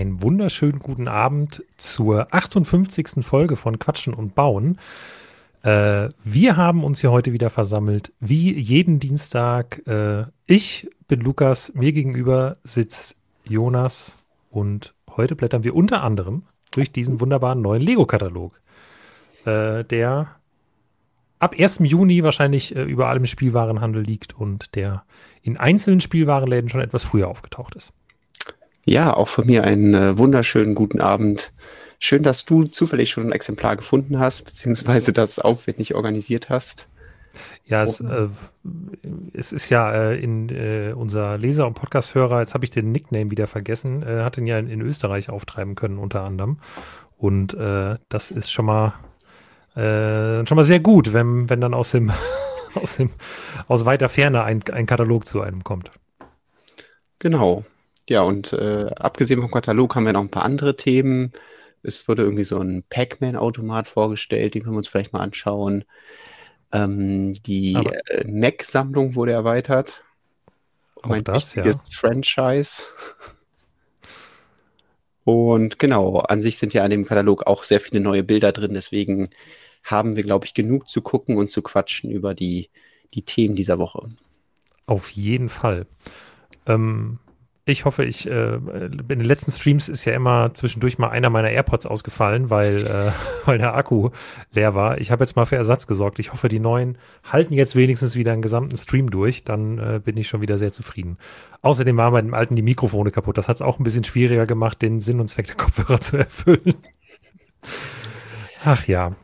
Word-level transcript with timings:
einen 0.00 0.22
wunderschönen 0.22 0.78
guten 0.78 1.08
Abend 1.08 1.62
zur 1.76 2.32
58. 2.34 3.22
Folge 3.22 3.56
von 3.56 3.78
Quatschen 3.78 4.14
und 4.14 4.34
Bauen. 4.34 4.78
Äh, 5.62 6.08
wir 6.24 6.56
haben 6.56 6.84
uns 6.84 7.02
hier 7.02 7.10
heute 7.10 7.34
wieder 7.34 7.50
versammelt, 7.50 8.12
wie 8.18 8.58
jeden 8.58 8.98
Dienstag. 8.98 9.86
Äh, 9.86 10.24
ich 10.46 10.88
bin 11.06 11.20
Lukas, 11.20 11.74
mir 11.74 11.92
gegenüber 11.92 12.54
sitzt 12.64 13.16
Jonas 13.44 14.16
und 14.50 14.94
heute 15.16 15.36
blättern 15.36 15.64
wir 15.64 15.76
unter 15.76 16.02
anderem 16.02 16.44
durch 16.70 16.90
diesen 16.90 17.20
wunderbaren 17.20 17.60
neuen 17.60 17.82
Lego-Katalog, 17.82 18.58
äh, 19.44 19.84
der 19.84 20.28
ab 21.38 21.54
1. 21.58 21.80
Juni 21.82 22.22
wahrscheinlich 22.22 22.74
äh, 22.74 22.82
überall 22.84 23.18
im 23.18 23.26
Spielwarenhandel 23.26 24.02
liegt 24.02 24.34
und 24.34 24.74
der 24.76 25.04
in 25.42 25.58
einzelnen 25.58 26.00
Spielwarenläden 26.00 26.70
schon 26.70 26.80
etwas 26.80 27.04
früher 27.04 27.28
aufgetaucht 27.28 27.74
ist. 27.74 27.92
Ja, 28.84 29.14
auch 29.14 29.28
von 29.28 29.46
mir 29.46 29.64
einen 29.64 29.94
äh, 29.94 30.18
wunderschönen 30.18 30.74
guten 30.74 31.00
Abend. 31.00 31.52
Schön, 31.98 32.22
dass 32.22 32.46
du 32.46 32.64
zufällig 32.64 33.10
schon 33.10 33.26
ein 33.26 33.32
Exemplar 33.32 33.76
gefunden 33.76 34.18
hast, 34.18 34.44
beziehungsweise 34.44 35.12
das 35.12 35.38
aufwendig 35.38 35.94
organisiert 35.94 36.48
hast. 36.48 36.86
Ja, 37.64 37.82
es, 37.82 38.00
äh, 38.00 38.28
es 39.34 39.52
ist 39.52 39.70
ja 39.70 39.92
äh, 39.92 40.18
in 40.18 40.48
äh, 40.48 40.92
unser 40.96 41.38
Leser- 41.38 41.66
und 41.66 41.74
Podcast-Hörer, 41.74 42.40
jetzt 42.40 42.54
habe 42.54 42.64
ich 42.64 42.70
den 42.70 42.90
Nickname 42.90 43.30
wieder 43.30 43.46
vergessen, 43.46 44.02
äh, 44.02 44.22
hat 44.22 44.38
ihn 44.38 44.46
ja 44.46 44.58
in, 44.58 44.68
in, 44.68 44.80
Österreich 44.80 45.30
auftreiben 45.30 45.76
können, 45.76 45.98
unter 45.98 46.24
anderem. 46.24 46.56
Und 47.16 47.54
äh, 47.54 47.96
das 48.08 48.30
ist 48.30 48.50
schon 48.50 48.64
mal, 48.64 48.94
schon 49.72 50.56
mal 50.56 50.64
sehr 50.64 50.80
gut, 50.80 51.12
wenn, 51.12 51.48
wenn 51.48 51.60
dann 51.60 51.74
aus 51.74 51.92
dem, 51.92 52.10
aus 52.74 52.96
dem, 52.96 53.10
aus 53.68 53.86
weiter 53.86 54.08
Ferne 54.08 54.42
ein, 54.42 54.62
ein 54.72 54.84
Katalog 54.84 55.26
zu 55.26 55.42
einem 55.42 55.62
kommt. 55.62 55.92
Genau. 57.20 57.64
Ja, 58.10 58.22
und 58.22 58.52
äh, 58.52 58.90
abgesehen 58.96 59.40
vom 59.40 59.52
Katalog 59.52 59.94
haben 59.94 60.04
wir 60.04 60.12
noch 60.12 60.20
ein 60.20 60.32
paar 60.32 60.44
andere 60.44 60.74
Themen. 60.74 61.30
Es 61.84 62.08
wurde 62.08 62.24
irgendwie 62.24 62.42
so 62.42 62.58
ein 62.58 62.82
Pac-Man-Automat 62.90 63.86
vorgestellt, 63.86 64.54
den 64.54 64.64
können 64.64 64.74
wir 64.74 64.78
uns 64.78 64.88
vielleicht 64.88 65.12
mal 65.12 65.20
anschauen. 65.20 65.84
Ähm, 66.72 67.34
die 67.46 67.74
äh, 67.74 68.24
Mac-Sammlung 68.26 69.14
wurde 69.14 69.30
erweitert. 69.30 70.02
Auch 70.96 71.10
ein 71.10 71.22
das, 71.22 71.54
ja. 71.54 71.72
Franchise. 71.88 72.82
Und 75.22 75.78
genau, 75.78 76.18
an 76.18 76.42
sich 76.42 76.58
sind 76.58 76.74
ja 76.74 76.82
an 76.82 76.90
dem 76.90 77.04
Katalog 77.04 77.46
auch 77.46 77.62
sehr 77.62 77.78
viele 77.78 78.00
neue 78.00 78.24
Bilder 78.24 78.50
drin, 78.50 78.74
deswegen 78.74 79.30
haben 79.84 80.16
wir, 80.16 80.24
glaube 80.24 80.46
ich, 80.46 80.54
genug 80.54 80.88
zu 80.88 81.00
gucken 81.00 81.36
und 81.36 81.52
zu 81.52 81.62
quatschen 81.62 82.10
über 82.10 82.34
die, 82.34 82.70
die 83.14 83.22
Themen 83.22 83.54
dieser 83.54 83.78
Woche. 83.78 84.08
Auf 84.86 85.10
jeden 85.10 85.48
Fall. 85.48 85.86
Ähm, 86.66 87.20
ich 87.70 87.84
hoffe, 87.84 88.04
ich 88.04 88.28
äh, 88.28 88.54
in 88.54 89.06
den 89.08 89.24
letzten 89.24 89.50
Streams 89.50 89.88
ist 89.88 90.04
ja 90.04 90.12
immer 90.12 90.52
zwischendurch 90.54 90.98
mal 90.98 91.08
einer 91.08 91.30
meiner 91.30 91.50
AirPods 91.50 91.86
ausgefallen, 91.86 92.50
weil, 92.50 92.86
äh, 92.86 93.12
weil 93.46 93.58
der 93.58 93.74
Akku 93.74 94.10
leer 94.52 94.74
war. 94.74 94.98
Ich 94.98 95.10
habe 95.10 95.24
jetzt 95.24 95.36
mal 95.36 95.46
für 95.46 95.56
Ersatz 95.56 95.86
gesorgt. 95.86 96.18
Ich 96.18 96.32
hoffe, 96.32 96.48
die 96.48 96.58
neuen 96.58 96.98
halten 97.24 97.54
jetzt 97.54 97.76
wenigstens 97.76 98.16
wieder 98.16 98.32
einen 98.32 98.42
gesamten 98.42 98.76
Stream 98.76 99.10
durch. 99.10 99.44
Dann 99.44 99.78
äh, 99.78 100.00
bin 100.04 100.16
ich 100.16 100.28
schon 100.28 100.42
wieder 100.42 100.58
sehr 100.58 100.72
zufrieden. 100.72 101.18
Außerdem 101.62 101.96
waren 101.96 102.12
bei 102.12 102.20
dem 102.22 102.34
alten 102.34 102.56
die 102.56 102.62
Mikrofone 102.62 103.10
kaputt. 103.10 103.38
Das 103.38 103.48
hat 103.48 103.56
es 103.56 103.62
auch 103.62 103.78
ein 103.78 103.84
bisschen 103.84 104.04
schwieriger 104.04 104.46
gemacht, 104.46 104.82
den 104.82 105.00
Sinn 105.00 105.20
und 105.20 105.28
Zweck 105.28 105.46
der 105.46 105.56
Kopfhörer 105.56 106.00
zu 106.00 106.16
erfüllen. 106.16 106.74
Ach 108.64 108.86
ja. 108.86 109.14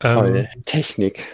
Toll. 0.00 0.48
Ähm, 0.54 0.64
Technik. 0.64 1.26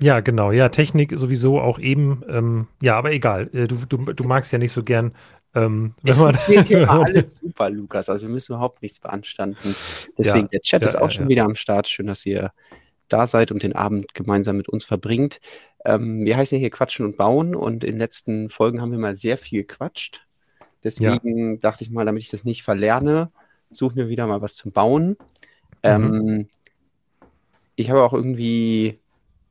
Ja, 0.00 0.20
genau. 0.20 0.52
Ja, 0.52 0.68
Technik 0.68 1.12
sowieso 1.16 1.60
auch 1.60 1.78
eben. 1.78 2.22
Ähm, 2.28 2.68
ja, 2.80 2.96
aber 2.96 3.12
egal. 3.12 3.50
Äh, 3.52 3.66
du, 3.66 3.76
du, 3.88 4.12
du 4.12 4.24
magst 4.24 4.52
ja 4.52 4.58
nicht 4.58 4.72
so 4.72 4.82
gern. 4.82 5.12
Ähm, 5.54 5.94
es 6.04 6.18
funktioniert 6.18 6.68
ja 6.68 6.88
alles 6.88 7.36
super, 7.36 7.70
Lukas. 7.70 8.08
Also 8.08 8.26
wir 8.26 8.32
müssen 8.32 8.52
überhaupt 8.52 8.82
nichts 8.82 9.00
beanstanden. 9.00 9.74
Deswegen, 10.16 10.44
ja, 10.44 10.48
der 10.48 10.60
Chat 10.60 10.82
ja, 10.82 10.88
ist 10.88 10.96
auch 10.96 11.02
ja, 11.02 11.10
schon 11.10 11.28
wieder 11.28 11.44
am 11.44 11.56
Start. 11.56 11.88
Schön, 11.88 12.06
dass 12.06 12.24
ihr 12.26 12.52
da 13.08 13.26
seid 13.26 13.50
und 13.50 13.62
den 13.62 13.74
Abend 13.74 14.14
gemeinsam 14.14 14.56
mit 14.56 14.68
uns 14.68 14.84
verbringt. 14.84 15.40
Ähm, 15.84 16.24
wir 16.24 16.36
heißen 16.36 16.56
ja 16.56 16.60
hier 16.60 16.70
Quatschen 16.70 17.06
und 17.06 17.16
Bauen 17.16 17.54
und 17.54 17.84
in 17.84 17.92
den 17.92 17.98
letzten 17.98 18.50
Folgen 18.50 18.80
haben 18.80 18.92
wir 18.92 18.98
mal 18.98 19.16
sehr 19.16 19.38
viel 19.38 19.62
gequatscht. 19.62 20.26
Deswegen 20.84 21.60
dachte 21.60 21.82
ich 21.82 21.90
mal, 21.90 22.04
damit 22.04 22.22
ich 22.22 22.28
das 22.28 22.44
nicht 22.44 22.62
verlerne, 22.62 23.30
suchen 23.70 23.96
wir 23.96 24.08
wieder 24.08 24.26
mal 24.26 24.42
was 24.42 24.54
zum 24.54 24.72
Bauen. 24.72 25.08
Mhm. 25.08 25.16
Ähm, 25.82 26.48
ich 27.74 27.90
habe 27.90 28.02
auch 28.02 28.12
irgendwie 28.12 29.00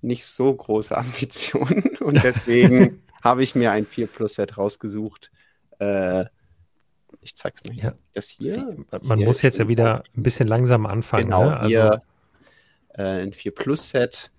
nicht 0.02 0.25
so 0.25 0.53
große 0.53 0.97
Ambitionen 0.97 1.97
und 2.00 2.24
deswegen 2.24 3.02
habe 3.22 3.44
ich 3.44 3.56
mir 3.56 3.72
ein 3.72 3.85
4 3.85 4.08
Plus 4.08 4.35
Set 4.35 4.58
rausgesucht. 4.58 5.31
Äh, 5.80 6.25
ich 7.22 7.35
zeig's 7.35 7.63
mal 7.66 7.74
hier. 7.74 7.84
Ja. 7.84 7.94
Das 8.13 8.28
hier. 8.28 8.78
Man 9.02 9.18
hier 9.18 9.28
muss 9.28 9.41
jetzt 9.41 9.59
ja 9.59 9.68
wieder 9.68 10.03
ein 10.16 10.24
bisschen 10.24 10.47
langsam 10.47 10.86
anfangen. 10.86 11.25
Genau, 11.25 11.46
ne? 11.46 11.57
also, 11.57 11.68
hier 11.68 12.02
äh, 12.94 13.24
ein 13.24 13.34
4 13.34 13.53
Plus 13.53 13.90
Set. 13.90 14.31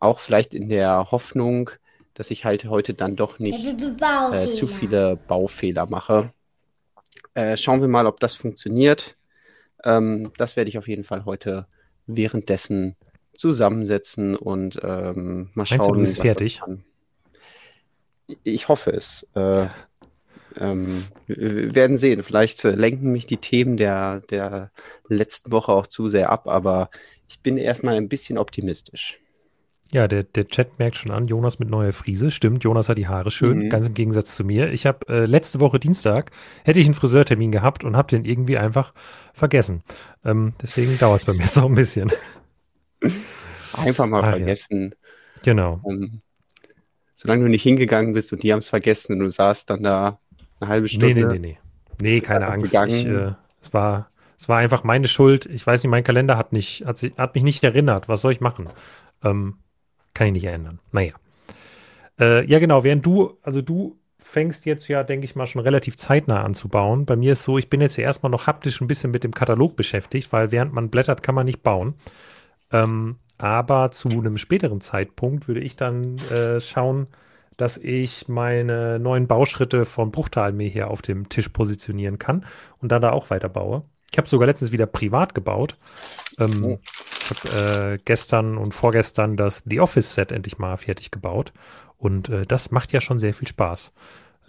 Auch 0.00 0.20
vielleicht 0.20 0.54
in 0.54 0.68
der 0.68 1.10
Hoffnung, 1.10 1.70
dass 2.14 2.30
ich 2.30 2.44
halt 2.44 2.64
heute 2.66 2.94
dann 2.94 3.16
doch 3.16 3.38
nicht 3.38 3.64
äh, 3.64 4.52
zu 4.52 4.68
viele 4.68 5.16
Baufehler 5.16 5.86
mache. 5.86 6.32
Äh, 7.34 7.56
schauen 7.56 7.80
wir 7.80 7.88
mal, 7.88 8.06
ob 8.06 8.20
das 8.20 8.36
funktioniert. 8.36 9.16
Ähm, 9.84 10.32
das 10.36 10.56
werde 10.56 10.68
ich 10.68 10.78
auf 10.78 10.88
jeden 10.88 11.04
Fall 11.04 11.24
heute 11.24 11.66
währenddessen 12.06 12.96
zusammensetzen 13.38 14.36
und 14.36 14.78
ähm, 14.82 15.50
mal 15.54 15.64
schauen. 15.64 15.78
Meinst 15.78 15.88
du, 15.88 15.94
du 15.94 16.00
bist 16.00 16.20
fertig? 16.20 16.60
Ich 18.42 18.68
hoffe 18.68 18.90
es. 18.90 19.26
Äh, 19.34 19.68
ähm, 20.58 21.04
wir 21.26 21.74
werden 21.74 21.96
sehen. 21.96 22.22
Vielleicht 22.22 22.64
äh, 22.64 22.72
lenken 22.72 23.12
mich 23.12 23.26
die 23.26 23.36
Themen 23.38 23.76
der, 23.76 24.20
der 24.30 24.70
letzten 25.08 25.52
Woche 25.52 25.72
auch 25.72 25.86
zu 25.86 26.08
sehr 26.08 26.30
ab, 26.30 26.48
aber 26.48 26.90
ich 27.28 27.40
bin 27.40 27.56
erstmal 27.56 27.96
ein 27.96 28.08
bisschen 28.08 28.38
optimistisch. 28.38 29.18
Ja, 29.90 30.06
der, 30.06 30.24
der 30.24 30.46
Chat 30.46 30.78
merkt 30.78 30.96
schon 30.96 31.10
an, 31.10 31.26
Jonas 31.26 31.58
mit 31.58 31.70
neuer 31.70 31.94
Frise. 31.94 32.30
Stimmt, 32.30 32.62
Jonas 32.62 32.90
hat 32.90 32.98
die 32.98 33.08
Haare 33.08 33.30
schön, 33.30 33.58
mhm. 33.60 33.70
ganz 33.70 33.86
im 33.86 33.94
Gegensatz 33.94 34.34
zu 34.34 34.44
mir. 34.44 34.70
Ich 34.70 34.84
habe 34.84 35.08
äh, 35.08 35.24
letzte 35.24 35.60
Woche 35.60 35.78
Dienstag, 35.78 36.30
hätte 36.64 36.78
ich 36.78 36.86
einen 36.86 36.94
Friseurtermin 36.94 37.52
gehabt 37.52 37.84
und 37.84 37.96
habe 37.96 38.08
den 38.08 38.26
irgendwie 38.26 38.58
einfach 38.58 38.92
vergessen. 39.32 39.82
Ähm, 40.26 40.52
deswegen 40.60 40.98
dauert 40.98 41.20
es 41.20 41.26
bei 41.26 41.32
mir 41.32 41.46
so 41.46 41.64
ein 41.64 41.74
bisschen. 41.74 42.12
Einfach 43.76 44.06
mal 44.06 44.22
Ach, 44.24 44.30
vergessen. 44.30 44.90
Ja. 44.90 45.42
Genau. 45.42 45.80
Um, 45.82 46.20
solange 47.14 47.44
du 47.44 47.50
nicht 47.50 47.62
hingegangen 47.62 48.14
bist 48.14 48.32
und 48.32 48.42
die 48.42 48.52
haben 48.52 48.60
es 48.60 48.68
vergessen 48.68 49.14
und 49.14 49.20
du 49.20 49.30
saßt 49.30 49.70
dann 49.70 49.82
da 49.82 50.20
eine 50.60 50.68
halbe 50.68 50.88
Stunde. 50.88 51.14
Nee, 51.14 51.24
nee, 51.24 51.26
nee, 51.26 51.38
nee. 51.38 51.58
Nee, 52.00 52.20
keine 52.20 52.46
Angst. 52.46 52.74
Ich, 52.74 53.04
äh, 53.06 53.32
es, 53.60 53.72
war, 53.72 54.10
es 54.38 54.48
war 54.48 54.58
einfach 54.58 54.84
meine 54.84 55.08
Schuld. 55.08 55.46
Ich 55.46 55.66
weiß 55.66 55.82
nicht, 55.82 55.90
mein 55.90 56.04
Kalender 56.04 56.36
hat, 56.36 56.52
nicht, 56.52 56.84
hat, 56.86 57.02
hat 57.16 57.34
mich 57.34 57.44
nicht 57.44 57.64
erinnert. 57.64 58.08
Was 58.08 58.20
soll 58.20 58.32
ich 58.32 58.40
machen? 58.40 58.68
Ähm, 59.24 59.56
kann 60.14 60.28
ich 60.28 60.32
nicht 60.34 60.44
ändern. 60.44 60.78
Naja. 60.92 61.14
Äh, 62.20 62.44
ja, 62.46 62.58
genau. 62.58 62.84
Während 62.84 63.04
du, 63.04 63.36
also 63.42 63.62
du 63.62 63.98
fängst 64.18 64.66
jetzt 64.66 64.88
ja, 64.88 65.04
denke 65.04 65.24
ich 65.24 65.36
mal, 65.36 65.46
schon 65.46 65.62
relativ 65.62 65.96
zeitnah 65.96 66.42
an 66.42 66.54
zu 66.54 66.68
bauen. 66.68 67.06
Bei 67.06 67.16
mir 67.16 67.32
ist 67.32 67.44
so, 67.44 67.58
ich 67.58 67.70
bin 67.70 67.80
jetzt 67.80 67.96
ja 67.96 68.04
erstmal 68.04 68.30
noch 68.30 68.46
haptisch 68.46 68.80
ein 68.80 68.88
bisschen 68.88 69.10
mit 69.10 69.24
dem 69.24 69.32
Katalog 69.32 69.76
beschäftigt, 69.76 70.32
weil 70.32 70.52
während 70.52 70.72
man 70.72 70.90
blättert, 70.90 71.22
kann 71.22 71.34
man 71.34 71.46
nicht 71.46 71.62
bauen. 71.62 71.94
Ähm, 72.72 73.16
aber 73.38 73.90
zu 73.92 74.08
einem 74.08 74.36
späteren 74.36 74.80
Zeitpunkt 74.80 75.48
würde 75.48 75.60
ich 75.60 75.76
dann 75.76 76.16
äh, 76.30 76.60
schauen, 76.60 77.06
dass 77.56 77.76
ich 77.76 78.28
meine 78.28 78.98
neuen 78.98 79.26
Bauschritte 79.26 79.84
von 79.84 80.10
Bruchtal 80.10 80.52
mir 80.52 80.68
hier 80.68 80.90
auf 80.90 81.02
dem 81.02 81.28
Tisch 81.28 81.48
positionieren 81.48 82.18
kann 82.18 82.44
und 82.78 82.90
dann 82.92 83.02
da 83.02 83.10
auch 83.10 83.30
weiter 83.30 83.48
baue. 83.48 83.82
Ich 84.10 84.18
habe 84.18 84.28
sogar 84.28 84.46
letztens 84.46 84.72
wieder 84.72 84.86
privat 84.86 85.34
gebaut. 85.34 85.76
Ähm, 86.38 86.64
oh. 86.64 86.78
Ich 87.20 87.30
habe 87.30 87.92
äh, 87.94 87.98
gestern 88.04 88.56
und 88.56 88.72
vorgestern 88.72 89.36
das 89.36 89.64
The 89.66 89.80
Office 89.80 90.14
Set 90.14 90.32
endlich 90.32 90.58
mal 90.58 90.76
fertig 90.76 91.10
gebaut. 91.10 91.52
Und 91.98 92.28
äh, 92.28 92.46
das 92.46 92.70
macht 92.70 92.92
ja 92.92 93.00
schon 93.00 93.18
sehr 93.18 93.34
viel 93.34 93.48
Spaß. 93.48 93.92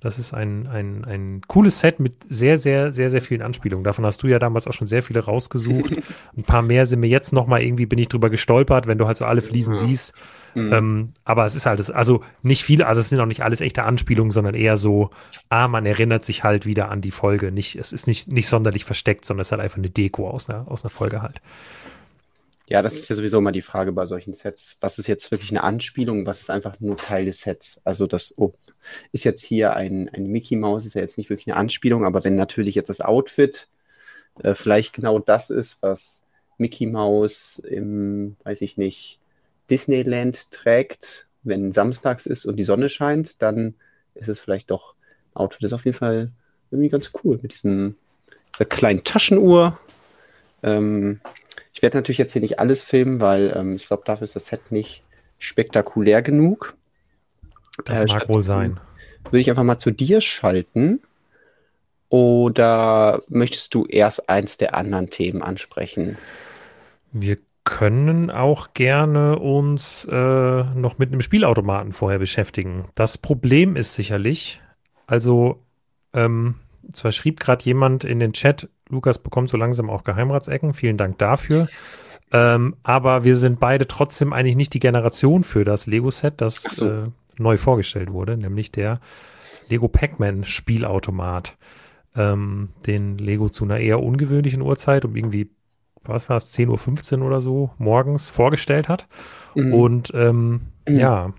Das 0.02 0.18
ist 0.18 0.34
ein, 0.34 0.68
ein, 0.68 1.04
ein 1.04 1.42
cooles 1.48 1.80
Set 1.80 2.00
mit 2.00 2.14
sehr, 2.30 2.58
sehr, 2.58 2.94
sehr, 2.94 3.10
sehr 3.10 3.22
vielen 3.22 3.42
Anspielungen. 3.42 3.84
Davon 3.84 4.06
hast 4.06 4.24
du 4.24 4.28
ja 4.28 4.40
damals 4.40 4.68
auch 4.68 4.74
schon 4.74 4.88
sehr 4.88 5.04
viele 5.04 5.20
rausgesucht. 5.20 5.94
Ein 6.38 6.44
paar 6.44 6.62
mehr 6.62 6.86
sind 6.86 7.02
mir 7.02 7.08
jetzt 7.08 7.34
noch 7.34 7.48
mal 7.48 7.62
irgendwie, 7.62 7.86
bin 7.86 8.00
ich 8.00 8.08
drüber 8.08 8.30
gestolpert, 8.30 8.88
wenn 8.88 8.98
du 8.98 9.08
halt 9.08 9.18
so 9.18 9.26
alle 9.26 9.42
Fliesen 9.42 9.74
ja. 9.74 9.80
siehst. 9.80 10.14
Mhm. 10.56 10.74
Ähm, 10.74 11.10
aber 11.26 11.46
es 11.46 11.56
ist 11.56 11.66
halt, 11.66 11.94
also 11.94 12.24
nicht 12.42 12.64
viele, 12.64 12.88
also 12.88 13.02
es 13.02 13.10
sind 13.10 13.20
auch 13.20 13.26
nicht 13.26 13.44
alles 13.44 13.62
echte 13.62 13.84
Anspielungen, 13.84 14.32
sondern 14.32 14.56
eher 14.56 14.78
so, 14.78 15.10
ah, 15.50 15.68
man 15.68 15.86
erinnert 15.86 16.26
sich 16.26 16.44
halt 16.44 16.66
wieder 16.66 16.90
an 16.90 17.02
die 17.02 17.12
Folge. 17.12 17.52
Nicht, 17.52 17.76
es 17.76 17.92
ist 17.92 18.08
nicht, 18.08 18.32
nicht 18.32 18.48
sonderlich 18.48 18.86
versteckt, 18.86 19.26
sondern 19.26 19.42
es 19.42 19.48
ist 19.48 19.52
halt 19.52 19.62
einfach 19.62 19.78
eine 19.78 19.90
Deko 19.90 20.30
aus 20.30 20.50
einer, 20.50 20.70
aus 20.70 20.84
einer 20.84 20.92
Folge 20.92 21.22
halt. 21.22 21.42
Ja, 22.70 22.84
das 22.84 22.94
ist 22.94 23.10
ja 23.10 23.16
sowieso 23.16 23.40
immer 23.40 23.52
die 23.52 23.64
Frage 23.64 23.92
bei 23.92 24.06
solchen 24.06 24.34
Sets. 24.34 24.78
Was 24.80 25.00
ist 25.00 25.08
jetzt 25.08 25.32
wirklich 25.32 25.50
eine 25.50 25.64
Anspielung? 25.64 26.28
Was 26.28 26.40
ist 26.40 26.52
einfach 26.52 26.80
nur 26.80 26.98
Teil 26.98 27.26
des 27.26 27.42
Sets? 27.42 27.82
Also 27.84 28.06
das 28.06 28.36
oh, 28.38 28.54
ist 29.12 29.26
jetzt 29.26 29.44
hier 29.44 29.76
ein, 29.76 30.08
ein 30.10 30.28
Mickey 30.28 30.56
Mouse, 30.56 30.86
ist 30.86 30.94
ja 30.94 31.02
jetzt 31.02 31.18
nicht 31.18 31.32
wirklich 31.32 31.48
eine 31.48 31.56
Anspielung, 31.56 32.06
aber 32.06 32.24
wenn 32.24 32.36
natürlich 32.36 32.76
jetzt 32.76 32.90
das 32.90 33.02
Outfit 33.02 33.68
äh, 34.44 34.54
vielleicht 34.54 34.94
genau 34.94 35.18
das 35.18 35.50
ist, 35.50 35.82
was 35.82 36.24
Mickey 36.60 36.86
Mouse 36.86 37.58
im, 37.58 38.36
weiß 38.44 38.62
ich 38.62 38.78
nicht, 38.78 39.20
Disneyland 39.72 40.52
trägt, 40.52 41.28
wenn 41.42 41.72
samstags 41.72 42.28
ist 42.28 42.46
und 42.46 42.58
die 42.58 42.64
Sonne 42.66 42.90
scheint, 42.90 43.42
dann 43.42 43.74
ist 44.14 44.30
es 44.30 44.40
vielleicht 44.40 44.70
doch 44.70 44.94
Outfit. 45.34 45.64
Das 45.64 45.70
ist 45.70 45.74
auf 45.74 45.86
jeden 45.86 45.98
Fall 45.98 46.32
irgendwie 46.70 46.90
ganz 46.90 47.12
cool 47.24 47.40
mit 47.42 47.52
diesen 47.52 47.96
einer 48.60 48.68
kleinen 48.68 49.04
Taschenuhr. 49.04 49.80
Ähm, 50.62 51.20
ich 51.80 51.84
werde 51.84 51.96
natürlich 51.96 52.18
jetzt 52.18 52.34
hier 52.34 52.42
nicht 52.42 52.60
alles 52.60 52.84
filmen, 52.84 53.22
weil 53.22 53.54
ähm, 53.56 53.78
ich 53.78 53.88
glaube, 53.88 54.04
dafür 54.06 54.26
ist 54.26 54.36
das 54.36 54.48
Set 54.48 54.70
nicht 54.70 55.02
spektakulär 55.38 56.22
genug. 56.22 56.76
Das 57.86 58.02
äh, 58.02 58.06
mag 58.06 58.28
wohl 58.28 58.44
sein. 58.44 58.82
Würde 59.24 59.40
ich 59.40 59.50
einfach 59.50 59.64
mal 59.64 59.80
zu 59.80 59.92
dir 59.92 60.20
schalten. 60.20 61.00
Oder 62.10 63.22
möchtest 63.30 63.74
du 63.76 63.86
erst 63.86 64.30
eins 64.30 64.58
der 64.58 64.76
anderen 64.76 65.10
Themen 65.10 65.42
ansprechen? 65.42 66.18
Wir 67.14 67.38
können 67.64 68.30
auch 68.30 68.74
gerne 68.74 69.40
uns 69.40 70.04
äh, 70.04 70.64
noch 70.76 70.98
mit 70.98 71.14
einem 71.14 71.22
Spielautomaten 71.22 71.94
vorher 71.94 72.20
beschäftigen. 72.20 72.90
Das 72.94 73.18
Problem 73.18 73.78
ist 73.78 73.94
sicherlich, 73.94 74.60
also 75.08 75.64
ähm, 76.12 76.56
zwar 76.92 77.14
schrieb 77.14 77.40
gerade 77.40 77.64
jemand 77.64 78.04
in 78.04 78.20
den 78.20 78.34
Chat, 78.34 78.68
Lukas 78.90 79.20
bekommt 79.20 79.50
so 79.50 79.58
langsam 79.58 79.90
auch 79.90 80.04
Geheimratsecken, 80.04 80.74
vielen 80.74 80.98
Dank 80.98 81.18
dafür. 81.20 81.68
Ähm, 82.32 82.76
aber 82.84 83.24
wir 83.24 83.36
sind 83.36 83.60
beide 83.60 83.88
trotzdem 83.88 84.34
eigentlich 84.34 84.56
nicht 84.56 84.74
die 84.74 84.80
Generation 84.80 85.44
für 85.44 85.64
das 85.64 85.88
Lego-Set, 85.88 86.36
das 86.38 86.64
so. 86.64 86.88
äh, 86.88 87.08
neu 87.38 87.58
vorgestellt 87.58 88.12
wurde, 88.12 88.38
nämlich 88.38 88.72
der 88.72 89.00
Lego 89.70 89.88
Pac-Man 89.88 90.44
Spielautomat, 90.44 91.58
ähm, 92.16 92.70
den 92.86 93.18
Lego 93.18 93.50
zu 93.50 93.64
einer 93.64 93.80
eher 93.80 94.02
ungewöhnlichen 94.02 94.62
Uhrzeit, 94.62 95.06
um 95.06 95.16
irgendwie, 95.16 95.50
was 96.04 96.30
war 96.30 96.38
es, 96.38 96.56
10.15 96.58 97.20
Uhr 97.20 97.28
oder 97.28 97.42
so 97.42 97.72
morgens 97.78 98.30
vorgestellt 98.30 98.90
hat. 98.90 99.08
Mhm. 99.56 99.74
Und 99.74 100.12
ähm, 100.14 100.62
mhm. 100.88 100.98
ja. 100.98 101.34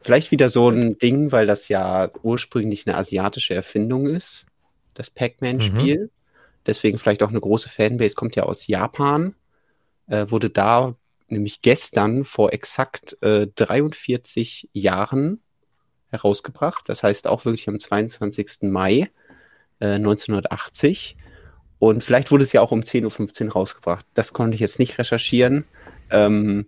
Vielleicht 0.00 0.30
wieder 0.30 0.50
so 0.50 0.68
ein 0.68 0.98
Ding, 0.98 1.32
weil 1.32 1.46
das 1.46 1.68
ja 1.68 2.10
ursprünglich 2.22 2.86
eine 2.86 2.96
asiatische 2.96 3.54
Erfindung 3.54 4.06
ist, 4.06 4.46
das 4.94 5.10
Pac-Man-Spiel. 5.10 6.04
Mhm. 6.04 6.10
Deswegen 6.66 6.98
vielleicht 6.98 7.22
auch 7.22 7.30
eine 7.30 7.40
große 7.40 7.68
Fanbase, 7.68 8.14
kommt 8.14 8.36
ja 8.36 8.44
aus 8.44 8.66
Japan. 8.66 9.34
Äh, 10.08 10.30
wurde 10.30 10.50
da 10.50 10.94
nämlich 11.28 11.62
gestern 11.62 12.24
vor 12.24 12.52
exakt 12.52 13.20
äh, 13.22 13.46
43 13.54 14.68
Jahren 14.72 15.40
herausgebracht. 16.10 16.88
Das 16.88 17.02
heißt 17.02 17.26
auch 17.26 17.44
wirklich 17.44 17.68
am 17.68 17.78
22. 17.78 18.62
Mai 18.62 19.10
äh, 19.80 19.94
1980. 19.94 21.16
Und 21.78 22.02
vielleicht 22.02 22.30
wurde 22.30 22.44
es 22.44 22.52
ja 22.52 22.60
auch 22.60 22.72
um 22.72 22.80
10.15 22.80 23.46
Uhr 23.46 23.52
rausgebracht. 23.52 24.06
Das 24.14 24.32
konnte 24.32 24.54
ich 24.54 24.60
jetzt 24.60 24.78
nicht 24.78 24.98
recherchieren. 24.98 25.64
Ähm, 26.10 26.66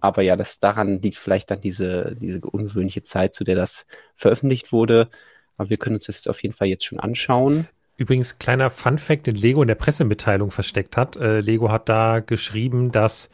aber 0.00 0.22
ja, 0.22 0.36
das 0.36 0.60
daran 0.60 1.00
liegt 1.02 1.16
vielleicht 1.16 1.50
dann 1.50 1.60
diese, 1.60 2.16
diese 2.20 2.40
ungewöhnliche 2.40 3.02
Zeit, 3.02 3.34
zu 3.34 3.44
der 3.44 3.56
das 3.56 3.86
veröffentlicht 4.14 4.72
wurde. 4.72 5.08
Aber 5.56 5.70
wir 5.70 5.76
können 5.76 5.96
uns 5.96 6.06
das 6.06 6.16
jetzt 6.16 6.28
auf 6.28 6.42
jeden 6.42 6.54
Fall 6.54 6.68
jetzt 6.68 6.84
schon 6.84 7.00
anschauen. 7.00 7.66
Übrigens, 7.96 8.38
kleiner 8.38 8.70
Fun-Fact, 8.70 9.26
den 9.26 9.36
Lego 9.36 9.62
in 9.62 9.68
der 9.68 9.74
Pressemitteilung 9.74 10.50
versteckt 10.50 10.96
hat. 10.96 11.16
Äh, 11.16 11.40
Lego 11.40 11.70
hat 11.70 11.88
da 11.88 12.20
geschrieben, 12.20 12.92
dass 12.92 13.30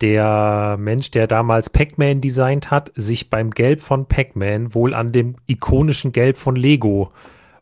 der 0.00 0.76
Mensch, 0.78 1.10
der 1.10 1.26
damals 1.26 1.70
Pac-Man 1.70 2.20
designt 2.20 2.70
hat, 2.70 2.92
sich 2.94 3.30
beim 3.30 3.50
Gelb 3.50 3.80
von 3.80 4.06
Pac-Man 4.06 4.74
wohl 4.74 4.94
an 4.94 5.12
dem 5.12 5.36
ikonischen 5.46 6.12
Gelb 6.12 6.36
von 6.36 6.54
Lego 6.54 7.12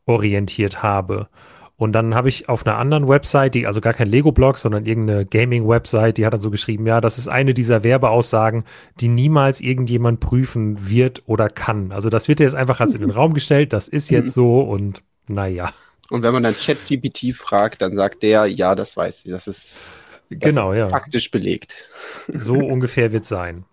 orientiert 0.06 0.82
habe. 0.82 1.28
Und 1.76 1.92
dann 1.92 2.14
habe 2.14 2.28
ich 2.28 2.48
auf 2.48 2.66
einer 2.66 2.78
anderen 2.78 3.08
Website, 3.08 3.54
die 3.54 3.66
also 3.66 3.80
gar 3.80 3.94
kein 3.94 4.08
Lego-Blog, 4.08 4.58
sondern 4.58 4.86
irgendeine 4.86 5.26
Gaming-Website, 5.26 6.18
die 6.18 6.26
hat 6.26 6.32
dann 6.32 6.40
so 6.40 6.50
geschrieben, 6.50 6.86
ja, 6.86 7.00
das 7.00 7.18
ist 7.18 7.26
eine 7.26 7.52
dieser 7.52 7.82
Werbeaussagen, 7.82 8.64
die 9.00 9.08
niemals 9.08 9.60
irgendjemand 9.60 10.20
prüfen 10.20 10.88
wird 10.88 11.22
oder 11.26 11.48
kann. 11.48 11.90
Also 11.90 12.10
das 12.10 12.28
wird 12.28 12.38
jetzt 12.40 12.54
einfach 12.54 12.80
als 12.80 12.94
in 12.94 13.00
den 13.00 13.10
Raum 13.10 13.34
gestellt, 13.34 13.72
das 13.72 13.88
ist 13.88 14.10
jetzt 14.10 14.36
mhm. 14.36 14.40
so 14.42 14.60
und 14.60 15.02
naja. 15.26 15.70
Und 16.14 16.22
wenn 16.22 16.32
man 16.32 16.44
dann 16.44 16.54
ChatGPT 16.54 17.34
fragt, 17.34 17.82
dann 17.82 17.96
sagt 17.96 18.22
der, 18.22 18.46
ja, 18.46 18.76
das 18.76 18.96
weiß 18.96 19.22
sie, 19.22 19.30
das 19.30 19.48
ist 19.48 19.88
genau, 20.30 20.72
ja. 20.72 20.88
faktisch 20.88 21.28
belegt. 21.32 21.88
So 22.28 22.54
ungefähr 22.54 23.10
wird 23.10 23.24
es 23.24 23.28
sein. 23.28 23.64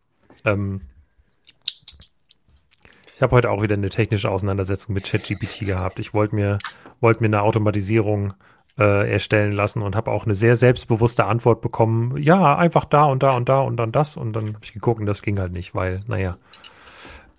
Ähm, 0.44 0.82
ich 3.14 3.22
habe 3.22 3.36
heute 3.36 3.52
auch 3.52 3.62
wieder 3.62 3.76
eine 3.76 3.90
technische 3.90 4.32
Auseinandersetzung 4.32 4.96
mit 4.96 5.04
ChatGPT 5.04 5.68
gehabt. 5.68 6.00
Ich 6.00 6.16
wollte 6.16 6.34
mir, 6.34 6.58
wollt 7.00 7.22
mir 7.22 7.28
eine 7.28 7.44
Automatisierung 7.44 8.34
äh, 8.80 9.12
erstellen 9.12 9.52
lassen 9.52 9.84
und 9.84 9.96
habe 9.96 10.10
auch 10.10 10.26
eine 10.26 10.34
sehr 10.34 10.56
selbstbewusste 10.56 11.26
Antwort 11.26 11.62
bekommen. 11.62 12.18
Ja, 12.18 12.58
einfach 12.58 12.86
da 12.86 13.04
und 13.04 13.22
da 13.22 13.38
und 13.38 13.50
da 13.50 13.60
und 13.60 13.78
dann 13.78 13.92
das. 13.92 14.18
Und 14.18 14.34
dann 14.34 14.48
habe 14.48 14.64
ich 14.64 14.74
geguckt 14.74 15.00
und 15.00 15.06
das 15.06 15.22
ging 15.22 15.38
halt 15.38 15.52
nicht, 15.52 15.76
weil, 15.76 16.02
naja, 16.08 16.40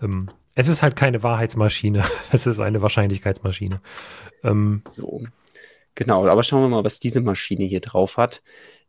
ähm, 0.01 0.29
es 0.55 0.69
ist 0.69 0.83
halt 0.83 0.97
keine 0.97 1.23
Wahrheitsmaschine. 1.23 2.05
es 2.33 2.47
ist 2.47 2.61
eine 2.61 2.83
Wahrscheinlichkeitsmaschine. 2.83 3.81
Ähm, 4.45 4.83
so. 4.89 5.23
Genau, 5.95 6.27
aber 6.27 6.43
schauen 6.43 6.63
wir 6.63 6.69
mal, 6.69 6.85
was 6.85 7.01
diese 7.01 7.21
Maschine 7.21 7.65
hier 7.65 7.81
drauf 7.81 8.17
hat 8.17 8.43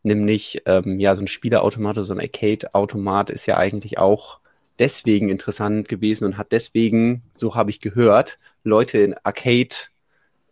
nämlich 0.03 0.61
ähm, 0.65 0.99
ja 0.99 1.15
so 1.15 1.21
ein 1.21 1.27
Spieleautomat 1.27 1.97
oder 1.97 2.03
so 2.03 2.13
ein 2.13 2.19
Arcade-Automat 2.19 3.29
ist 3.29 3.45
ja 3.45 3.57
eigentlich 3.57 3.97
auch 3.97 4.39
deswegen 4.79 5.29
interessant 5.29 5.87
gewesen 5.87 6.25
und 6.25 6.37
hat 6.37 6.51
deswegen, 6.51 7.23
so 7.33 7.55
habe 7.55 7.69
ich 7.69 7.79
gehört, 7.79 8.37
Leute 8.63 8.99
in 8.99 9.15
Arcade 9.23 9.75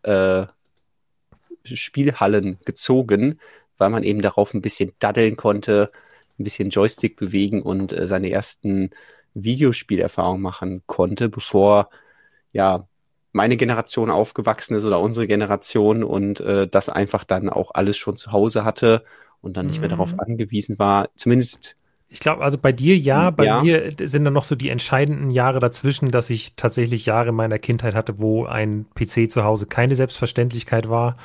äh, 0.03 0.45
gezogen, 2.65 3.39
weil 3.77 3.89
man 3.89 4.03
eben 4.03 4.21
darauf 4.21 4.53
ein 4.53 4.61
bisschen 4.61 4.91
daddeln 4.99 5.35
konnte, 5.35 5.91
ein 6.39 6.43
bisschen 6.43 6.69
Joystick 6.69 7.17
bewegen 7.17 7.61
und 7.61 7.93
äh, 7.93 8.07
seine 8.07 8.31
ersten 8.31 8.91
Videospielerfahrungen 9.33 10.41
machen 10.41 10.83
konnte, 10.85 11.29
bevor 11.29 11.89
ja 12.51 12.87
meine 13.31 13.57
Generation 13.57 14.09
aufgewachsen 14.09 14.75
ist 14.75 14.85
oder 14.85 14.99
unsere 14.99 15.27
Generation 15.27 16.03
und 16.03 16.41
äh, 16.41 16.67
das 16.67 16.89
einfach 16.89 17.23
dann 17.23 17.49
auch 17.49 17.71
alles 17.73 17.97
schon 17.97 18.17
zu 18.17 18.31
Hause 18.31 18.65
hatte 18.65 19.03
und 19.41 19.57
dann 19.57 19.67
nicht 19.67 19.79
mehr 19.79 19.89
darauf 19.89 20.13
mhm. 20.13 20.19
angewiesen 20.19 20.79
war. 20.79 21.09
Zumindest. 21.15 21.77
Ich 22.09 22.19
glaube, 22.19 22.43
also 22.43 22.57
bei 22.57 22.73
dir 22.73 22.97
ja, 22.97 23.29
bei 23.29 23.45
ja. 23.45 23.61
mir 23.61 23.89
sind 24.03 24.25
dann 24.25 24.33
noch 24.33 24.43
so 24.43 24.55
die 24.55 24.67
entscheidenden 24.67 25.29
Jahre 25.29 25.59
dazwischen, 25.59 26.11
dass 26.11 26.29
ich 26.29 26.57
tatsächlich 26.57 27.05
Jahre 27.05 27.31
meiner 27.31 27.57
Kindheit 27.57 27.95
hatte, 27.95 28.19
wo 28.19 28.45
ein 28.45 28.85
PC 28.95 29.31
zu 29.31 29.45
Hause 29.45 29.65
keine 29.65 29.95
Selbstverständlichkeit 29.95 30.89
war 30.89 31.15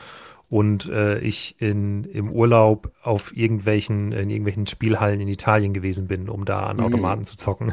und 0.48 0.88
äh, 0.88 1.18
ich 1.18 1.56
in, 1.58 2.04
im 2.04 2.30
Urlaub 2.30 2.92
auf 3.02 3.36
irgendwelchen, 3.36 4.12
in 4.12 4.30
irgendwelchen 4.30 4.66
Spielhallen 4.66 5.20
in 5.20 5.28
Italien 5.28 5.74
gewesen 5.74 6.06
bin, 6.06 6.28
um 6.28 6.44
da 6.44 6.60
an 6.66 6.76
mhm. 6.76 6.84
Automaten 6.84 7.20
mhm. 7.20 7.26
zu 7.26 7.36
zocken. 7.36 7.72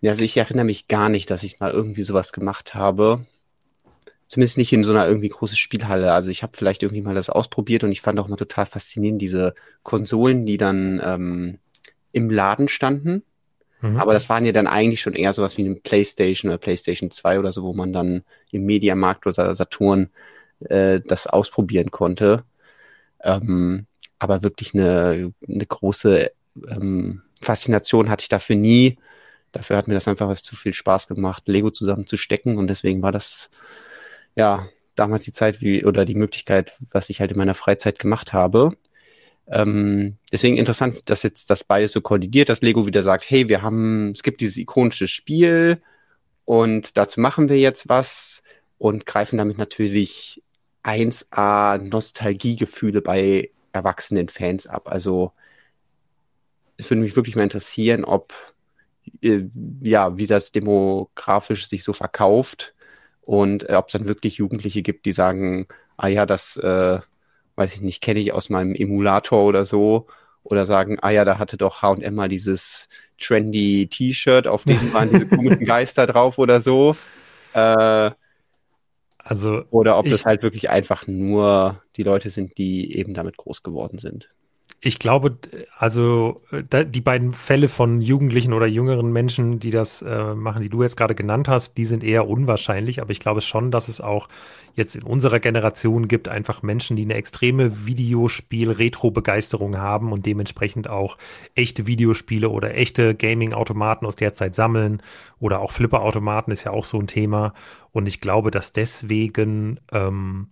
Ja, 0.00 0.12
also 0.12 0.24
ich 0.24 0.36
erinnere 0.36 0.64
mich 0.64 0.88
gar 0.88 1.08
nicht, 1.08 1.30
dass 1.30 1.42
ich 1.42 1.60
mal 1.60 1.70
irgendwie 1.70 2.02
sowas 2.02 2.32
gemacht 2.32 2.74
habe. 2.74 3.26
Zumindest 4.26 4.56
nicht 4.56 4.72
in 4.72 4.82
so 4.82 4.90
einer 4.90 5.06
irgendwie 5.06 5.28
großen 5.28 5.56
Spielhalle. 5.56 6.12
Also 6.12 6.30
ich 6.30 6.42
habe 6.42 6.56
vielleicht 6.56 6.82
irgendwie 6.82 7.02
mal 7.02 7.14
das 7.14 7.28
ausprobiert 7.28 7.84
und 7.84 7.92
ich 7.92 8.00
fand 8.00 8.18
auch 8.18 8.28
mal 8.28 8.36
total 8.36 8.66
faszinierend 8.66 9.20
diese 9.20 9.54
Konsolen, 9.82 10.46
die 10.46 10.56
dann 10.56 11.00
ähm, 11.04 11.58
im 12.12 12.30
Laden 12.30 12.68
standen. 12.68 13.22
Mhm. 13.82 13.98
Aber 13.98 14.14
das 14.14 14.28
waren 14.28 14.46
ja 14.46 14.52
dann 14.52 14.66
eigentlich 14.66 15.02
schon 15.02 15.14
eher 15.14 15.34
sowas 15.34 15.58
wie 15.58 15.68
ein 15.68 15.82
PlayStation 15.82 16.50
oder 16.50 16.58
PlayStation 16.58 17.10
2 17.10 17.38
oder 17.38 17.52
so, 17.52 17.62
wo 17.62 17.74
man 17.74 17.92
dann 17.92 18.24
im 18.50 18.64
Mediamarkt 18.64 19.26
oder 19.26 19.54
Saturn 19.54 20.10
äh, 20.66 21.00
das 21.00 21.26
ausprobieren 21.26 21.90
konnte. 21.90 22.44
Ähm, 23.22 23.86
aber 24.18 24.42
wirklich 24.42 24.74
eine, 24.74 25.32
eine 25.48 25.66
große 25.66 26.30
ähm, 26.68 27.22
Faszination 27.40 28.08
hatte 28.08 28.22
ich 28.22 28.28
dafür 28.28 28.56
nie. 28.56 28.98
Dafür 29.52 29.76
hat 29.76 29.88
mir 29.88 29.94
das 29.94 30.08
einfach 30.08 30.34
zu 30.40 30.56
viel 30.56 30.72
Spaß 30.72 31.08
gemacht, 31.08 31.46
Lego 31.46 31.70
zusammenzustecken 31.70 32.56
und 32.56 32.68
deswegen 32.68 33.02
war 33.02 33.12
das 33.12 33.50
ja, 34.34 34.66
damals 34.94 35.24
die 35.24 35.32
Zeit 35.32 35.60
wie 35.60 35.84
oder 35.84 36.04
die 36.04 36.14
Möglichkeit, 36.14 36.72
was 36.90 37.10
ich 37.10 37.20
halt 37.20 37.32
in 37.32 37.38
meiner 37.38 37.54
Freizeit 37.54 37.98
gemacht 37.98 38.32
habe. 38.32 38.76
Ähm, 39.48 40.16
deswegen 40.30 40.56
interessant, 40.56 41.10
dass 41.10 41.22
jetzt 41.22 41.50
das 41.50 41.64
beides 41.64 41.92
so 41.92 42.00
kollidiert, 42.00 42.48
dass 42.48 42.62
Lego 42.62 42.86
wieder 42.86 43.02
sagt, 43.02 43.28
hey, 43.28 43.48
wir 43.48 43.62
haben, 43.62 44.12
es 44.12 44.22
gibt 44.22 44.40
dieses 44.40 44.56
ikonische 44.56 45.08
Spiel 45.08 45.82
und 46.44 46.96
dazu 46.96 47.20
machen 47.20 47.48
wir 47.48 47.58
jetzt 47.58 47.88
was 47.88 48.42
und 48.78 49.06
greifen 49.06 49.38
damit 49.38 49.58
natürlich 49.58 50.42
1A 50.84 51.78
Nostalgiegefühle 51.78 53.02
bei 53.02 53.50
erwachsenen 53.72 54.28
Fans 54.28 54.66
ab. 54.66 54.88
Also 54.88 55.32
es 56.76 56.90
würde 56.90 57.02
mich 57.02 57.16
wirklich 57.16 57.36
mal 57.36 57.44
interessieren, 57.44 58.04
ob 58.04 58.34
äh, 59.22 59.44
ja, 59.80 60.16
wie 60.16 60.26
das 60.26 60.52
demografisch 60.52 61.68
sich 61.68 61.84
so 61.84 61.92
verkauft 61.92 62.74
und 63.22 63.68
äh, 63.68 63.74
ob 63.74 63.88
es 63.88 63.92
dann 63.92 64.08
wirklich 64.08 64.36
Jugendliche 64.36 64.82
gibt, 64.82 65.06
die 65.06 65.12
sagen, 65.12 65.66
ah 65.96 66.08
ja, 66.08 66.26
das, 66.26 66.56
äh, 66.56 66.98
weiß 67.56 67.74
ich 67.74 67.80
nicht, 67.80 68.02
kenne 68.02 68.20
ich 68.20 68.32
aus 68.32 68.50
meinem 68.50 68.74
Emulator 68.74 69.44
oder 69.44 69.64
so. 69.64 70.06
Oder 70.44 70.66
sagen, 70.66 70.98
ah 71.02 71.10
ja, 71.10 71.24
da 71.24 71.38
hatte 71.38 71.56
doch 71.56 71.82
H&M 71.82 72.14
mal 72.14 72.28
dieses 72.28 72.88
trendy 73.20 73.86
T-Shirt, 73.88 74.48
auf 74.48 74.64
dem 74.64 74.92
waren 74.92 75.08
diese 75.10 75.26
komischen 75.26 75.64
Geister 75.66 76.06
drauf 76.08 76.38
oder 76.38 76.60
so. 76.60 76.96
Äh, 77.52 78.10
also 79.24 79.64
oder 79.70 79.98
ob 79.98 80.08
das 80.08 80.24
halt 80.24 80.42
wirklich 80.42 80.70
einfach 80.70 81.06
nur 81.06 81.82
die 81.96 82.02
Leute 82.02 82.30
sind, 82.30 82.58
die 82.58 82.96
eben 82.96 83.14
damit 83.14 83.36
groß 83.36 83.62
geworden 83.62 83.98
sind. 83.98 84.30
Ich 84.84 84.98
glaube, 84.98 85.38
also 85.78 86.42
die 86.50 87.00
beiden 87.00 87.32
Fälle 87.32 87.68
von 87.68 88.00
Jugendlichen 88.00 88.52
oder 88.52 88.66
jüngeren 88.66 89.12
Menschen, 89.12 89.60
die 89.60 89.70
das 89.70 90.02
äh, 90.02 90.34
machen, 90.34 90.60
die 90.60 90.68
du 90.68 90.82
jetzt 90.82 90.96
gerade 90.96 91.14
genannt 91.14 91.46
hast, 91.46 91.78
die 91.78 91.84
sind 91.84 92.02
eher 92.02 92.26
unwahrscheinlich. 92.26 93.00
Aber 93.00 93.12
ich 93.12 93.20
glaube 93.20 93.42
schon, 93.42 93.70
dass 93.70 93.86
es 93.86 94.00
auch 94.00 94.26
jetzt 94.74 94.96
in 94.96 95.04
unserer 95.04 95.38
Generation 95.38 96.08
gibt, 96.08 96.26
einfach 96.26 96.64
Menschen, 96.64 96.96
die 96.96 97.04
eine 97.04 97.14
extreme 97.14 97.86
Videospiel-Retro-Begeisterung 97.86 99.78
haben 99.78 100.10
und 100.10 100.26
dementsprechend 100.26 100.90
auch 100.90 101.16
echte 101.54 101.86
Videospiele 101.86 102.48
oder 102.48 102.74
echte 102.74 103.14
Gaming-Automaten 103.14 104.04
aus 104.04 104.16
der 104.16 104.34
Zeit 104.34 104.56
sammeln 104.56 105.00
oder 105.38 105.60
auch 105.60 105.70
Flipper-Automaten 105.70 106.50
ist 106.50 106.64
ja 106.64 106.72
auch 106.72 106.84
so 106.84 106.98
ein 106.98 107.06
Thema. 107.06 107.54
Und 107.92 108.08
ich 108.08 108.20
glaube, 108.20 108.50
dass 108.50 108.72
deswegen 108.72 109.78
ähm, 109.92 110.48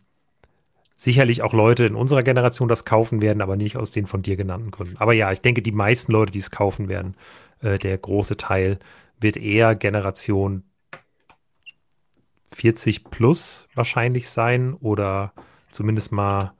sicherlich 1.00 1.40
auch 1.40 1.54
Leute 1.54 1.86
in 1.86 1.94
unserer 1.94 2.22
Generation 2.22 2.68
das 2.68 2.84
kaufen 2.84 3.22
werden, 3.22 3.40
aber 3.40 3.56
nicht 3.56 3.78
aus 3.78 3.90
den 3.90 4.04
von 4.04 4.20
dir 4.20 4.36
genannten 4.36 4.70
Gründen. 4.70 4.98
Aber 4.98 5.14
ja, 5.14 5.32
ich 5.32 5.40
denke, 5.40 5.62
die 5.62 5.72
meisten 5.72 6.12
Leute, 6.12 6.30
die 6.30 6.40
es 6.40 6.50
kaufen 6.50 6.90
werden, 6.90 7.16
äh, 7.62 7.78
der 7.78 7.96
große 7.96 8.36
Teil, 8.36 8.78
wird 9.18 9.38
eher 9.38 9.74
Generation 9.74 10.62
40 12.52 13.04
plus 13.04 13.66
wahrscheinlich 13.74 14.28
sein 14.28 14.74
oder 14.74 15.32
zumindest 15.70 16.12
mal 16.12 16.52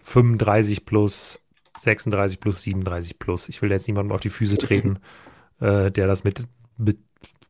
35 0.00 0.84
plus, 0.84 1.38
36 1.78 2.40
plus, 2.40 2.62
37 2.62 3.20
plus. 3.20 3.48
Ich 3.48 3.62
will 3.62 3.70
jetzt 3.70 3.86
niemandem 3.86 4.12
auf 4.12 4.20
die 4.20 4.30
Füße 4.30 4.58
treten, 4.58 4.98
äh, 5.60 5.92
der 5.92 6.08
das 6.08 6.24
mit, 6.24 6.48
mit 6.78 6.98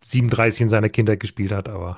37 0.02 0.60
in 0.60 0.68
seiner 0.68 0.90
Kindheit 0.90 1.20
gespielt 1.20 1.52
hat, 1.52 1.70
aber 1.70 1.96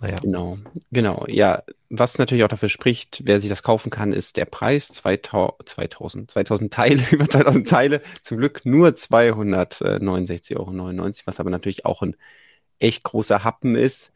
naja. 0.00 0.18
Genau, 0.20 0.58
genau. 0.92 1.24
Ja, 1.28 1.62
was 1.90 2.18
natürlich 2.18 2.44
auch 2.44 2.48
dafür 2.48 2.68
spricht, 2.68 3.22
wer 3.24 3.40
sich 3.40 3.48
das 3.48 3.62
kaufen 3.62 3.90
kann, 3.90 4.12
ist 4.12 4.36
der 4.36 4.44
Preis. 4.44 4.88
2000, 4.88 6.30
2000, 6.30 6.72
Teile, 6.72 7.02
über 7.10 7.28
2000 7.28 7.68
Teile. 7.68 8.02
Zum 8.22 8.38
Glück 8.38 8.64
nur 8.64 8.88
269,99 8.90 10.56
Euro, 10.56 11.12
was 11.24 11.40
aber 11.40 11.50
natürlich 11.50 11.84
auch 11.84 12.02
ein 12.02 12.16
echt 12.78 13.02
großer 13.02 13.42
Happen 13.42 13.74
ist. 13.74 14.12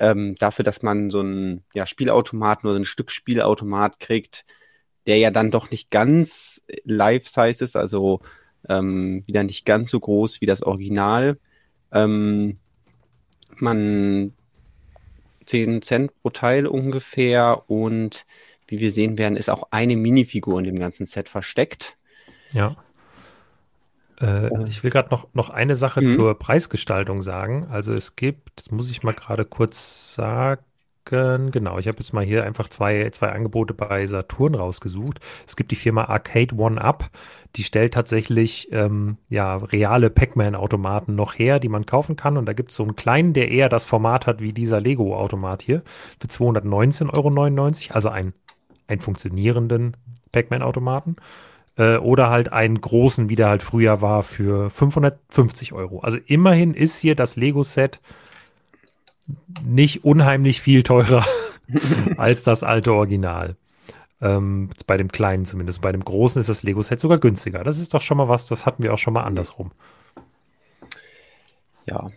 Ähm, 0.00 0.34
dafür, 0.36 0.64
dass 0.64 0.82
man 0.82 1.10
so 1.10 1.20
einen 1.20 1.62
ja, 1.74 1.86
Spielautomaten 1.86 2.68
oder 2.68 2.78
ein 2.78 2.84
Stück 2.84 3.10
Spielautomat 3.10 4.00
kriegt, 4.00 4.44
der 5.06 5.18
ja 5.18 5.30
dann 5.30 5.50
doch 5.50 5.70
nicht 5.70 5.90
ganz 5.90 6.62
life-size 6.84 7.62
ist, 7.62 7.76
also 7.76 8.20
ähm, 8.68 9.22
wieder 9.26 9.44
nicht 9.44 9.64
ganz 9.64 9.90
so 9.90 10.00
groß 10.00 10.40
wie 10.40 10.46
das 10.46 10.62
Original. 10.62 11.38
Ähm, 11.92 12.58
man 13.56 14.32
10 15.50 15.82
Cent 15.82 16.12
pro 16.22 16.30
Teil 16.30 16.66
ungefähr. 16.66 17.64
Und 17.68 18.24
wie 18.68 18.78
wir 18.78 18.90
sehen 18.90 19.18
werden, 19.18 19.36
ist 19.36 19.50
auch 19.50 19.68
eine 19.70 19.96
Minifigur 19.96 20.58
in 20.58 20.64
dem 20.64 20.78
ganzen 20.78 21.06
Set 21.06 21.28
versteckt. 21.28 21.96
Ja. 22.52 22.76
Äh, 24.20 24.48
ich 24.68 24.84
will 24.84 24.90
gerade 24.90 25.10
noch, 25.10 25.28
noch 25.34 25.50
eine 25.50 25.74
Sache 25.74 26.02
mhm. 26.02 26.08
zur 26.08 26.38
Preisgestaltung 26.38 27.22
sagen. 27.22 27.66
Also 27.68 27.92
es 27.92 28.16
gibt, 28.16 28.50
das 28.56 28.70
muss 28.70 28.90
ich 28.90 29.02
mal 29.02 29.14
gerade 29.14 29.44
kurz 29.44 30.14
sagen, 30.14 30.62
Genau, 31.04 31.78
ich 31.78 31.88
habe 31.88 31.98
jetzt 31.98 32.12
mal 32.12 32.24
hier 32.24 32.44
einfach 32.44 32.68
zwei, 32.68 33.10
zwei 33.10 33.30
Angebote 33.30 33.74
bei 33.74 34.06
Saturn 34.06 34.54
rausgesucht. 34.54 35.18
Es 35.46 35.56
gibt 35.56 35.70
die 35.72 35.76
Firma 35.76 36.04
Arcade 36.04 36.54
One 36.54 36.80
Up, 36.80 37.10
die 37.56 37.64
stellt 37.64 37.94
tatsächlich 37.94 38.68
ähm, 38.70 39.16
ja, 39.28 39.56
reale 39.56 40.10
Pac-Man-Automaten 40.10 41.16
noch 41.16 41.36
her, 41.36 41.58
die 41.58 41.68
man 41.68 41.86
kaufen 41.86 42.16
kann. 42.16 42.36
Und 42.36 42.46
da 42.46 42.52
gibt 42.52 42.70
es 42.70 42.76
so 42.76 42.84
einen 42.84 42.96
kleinen, 42.96 43.32
der 43.32 43.50
eher 43.50 43.68
das 43.68 43.86
Format 43.86 44.26
hat 44.26 44.40
wie 44.40 44.52
dieser 44.52 44.80
Lego-Automat 44.80 45.62
hier, 45.62 45.82
für 46.20 46.28
219,99 46.28 47.08
Euro, 47.12 47.94
also 47.94 48.08
ein, 48.10 48.34
einen 48.86 49.00
funktionierenden 49.00 49.96
Pac-Man-Automaten. 50.30 51.16
Äh, 51.76 51.96
oder 51.96 52.30
halt 52.30 52.52
einen 52.52 52.80
großen, 52.80 53.28
wie 53.30 53.36
der 53.36 53.48
halt 53.48 53.62
früher 53.62 54.02
war, 54.02 54.22
für 54.22 54.70
550 54.70 55.72
Euro. 55.72 56.00
Also 56.00 56.18
immerhin 56.26 56.74
ist 56.74 56.98
hier 56.98 57.14
das 57.14 57.36
Lego-Set 57.36 58.00
nicht 59.64 60.04
unheimlich 60.04 60.60
viel 60.60 60.82
teurer 60.82 61.24
als 62.16 62.42
das 62.42 62.62
alte 62.62 62.92
Original. 62.92 63.56
Ähm, 64.22 64.68
bei 64.86 64.96
dem 64.96 65.08
kleinen 65.08 65.46
zumindest. 65.46 65.80
Bei 65.80 65.92
dem 65.92 66.04
großen 66.04 66.40
ist 66.40 66.48
das 66.48 66.62
Lego-Set 66.62 67.00
sogar 67.00 67.18
günstiger. 67.18 67.64
Das 67.64 67.78
ist 67.78 67.94
doch 67.94 68.02
schon 68.02 68.18
mal 68.18 68.28
was, 68.28 68.46
das 68.46 68.66
hatten 68.66 68.82
wir 68.82 68.92
auch 68.92 68.98
schon 68.98 69.14
mal 69.14 69.24
andersrum. 69.24 69.70
Ja, 71.86 72.10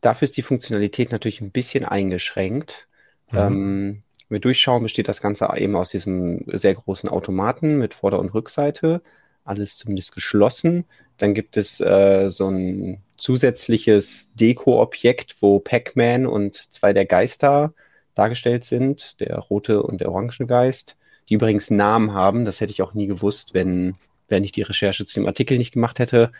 dafür 0.00 0.26
ist 0.26 0.36
die 0.36 0.42
Funktionalität 0.42 1.12
natürlich 1.12 1.40
ein 1.40 1.50
bisschen 1.50 1.84
eingeschränkt. 1.84 2.86
Mhm. 3.32 3.38
Ähm, 3.38 4.02
wenn 4.28 4.36
wir 4.36 4.40
durchschauen, 4.40 4.82
besteht 4.82 5.08
das 5.08 5.20
Ganze 5.20 5.48
eben 5.56 5.76
aus 5.76 5.90
diesem 5.90 6.44
sehr 6.46 6.74
großen 6.74 7.08
Automaten 7.08 7.78
mit 7.78 7.94
Vorder- 7.94 8.20
und 8.20 8.34
Rückseite. 8.34 9.02
Alles 9.44 9.76
zumindest 9.76 10.14
geschlossen. 10.14 10.84
Dann 11.18 11.34
gibt 11.34 11.56
es 11.56 11.80
äh, 11.80 12.30
so 12.30 12.48
ein 12.48 13.02
zusätzliches 13.20 14.30
Deko-Objekt, 14.34 15.36
wo 15.40 15.60
Pac-Man 15.60 16.26
und 16.26 16.56
zwei 16.56 16.92
der 16.92 17.04
Geister 17.04 17.74
dargestellt 18.14 18.64
sind, 18.64 19.20
der 19.20 19.38
rote 19.38 19.82
und 19.82 20.00
der 20.00 20.10
orange 20.10 20.46
Geist, 20.46 20.96
die 21.28 21.34
übrigens 21.34 21.70
Namen 21.70 22.12
haben. 22.12 22.44
Das 22.44 22.60
hätte 22.60 22.72
ich 22.72 22.82
auch 22.82 22.94
nie 22.94 23.06
gewusst, 23.06 23.54
wenn, 23.54 23.94
wenn 24.28 24.44
ich 24.44 24.52
die 24.52 24.62
Recherche 24.62 25.06
zu 25.06 25.20
dem 25.20 25.26
Artikel 25.26 25.58
nicht 25.58 25.72
gemacht 25.72 25.98
hätte. 25.98 26.32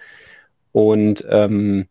Und 0.73 1.25
ähm, 1.29 1.87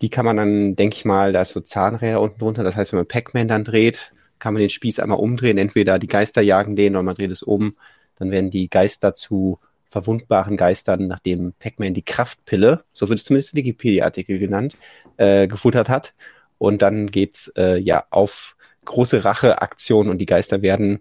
die 0.00 0.10
kann 0.10 0.24
man 0.24 0.36
dann, 0.36 0.76
denke 0.76 0.96
ich 0.96 1.04
mal, 1.04 1.32
da 1.32 1.42
ist 1.42 1.52
so 1.52 1.60
Zahnräder 1.60 2.20
unten 2.20 2.38
drunter. 2.38 2.62
Das 2.62 2.76
heißt, 2.76 2.92
wenn 2.92 3.00
man 3.00 3.08
Pac-Man 3.08 3.48
dann 3.48 3.64
dreht, 3.64 4.12
kann 4.38 4.54
man 4.54 4.60
den 4.60 4.70
Spieß 4.70 5.00
einmal 5.00 5.18
umdrehen. 5.18 5.58
Entweder 5.58 5.98
die 5.98 6.06
Geister 6.06 6.40
jagen 6.42 6.76
den 6.76 6.94
oder 6.94 7.02
man 7.02 7.16
dreht 7.16 7.32
es 7.32 7.42
um. 7.42 7.76
Dann 8.16 8.30
werden 8.30 8.50
die 8.50 8.68
Geister 8.68 9.14
zu 9.14 9.58
verwundbaren 9.88 10.56
Geistern, 10.56 11.06
nachdem 11.06 11.52
Pac-Man 11.58 11.94
die 11.94 12.02
Kraftpille, 12.02 12.84
so 12.92 13.08
wird 13.08 13.18
es 13.18 13.24
zumindest 13.24 13.54
Wikipedia-Artikel 13.54 14.38
genannt, 14.38 14.74
äh, 15.16 15.48
gefuttert 15.48 15.88
hat. 15.88 16.14
Und 16.58 16.82
dann 16.82 17.10
geht's 17.10 17.48
äh, 17.56 17.78
ja 17.78 18.04
auf 18.10 18.56
große 18.84 19.24
Racheaktionen 19.24 20.10
und 20.10 20.18
die 20.18 20.26
Geister 20.26 20.62
werden 20.62 21.00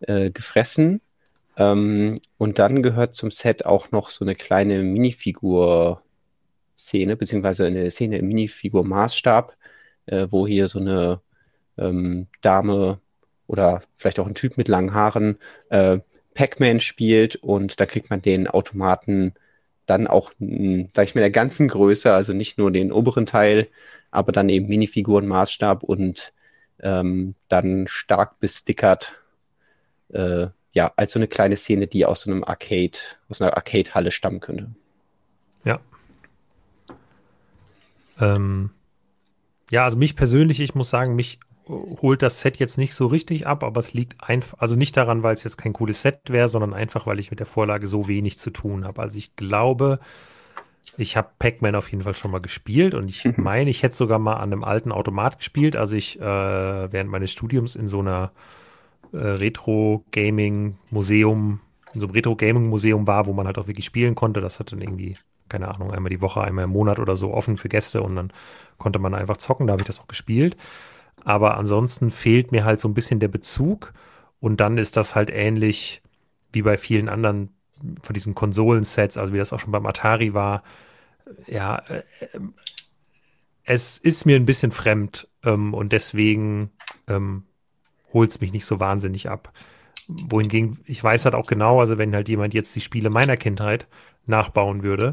äh, 0.00 0.30
gefressen. 0.30 1.00
Ähm, 1.56 2.18
und 2.38 2.58
dann 2.58 2.82
gehört 2.82 3.14
zum 3.14 3.30
Set 3.30 3.66
auch 3.66 3.90
noch 3.90 4.10
so 4.10 4.24
eine 4.24 4.34
kleine 4.34 4.82
Minifigur-Szene, 4.82 7.16
beziehungsweise 7.16 7.66
eine 7.66 7.90
Szene 7.90 8.18
im 8.18 8.28
Minifigur-Maßstab, 8.28 9.52
äh, 10.06 10.26
wo 10.30 10.46
hier 10.46 10.68
so 10.68 10.78
eine 10.78 11.20
ähm, 11.78 12.26
Dame 12.40 13.00
oder 13.46 13.82
vielleicht 13.96 14.18
auch 14.18 14.26
ein 14.26 14.34
Typ 14.34 14.56
mit 14.56 14.68
langen 14.68 14.94
Haaren 14.94 15.38
äh, 15.68 15.98
Pac-Man 16.34 16.80
spielt 16.80 17.36
und 17.36 17.80
da 17.80 17.86
kriegt 17.86 18.10
man 18.10 18.22
den 18.22 18.46
Automaten 18.48 19.34
dann 19.86 20.06
auch, 20.06 20.32
hm, 20.38 20.90
sag 20.94 21.04
ich 21.04 21.14
mal, 21.14 21.20
der 21.20 21.30
ganzen 21.30 21.68
Größe, 21.68 22.12
also 22.12 22.32
nicht 22.32 22.58
nur 22.58 22.70
den 22.70 22.92
oberen 22.92 23.26
Teil, 23.26 23.68
aber 24.10 24.32
dann 24.32 24.48
eben 24.48 24.68
Minifiguren-Maßstab 24.68 25.82
und 25.82 26.32
ähm, 26.80 27.34
dann 27.48 27.86
stark 27.88 28.40
bestickert, 28.40 29.18
äh, 30.12 30.48
ja, 30.72 30.92
als 30.96 31.12
so 31.12 31.18
eine 31.18 31.28
kleine 31.28 31.56
Szene, 31.56 31.86
die 31.86 32.06
aus 32.06 32.22
so 32.22 32.30
einem 32.30 32.44
Arcade, 32.44 32.98
aus 33.28 33.40
einer 33.40 33.56
Arcade-Halle 33.56 34.10
stammen 34.10 34.40
könnte. 34.40 34.70
Ja. 35.64 35.80
Ähm, 38.20 38.70
ja, 39.70 39.84
also 39.84 39.96
mich 39.96 40.16
persönlich, 40.16 40.60
ich 40.60 40.74
muss 40.74 40.90
sagen, 40.90 41.14
mich 41.14 41.38
holt 41.68 42.22
das 42.22 42.40
Set 42.40 42.58
jetzt 42.58 42.78
nicht 42.78 42.94
so 42.94 43.06
richtig 43.06 43.46
ab, 43.46 43.62
aber 43.62 43.78
es 43.78 43.94
liegt 43.94 44.22
einfach, 44.22 44.58
also 44.58 44.74
nicht 44.74 44.96
daran, 44.96 45.22
weil 45.22 45.34
es 45.34 45.44
jetzt 45.44 45.56
kein 45.56 45.72
cooles 45.72 46.02
Set 46.02 46.20
wäre, 46.28 46.48
sondern 46.48 46.74
einfach, 46.74 47.06
weil 47.06 47.18
ich 47.18 47.30
mit 47.30 47.38
der 47.38 47.46
Vorlage 47.46 47.86
so 47.86 48.08
wenig 48.08 48.38
zu 48.38 48.50
tun 48.50 48.84
habe. 48.84 49.00
Also 49.00 49.18
ich 49.18 49.36
glaube, 49.36 50.00
ich 50.96 51.16
habe 51.16 51.30
Pac-Man 51.38 51.74
auf 51.74 51.90
jeden 51.90 52.04
Fall 52.04 52.16
schon 52.16 52.30
mal 52.30 52.40
gespielt 52.40 52.94
und 52.94 53.08
ich 53.08 53.24
meine, 53.38 53.70
ich 53.70 53.82
hätte 53.82 53.96
sogar 53.96 54.18
mal 54.18 54.34
an 54.34 54.52
einem 54.52 54.64
alten 54.64 54.92
Automat 54.92 55.38
gespielt, 55.38 55.76
als 55.76 55.92
ich 55.92 56.20
äh, 56.20 56.92
während 56.92 57.10
meines 57.10 57.32
Studiums 57.32 57.76
in 57.76 57.88
so 57.88 58.00
einer 58.00 58.32
äh, 59.12 59.18
Retro-Gaming-Museum, 59.18 61.60
in 61.94 62.00
so 62.00 62.06
einem 62.06 62.14
Retro-Gaming-Museum 62.14 63.06
war, 63.06 63.26
wo 63.26 63.32
man 63.32 63.46
halt 63.46 63.58
auch 63.58 63.68
wirklich 63.68 63.86
spielen 63.86 64.14
konnte. 64.14 64.40
Das 64.40 64.58
hat 64.58 64.72
dann 64.72 64.80
irgendwie, 64.80 65.14
keine 65.48 65.72
Ahnung, 65.72 65.92
einmal 65.92 66.10
die 66.10 66.20
Woche, 66.20 66.42
einmal 66.42 66.64
im 66.64 66.70
Monat 66.70 66.98
oder 66.98 67.14
so 67.16 67.32
offen 67.32 67.56
für 67.56 67.68
Gäste 67.68 68.02
und 68.02 68.16
dann 68.16 68.32
konnte 68.78 68.98
man 68.98 69.14
einfach 69.14 69.36
zocken. 69.36 69.68
Da 69.68 69.72
habe 69.72 69.82
ich 69.82 69.86
das 69.86 70.00
auch 70.00 70.08
gespielt. 70.08 70.56
Aber 71.24 71.56
ansonsten 71.56 72.10
fehlt 72.10 72.52
mir 72.52 72.64
halt 72.64 72.80
so 72.80 72.88
ein 72.88 72.94
bisschen 72.94 73.20
der 73.20 73.28
Bezug. 73.28 73.92
Und 74.40 74.60
dann 74.60 74.78
ist 74.78 74.96
das 74.96 75.14
halt 75.14 75.30
ähnlich 75.30 76.02
wie 76.52 76.62
bei 76.62 76.76
vielen 76.76 77.08
anderen 77.08 77.50
von 78.02 78.14
diesen 78.14 78.34
Konsolensets, 78.34 79.16
also 79.16 79.32
wie 79.32 79.38
das 79.38 79.52
auch 79.52 79.60
schon 79.60 79.72
beim 79.72 79.86
Atari 79.86 80.34
war. 80.34 80.62
Ja, 81.46 81.78
äh, 81.88 82.02
es 83.64 83.98
ist 83.98 84.24
mir 84.26 84.36
ein 84.36 84.46
bisschen 84.46 84.72
fremd 84.72 85.28
ähm, 85.44 85.74
und 85.74 85.92
deswegen 85.92 86.70
ähm, 87.06 87.44
holt 88.12 88.30
es 88.30 88.40
mich 88.40 88.52
nicht 88.52 88.66
so 88.66 88.80
wahnsinnig 88.80 89.28
ab. 89.28 89.52
Wohingegen, 90.08 90.78
ich 90.84 91.02
weiß 91.02 91.24
halt 91.24 91.34
auch 91.34 91.46
genau, 91.46 91.80
also 91.80 91.96
wenn 91.96 92.14
halt 92.14 92.28
jemand 92.28 92.54
jetzt 92.54 92.74
die 92.74 92.80
Spiele 92.80 93.08
meiner 93.08 93.36
Kindheit 93.36 93.86
nachbauen 94.26 94.82
würde, 94.82 95.12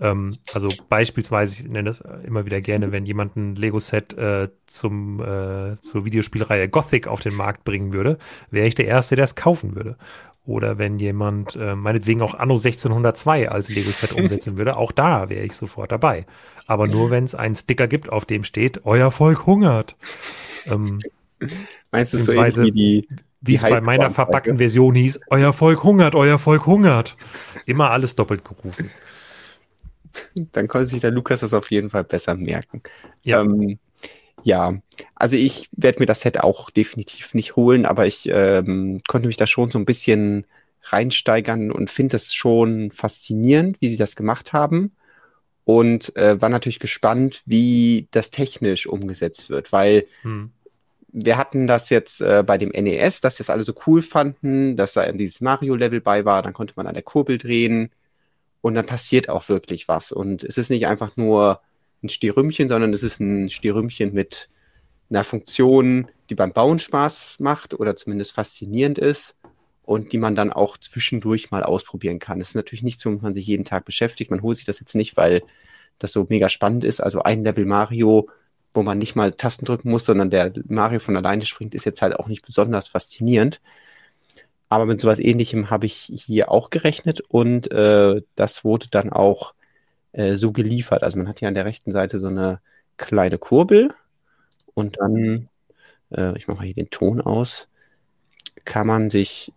Ähm, 0.00 0.36
also 0.52 0.68
beispielsweise, 0.88 1.62
ich 1.62 1.68
nenne 1.68 1.90
das 1.90 2.02
immer 2.24 2.44
wieder 2.44 2.60
gerne, 2.60 2.92
wenn 2.92 3.06
jemand 3.06 3.36
ein 3.36 3.56
Lego-Set 3.56 4.16
äh, 4.18 4.48
zum, 4.66 5.20
äh, 5.20 5.80
zur 5.80 6.04
Videospielreihe 6.04 6.68
Gothic 6.68 7.06
auf 7.06 7.20
den 7.20 7.34
Markt 7.34 7.64
bringen 7.64 7.92
würde, 7.92 8.18
wäre 8.50 8.66
ich 8.66 8.74
der 8.74 8.86
Erste, 8.86 9.16
der 9.16 9.24
es 9.24 9.34
kaufen 9.34 9.76
würde. 9.76 9.96
Oder 10.44 10.76
wenn 10.76 10.98
jemand 10.98 11.54
äh, 11.54 11.76
meinetwegen 11.76 12.20
auch 12.20 12.34
Anno 12.34 12.54
1602 12.54 13.48
als 13.48 13.68
Lego-Set 13.68 14.12
umsetzen 14.16 14.56
würde, 14.56 14.76
auch 14.76 14.90
da 14.90 15.28
wäre 15.28 15.44
ich 15.44 15.52
sofort 15.52 15.92
dabei. 15.92 16.26
Aber 16.66 16.88
nur, 16.88 17.10
wenn 17.10 17.24
es 17.24 17.34
einen 17.34 17.54
Sticker 17.54 17.86
gibt, 17.86 18.10
auf 18.10 18.24
dem 18.24 18.42
steht, 18.42 18.84
euer 18.84 19.12
Volk 19.12 19.46
hungert. 19.46 19.96
Ähm, 20.66 20.98
Meinst 21.90 22.14
du 22.14 22.18
so 22.18 22.32
wie 22.32 22.72
die, 22.72 23.08
wie 23.40 23.54
es 23.54 23.62
bei 23.62 23.80
meiner 23.80 24.10
verpackten 24.10 24.58
Version 24.58 24.94
hieß, 24.94 25.20
euer 25.28 25.52
Volk 25.52 25.82
hungert, 25.82 26.14
euer 26.14 26.38
Volk 26.38 26.66
hungert. 26.66 27.16
Immer 27.66 27.90
alles 27.90 28.16
doppelt 28.16 28.44
gerufen. 28.44 28.90
Dann 30.52 30.68
konnte 30.68 30.86
sich 30.86 31.00
der 31.00 31.10
Lukas 31.10 31.40
das 31.40 31.54
auf 31.54 31.70
jeden 31.70 31.90
Fall 31.90 32.04
besser 32.04 32.34
merken. 32.34 32.82
Ja. 33.24 33.42
Ähm, 33.42 33.78
ja, 34.44 34.74
also 35.14 35.36
ich 35.36 35.68
werde 35.72 36.00
mir 36.00 36.06
das 36.06 36.22
Set 36.22 36.40
auch 36.40 36.70
definitiv 36.70 37.34
nicht 37.34 37.56
holen, 37.56 37.86
aber 37.86 38.06
ich 38.06 38.28
ähm, 38.28 39.00
konnte 39.06 39.28
mich 39.28 39.36
da 39.36 39.46
schon 39.46 39.70
so 39.70 39.78
ein 39.78 39.84
bisschen 39.84 40.46
reinsteigern 40.84 41.70
und 41.70 41.90
finde 41.90 42.16
es 42.16 42.34
schon 42.34 42.90
faszinierend, 42.90 43.80
wie 43.80 43.88
sie 43.88 43.96
das 43.96 44.16
gemacht 44.16 44.52
haben. 44.52 44.92
Und 45.64 46.16
äh, 46.16 46.40
war 46.40 46.48
natürlich 46.48 46.80
gespannt, 46.80 47.42
wie 47.46 48.08
das 48.10 48.32
technisch 48.32 48.88
umgesetzt 48.88 49.48
wird, 49.48 49.70
weil 49.70 50.06
hm. 50.22 50.50
wir 51.12 51.36
hatten 51.36 51.68
das 51.68 51.88
jetzt 51.88 52.20
äh, 52.20 52.42
bei 52.44 52.58
dem 52.58 52.70
NES, 52.70 53.20
dass 53.20 53.36
das 53.36 53.48
alle 53.48 53.62
so 53.62 53.72
cool 53.86 54.02
fanden, 54.02 54.76
dass 54.76 54.94
da 54.94 55.10
dieses 55.12 55.40
Mario-Level 55.40 56.00
bei 56.00 56.24
war, 56.24 56.42
dann 56.42 56.52
konnte 56.52 56.74
man 56.76 56.88
an 56.88 56.94
der 56.94 57.04
Kurbel 57.04 57.38
drehen 57.38 57.90
und 58.62 58.74
dann 58.74 58.86
passiert 58.86 59.28
auch 59.28 59.50
wirklich 59.50 59.88
was. 59.88 60.12
Und 60.12 60.42
es 60.44 60.56
ist 60.56 60.70
nicht 60.70 60.86
einfach 60.86 61.16
nur 61.16 61.60
ein 62.02 62.08
Stierrümmchen, 62.08 62.68
sondern 62.68 62.94
es 62.94 63.02
ist 63.02 63.20
ein 63.20 63.50
Stierrümmchen 63.50 64.14
mit 64.14 64.48
einer 65.10 65.24
Funktion, 65.24 66.08
die 66.30 66.34
beim 66.34 66.52
Bauen 66.52 66.78
Spaß 66.78 67.36
macht 67.40 67.74
oder 67.74 67.96
zumindest 67.96 68.32
faszinierend 68.32 68.98
ist 68.98 69.36
und 69.82 70.12
die 70.12 70.18
man 70.18 70.34
dann 70.34 70.52
auch 70.52 70.78
zwischendurch 70.78 71.50
mal 71.50 71.62
ausprobieren 71.64 72.18
kann. 72.18 72.40
Es 72.40 72.50
ist 72.50 72.54
natürlich 72.54 72.82
nicht 72.84 73.00
so, 73.00 73.12
dass 73.12 73.20
man 73.22 73.34
sich 73.34 73.46
jeden 73.46 73.64
Tag 73.64 73.84
beschäftigt. 73.84 74.30
Man 74.30 74.42
holt 74.42 74.56
sich 74.56 74.64
das 74.64 74.80
jetzt 74.80 74.94
nicht, 74.94 75.16
weil 75.16 75.42
das 75.98 76.12
so 76.12 76.26
mega 76.28 76.48
spannend 76.48 76.84
ist. 76.84 77.02
Also 77.02 77.22
ein 77.22 77.44
Level 77.44 77.66
Mario, 77.66 78.30
wo 78.72 78.82
man 78.82 78.98
nicht 78.98 79.16
mal 79.16 79.32
Tasten 79.32 79.66
drücken 79.66 79.90
muss, 79.90 80.06
sondern 80.06 80.30
der 80.30 80.52
Mario 80.66 81.00
von 81.00 81.16
alleine 81.16 81.44
springt, 81.44 81.74
ist 81.74 81.84
jetzt 81.84 82.00
halt 82.00 82.14
auch 82.14 82.28
nicht 82.28 82.46
besonders 82.46 82.86
faszinierend. 82.86 83.60
Aber 84.72 84.86
mit 84.86 85.02
sowas 85.02 85.18
ähnlichem 85.18 85.68
habe 85.68 85.84
ich 85.84 86.10
hier 86.26 86.50
auch 86.50 86.70
gerechnet 86.70 87.20
und 87.20 87.70
äh, 87.70 88.22
das 88.36 88.64
wurde 88.64 88.86
dann 88.90 89.12
auch 89.12 89.52
äh, 90.12 90.36
so 90.36 90.50
geliefert. 90.50 91.02
Also 91.02 91.18
man 91.18 91.28
hat 91.28 91.40
hier 91.40 91.48
an 91.48 91.54
der 91.54 91.66
rechten 91.66 91.92
Seite 91.92 92.18
so 92.18 92.28
eine 92.28 92.58
kleine 92.96 93.36
Kurbel 93.36 93.92
und 94.72 94.98
dann, 94.98 95.50
äh, 96.10 96.34
ich 96.38 96.48
mache 96.48 96.56
mal 96.56 96.64
hier 96.64 96.72
den 96.72 96.88
Ton 96.88 97.20
aus, 97.20 97.68
kann 98.64 98.86
man 98.86 99.10
sich, 99.10 99.52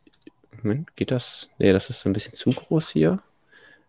Moment, 0.62 0.93
geht 0.98 1.12
das? 1.12 1.50
Nee, 1.60 1.72
das 1.72 1.89
ist 1.89 2.05
ein 2.05 2.12
bisschen 2.12 2.34
zu 2.34 2.50
groß 2.50 2.89
hier. 2.89 3.19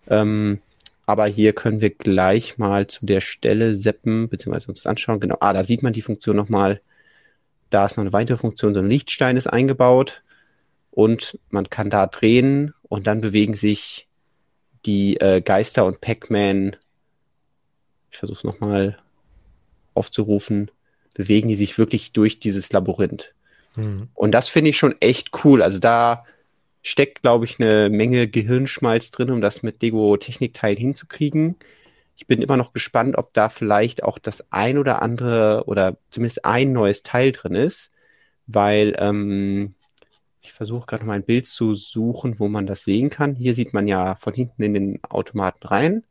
Ähm, 0.06 0.61
aber 1.06 1.26
hier 1.26 1.54
können 1.54 1.80
wir 1.80 1.90
gleich 1.90 2.56
mal 2.56 2.87
zu 2.87 3.04
der 3.04 3.21
Stelle 3.21 3.75
seppen, 3.75 4.28
beziehungsweise 4.28 4.68
uns 4.68 4.87
anschauen. 4.87 5.18
Genau, 5.18 5.38
ah, 5.40 5.52
da 5.52 5.64
sieht 5.64 5.83
man 5.83 5.92
die 5.92 6.02
Funktion 6.02 6.37
nochmal. 6.37 6.80
Da 7.71 7.85
ist 7.85 7.97
noch 7.97 8.04
eine 8.04 8.12
weitere 8.12 8.37
Funktion, 8.37 8.75
so 8.75 8.80
ein 8.80 8.88
Lichtstein 8.88 9.37
ist 9.37 9.49
eingebaut 9.49 10.23
und 10.97 11.38
man 11.50 11.69
kann 11.69 11.91
da 11.91 12.07
drehen 12.07 12.73
und 12.88 13.07
dann 13.07 13.21
bewegen 13.21 13.55
sich 13.55 14.09
die 14.87 15.21
äh, 15.21 15.43
Geister 15.43 15.85
und 15.85 16.00
Pac-Man, 16.00 16.75
ich 18.11 18.17
versuche 18.17 18.38
es 18.38 18.45
nochmal 18.45 18.97
aufzurufen, 19.93 20.71
bewegen 21.15 21.49
die 21.49 21.55
sich 21.55 21.76
wirklich 21.76 22.12
durch 22.12 22.41
dieses 22.41 22.73
Labyrinth. 22.73 23.35
Mhm. 23.76 24.09
Und 24.15 24.33
das 24.33 24.49
finde 24.49 24.71
ich 24.71 24.79
schon 24.79 24.95
echt 25.00 25.45
cool. 25.45 25.62
Also 25.62 25.81
da 25.81 26.25
steckt, 26.81 27.21
glaube 27.21 27.45
ich, 27.45 27.61
eine 27.61 27.91
Menge 27.91 28.26
Gehirnschmalz 28.26 29.11
drin, 29.11 29.31
um 29.31 29.43
das 29.43 29.62
mit 29.62 29.83
Lego-Technikteil 29.83 30.76
hinzukriegen. 30.76 31.57
Ich 32.17 32.26
bin 32.26 32.41
immer 32.41 32.57
noch 32.57 32.73
gespannt, 32.73 33.19
ob 33.19 33.35
da 33.35 33.50
vielleicht 33.50 34.03
auch 34.03 34.19
das 34.19 34.50
ein 34.50 34.79
oder 34.79 35.03
andere 35.03 35.65
oder 35.67 35.99
zumindest 36.09 36.47
ein 36.47 36.73
neues 36.73 37.02
Teil 37.02 37.32
drin 37.32 37.54
ist, 37.54 37.91
weil 38.47 38.97
ähm, 38.99 39.75
ich 40.47 40.52
versuche 40.52 40.87
gerade 40.87 41.04
mal 41.04 41.15
ein 41.15 41.25
Bild 41.25 41.49
zu 41.49 41.75
suchen, 41.75 42.39
wo 42.39 42.49
man 42.49 42.67
das 42.67 42.85
sehen 42.85 43.11
kann. 43.11 43.35
Hier 43.35 43.52
sieht 43.54 43.75
man 43.75 43.89
ja 43.89 44.15
von 44.15 44.32
hinten 44.32 44.63
in 44.63 44.75
den 44.75 45.00
Automaten 45.09 45.67
rein. 45.67 46.04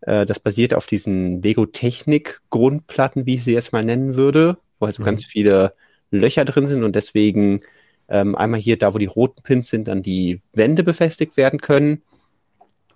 Äh, 0.00 0.26
das 0.26 0.40
basiert 0.40 0.74
auf 0.74 0.86
diesen 0.86 1.42
Lego-Technik-Grundplatten, 1.42 3.26
wie 3.26 3.34
ich 3.34 3.44
sie 3.44 3.52
jetzt 3.52 3.72
mal 3.72 3.84
nennen 3.84 4.16
würde, 4.16 4.58
wo 4.78 4.86
also 4.86 5.02
mhm. 5.02 5.06
ganz 5.06 5.24
viele 5.24 5.74
Löcher 6.10 6.44
drin 6.44 6.66
sind 6.66 6.82
und 6.82 6.96
deswegen 6.96 7.60
ähm, 8.08 8.34
einmal 8.34 8.60
hier, 8.60 8.78
da 8.78 8.94
wo 8.94 8.98
die 8.98 9.06
roten 9.06 9.42
Pins 9.42 9.68
sind, 9.68 9.86
dann 9.88 10.02
die 10.02 10.40
Wände 10.54 10.82
befestigt 10.82 11.36
werden 11.36 11.60
können. 11.60 12.02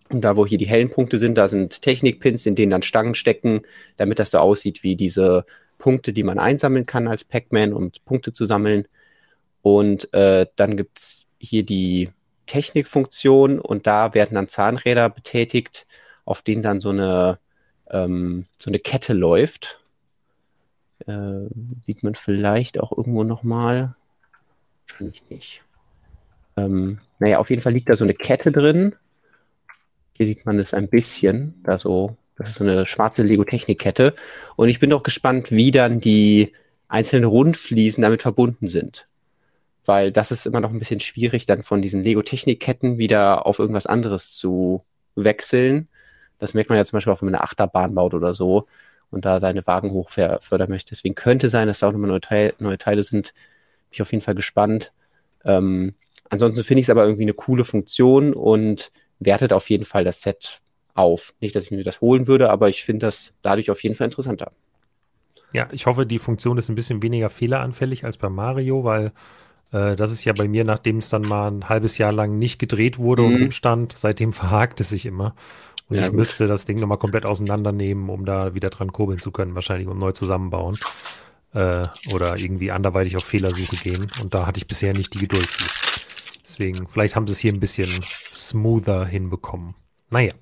Und 0.08 0.22
da, 0.22 0.36
wo 0.36 0.46
hier 0.46 0.58
die 0.58 0.66
hellen 0.66 0.90
Punkte 0.90 1.18
sind, 1.18 1.36
da 1.36 1.48
sind 1.48 1.82
Technikpins, 1.82 2.46
in 2.46 2.54
denen 2.54 2.70
dann 2.70 2.82
Stangen 2.82 3.14
stecken, 3.14 3.62
damit 3.96 4.18
das 4.18 4.30
so 4.30 4.38
aussieht 4.38 4.82
wie 4.82 4.96
diese 4.96 5.44
Punkte, 5.78 6.12
die 6.12 6.22
man 6.22 6.38
einsammeln 6.38 6.86
kann 6.86 7.08
als 7.08 7.24
Pac-Man, 7.24 7.72
um 7.72 7.92
Punkte 8.04 8.32
zu 8.32 8.44
sammeln. 8.46 8.86
Und 9.62 10.12
äh, 10.12 10.46
dann 10.56 10.76
gibt's 10.76 11.26
hier 11.38 11.64
die 11.64 12.10
Technikfunktion 12.46 13.60
und 13.60 13.86
da 13.86 14.14
werden 14.14 14.34
dann 14.34 14.48
Zahnräder 14.48 15.08
betätigt, 15.08 15.86
auf 16.24 16.42
denen 16.42 16.62
dann 16.62 16.80
so 16.80 16.90
eine, 16.90 17.38
ähm, 17.90 18.44
so 18.58 18.70
eine 18.70 18.80
Kette 18.80 19.12
läuft. 19.12 19.80
Äh, 21.06 21.46
sieht 21.82 22.02
man 22.02 22.14
vielleicht 22.14 22.78
auch 22.78 22.96
irgendwo 22.96 23.24
nochmal. 23.24 23.94
Wahrscheinlich 24.88 25.22
nicht. 25.30 25.62
Ähm, 26.56 27.00
naja, 27.18 27.38
auf 27.38 27.50
jeden 27.50 27.62
Fall 27.62 27.72
liegt 27.72 27.88
da 27.88 27.96
so 27.96 28.04
eine 28.04 28.14
Kette 28.14 28.52
drin. 28.52 28.94
Hier 30.14 30.26
sieht 30.26 30.44
man 30.44 30.58
es 30.58 30.74
ein 30.74 30.88
bisschen, 30.88 31.54
da 31.64 31.78
so, 31.78 32.16
das 32.36 32.50
ist 32.50 32.56
so 32.56 32.64
eine 32.64 32.86
schwarze 32.86 33.22
Lego-Technik-Kette. 33.22 34.14
Und 34.56 34.68
ich 34.68 34.78
bin 34.78 34.90
doch 34.90 35.02
gespannt, 35.02 35.50
wie 35.50 35.70
dann 35.70 36.00
die 36.00 36.52
einzelnen 36.88 37.24
Rundfliesen 37.24 38.02
damit 38.02 38.22
verbunden 38.22 38.68
sind 38.68 39.06
weil 39.84 40.12
das 40.12 40.30
ist 40.30 40.46
immer 40.46 40.60
noch 40.60 40.70
ein 40.70 40.78
bisschen 40.78 41.00
schwierig, 41.00 41.46
dann 41.46 41.62
von 41.62 41.82
diesen 41.82 42.02
Lego-Technikketten 42.02 42.98
wieder 42.98 43.46
auf 43.46 43.58
irgendwas 43.58 43.86
anderes 43.86 44.32
zu 44.32 44.84
wechseln. 45.14 45.88
Das 46.38 46.54
merkt 46.54 46.70
man 46.70 46.78
ja 46.78 46.84
zum 46.84 46.96
Beispiel 46.96 47.12
auch, 47.12 47.22
wenn 47.22 47.26
man 47.26 47.36
eine 47.36 47.44
Achterbahn 47.44 47.94
baut 47.94 48.14
oder 48.14 48.34
so 48.34 48.66
und 49.10 49.24
da 49.24 49.40
seine 49.40 49.66
Wagen 49.66 49.90
hochfördern 49.92 50.70
möchte. 50.70 50.90
Deswegen 50.90 51.14
könnte 51.14 51.48
sein, 51.48 51.68
dass 51.68 51.80
da 51.80 51.88
auch 51.88 51.92
nochmal 51.92 52.10
neue, 52.10 52.20
Teil, 52.20 52.54
neue 52.58 52.78
Teile 52.78 53.02
sind. 53.02 53.32
Bin 53.34 53.92
ich 53.92 54.02
auf 54.02 54.12
jeden 54.12 54.24
Fall 54.24 54.34
gespannt. 54.34 54.92
Ähm, 55.44 55.94
ansonsten 56.30 56.64
finde 56.64 56.80
ich 56.80 56.86
es 56.86 56.90
aber 56.90 57.04
irgendwie 57.04 57.24
eine 57.24 57.34
coole 57.34 57.64
Funktion 57.64 58.32
und 58.32 58.90
wertet 59.18 59.52
auf 59.52 59.68
jeden 59.70 59.84
Fall 59.84 60.04
das 60.04 60.22
Set 60.22 60.60
auf. 60.94 61.34
Nicht, 61.40 61.54
dass 61.54 61.64
ich 61.64 61.70
mir 61.70 61.84
das 61.84 62.00
holen 62.00 62.26
würde, 62.26 62.50
aber 62.50 62.68
ich 62.68 62.84
finde 62.84 63.06
das 63.06 63.34
dadurch 63.42 63.70
auf 63.70 63.82
jeden 63.82 63.94
Fall 63.94 64.06
interessanter. 64.06 64.50
Ja, 65.52 65.68
ich 65.72 65.86
hoffe, 65.86 66.06
die 66.06 66.18
Funktion 66.18 66.56
ist 66.56 66.68
ein 66.68 66.74
bisschen 66.74 67.02
weniger 67.02 67.28
fehleranfällig 67.28 68.04
als 68.04 68.16
bei 68.16 68.30
Mario, 68.30 68.84
weil 68.84 69.12
äh, 69.72 69.96
das 69.96 70.12
ist 70.12 70.24
ja 70.24 70.32
bei 70.32 70.46
mir, 70.46 70.64
nachdem 70.64 70.98
es 70.98 71.08
dann 71.08 71.22
mal 71.22 71.50
ein 71.50 71.68
halbes 71.68 71.98
Jahr 71.98 72.12
lang 72.12 72.38
nicht 72.38 72.58
gedreht 72.58 72.98
wurde 72.98 73.22
mhm. 73.22 73.28
und 73.28 73.42
rumstand, 73.42 73.94
seitdem 73.96 74.32
verhakt 74.32 74.80
es 74.80 74.90
sich 74.90 75.06
immer. 75.06 75.34
Und 75.88 75.96
ja, 75.96 76.02
ich 76.02 76.08
gut. 76.08 76.18
müsste 76.18 76.46
das 76.46 76.64
Ding 76.64 76.78
nochmal 76.78 76.98
komplett 76.98 77.26
auseinandernehmen, 77.26 78.08
um 78.08 78.24
da 78.24 78.54
wieder 78.54 78.70
dran 78.70 78.92
kurbeln 78.92 79.18
zu 79.18 79.30
können, 79.30 79.54
wahrscheinlich 79.54 79.88
um 79.88 79.98
neu 79.98 80.12
zusammenbauen. 80.12 80.78
Äh, 81.54 81.86
oder 82.14 82.38
irgendwie 82.38 82.70
anderweitig 82.70 83.16
auf 83.16 83.24
Fehlersuche 83.24 83.76
gehen. 83.76 84.06
Und 84.22 84.32
da 84.32 84.46
hatte 84.46 84.58
ich 84.58 84.66
bisher 84.66 84.94
nicht 84.94 85.12
die 85.12 85.18
Geduld 85.18 85.50
zu. 85.50 85.64
Deswegen, 86.44 86.86
vielleicht 86.88 87.14
haben 87.14 87.26
sie 87.26 87.32
es 87.32 87.40
hier 87.40 87.52
ein 87.52 87.60
bisschen 87.60 87.90
smoother 88.32 89.04
hinbekommen. 89.04 89.74
Naja. 90.10 90.32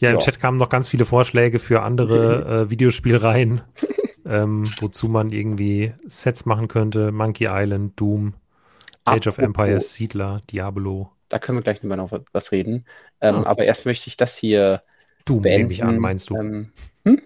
Ja, 0.00 0.10
im 0.10 0.16
ja. 0.16 0.24
Chat 0.24 0.40
kamen 0.40 0.58
noch 0.58 0.68
ganz 0.68 0.88
viele 0.88 1.04
Vorschläge 1.04 1.58
für 1.60 1.82
andere 1.82 2.64
äh, 2.66 2.70
Videospielreihen 2.70 3.62
ähm, 4.28 4.62
wozu 4.78 5.08
man 5.08 5.32
irgendwie 5.32 5.94
Sets 6.06 6.44
machen 6.44 6.68
könnte. 6.68 7.12
Monkey 7.12 7.46
Island, 7.50 7.98
Doom, 7.98 8.34
Age 9.04 9.26
Apropos. 9.26 9.26
of 9.26 9.38
Empires, 9.38 9.94
Siedler, 9.94 10.42
Diablo. 10.50 11.10
Da 11.28 11.38
können 11.38 11.58
wir 11.58 11.62
gleich 11.62 11.82
nochmal 11.82 11.98
noch 11.98 12.12
was 12.32 12.52
reden. 12.52 12.84
Ähm, 13.20 13.36
ja. 13.36 13.46
Aber 13.46 13.64
erst 13.64 13.86
möchte 13.86 14.08
ich 14.08 14.16
das 14.16 14.36
hier. 14.36 14.82
Doom 15.24 15.42
nehme 15.42 15.72
ich 15.72 15.84
an, 15.84 15.98
meinst 15.98 16.30
du? 16.30 16.36
Ähm, 16.36 16.72
hm? 17.04 17.22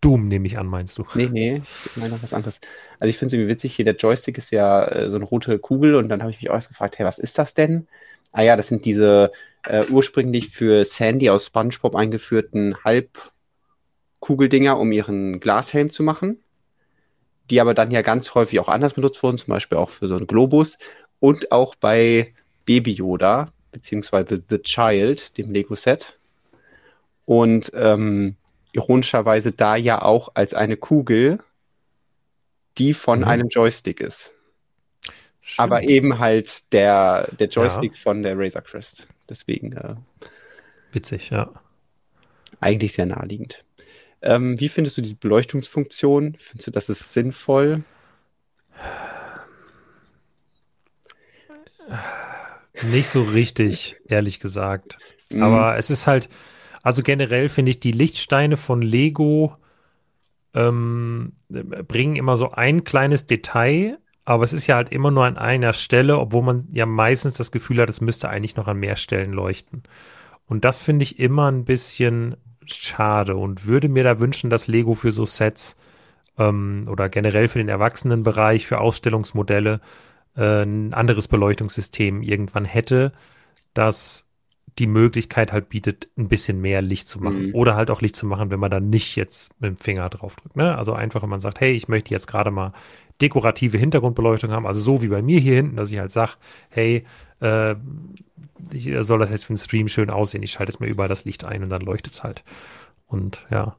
Doom 0.00 0.28
nehme 0.28 0.46
ich 0.46 0.58
an, 0.58 0.66
meinst 0.66 0.98
du? 0.98 1.06
Nee, 1.14 1.30
nee, 1.32 1.62
ich 1.64 1.96
meine 1.96 2.14
noch 2.14 2.22
was 2.22 2.34
anderes. 2.34 2.60
Also 3.00 3.08
ich 3.08 3.18
finde 3.18 3.28
es 3.28 3.32
irgendwie 3.34 3.52
witzig, 3.52 3.74
hier 3.74 3.84
der 3.84 3.96
Joystick 3.96 4.38
ist 4.38 4.50
ja 4.50 4.86
äh, 4.86 5.08
so 5.08 5.16
eine 5.16 5.24
rote 5.24 5.58
Kugel 5.58 5.94
und 5.94 6.08
dann 6.08 6.20
habe 6.20 6.30
ich 6.30 6.40
mich 6.40 6.50
auch 6.50 6.54
erst 6.54 6.68
gefragt, 6.68 6.98
hey, 6.98 7.06
was 7.06 7.18
ist 7.18 7.38
das 7.38 7.54
denn? 7.54 7.88
Ah 8.32 8.42
ja, 8.42 8.56
das 8.56 8.68
sind 8.68 8.84
diese 8.84 9.32
äh, 9.62 9.84
ursprünglich 9.86 10.50
für 10.50 10.84
Sandy 10.84 11.30
aus 11.30 11.46
SpongeBob 11.46 11.96
eingeführten 11.96 12.76
Halb 12.84 13.32
Kugeldinger, 14.24 14.78
um 14.78 14.90
ihren 14.90 15.38
Glashelm 15.38 15.90
zu 15.90 16.02
machen, 16.02 16.38
die 17.50 17.60
aber 17.60 17.74
dann 17.74 17.90
ja 17.90 18.00
ganz 18.00 18.34
häufig 18.34 18.58
auch 18.58 18.68
anders 18.68 18.94
benutzt 18.94 19.22
wurden, 19.22 19.36
zum 19.36 19.52
Beispiel 19.52 19.76
auch 19.76 19.90
für 19.90 20.08
so 20.08 20.16
einen 20.16 20.26
Globus 20.26 20.78
und 21.20 21.52
auch 21.52 21.74
bei 21.74 22.32
Baby 22.64 22.92
Yoda, 22.92 23.52
beziehungsweise 23.70 24.42
The 24.48 24.60
Child, 24.60 25.36
dem 25.36 25.52
Lego-Set. 25.52 26.18
Und 27.26 27.70
ähm, 27.74 28.36
ironischerweise 28.72 29.52
da 29.52 29.76
ja 29.76 30.00
auch 30.00 30.30
als 30.32 30.54
eine 30.54 30.78
Kugel, 30.78 31.38
die 32.78 32.94
von 32.94 33.18
mhm. 33.18 33.24
einem 33.26 33.48
Joystick 33.48 34.00
ist. 34.00 34.32
Stimmt. 35.42 35.58
Aber 35.58 35.82
eben 35.82 36.18
halt 36.18 36.72
der, 36.72 37.28
der 37.38 37.48
Joystick 37.48 37.92
ja. 37.92 38.00
von 38.00 38.22
der 38.22 38.38
Razor 38.38 38.62
Crest. 38.62 39.06
Deswegen. 39.28 39.72
Äh, 39.72 39.96
Witzig, 40.92 41.28
ja. 41.28 41.52
Eigentlich 42.60 42.94
sehr 42.94 43.04
naheliegend. 43.04 43.62
Ähm, 44.24 44.58
wie 44.58 44.70
findest 44.70 44.96
du 44.96 45.02
die 45.02 45.14
Beleuchtungsfunktion? 45.14 46.36
Findest 46.38 46.66
du, 46.66 46.70
das 46.70 46.88
ist 46.88 47.12
sinnvoll? 47.12 47.84
Nicht 52.90 53.08
so 53.08 53.22
richtig, 53.22 53.96
ehrlich 54.08 54.40
gesagt. 54.40 54.98
Mhm. 55.30 55.42
Aber 55.42 55.76
es 55.76 55.90
ist 55.90 56.06
halt, 56.06 56.30
also 56.82 57.02
generell 57.02 57.50
finde 57.50 57.70
ich 57.70 57.80
die 57.80 57.92
Lichtsteine 57.92 58.56
von 58.56 58.80
Lego 58.80 59.56
ähm, 60.54 61.32
bringen 61.48 62.16
immer 62.16 62.38
so 62.38 62.52
ein 62.52 62.84
kleines 62.84 63.26
Detail, 63.26 63.98
aber 64.24 64.44
es 64.44 64.54
ist 64.54 64.66
ja 64.66 64.76
halt 64.76 64.90
immer 64.90 65.10
nur 65.10 65.26
an 65.26 65.36
einer 65.36 65.74
Stelle, 65.74 66.18
obwohl 66.18 66.42
man 66.42 66.68
ja 66.72 66.86
meistens 66.86 67.34
das 67.34 67.52
Gefühl 67.52 67.78
hat, 67.78 67.90
es 67.90 68.00
müsste 68.00 68.30
eigentlich 68.30 68.56
noch 68.56 68.68
an 68.68 68.78
mehr 68.78 68.96
Stellen 68.96 69.34
leuchten. 69.34 69.82
Und 70.46 70.64
das 70.64 70.82
finde 70.82 71.02
ich 71.02 71.18
immer 71.18 71.50
ein 71.50 71.64
bisschen 71.66 72.36
schade 72.66 73.36
und 73.36 73.66
würde 73.66 73.88
mir 73.88 74.04
da 74.04 74.20
wünschen, 74.20 74.50
dass 74.50 74.66
Lego 74.66 74.94
für 74.94 75.12
so 75.12 75.24
Sets 75.24 75.76
ähm, 76.38 76.86
oder 76.88 77.08
generell 77.08 77.48
für 77.48 77.58
den 77.58 77.68
Erwachsenenbereich, 77.68 78.66
für 78.66 78.80
Ausstellungsmodelle 78.80 79.80
äh, 80.36 80.62
ein 80.62 80.94
anderes 80.94 81.28
Beleuchtungssystem 81.28 82.22
irgendwann 82.22 82.64
hätte, 82.64 83.12
das 83.72 84.26
die 84.78 84.86
Möglichkeit 84.86 85.52
halt 85.52 85.68
bietet, 85.68 86.08
ein 86.16 86.28
bisschen 86.28 86.60
mehr 86.60 86.82
Licht 86.82 87.06
zu 87.08 87.22
machen. 87.22 87.48
Mhm. 87.48 87.54
Oder 87.54 87.76
halt 87.76 87.90
auch 87.90 88.00
Licht 88.00 88.16
zu 88.16 88.26
machen, 88.26 88.50
wenn 88.50 88.58
man 88.58 88.70
dann 88.70 88.90
nicht 88.90 89.14
jetzt 89.14 89.52
mit 89.60 89.68
dem 89.68 89.76
Finger 89.76 90.08
drauf 90.08 90.34
drückt. 90.36 90.56
Ne? 90.56 90.76
Also 90.76 90.92
einfach, 90.92 91.22
wenn 91.22 91.28
man 91.28 91.40
sagt, 91.40 91.60
hey, 91.60 91.72
ich 91.72 91.86
möchte 91.86 92.10
jetzt 92.10 92.26
gerade 92.26 92.50
mal 92.50 92.72
dekorative 93.20 93.78
Hintergrundbeleuchtung 93.78 94.50
haben, 94.50 94.66
also 94.66 94.80
so 94.80 95.02
wie 95.02 95.08
bei 95.08 95.22
mir 95.22 95.40
hier 95.40 95.54
hinten, 95.54 95.76
dass 95.76 95.90
ich 95.90 95.98
halt 95.98 96.10
sage, 96.10 96.32
hey, 96.68 97.04
äh, 97.40 97.76
ich, 98.72 98.90
soll 99.00 99.18
das 99.18 99.30
jetzt 99.30 99.44
für 99.44 99.52
den 99.52 99.58
Stream 99.58 99.88
schön 99.88 100.10
aussehen. 100.10 100.42
Ich 100.42 100.52
schalte 100.52 100.72
jetzt 100.72 100.80
mir 100.80 100.86
überall 100.86 101.08
das 101.08 101.24
Licht 101.24 101.44
ein 101.44 101.62
und 101.62 101.70
dann 101.70 101.82
leuchtet 101.82 102.12
es 102.12 102.24
halt. 102.24 102.42
Und 103.06 103.46
ja, 103.50 103.76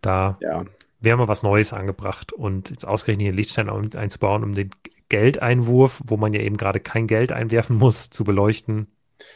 da 0.00 0.38
ja. 0.40 0.64
wäre 1.00 1.16
mal 1.16 1.28
was 1.28 1.42
Neues 1.42 1.72
angebracht. 1.72 2.32
Und 2.32 2.70
jetzt 2.70 2.86
ausgerechnet 2.86 3.24
hier 3.24 3.32
Lichtstein 3.32 3.68
einzubauen, 3.96 4.44
um 4.44 4.54
den 4.54 4.70
Geldeinwurf, 5.08 6.02
wo 6.06 6.16
man 6.16 6.32
ja 6.32 6.40
eben 6.40 6.56
gerade 6.56 6.80
kein 6.80 7.06
Geld 7.06 7.32
einwerfen 7.32 7.76
muss, 7.76 8.10
zu 8.10 8.24
beleuchten, 8.24 8.88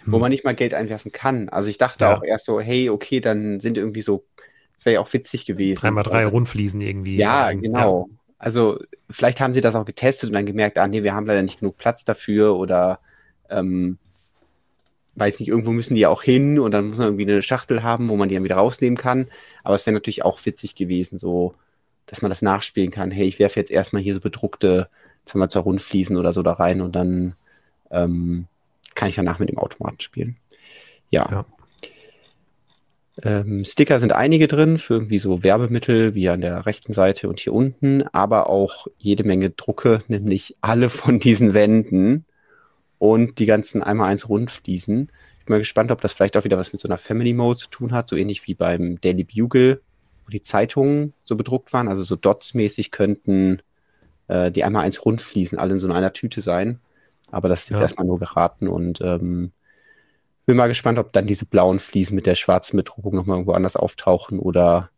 wo 0.04 0.14
hm. 0.14 0.20
man 0.20 0.30
nicht 0.30 0.44
mal 0.44 0.54
Geld 0.54 0.74
einwerfen 0.74 1.12
kann. 1.12 1.48
Also 1.48 1.68
ich 1.68 1.78
dachte 1.78 2.04
ja. 2.04 2.16
auch 2.16 2.22
erst 2.22 2.46
so, 2.46 2.60
hey, 2.60 2.90
okay, 2.90 3.20
dann 3.20 3.60
sind 3.60 3.78
irgendwie 3.78 4.02
so, 4.02 4.24
das 4.74 4.84
wäre 4.84 4.94
ja 4.94 5.00
auch 5.00 5.12
witzig 5.12 5.46
gewesen. 5.46 5.80
Dreimal 5.80 6.04
drei 6.04 6.26
Rundfliesen 6.26 6.80
irgendwie. 6.80 7.16
Ja, 7.16 7.52
genau. 7.52 8.08
Ja. 8.08 8.16
Also 8.38 8.78
vielleicht 9.08 9.40
haben 9.40 9.54
sie 9.54 9.60
das 9.60 9.74
auch 9.74 9.84
getestet 9.84 10.28
und 10.30 10.34
dann 10.34 10.46
gemerkt, 10.46 10.78
ah 10.78 10.86
nee, 10.86 11.02
wir 11.02 11.14
haben 11.14 11.26
leider 11.26 11.42
nicht 11.42 11.60
genug 11.60 11.78
Platz 11.78 12.04
dafür 12.04 12.56
oder 12.56 13.00
ähm, 13.48 13.98
weiß 15.14 15.40
nicht, 15.40 15.48
irgendwo 15.48 15.70
müssen 15.72 15.94
die 15.94 16.02
ja 16.02 16.10
auch 16.10 16.22
hin 16.22 16.58
und 16.58 16.72
dann 16.72 16.88
muss 16.88 16.98
man 16.98 17.08
irgendwie 17.08 17.30
eine 17.30 17.42
Schachtel 17.42 17.82
haben, 17.82 18.08
wo 18.08 18.16
man 18.16 18.28
die 18.28 18.34
dann 18.34 18.44
wieder 18.44 18.56
rausnehmen 18.56 18.98
kann. 18.98 19.28
Aber 19.64 19.74
es 19.74 19.86
wäre 19.86 19.94
natürlich 19.94 20.24
auch 20.24 20.44
witzig 20.44 20.74
gewesen, 20.74 21.18
so, 21.18 21.54
dass 22.04 22.20
man 22.20 22.30
das 22.30 22.42
nachspielen 22.42 22.90
kann. 22.90 23.10
Hey, 23.10 23.26
ich 23.26 23.38
werfe 23.38 23.58
jetzt 23.58 23.70
erstmal 23.70 24.02
hier 24.02 24.14
so 24.14 24.20
bedruckte, 24.20 24.88
haben 25.32 25.40
wir 25.40 25.48
zwei 25.48 25.60
Rundfliesen 25.60 26.16
oder 26.16 26.32
so 26.32 26.42
da 26.42 26.52
rein 26.52 26.80
und 26.80 26.94
dann 26.94 27.34
ähm, 27.90 28.46
kann 28.94 29.08
ich 29.08 29.16
danach 29.16 29.38
mit 29.38 29.48
dem 29.48 29.58
Automaten 29.58 30.00
spielen. 30.00 30.36
Ja. 31.10 31.28
ja. 31.30 31.46
Ähm, 33.22 33.64
Sticker 33.64 33.98
sind 33.98 34.12
einige 34.12 34.46
drin 34.46 34.78
für 34.78 34.94
irgendwie 34.94 35.18
so 35.18 35.42
Werbemittel 35.42 36.14
wie 36.14 36.28
an 36.28 36.42
der 36.42 36.66
rechten 36.66 36.92
Seite 36.92 37.28
und 37.28 37.40
hier 37.40 37.54
unten, 37.54 38.02
aber 38.12 38.48
auch 38.48 38.86
jede 38.98 39.24
Menge 39.24 39.50
Drucke, 39.50 40.00
nämlich 40.08 40.56
alle 40.60 40.90
von 40.90 41.18
diesen 41.18 41.54
Wänden 41.54 42.26
und 42.98 43.38
die 43.38 43.46
ganzen 43.46 43.82
einmal 43.82 44.10
eins 44.10 44.28
Rundfliesen. 44.28 45.10
Ich 45.38 45.46
bin 45.46 45.54
mal 45.54 45.58
gespannt, 45.58 45.90
ob 45.90 46.00
das 46.00 46.12
vielleicht 46.12 46.36
auch 46.36 46.44
wieder 46.44 46.58
was 46.58 46.72
mit 46.72 46.80
so 46.80 46.88
einer 46.88 46.98
Family 46.98 47.32
Mode 47.32 47.58
zu 47.58 47.68
tun 47.68 47.92
hat, 47.92 48.08
so 48.08 48.16
ähnlich 48.16 48.46
wie 48.46 48.54
beim 48.54 49.00
Daily 49.00 49.24
Bugle, 49.24 49.80
wo 50.24 50.30
die 50.30 50.42
Zeitungen 50.42 51.14
so 51.24 51.36
bedruckt 51.36 51.72
waren. 51.72 51.88
Also 51.88 52.02
so 52.02 52.16
Dots-mäßig 52.16 52.90
könnten 52.90 53.62
äh, 54.28 54.50
die 54.50 54.64
einmal 54.64 54.84
eins 54.84 55.04
Rundfliesen 55.04 55.58
alle 55.58 55.74
in 55.74 55.78
so 55.78 55.90
einer 55.90 56.12
Tüte 56.12 56.42
sein. 56.42 56.80
Aber 57.30 57.48
das 57.48 57.62
ist 57.62 57.70
jetzt 57.70 57.78
ja. 57.78 57.84
erstmal 57.84 58.06
nur 58.06 58.18
geraten 58.18 58.68
und 58.68 59.00
ähm, 59.00 59.52
bin 60.46 60.56
mal 60.56 60.68
gespannt, 60.68 60.98
ob 60.98 61.12
dann 61.12 61.26
diese 61.26 61.44
blauen 61.44 61.80
Fliesen 61.80 62.14
mit 62.14 62.26
der 62.26 62.36
schwarzen 62.36 62.76
Bedruckung 62.76 63.14
nochmal 63.14 63.36
irgendwo 63.36 63.52
anders 63.52 63.76
auftauchen 63.76 64.38
oder 64.38 64.90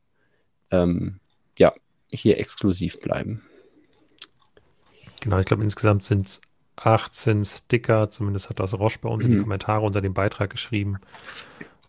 ähm, 0.71 1.19
ja, 1.59 1.73
hier 2.11 2.39
exklusiv 2.39 3.01
bleiben. 3.01 3.43
Genau, 5.21 5.39
ich 5.39 5.47
glaube, 5.47 5.65
insgesamt 5.65 6.05
sind 6.05 6.27
es 6.27 6.41
18 6.77 7.45
Sticker, 7.45 8.11
zumindest 8.11 8.51
hat 8.51 8.61
das 8.61 8.79
Roche 8.79 8.99
bei 9.01 9.09
uns 9.09 9.25
mhm. 9.25 9.27
in 9.27 9.33
die 9.33 9.39
mhm. 9.39 9.43
Kommentare 9.45 9.85
unter 9.85 10.01
dem 10.01 10.15
Beitrag 10.15 10.51
geschrieben. 10.51 10.99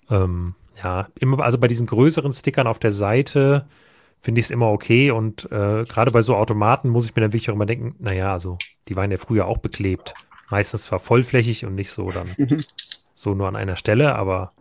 Ähm, 0.10 0.56
ja, 0.82 1.10
immer, 1.20 1.44
also 1.44 1.58
bei 1.58 1.68
diesen 1.68 1.86
größeren 1.86 2.34
Stickern 2.34 2.66
auf 2.66 2.80
der 2.80 2.92
Seite 2.92 3.68
finde 4.22 4.40
ich 4.40 4.48
es 4.48 4.52
immer 4.52 4.72
okay 4.72 5.12
und 5.12 5.46
äh, 5.52 5.84
gerade 5.84 6.12
bei 6.12 6.22
so 6.22 6.36
Automaten 6.36 6.90
muss 6.90 7.06
ich 7.06 7.16
mir 7.16 7.22
dann 7.22 7.34
wirklich 7.34 7.50
auch 7.50 7.56
immer 7.56 7.66
denken, 7.66 7.96
naja, 8.00 8.34
also 8.34 8.58
die 8.88 8.96
waren 8.96 9.12
ja 9.12 9.18
früher 9.18 9.46
auch 9.46 9.60
beklebt 9.60 10.14
meistens 10.50 10.84
zwar 10.84 11.00
vollflächig 11.00 11.66
und 11.66 11.76
nicht 11.76 11.92
so 11.92 12.12
dann 12.12 12.30
mhm. 12.38 12.64
So 13.20 13.34
nur 13.34 13.50
an 13.50 13.58
einer 13.58 13.76
Stelle, 13.76 14.16
aber 14.16 14.52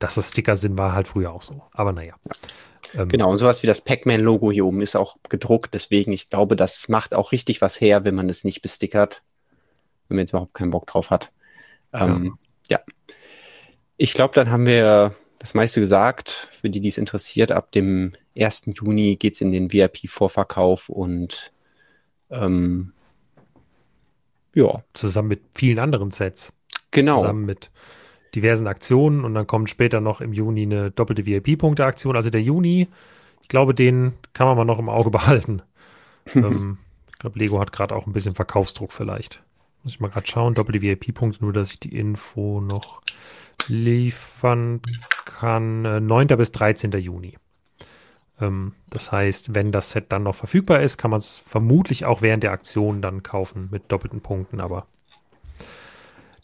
dass 0.00 0.16
das 0.16 0.30
Sticker 0.30 0.56
sind, 0.56 0.76
war 0.76 0.92
halt 0.92 1.06
früher 1.06 1.32
auch 1.32 1.42
so. 1.42 1.62
Aber 1.70 1.92
naja. 1.92 2.16
Ja. 2.92 3.02
Ähm, 3.02 3.08
genau, 3.08 3.30
und 3.30 3.38
sowas 3.38 3.62
wie 3.62 3.68
das 3.68 3.80
Pac-Man-Logo 3.80 4.50
hier 4.50 4.66
oben 4.66 4.82
ist 4.82 4.96
auch 4.96 5.16
gedruckt, 5.28 5.72
deswegen, 5.72 6.12
ich 6.12 6.28
glaube, 6.28 6.56
das 6.56 6.88
macht 6.88 7.14
auch 7.14 7.30
richtig 7.30 7.60
was 7.60 7.80
her, 7.80 8.04
wenn 8.04 8.16
man 8.16 8.28
es 8.28 8.42
nicht 8.42 8.60
bestickert, 8.60 9.22
wenn 10.08 10.16
man 10.16 10.24
jetzt 10.24 10.32
überhaupt 10.32 10.54
keinen 10.54 10.72
Bock 10.72 10.88
drauf 10.88 11.10
hat. 11.10 11.30
Ähm, 11.92 12.38
ja. 12.68 12.78
ja. 12.78 13.14
Ich 13.98 14.14
glaube, 14.14 14.34
dann 14.34 14.50
haben 14.50 14.66
wir 14.66 15.14
das 15.38 15.54
meiste 15.54 15.78
gesagt. 15.78 16.48
Für 16.60 16.70
die, 16.70 16.80
die 16.80 16.88
es 16.88 16.98
interessiert, 16.98 17.52
ab 17.52 17.70
dem 17.70 18.14
1. 18.36 18.64
Juni 18.74 19.14
geht 19.14 19.34
es 19.34 19.40
in 19.40 19.52
den 19.52 19.72
VIP-Vorverkauf 19.72 20.88
und 20.88 21.52
ähm, 22.30 22.94
ja. 24.54 24.82
Zusammen 24.92 25.28
mit 25.28 25.42
vielen 25.54 25.78
anderen 25.78 26.10
Sets. 26.10 26.52
Genau. 26.94 27.20
Zusammen 27.20 27.44
mit 27.44 27.70
diversen 28.34 28.66
Aktionen 28.66 29.24
und 29.24 29.34
dann 29.34 29.46
kommt 29.46 29.70
später 29.70 30.00
noch 30.00 30.20
im 30.20 30.32
Juni 30.32 30.62
eine 30.62 30.90
doppelte 30.90 31.26
VIP-Punkte-Aktion. 31.26 32.16
Also 32.16 32.30
der 32.30 32.42
Juni, 32.42 32.88
ich 33.42 33.48
glaube, 33.48 33.74
den 33.74 34.14
kann 34.32 34.46
man 34.46 34.56
mal 34.56 34.64
noch 34.64 34.78
im 34.78 34.88
Auge 34.88 35.10
behalten. 35.10 35.62
ähm, 36.34 36.78
ich 37.10 37.18
glaube, 37.18 37.38
Lego 37.38 37.60
hat 37.60 37.72
gerade 37.72 37.94
auch 37.94 38.06
ein 38.06 38.12
bisschen 38.12 38.34
Verkaufsdruck 38.34 38.92
vielleicht. 38.92 39.42
Muss 39.82 39.94
ich 39.94 40.00
mal 40.00 40.08
gerade 40.08 40.26
schauen. 40.26 40.54
Doppelte 40.54 40.82
VIP-Punkte, 40.82 41.44
nur 41.44 41.52
dass 41.52 41.70
ich 41.70 41.80
die 41.80 41.96
Info 41.96 42.60
noch 42.60 43.02
liefern 43.68 44.80
kann. 45.24 46.06
9. 46.06 46.28
Äh, 46.28 46.36
bis 46.36 46.52
13. 46.52 46.92
Juni. 46.92 47.36
Ähm, 48.40 48.72
das 48.88 49.12
heißt, 49.12 49.54
wenn 49.54 49.72
das 49.72 49.90
Set 49.90 50.06
dann 50.08 50.24
noch 50.24 50.34
verfügbar 50.34 50.80
ist, 50.80 50.98
kann 50.98 51.10
man 51.10 51.20
es 51.20 51.38
vermutlich 51.38 52.04
auch 52.04 52.22
während 52.22 52.42
der 52.42 52.52
Aktion 52.52 53.02
dann 53.02 53.22
kaufen 53.22 53.68
mit 53.70 53.92
doppelten 53.92 54.20
Punkten, 54.20 54.60
aber 54.60 54.86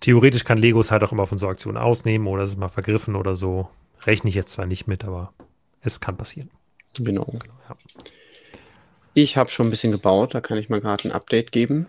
theoretisch 0.00 0.44
kann 0.44 0.58
Lego 0.58 0.80
es 0.80 0.90
halt 0.90 1.02
auch 1.02 1.12
immer 1.12 1.26
von 1.26 1.38
so 1.38 1.48
Aktionen 1.48 1.76
ausnehmen 1.76 2.26
oder 2.26 2.42
es 2.42 2.50
ist 2.50 2.58
mal 2.58 2.68
vergriffen 2.68 3.16
oder 3.16 3.34
so. 3.34 3.68
Rechne 4.02 4.30
ich 4.30 4.36
jetzt 4.36 4.52
zwar 4.52 4.66
nicht 4.66 4.86
mit, 4.86 5.04
aber 5.04 5.32
es 5.82 6.00
kann 6.00 6.16
passieren. 6.16 6.50
Genau. 6.98 7.24
genau 7.24 7.54
ja. 7.68 7.76
Ich 9.14 9.36
habe 9.36 9.50
schon 9.50 9.66
ein 9.66 9.70
bisschen 9.70 9.92
gebaut, 9.92 10.34
da 10.34 10.40
kann 10.40 10.58
ich 10.58 10.68
mal 10.68 10.80
gerade 10.80 11.08
ein 11.08 11.12
Update 11.12 11.52
geben. 11.52 11.86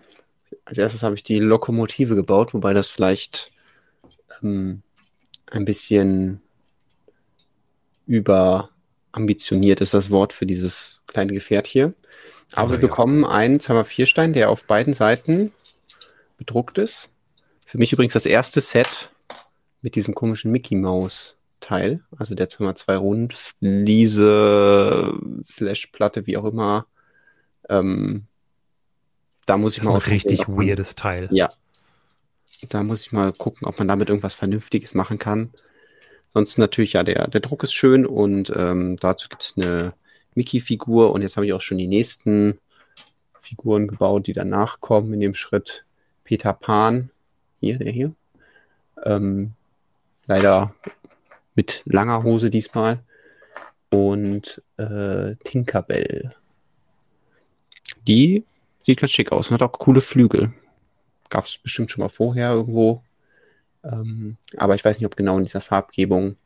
Als 0.64 0.78
erstes 0.78 1.02
habe 1.02 1.14
ich 1.14 1.22
die 1.22 1.38
Lokomotive 1.38 2.14
gebaut, 2.14 2.52
wobei 2.52 2.74
das 2.74 2.88
vielleicht 2.88 3.52
ähm, 4.42 4.82
ein 5.50 5.64
bisschen 5.64 6.40
über 8.06 8.70
ambitioniert 9.12 9.80
ist 9.80 9.94
das 9.94 10.10
Wort 10.10 10.32
für 10.32 10.46
dieses 10.46 11.00
kleine 11.06 11.32
Gefährt 11.32 11.66
hier. 11.66 11.94
Aber 12.52 12.68
oh, 12.68 12.70
wir 12.72 12.78
ja. 12.78 12.86
bekommen 12.86 13.24
einen 13.24 13.58
2x4 13.58 14.06
Stein, 14.06 14.32
der 14.32 14.50
auf 14.50 14.64
beiden 14.64 14.94
Seiten 14.94 15.52
bedruckt 16.38 16.78
ist. 16.78 17.10
Für 17.72 17.78
mich 17.78 17.90
übrigens 17.90 18.12
das 18.12 18.26
erste 18.26 18.60
Set 18.60 19.08
mit 19.80 19.94
diesem 19.94 20.14
komischen 20.14 20.52
Mickey 20.52 20.76
Mouse 20.76 21.38
Teil. 21.60 22.02
Also 22.14 22.34
der 22.34 22.50
2x2 22.50 22.96
Rundfliese, 22.98 25.18
Slash 25.42 25.86
Platte, 25.86 26.26
wie 26.26 26.36
auch 26.36 26.44
immer. 26.44 26.84
Ähm, 27.70 28.26
da 29.46 29.56
muss 29.56 29.72
ich 29.72 29.78
das 29.78 29.88
mal. 29.88 29.96
Ist 29.96 30.06
ein 30.06 30.10
richtig 30.10 30.48
weirdes 30.48 30.96
Teil. 30.96 31.30
Ja. 31.32 31.48
Da 32.68 32.82
muss 32.82 33.06
ich 33.06 33.12
mal 33.12 33.32
gucken, 33.32 33.66
ob 33.66 33.78
man 33.78 33.88
damit 33.88 34.10
irgendwas 34.10 34.34
Vernünftiges 34.34 34.92
machen 34.92 35.18
kann. 35.18 35.48
Sonst 36.34 36.58
natürlich, 36.58 36.92
ja, 36.92 37.04
der, 37.04 37.28
der 37.28 37.40
Druck 37.40 37.62
ist 37.62 37.72
schön 37.72 38.04
und 38.04 38.52
ähm, 38.54 38.98
dazu 39.00 39.30
gibt 39.30 39.44
es 39.44 39.54
eine 39.56 39.94
Mickey-Figur 40.34 41.10
und 41.10 41.22
jetzt 41.22 41.36
habe 41.36 41.46
ich 41.46 41.54
auch 41.54 41.62
schon 41.62 41.78
die 41.78 41.88
nächsten 41.88 42.58
Figuren 43.40 43.88
gebaut, 43.88 44.26
die 44.26 44.34
danach 44.34 44.80
kommen 44.80 45.14
in 45.14 45.20
dem 45.20 45.34
Schritt. 45.34 45.86
Peter 46.22 46.52
Pan, 46.52 47.10
hier, 47.62 47.78
der 47.78 47.92
hier. 47.92 48.12
Ähm, 49.04 49.52
leider 50.26 50.74
mit 51.54 51.82
langer 51.84 52.24
Hose 52.24 52.50
diesmal. 52.50 53.00
Und 53.88 54.62
äh, 54.78 55.36
Tinkerbell. 55.44 56.34
Die 58.06 58.44
sieht 58.84 59.00
ganz 59.00 59.12
schick 59.12 59.32
aus 59.32 59.48
und 59.48 59.54
hat 59.54 59.62
auch 59.62 59.78
coole 59.78 60.00
Flügel. 60.00 60.52
Gab 61.28 61.44
es 61.44 61.58
bestimmt 61.58 61.90
schon 61.90 62.02
mal 62.02 62.08
vorher 62.08 62.50
irgendwo. 62.50 63.02
Ähm, 63.84 64.38
aber 64.56 64.74
ich 64.74 64.84
weiß 64.84 64.98
nicht, 64.98 65.06
ob 65.06 65.16
genau 65.16 65.38
in 65.38 65.44
dieser 65.44 65.60
Farbgebung. 65.60 66.36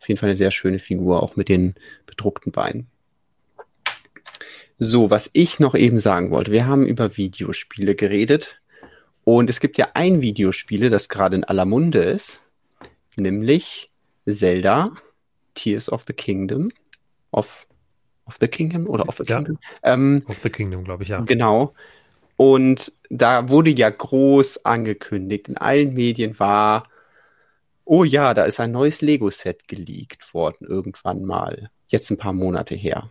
Auf 0.00 0.08
jeden 0.08 0.18
Fall 0.18 0.30
eine 0.30 0.36
sehr 0.36 0.50
schöne 0.50 0.78
Figur, 0.78 1.22
auch 1.22 1.36
mit 1.36 1.48
den 1.48 1.74
bedruckten 2.06 2.52
Beinen. 2.52 2.86
So, 4.78 5.10
was 5.10 5.30
ich 5.32 5.60
noch 5.60 5.74
eben 5.74 6.00
sagen 6.00 6.30
wollte, 6.30 6.52
wir 6.52 6.66
haben 6.66 6.86
über 6.86 7.16
Videospiele 7.16 7.94
geredet 7.94 8.60
und 9.38 9.50
es 9.50 9.60
gibt 9.60 9.78
ja 9.78 9.88
ein 9.94 10.20
Videospiel, 10.20 10.90
das 10.90 11.08
gerade 11.08 11.36
in 11.36 11.44
aller 11.44 11.64
Munde 11.64 12.02
ist, 12.02 12.42
nämlich 13.16 13.90
Zelda 14.28 14.92
Tears 15.54 15.90
of 15.90 16.04
the 16.06 16.12
Kingdom 16.12 16.70
of, 17.30 17.66
of 18.26 18.38
the 18.40 18.48
Kingdom 18.48 18.88
oder 18.88 19.08
of 19.08 19.18
the 19.18 19.24
ja. 19.24 19.36
Kingdom. 19.36 19.58
Ähm, 19.82 20.22
of 20.26 20.38
the 20.42 20.50
Kingdom, 20.50 20.84
glaube 20.84 21.02
ich, 21.02 21.10
ja. 21.10 21.20
Genau. 21.20 21.74
Und 22.36 22.92
da 23.10 23.50
wurde 23.50 23.70
ja 23.70 23.90
groß 23.90 24.64
angekündigt, 24.64 25.48
in 25.48 25.58
allen 25.58 25.94
Medien 25.94 26.38
war, 26.38 26.88
oh 27.84 28.04
ja, 28.04 28.34
da 28.34 28.44
ist 28.44 28.58
ein 28.58 28.72
neues 28.72 29.00
Lego-Set 29.00 29.68
geleakt 29.68 30.32
worden 30.32 30.66
irgendwann 30.66 31.24
mal, 31.24 31.70
jetzt 31.88 32.10
ein 32.10 32.16
paar 32.16 32.32
Monate 32.32 32.74
her. 32.74 33.10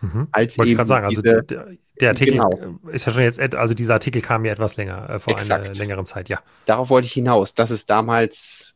Mhm. 0.00 0.28
Als 0.32 0.56
Wollte 0.56 0.70
ich 0.70 0.76
gerade 0.76 0.88
sagen, 0.88 1.06
also 1.06 1.20
der, 1.22 1.42
der 1.42 2.08
Artikel 2.08 2.34
genau. 2.34 2.50
ist 2.90 3.06
ja 3.06 3.12
schon 3.12 3.22
jetzt, 3.22 3.40
also 3.40 3.74
dieser 3.74 3.94
Artikel 3.94 4.22
kam 4.22 4.44
ja 4.44 4.52
etwas 4.52 4.76
länger, 4.76 5.10
äh, 5.10 5.18
vor 5.18 5.34
Exakt. 5.34 5.68
einer 5.68 5.78
längeren 5.78 6.06
Zeit, 6.06 6.28
ja. 6.28 6.40
Darauf 6.66 6.90
wollte 6.90 7.06
ich 7.06 7.12
hinaus, 7.12 7.54
dass 7.54 7.70
es 7.70 7.86
damals 7.86 8.74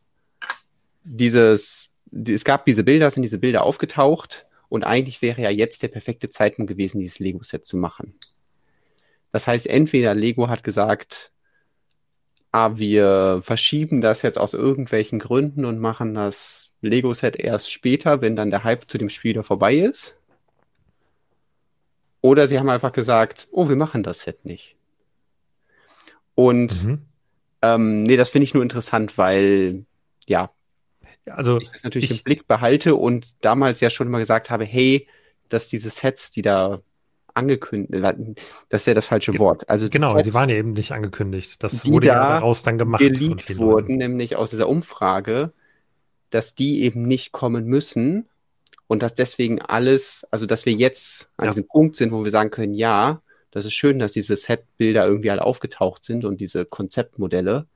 dieses, 1.03 1.89
es 2.11 2.43
gab 2.43 2.65
diese 2.65 2.83
Bilder, 2.83 3.09
sind 3.09 3.23
diese 3.23 3.39
Bilder 3.39 3.63
aufgetaucht 3.63 4.45
und 4.69 4.85
eigentlich 4.85 5.21
wäre 5.21 5.41
ja 5.41 5.49
jetzt 5.49 5.83
der 5.83 5.87
perfekte 5.87 6.29
Zeitpunkt 6.29 6.69
gewesen, 6.69 6.99
dieses 6.99 7.19
Lego-Set 7.19 7.65
zu 7.65 7.77
machen. 7.77 8.15
Das 9.31 9.47
heißt, 9.47 9.67
entweder 9.67 10.13
Lego 10.13 10.47
hat 10.47 10.63
gesagt, 10.63 11.31
ah, 12.51 12.77
wir 12.77 13.41
verschieben 13.43 14.01
das 14.01 14.21
jetzt 14.21 14.37
aus 14.37 14.53
irgendwelchen 14.53 15.19
Gründen 15.19 15.65
und 15.65 15.79
machen 15.79 16.13
das 16.13 16.69
Lego-Set 16.81 17.35
erst 17.35 17.71
später, 17.71 18.21
wenn 18.21 18.35
dann 18.35 18.51
der 18.51 18.63
Hype 18.63 18.89
zu 18.89 18.97
dem 18.97 19.09
Spiel 19.09 19.31
wieder 19.31 19.43
vorbei 19.43 19.75
ist. 19.75 20.17
Oder 22.25 22.47
sie 22.47 22.57
haben 22.57 22.69
einfach 22.69 22.91
gesagt, 22.91 23.49
oh, 23.51 23.69
wir 23.69 23.75
machen 23.75 24.01
das 24.01 24.21
Set 24.21 24.45
nicht. 24.45 24.75
Und 26.33 26.83
mhm. 26.83 27.01
ähm, 27.61 28.01
nee, 28.01 28.17
das 28.17 28.29
finde 28.29 28.45
ich 28.45 28.55
nur 28.55 28.63
interessant, 28.63 29.19
weil 29.19 29.85
ja, 30.25 30.49
also 31.29 31.61
ich 31.61 31.69
das 31.69 31.83
natürlich 31.83 32.09
ich, 32.09 32.17
im 32.17 32.23
Blick 32.23 32.47
behalte 32.47 32.95
und 32.95 33.35
damals 33.45 33.79
ja 33.79 33.91
schon 33.91 34.07
immer 34.07 34.17
gesagt 34.17 34.49
habe, 34.49 34.65
hey, 34.65 35.07
dass 35.49 35.67
diese 35.67 35.91
Sets, 35.91 36.31
die 36.31 36.41
da 36.41 36.81
angekündigt, 37.35 38.03
das 38.69 38.81
ist 38.81 38.87
ja 38.87 38.95
das 38.95 39.05
falsche 39.05 39.37
Wort. 39.37 39.69
Also 39.69 39.87
genau, 39.87 40.15
Sets, 40.15 40.25
sie 40.25 40.33
waren 40.33 40.49
ja 40.49 40.55
eben 40.55 40.73
nicht 40.73 40.93
angekündigt. 40.93 41.61
Das 41.61 41.85
wurde 41.85 42.07
ja 42.07 42.15
daraus 42.15 42.63
dann 42.63 42.79
gemacht. 42.79 43.01
Geleakt 43.01 43.55
wurden, 43.59 43.97
nämlich 43.97 44.35
aus 44.35 44.49
dieser 44.49 44.67
Umfrage, 44.67 45.53
dass 46.31 46.55
die 46.55 46.81
eben 46.81 47.03
nicht 47.03 47.31
kommen 47.31 47.67
müssen, 47.67 48.27
und 48.87 49.01
dass 49.01 49.15
deswegen 49.15 49.61
alles, 49.61 50.25
also 50.31 50.45
dass 50.45 50.65
wir 50.65 50.73
jetzt 50.73 51.29
an 51.37 51.45
ja. 51.45 51.51
diesem 51.51 51.67
Punkt 51.67 51.95
sind, 51.95 52.11
wo 52.11 52.23
wir 52.23 52.31
sagen 52.31 52.51
können, 52.51 52.73
ja, 52.73 53.21
das 53.51 53.65
ist 53.65 53.73
schön, 53.73 53.99
dass 53.99 54.11
diese 54.11 54.35
Setbilder 54.35 55.05
irgendwie 55.07 55.31
alle 55.31 55.43
aufgetaucht 55.43 56.03
sind 56.03 56.25
und 56.25 56.41
diese 56.41 56.65
Konzeptmodelle, 56.65 57.67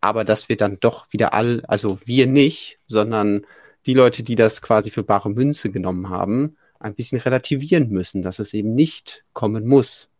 aber 0.00 0.24
dass 0.24 0.48
wir 0.48 0.56
dann 0.56 0.78
doch 0.80 1.12
wieder 1.12 1.34
all, 1.34 1.62
also 1.66 1.98
wir 2.04 2.26
nicht, 2.26 2.78
sondern 2.86 3.46
die 3.86 3.94
Leute, 3.94 4.22
die 4.22 4.34
das 4.34 4.60
quasi 4.60 4.90
für 4.90 5.02
bare 5.02 5.30
Münze 5.30 5.70
genommen 5.70 6.08
haben, 6.08 6.56
ein 6.80 6.94
bisschen 6.94 7.20
relativieren 7.20 7.88
müssen, 7.90 8.22
dass 8.22 8.38
es 8.38 8.54
eben 8.54 8.74
nicht 8.74 9.24
kommen 9.32 9.66
muss. 9.66 10.10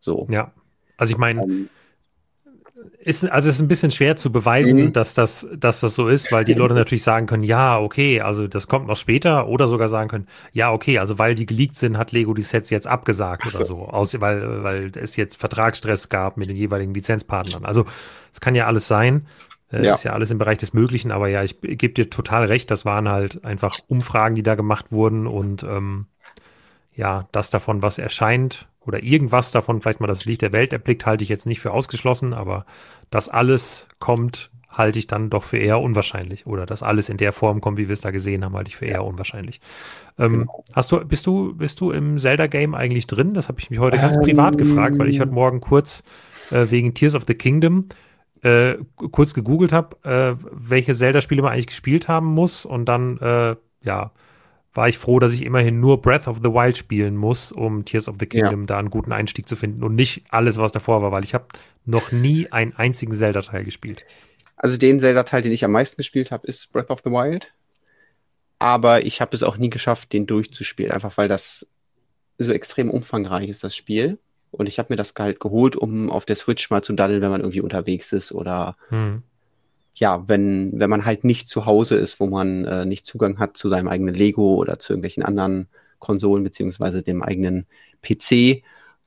So. 0.00 0.26
Ja. 0.30 0.52
Also 0.96 1.12
ich 1.12 1.18
meine, 1.18 1.42
ähm, 1.42 1.70
ist, 2.98 3.30
also 3.30 3.48
es 3.48 3.56
ist 3.56 3.60
ein 3.60 3.68
bisschen 3.68 3.90
schwer 3.90 4.16
zu 4.16 4.32
beweisen, 4.32 4.86
mhm. 4.86 4.92
dass, 4.92 5.14
das, 5.14 5.46
dass 5.56 5.80
das 5.80 5.94
so 5.94 6.08
ist, 6.08 6.32
weil 6.32 6.44
die 6.44 6.54
Leute 6.54 6.74
natürlich 6.74 7.04
sagen 7.04 7.26
können, 7.26 7.44
ja, 7.44 7.78
okay, 7.78 8.20
also 8.20 8.48
das 8.48 8.66
kommt 8.66 8.88
noch 8.88 8.96
später 8.96 9.46
oder 9.46 9.68
sogar 9.68 9.88
sagen 9.88 10.08
können, 10.08 10.26
ja, 10.52 10.72
okay, 10.72 10.98
also 10.98 11.18
weil 11.18 11.34
die 11.34 11.46
geleakt 11.46 11.76
sind, 11.76 11.96
hat 11.96 12.12
Lego 12.12 12.34
die 12.34 12.42
Sets 12.42 12.70
jetzt 12.70 12.86
abgesagt 12.86 13.48
so. 13.48 13.56
oder 13.56 13.64
so, 13.64 13.76
aus, 13.86 14.20
weil, 14.20 14.64
weil 14.64 14.90
es 14.96 15.16
jetzt 15.16 15.36
Vertragsstress 15.36 16.08
gab 16.08 16.36
mit 16.36 16.48
den 16.48 16.56
jeweiligen 16.56 16.94
Lizenzpartnern. 16.94 17.64
Also 17.64 17.86
es 18.32 18.40
kann 18.40 18.54
ja 18.54 18.66
alles 18.66 18.88
sein. 18.88 19.26
Äh, 19.72 19.84
ja. 19.84 19.94
Ist 19.94 20.04
ja 20.04 20.12
alles 20.12 20.30
im 20.30 20.38
Bereich 20.38 20.58
des 20.58 20.72
Möglichen, 20.72 21.10
aber 21.10 21.28
ja, 21.28 21.42
ich 21.42 21.60
gebe 21.60 21.94
dir 21.94 22.10
total 22.10 22.44
recht, 22.46 22.70
das 22.70 22.84
waren 22.84 23.08
halt 23.08 23.44
einfach 23.44 23.78
Umfragen, 23.86 24.34
die 24.34 24.42
da 24.42 24.56
gemacht 24.56 24.86
wurden 24.90 25.26
und 25.26 25.62
ähm, 25.62 26.06
ja, 26.94 27.28
das 27.32 27.50
davon, 27.50 27.82
was 27.82 27.98
erscheint, 27.98 28.68
oder 28.80 29.02
irgendwas 29.02 29.50
davon 29.50 29.80
vielleicht 29.80 30.00
mal 30.00 30.06
das 30.06 30.24
Licht 30.24 30.42
der 30.42 30.52
Welt 30.52 30.72
erblickt, 30.72 31.06
halte 31.06 31.24
ich 31.24 31.30
jetzt 31.30 31.46
nicht 31.46 31.60
für 31.60 31.72
ausgeschlossen, 31.72 32.34
aber 32.34 32.66
dass 33.10 33.28
alles 33.28 33.88
kommt, 33.98 34.50
halte 34.68 34.98
ich 34.98 35.06
dann 35.06 35.30
doch 35.30 35.44
für 35.44 35.56
eher 35.56 35.80
unwahrscheinlich. 35.80 36.46
Oder 36.46 36.66
dass 36.66 36.82
alles 36.82 37.08
in 37.08 37.16
der 37.16 37.32
Form 37.32 37.60
kommt, 37.60 37.78
wie 37.78 37.88
wir 37.88 37.92
es 37.92 38.00
da 38.00 38.10
gesehen 38.10 38.44
haben, 38.44 38.54
halte 38.54 38.68
ich 38.68 38.76
für 38.76 38.86
eher 38.86 39.04
unwahrscheinlich. 39.04 39.60
Ähm, 40.18 40.40
genau. 40.40 40.64
Hast 40.74 40.92
du, 40.92 41.04
bist 41.04 41.26
du, 41.26 41.54
bist 41.54 41.80
du 41.80 41.92
im 41.92 42.18
Zelda-Game 42.18 42.74
eigentlich 42.74 43.06
drin? 43.06 43.34
Das 43.34 43.48
habe 43.48 43.60
ich 43.60 43.70
mich 43.70 43.78
heute 43.78 43.96
ganz 43.96 44.16
ähm, 44.16 44.22
privat 44.22 44.58
gefragt, 44.58 44.98
weil 44.98 45.08
ich 45.08 45.20
heute 45.20 45.32
Morgen 45.32 45.60
kurz 45.60 46.02
äh, 46.50 46.66
wegen 46.70 46.92
Tears 46.94 47.14
of 47.14 47.24
the 47.26 47.34
Kingdom 47.34 47.88
äh, 48.42 48.76
kurz 49.10 49.32
gegoogelt 49.32 49.72
habe, 49.72 49.96
äh, 50.04 50.36
welche 50.52 50.94
Zelda-Spiele 50.94 51.40
man 51.40 51.52
eigentlich 51.52 51.68
gespielt 51.68 52.08
haben 52.08 52.26
muss 52.26 52.66
und 52.66 52.84
dann, 52.84 53.18
äh, 53.18 53.56
ja, 53.82 54.12
war 54.74 54.88
ich 54.88 54.98
froh, 54.98 55.20
dass 55.20 55.32
ich 55.32 55.42
immerhin 55.42 55.80
nur 55.80 56.02
Breath 56.02 56.26
of 56.26 56.38
the 56.38 56.50
Wild 56.50 56.76
spielen 56.76 57.16
muss, 57.16 57.52
um 57.52 57.84
Tears 57.84 58.08
of 58.08 58.16
the 58.18 58.26
Kingdom 58.26 58.62
ja. 58.62 58.66
da 58.66 58.78
einen 58.78 58.90
guten 58.90 59.12
Einstieg 59.12 59.48
zu 59.48 59.54
finden 59.54 59.84
und 59.84 59.94
nicht 59.94 60.24
alles, 60.30 60.58
was 60.58 60.72
davor 60.72 61.00
war, 61.00 61.12
weil 61.12 61.24
ich 61.24 61.32
habe 61.32 61.46
noch 61.84 62.10
nie 62.10 62.50
einen 62.50 62.74
einzigen 62.74 63.12
Zelda-Teil 63.12 63.64
gespielt. 63.64 64.04
Also 64.56 64.76
den 64.76 64.98
Zelda-Teil, 64.98 65.42
den 65.42 65.52
ich 65.52 65.64
am 65.64 65.72
meisten 65.72 65.96
gespielt 65.96 66.30
habe, 66.32 66.46
ist 66.46 66.72
Breath 66.72 66.90
of 66.90 67.02
the 67.04 67.10
Wild. 67.10 67.52
Aber 68.58 69.04
ich 69.04 69.20
habe 69.20 69.36
es 69.36 69.42
auch 69.42 69.56
nie 69.58 69.70
geschafft, 69.70 70.12
den 70.12 70.26
durchzuspielen, 70.26 70.92
einfach 70.92 71.16
weil 71.16 71.28
das 71.28 71.66
so 72.38 72.52
extrem 72.52 72.90
umfangreich 72.90 73.48
ist, 73.48 73.62
das 73.62 73.76
Spiel. 73.76 74.18
Und 74.50 74.66
ich 74.66 74.78
habe 74.78 74.92
mir 74.92 74.96
das 74.96 75.14
halt 75.18 75.38
geholt, 75.40 75.76
um 75.76 76.10
auf 76.10 76.24
der 76.24 76.36
Switch 76.36 76.70
mal 76.70 76.82
zu 76.82 76.92
daddeln, 76.94 77.20
wenn 77.20 77.30
man 77.30 77.40
irgendwie 77.40 77.60
unterwegs 77.60 78.12
ist 78.12 78.32
oder 78.32 78.76
hm 78.88 79.22
ja, 79.94 80.28
wenn, 80.28 80.78
wenn 80.78 80.90
man 80.90 81.04
halt 81.04 81.24
nicht 81.24 81.48
zu 81.48 81.66
Hause 81.66 81.96
ist, 81.96 82.18
wo 82.18 82.26
man 82.26 82.64
äh, 82.64 82.84
nicht 82.84 83.06
Zugang 83.06 83.38
hat 83.38 83.56
zu 83.56 83.68
seinem 83.68 83.88
eigenen 83.88 84.14
Lego 84.14 84.54
oder 84.54 84.78
zu 84.78 84.92
irgendwelchen 84.92 85.22
anderen 85.22 85.68
Konsolen 86.00 86.44
beziehungsweise 86.44 87.02
dem 87.02 87.22
eigenen 87.22 87.66
PC. 88.02 88.62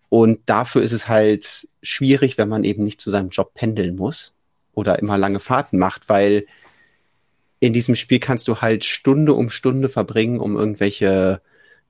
Und 0.09 0.39
dafür 0.45 0.81
ist 0.81 0.93
es 0.93 1.09
halt 1.09 1.67
schwierig, 1.81 2.37
wenn 2.37 2.49
man 2.49 2.63
eben 2.63 2.83
nicht 2.83 3.01
zu 3.01 3.09
seinem 3.09 3.29
Job 3.29 3.53
pendeln 3.53 3.97
muss 3.97 4.33
oder 4.73 4.99
immer 4.99 5.17
lange 5.17 5.39
Fahrten 5.39 5.77
macht, 5.77 6.07
weil 6.07 6.45
in 7.59 7.73
diesem 7.73 7.95
Spiel 7.95 8.19
kannst 8.19 8.47
du 8.47 8.61
halt 8.61 8.85
Stunde 8.85 9.33
um 9.33 9.49
Stunde 9.49 9.89
verbringen, 9.89 10.39
um 10.39 10.55
irgendwelche 10.55 11.41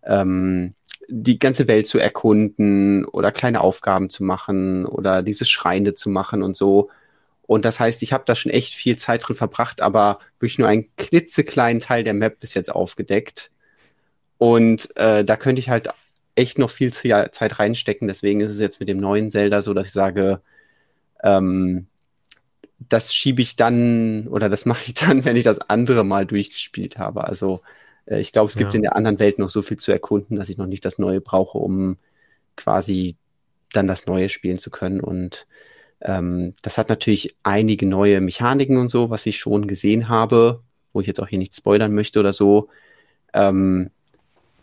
ähm, 0.03 0.73
die 1.09 1.39
ganze 1.39 1.67
Welt 1.67 1.87
zu 1.87 1.99
erkunden 1.99 3.05
oder 3.05 3.31
kleine 3.31 3.61
Aufgaben 3.61 4.09
zu 4.09 4.23
machen 4.23 4.85
oder 4.85 5.21
diese 5.23 5.45
Schreine 5.45 5.93
zu 5.93 6.09
machen 6.09 6.41
und 6.41 6.55
so. 6.55 6.89
Und 7.47 7.65
das 7.65 7.79
heißt, 7.79 8.03
ich 8.03 8.13
habe 8.13 8.25
da 8.27 8.35
schon 8.35 8.51
echt 8.51 8.73
viel 8.73 8.97
Zeit 8.97 9.27
drin 9.27 9.35
verbracht, 9.35 9.81
aber 9.81 10.19
wirklich 10.39 10.59
nur 10.59 10.67
einen 10.67 10.89
klitzekleinen 10.97 11.79
Teil 11.79 12.03
der 12.03 12.13
Map 12.13 12.39
bis 12.39 12.53
jetzt 12.53 12.69
aufgedeckt. 12.69 13.51
Und 14.37 14.95
äh, 14.97 15.23
da 15.23 15.37
könnte 15.37 15.59
ich 15.59 15.69
halt 15.69 15.89
echt 16.35 16.59
noch 16.59 16.69
viel 16.69 16.93
Zeit 16.93 17.59
reinstecken. 17.59 18.07
Deswegen 18.07 18.41
ist 18.41 18.51
es 18.51 18.59
jetzt 18.59 18.79
mit 18.79 18.89
dem 18.89 18.99
neuen 18.99 19.31
Zelda 19.31 19.61
so, 19.61 19.73
dass 19.73 19.87
ich 19.87 19.93
sage, 19.93 20.41
ähm, 21.23 21.87
das 22.79 23.13
schiebe 23.13 23.41
ich 23.41 23.55
dann 23.55 24.27
oder 24.27 24.49
das 24.49 24.65
mache 24.67 24.83
ich 24.85 24.93
dann, 24.93 25.25
wenn 25.25 25.37
ich 25.37 25.43
das 25.43 25.59
andere 25.59 26.03
mal 26.03 26.25
durchgespielt 26.25 26.97
habe. 26.97 27.23
Also 27.23 27.61
äh, 28.05 28.19
ich 28.19 28.33
glaube, 28.33 28.49
es 28.49 28.57
gibt 28.57 28.73
ja. 28.73 28.77
in 28.77 28.83
der 28.83 28.95
anderen 28.95 29.19
Welt 29.19 29.39
noch 29.39 29.49
so 29.49 29.61
viel 29.61 29.77
zu 29.77 29.91
erkunden, 29.91 30.37
dass 30.37 30.49
ich 30.49 30.57
noch 30.57 30.67
nicht 30.67 30.85
das 30.85 30.99
Neue 30.99 31.21
brauche, 31.21 31.57
um 31.57 31.97
quasi 32.55 33.15
dann 33.71 33.87
das 33.87 34.05
Neue 34.05 34.29
spielen 34.29 34.59
zu 34.59 34.69
können. 34.69 34.99
Und 34.99 35.47
ähm, 36.01 36.53
das 36.61 36.77
hat 36.77 36.89
natürlich 36.89 37.35
einige 37.43 37.85
neue 37.85 38.21
Mechaniken 38.21 38.77
und 38.77 38.89
so, 38.89 39.09
was 39.09 39.25
ich 39.25 39.37
schon 39.37 39.67
gesehen 39.67 40.09
habe, 40.09 40.61
wo 40.93 41.01
ich 41.01 41.07
jetzt 41.07 41.19
auch 41.19 41.27
hier 41.27 41.39
nicht 41.39 41.55
spoilern 41.55 41.93
möchte 41.93 42.19
oder 42.19 42.33
so. 42.33 42.69
Ähm, 43.33 43.89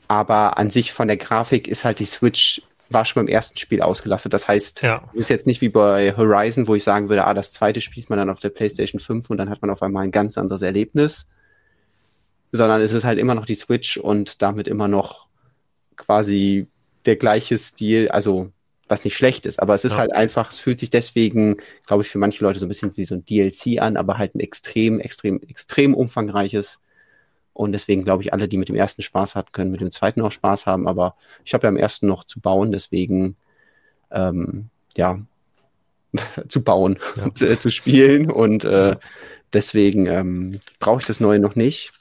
aber 0.08 0.58
an 0.58 0.70
sich 0.70 0.92
von 0.92 1.08
der 1.08 1.16
Grafik 1.16 1.68
ist 1.68 1.84
halt 1.84 1.98
die 1.98 2.04
Switch 2.04 2.62
war 2.90 3.04
schon 3.04 3.24
beim 3.24 3.32
ersten 3.32 3.56
Spiel 3.56 3.82
ausgelastet. 3.82 4.32
Das 4.32 4.46
heißt, 4.46 4.82
ja. 4.82 5.02
ist 5.14 5.30
jetzt 5.30 5.46
nicht 5.46 5.60
wie 5.60 5.70
bei 5.70 6.14
Horizon, 6.16 6.68
wo 6.68 6.74
ich 6.74 6.84
sagen 6.84 7.08
würde, 7.08 7.26
ah, 7.26 7.34
das 7.34 7.52
zweite 7.52 7.80
spielt 7.80 8.10
man 8.10 8.18
dann 8.18 8.30
auf 8.30 8.40
der 8.40 8.50
PlayStation 8.50 9.00
5 9.00 9.30
und 9.30 9.38
dann 9.38 9.50
hat 9.50 9.62
man 9.62 9.70
auf 9.70 9.82
einmal 9.82 10.04
ein 10.04 10.10
ganz 10.10 10.36
anderes 10.38 10.62
Erlebnis. 10.62 11.28
Sondern 12.52 12.82
es 12.82 12.92
ist 12.92 13.04
halt 13.04 13.18
immer 13.18 13.34
noch 13.34 13.46
die 13.46 13.54
Switch 13.56 13.96
und 13.96 14.42
damit 14.42 14.68
immer 14.68 14.86
noch 14.86 15.26
quasi 15.96 16.68
der 17.04 17.16
gleiche 17.16 17.58
Stil, 17.58 18.08
also 18.08 18.52
was 18.88 19.04
nicht 19.04 19.16
schlecht 19.16 19.46
ist, 19.46 19.60
aber 19.60 19.74
es 19.74 19.84
ist 19.84 19.92
ja. 19.92 19.98
halt 19.98 20.12
einfach, 20.12 20.50
es 20.50 20.58
fühlt 20.58 20.80
sich 20.80 20.90
deswegen, 20.90 21.56
glaube 21.86 22.02
ich, 22.02 22.08
für 22.08 22.18
manche 22.18 22.44
Leute 22.44 22.58
so 22.58 22.66
ein 22.66 22.68
bisschen 22.68 22.96
wie 22.96 23.04
so 23.04 23.14
ein 23.14 23.24
DLC 23.24 23.80
an, 23.80 23.96
aber 23.96 24.18
halt 24.18 24.34
ein 24.34 24.40
extrem, 24.40 25.00
extrem, 25.00 25.40
extrem 25.42 25.94
umfangreiches 25.94 26.80
Und 27.54 27.72
deswegen 27.72 28.04
glaube 28.04 28.22
ich, 28.22 28.32
alle, 28.32 28.48
die 28.48 28.58
mit 28.58 28.68
dem 28.68 28.76
ersten 28.76 29.02
Spaß 29.02 29.36
hatten, 29.36 29.52
können 29.52 29.70
mit 29.70 29.80
dem 29.80 29.90
zweiten 29.90 30.20
auch 30.22 30.32
Spaß 30.32 30.66
haben. 30.66 30.86
Aber 30.88 31.16
ich 31.44 31.54
habe 31.54 31.64
ja 31.64 31.68
am 31.68 31.76
ersten 31.76 32.06
noch 32.06 32.24
zu 32.24 32.40
bauen, 32.40 32.72
deswegen 32.72 33.36
ähm, 34.10 34.70
ja, 34.96 35.20
zu 36.48 36.62
bauen, 36.62 36.98
ja. 37.16 37.34
zu, 37.34 37.46
äh, 37.50 37.58
zu, 37.58 37.70
spielen. 37.70 38.30
Und 38.30 38.64
äh, 38.64 38.96
deswegen 39.52 40.06
ähm, 40.06 40.60
brauche 40.78 41.00
ich 41.00 41.06
das 41.06 41.20
Neue 41.20 41.38
noch 41.38 41.56
nicht. 41.56 41.92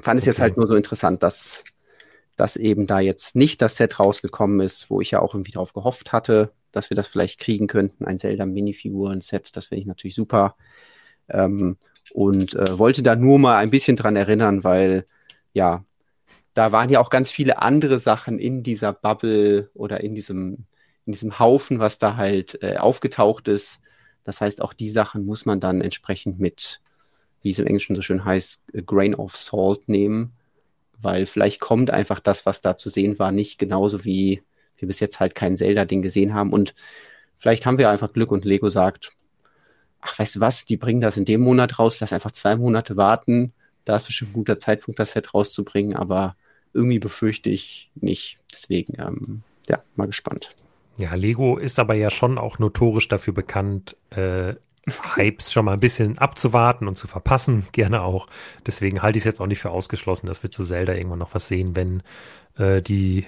Fand 0.00 0.18
es 0.18 0.24
okay. 0.24 0.30
jetzt 0.30 0.40
halt 0.40 0.56
nur 0.56 0.66
so 0.66 0.74
interessant, 0.74 1.22
dass, 1.22 1.64
dass 2.36 2.56
eben 2.56 2.86
da 2.86 3.00
jetzt 3.00 3.36
nicht 3.36 3.62
das 3.62 3.76
Set 3.76 4.00
rausgekommen 4.00 4.60
ist, 4.60 4.90
wo 4.90 5.00
ich 5.00 5.10
ja 5.10 5.20
auch 5.20 5.34
irgendwie 5.34 5.52
drauf 5.52 5.72
gehofft 5.72 6.12
hatte, 6.12 6.52
dass 6.72 6.90
wir 6.90 6.96
das 6.96 7.08
vielleicht 7.08 7.38
kriegen 7.38 7.66
könnten. 7.66 8.04
Ein 8.04 8.18
Zelda 8.18 8.46
Minifiguren-Set, 8.46 9.56
das 9.56 9.66
finde 9.66 9.82
ich 9.82 9.86
natürlich 9.86 10.14
super. 10.14 10.56
Ähm, 11.28 11.76
und 12.12 12.54
äh, 12.54 12.78
wollte 12.78 13.02
da 13.02 13.14
nur 13.16 13.38
mal 13.38 13.58
ein 13.58 13.70
bisschen 13.70 13.96
dran 13.96 14.16
erinnern, 14.16 14.64
weil 14.64 15.04
ja, 15.52 15.84
da 16.54 16.72
waren 16.72 16.90
ja 16.90 17.00
auch 17.00 17.10
ganz 17.10 17.30
viele 17.30 17.62
andere 17.62 17.98
Sachen 17.98 18.38
in 18.38 18.62
dieser 18.62 18.92
Bubble 18.92 19.70
oder 19.74 20.00
in 20.02 20.14
diesem 20.14 20.66
in 21.06 21.12
diesem 21.12 21.38
Haufen, 21.38 21.78
was 21.78 21.98
da 21.98 22.16
halt 22.16 22.62
äh, 22.62 22.76
aufgetaucht 22.76 23.48
ist. 23.48 23.80
Das 24.24 24.40
heißt, 24.40 24.62
auch 24.62 24.72
die 24.72 24.90
Sachen 24.90 25.24
muss 25.24 25.46
man 25.46 25.60
dann 25.60 25.80
entsprechend 25.80 26.38
mit, 26.38 26.80
wie 27.42 27.50
es 27.50 27.58
im 27.58 27.66
Englischen 27.66 27.96
so 27.96 28.02
schön 28.02 28.24
heißt, 28.24 28.62
a 28.76 28.80
grain 28.80 29.14
of 29.14 29.36
salt 29.36 29.88
nehmen, 29.88 30.32
weil 31.02 31.26
vielleicht 31.26 31.60
kommt 31.60 31.90
einfach 31.90 32.20
das, 32.20 32.46
was 32.46 32.60
da 32.60 32.76
zu 32.76 32.88
sehen 32.88 33.18
war, 33.18 33.32
nicht 33.32 33.58
genauso 33.58 34.04
wie 34.04 34.42
wir 34.76 34.88
bis 34.88 35.00
jetzt 35.00 35.20
halt 35.20 35.34
kein 35.34 35.56
Zelda-Ding 35.56 36.02
gesehen 36.02 36.34
haben. 36.34 36.52
Und 36.52 36.74
vielleicht 37.36 37.66
haben 37.66 37.78
wir 37.78 37.90
einfach 37.90 38.12
Glück 38.12 38.32
und 38.32 38.44
Lego 38.44 38.68
sagt, 38.68 39.12
ach, 40.00 40.18
weißt 40.18 40.36
du 40.36 40.40
was, 40.40 40.64
die 40.64 40.76
bringen 40.76 41.00
das 41.00 41.16
in 41.16 41.24
dem 41.24 41.40
Monat 41.40 41.78
raus, 41.78 42.00
lass 42.00 42.12
einfach 42.12 42.32
zwei 42.32 42.56
Monate 42.56 42.96
warten. 42.96 43.52
Da 43.84 43.96
ist 43.96 44.06
bestimmt 44.06 44.30
ein 44.30 44.34
guter 44.34 44.58
Zeitpunkt, 44.58 44.98
das 44.98 45.12
Set 45.12 45.34
rauszubringen, 45.34 45.96
aber 45.96 46.36
irgendwie 46.72 46.98
befürchte 46.98 47.50
ich 47.50 47.90
nicht. 47.94 48.38
Deswegen, 48.52 48.94
ähm, 48.98 49.42
ja, 49.68 49.82
mal 49.96 50.06
gespannt. 50.06 50.54
Ja, 50.98 51.14
Lego 51.14 51.56
ist 51.56 51.78
aber 51.78 51.94
ja 51.94 52.10
schon 52.10 52.38
auch 52.38 52.58
notorisch 52.58 53.08
dafür 53.08 53.32
bekannt, 53.32 53.96
äh, 54.10 54.54
Hypes 55.14 55.52
schon 55.52 55.64
mal 55.64 55.74
ein 55.74 55.80
bisschen 55.80 56.18
abzuwarten 56.18 56.88
und 56.88 56.96
zu 56.96 57.06
verpassen, 57.06 57.66
gerne 57.72 58.02
auch. 58.02 58.26
Deswegen 58.66 59.02
halte 59.02 59.16
ich 59.16 59.22
es 59.22 59.26
jetzt 59.26 59.40
auch 59.40 59.46
nicht 59.46 59.60
für 59.60 59.70
ausgeschlossen, 59.70 60.26
dass 60.26 60.42
wir 60.42 60.50
zu 60.50 60.64
Zelda 60.64 60.94
irgendwann 60.94 61.20
noch 61.20 61.34
was 61.34 61.48
sehen, 61.48 61.76
wenn 61.76 62.02
äh, 62.56 62.82
die, 62.82 63.26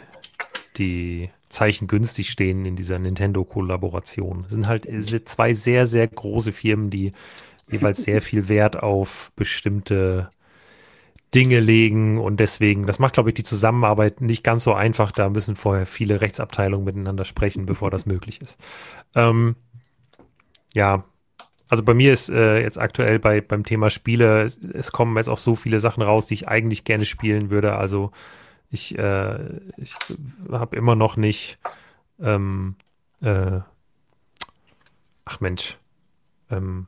die 0.76 1.28
Zeichen 1.48 1.86
günstig 1.86 2.30
stehen 2.30 2.64
in 2.66 2.76
dieser 2.76 2.98
Nintendo-Kollaboration. 2.98 4.44
Es 4.46 4.52
sind 4.52 4.66
halt 4.66 4.88
zwei 5.28 5.54
sehr, 5.54 5.86
sehr 5.86 6.08
große 6.08 6.52
Firmen, 6.52 6.90
die 6.90 7.12
jeweils 7.70 8.02
sehr 8.02 8.20
viel 8.20 8.48
Wert 8.48 8.82
auf 8.82 9.32
bestimmte 9.36 10.30
Dinge 11.34 11.58
legen 11.58 12.18
und 12.18 12.38
deswegen, 12.38 12.86
das 12.86 13.00
macht, 13.00 13.14
glaube 13.14 13.30
ich, 13.30 13.34
die 13.34 13.42
Zusammenarbeit 13.42 14.20
nicht 14.20 14.44
ganz 14.44 14.62
so 14.62 14.72
einfach. 14.72 15.10
Da 15.10 15.28
müssen 15.28 15.56
vorher 15.56 15.86
viele 15.86 16.20
Rechtsabteilungen 16.20 16.84
miteinander 16.84 17.24
sprechen, 17.24 17.66
bevor 17.66 17.90
das 17.90 18.06
möglich 18.06 18.40
ist. 18.40 18.58
Ähm, 19.16 19.56
ja, 20.74 21.04
also 21.74 21.82
bei 21.82 21.92
mir 21.92 22.12
ist 22.12 22.28
äh, 22.28 22.60
jetzt 22.62 22.78
aktuell 22.78 23.18
bei, 23.18 23.40
beim 23.40 23.64
Thema 23.64 23.90
Spiele, 23.90 24.44
es, 24.44 24.92
kommen 24.92 25.16
jetzt 25.16 25.26
auch 25.26 25.38
so 25.38 25.56
viele 25.56 25.80
Sachen 25.80 26.04
raus, 26.04 26.26
die 26.26 26.34
ich 26.34 26.46
eigentlich 26.46 26.84
gerne 26.84 27.04
spielen 27.04 27.50
würde. 27.50 27.74
Also 27.74 28.12
ich, 28.70 28.96
äh, 28.96 29.38
ich 29.76 29.96
habe 30.52 30.76
immer 30.76 30.94
noch 30.94 31.16
nicht, 31.16 31.58
ähm, 32.20 32.76
äh, 33.22 33.58
ach 35.24 35.40
Mensch, 35.40 35.78
ähm, 36.48 36.86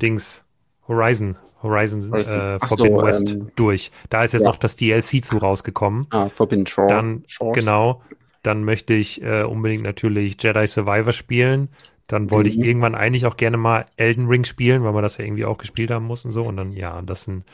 Dings, 0.00 0.44
Horizon 0.86 1.36
Horizon 1.64 2.14
äh, 2.14 2.60
Forbidden 2.60 3.00
so, 3.00 3.04
West 3.04 3.32
ähm, 3.32 3.50
durch. 3.56 3.90
Da 4.08 4.22
ist 4.22 4.34
jetzt 4.34 4.42
ja. 4.42 4.48
noch 4.48 4.58
das 4.58 4.76
DLC 4.76 5.24
zu 5.24 5.38
rausgekommen. 5.38 6.06
Ah, 6.10 6.28
Forbidden 6.28 6.68
Shore. 6.68 6.86
Dann, 6.86 7.24
Shores. 7.26 7.56
genau, 7.56 8.02
dann 8.44 8.62
möchte 8.62 8.94
ich 8.94 9.20
äh, 9.20 9.42
unbedingt 9.42 9.82
natürlich 9.82 10.40
Jedi 10.40 10.68
Survivor 10.68 11.12
spielen. 11.12 11.70
Dann 12.06 12.30
wollte 12.30 12.50
mhm. 12.50 12.58
ich 12.58 12.66
irgendwann 12.66 12.94
eigentlich 12.94 13.26
auch 13.26 13.36
gerne 13.36 13.56
mal 13.56 13.86
Elden 13.96 14.26
Ring 14.26 14.44
spielen, 14.44 14.84
weil 14.84 14.92
man 14.92 15.02
das 15.02 15.16
ja 15.16 15.24
irgendwie 15.24 15.44
auch 15.44 15.58
gespielt 15.58 15.90
haben 15.90 16.06
muss 16.06 16.24
und 16.24 16.32
so. 16.32 16.42
Und 16.42 16.56
dann, 16.56 16.72
ja, 16.72 17.00
das 17.02 17.24
sind 17.24 17.44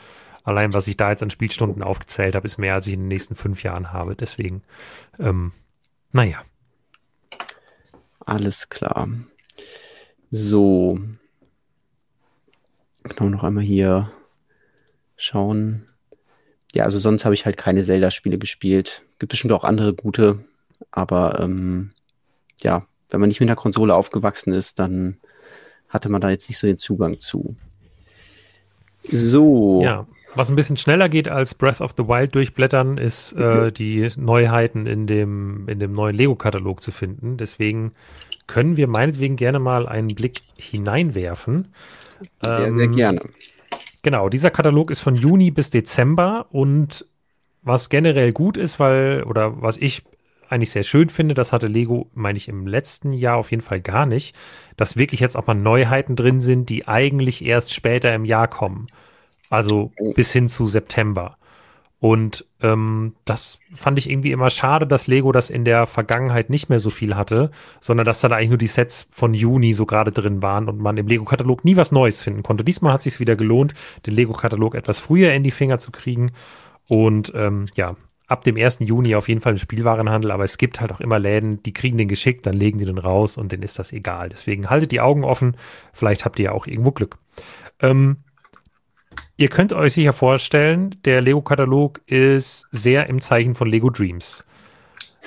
allein, 0.43 0.73
was 0.73 0.87
ich 0.87 0.97
da 0.97 1.11
jetzt 1.11 1.23
an 1.23 1.29
Spielstunden 1.29 1.83
aufgezählt 1.83 2.35
habe, 2.35 2.45
ist 2.45 2.57
mehr, 2.57 2.73
als 2.73 2.87
ich 2.87 2.93
in 2.93 3.01
den 3.01 3.07
nächsten 3.07 3.35
fünf 3.35 3.63
Jahren 3.63 3.93
habe. 3.93 4.15
Deswegen, 4.15 4.63
ähm, 5.19 5.51
naja. 6.11 6.41
Alles 8.25 8.69
klar. 8.69 9.09
So, 10.29 10.99
Genau, 13.03 13.29
noch 13.29 13.43
einmal 13.43 13.63
hier 13.63 14.11
schauen. 15.15 15.85
Ja, 16.73 16.85
also 16.85 16.99
sonst 16.99 17.25
habe 17.25 17.33
ich 17.33 17.45
halt 17.45 17.57
keine 17.57 17.83
Zelda-Spiele 17.83 18.37
gespielt. 18.37 19.03
Gibt 19.19 19.31
bestimmt 19.31 19.53
auch 19.53 19.63
andere 19.63 19.93
gute, 19.93 20.43
aber 20.91 21.39
ähm, 21.39 21.91
ja, 22.61 22.85
wenn 23.13 23.19
man 23.19 23.29
nicht 23.29 23.39
mit 23.39 23.49
der 23.49 23.55
Konsole 23.55 23.93
aufgewachsen 23.93 24.53
ist, 24.53 24.79
dann 24.79 25.17
hatte 25.89 26.09
man 26.09 26.21
da 26.21 26.29
jetzt 26.29 26.49
nicht 26.49 26.57
so 26.57 26.67
den 26.67 26.77
Zugang 26.77 27.19
zu. 27.19 27.55
So. 29.11 29.81
Ja, 29.83 30.07
was 30.35 30.49
ein 30.49 30.55
bisschen 30.55 30.77
schneller 30.77 31.09
geht 31.09 31.27
als 31.27 31.53
Breath 31.55 31.81
of 31.81 31.93
the 31.97 32.07
Wild 32.07 32.33
durchblättern, 32.35 32.97
ist 32.97 33.33
äh, 33.33 33.65
mhm. 33.65 33.73
die 33.73 34.09
Neuheiten 34.15 34.85
in 34.85 35.07
dem, 35.07 35.67
in 35.67 35.79
dem 35.79 35.91
neuen 35.91 36.15
Lego-Katalog 36.15 36.81
zu 36.81 36.91
finden. 36.91 37.37
Deswegen 37.37 37.91
können 38.47 38.77
wir 38.77 38.87
meinetwegen 38.87 39.35
gerne 39.35 39.59
mal 39.59 39.87
einen 39.87 40.09
Blick 40.09 40.41
hineinwerfen. 40.57 41.73
Sehr, 42.43 42.67
ähm, 42.67 42.77
sehr 42.77 42.87
gerne. 42.87 43.21
Genau, 44.03 44.29
dieser 44.29 44.51
Katalog 44.51 44.89
ist 44.89 44.99
von 44.99 45.15
Juni 45.15 45.51
bis 45.51 45.69
Dezember 45.69 46.47
und 46.49 47.05
was 47.61 47.89
generell 47.89 48.31
gut 48.31 48.57
ist, 48.57 48.79
weil, 48.79 49.23
oder 49.23 49.61
was 49.61 49.77
ich 49.77 50.03
eigentlich 50.51 50.71
sehr 50.71 50.83
schön 50.83 51.09
finde, 51.09 51.33
das 51.33 51.53
hatte 51.53 51.67
Lego, 51.67 52.09
meine 52.13 52.37
ich, 52.37 52.47
im 52.47 52.67
letzten 52.67 53.11
Jahr 53.11 53.37
auf 53.37 53.51
jeden 53.51 53.63
Fall 53.63 53.81
gar 53.81 54.05
nicht, 54.05 54.35
dass 54.77 54.97
wirklich 54.97 55.19
jetzt 55.19 55.35
auch 55.35 55.47
mal 55.47 55.53
Neuheiten 55.53 56.15
drin 56.15 56.41
sind, 56.41 56.69
die 56.69 56.87
eigentlich 56.87 57.43
erst 57.43 57.73
später 57.73 58.13
im 58.13 58.25
Jahr 58.25 58.47
kommen. 58.47 58.87
Also 59.49 59.91
oh. 59.99 60.13
bis 60.13 60.31
hin 60.31 60.49
zu 60.49 60.67
September. 60.67 61.37
Und 62.01 62.47
ähm, 62.61 63.13
das 63.25 63.59
fand 63.73 63.99
ich 63.99 64.09
irgendwie 64.09 64.31
immer 64.31 64.49
schade, 64.49 64.87
dass 64.87 65.05
Lego 65.05 65.31
das 65.31 65.51
in 65.51 65.65
der 65.65 65.85
Vergangenheit 65.85 66.49
nicht 66.49 66.67
mehr 66.67 66.79
so 66.79 66.89
viel 66.89 67.15
hatte, 67.15 67.51
sondern 67.79 68.05
dass 68.05 68.21
dann 68.21 68.33
eigentlich 68.33 68.49
nur 68.49 68.57
die 68.57 68.65
Sets 68.65 69.07
von 69.11 69.35
Juni 69.35 69.73
so 69.73 69.85
gerade 69.85 70.11
drin 70.11 70.41
waren 70.41 70.67
und 70.67 70.79
man 70.79 70.97
im 70.97 71.05
Lego-Katalog 71.05 71.63
nie 71.63 71.77
was 71.77 71.91
Neues 71.91 72.23
finden 72.23 72.41
konnte. 72.41 72.63
Diesmal 72.63 72.91
hat 72.91 73.01
es 73.01 73.03
sich 73.03 73.19
wieder 73.19 73.35
gelohnt, 73.35 73.75
den 74.07 74.15
Lego-Katalog 74.15 74.73
etwas 74.73 74.97
früher 74.97 75.31
in 75.33 75.43
die 75.43 75.51
Finger 75.51 75.77
zu 75.77 75.91
kriegen. 75.91 76.31
Und 76.87 77.33
ähm, 77.35 77.67
ja, 77.75 77.95
ab 78.31 78.43
dem 78.43 78.57
1. 78.57 78.79
Juni 78.79 79.15
auf 79.15 79.27
jeden 79.27 79.41
Fall 79.41 79.53
ein 79.53 79.57
Spielwarenhandel, 79.57 80.31
aber 80.31 80.43
es 80.43 80.57
gibt 80.57 80.79
halt 80.79 80.91
auch 80.91 81.01
immer 81.01 81.19
Läden, 81.19 81.61
die 81.63 81.73
kriegen 81.73 81.97
den 81.97 82.07
geschickt, 82.07 82.45
dann 82.45 82.53
legen 82.53 82.79
die 82.79 82.85
den 82.85 82.97
raus 82.97 83.37
und 83.37 83.51
denen 83.51 83.63
ist 83.63 83.77
das 83.77 83.91
egal. 83.91 84.29
Deswegen 84.29 84.69
haltet 84.69 84.91
die 84.91 85.01
Augen 85.01 85.23
offen, 85.23 85.57
vielleicht 85.93 86.23
habt 86.25 86.39
ihr 86.39 86.45
ja 86.45 86.51
auch 86.53 86.65
irgendwo 86.65 86.91
Glück. 86.91 87.17
Ähm, 87.79 88.17
Ihr 89.35 89.49
könnt 89.49 89.73
euch 89.73 89.93
sicher 89.93 90.13
vorstellen, 90.13 90.95
der 91.03 91.19
Lego-Katalog 91.19 91.99
ist 92.05 92.67
sehr 92.71 93.07
im 93.07 93.21
Zeichen 93.21 93.55
von 93.55 93.67
Lego 93.67 93.89
Dreams. 93.89 94.45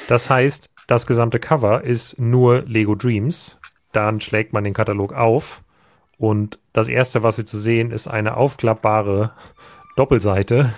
Das 0.07 0.31
heißt, 0.31 0.71
das 0.87 1.07
gesamte 1.07 1.41
Cover 1.41 1.83
ist 1.83 2.21
nur 2.21 2.63
Lego 2.63 2.95
Dreams. 2.95 3.59
Dann 3.93 4.21
schlägt 4.21 4.53
man 4.53 4.63
den 4.63 4.73
Katalog 4.73 5.13
auf 5.13 5.63
und 6.17 6.61
das 6.73 6.89
erste, 6.89 7.23
was 7.23 7.39
wir 7.39 7.47
zu 7.47 7.59
sehen, 7.59 7.91
ist 7.91 8.07
eine 8.07 8.37
aufklappbare 8.37 9.33
Doppelseite 9.97 10.73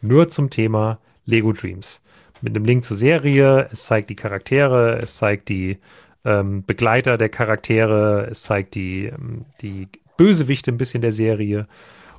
nur 0.00 0.28
zum 0.28 0.50
Thema 0.50 0.98
Lego 1.26 1.52
Dreams. 1.52 2.02
Mit 2.40 2.54
einem 2.54 2.64
Link 2.64 2.84
zur 2.84 2.96
Serie, 2.96 3.68
es 3.70 3.84
zeigt 3.84 4.10
die 4.10 4.16
Charaktere, 4.16 4.98
es 5.00 5.16
zeigt 5.16 5.48
die 5.48 5.78
ähm, 6.24 6.64
Begleiter 6.64 7.18
der 7.18 7.28
Charaktere, 7.28 8.26
es 8.30 8.42
zeigt 8.42 8.74
die, 8.74 9.06
ähm, 9.06 9.44
die 9.60 9.88
Bösewichte 10.16 10.72
ein 10.72 10.78
bisschen 10.78 11.02
der 11.02 11.12
Serie 11.12 11.66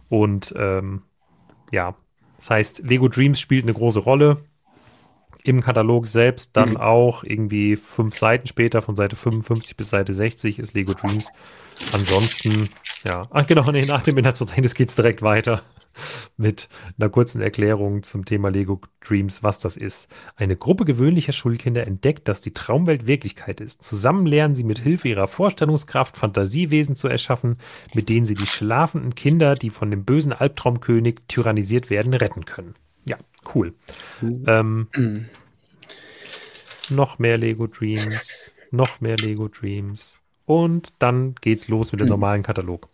und 0.10 0.54
ähm, 0.58 1.02
ja, 1.72 1.96
das 2.38 2.50
heißt, 2.50 2.84
Lego 2.86 3.08
Dreams 3.08 3.40
spielt 3.40 3.64
eine 3.64 3.74
große 3.74 4.00
Rolle 4.00 4.38
im 5.48 5.62
Katalog 5.62 6.08
selbst. 6.08 6.56
Dann 6.58 6.72
mhm. 6.72 6.78
auch 6.78 7.24
irgendwie 7.24 7.76
fünf 7.76 8.16
Seiten 8.16 8.48
später, 8.48 8.82
von 8.82 8.96
Seite 8.96 9.16
55 9.16 9.78
bis 9.78 9.90
Seite 9.90 10.14
60 10.14 10.60
ist 10.60 10.74
Lego 10.74 10.94
Dreams. 10.94 11.32
Ansonsten, 11.94 12.70
ja, 13.04 13.28
ach 13.30 13.48
genau, 13.48 13.72
nee, 13.72 13.86
nach 13.86 14.04
dem 14.04 14.18
Inhaltsverzeichnis 14.18 14.74
geht 14.74 14.90
es 14.90 14.96
direkt 14.96 15.22
weiter 15.22 15.62
mit 16.38 16.70
einer 16.98 17.10
kurzen 17.10 17.42
Erklärung 17.42 18.04
zum 18.04 18.26
Thema 18.26 18.50
Lego 18.50 18.82
Dreams, 19.06 19.44
was 19.44 19.60
das 19.60 19.78
ist. 19.78 20.10
Eine 20.36 20.56
Gruppe 20.56 20.86
gewöhnlicher 20.86 21.34
Schulkinder 21.34 21.86
entdeckt, 21.86 22.28
dass 22.28 22.42
die 22.42 22.54
Traumwelt 22.54 23.08
Wirklichkeit 23.08 23.62
ist. 23.62 23.84
Zusammen 23.84 24.26
lernen 24.26 24.56
sie 24.56 24.64
mit 24.64 24.80
Hilfe 24.80 25.08
ihrer 25.08 25.28
Vorstellungskraft 25.28 26.18
Fantasiewesen 26.18 26.96
zu 26.96 27.08
erschaffen, 27.08 27.58
mit 27.94 28.10
denen 28.10 28.26
sie 28.26 28.36
die 28.36 28.48
schlafenden 28.48 29.16
Kinder, 29.16 29.54
die 29.54 29.70
von 29.70 29.92
dem 29.92 30.04
bösen 30.04 30.34
Albtraumkönig 30.34 31.20
tyrannisiert 31.28 31.90
werden, 31.90 32.14
retten 32.14 32.46
können. 32.46 32.74
Ja, 33.08 33.18
cool. 33.54 33.74
Mhm. 34.22 34.44
Ähm, 34.48 35.26
noch 36.90 37.20
mehr 37.20 37.38
Lego 37.38 37.68
Dreams, 37.68 38.52
noch 38.72 39.02
mehr 39.02 39.18
Lego 39.18 39.48
Dreams. 39.48 40.20
Und 40.46 40.94
dann 41.00 41.36
geht's 41.42 41.68
los 41.68 41.92
mit 41.92 42.00
dem 42.00 42.06
hm. 42.06 42.12
normalen 42.12 42.44
Katalog. 42.44 42.88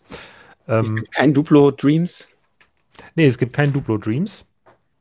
Ähm, 0.67 1.03
kein 1.11 1.33
Duplo 1.33 1.69
Dreams? 1.69 2.27
Nee, 3.15 3.27
es 3.27 3.37
gibt 3.37 3.53
kein 3.53 3.71
Duplo 3.71 3.97
Dreams. 3.97 4.45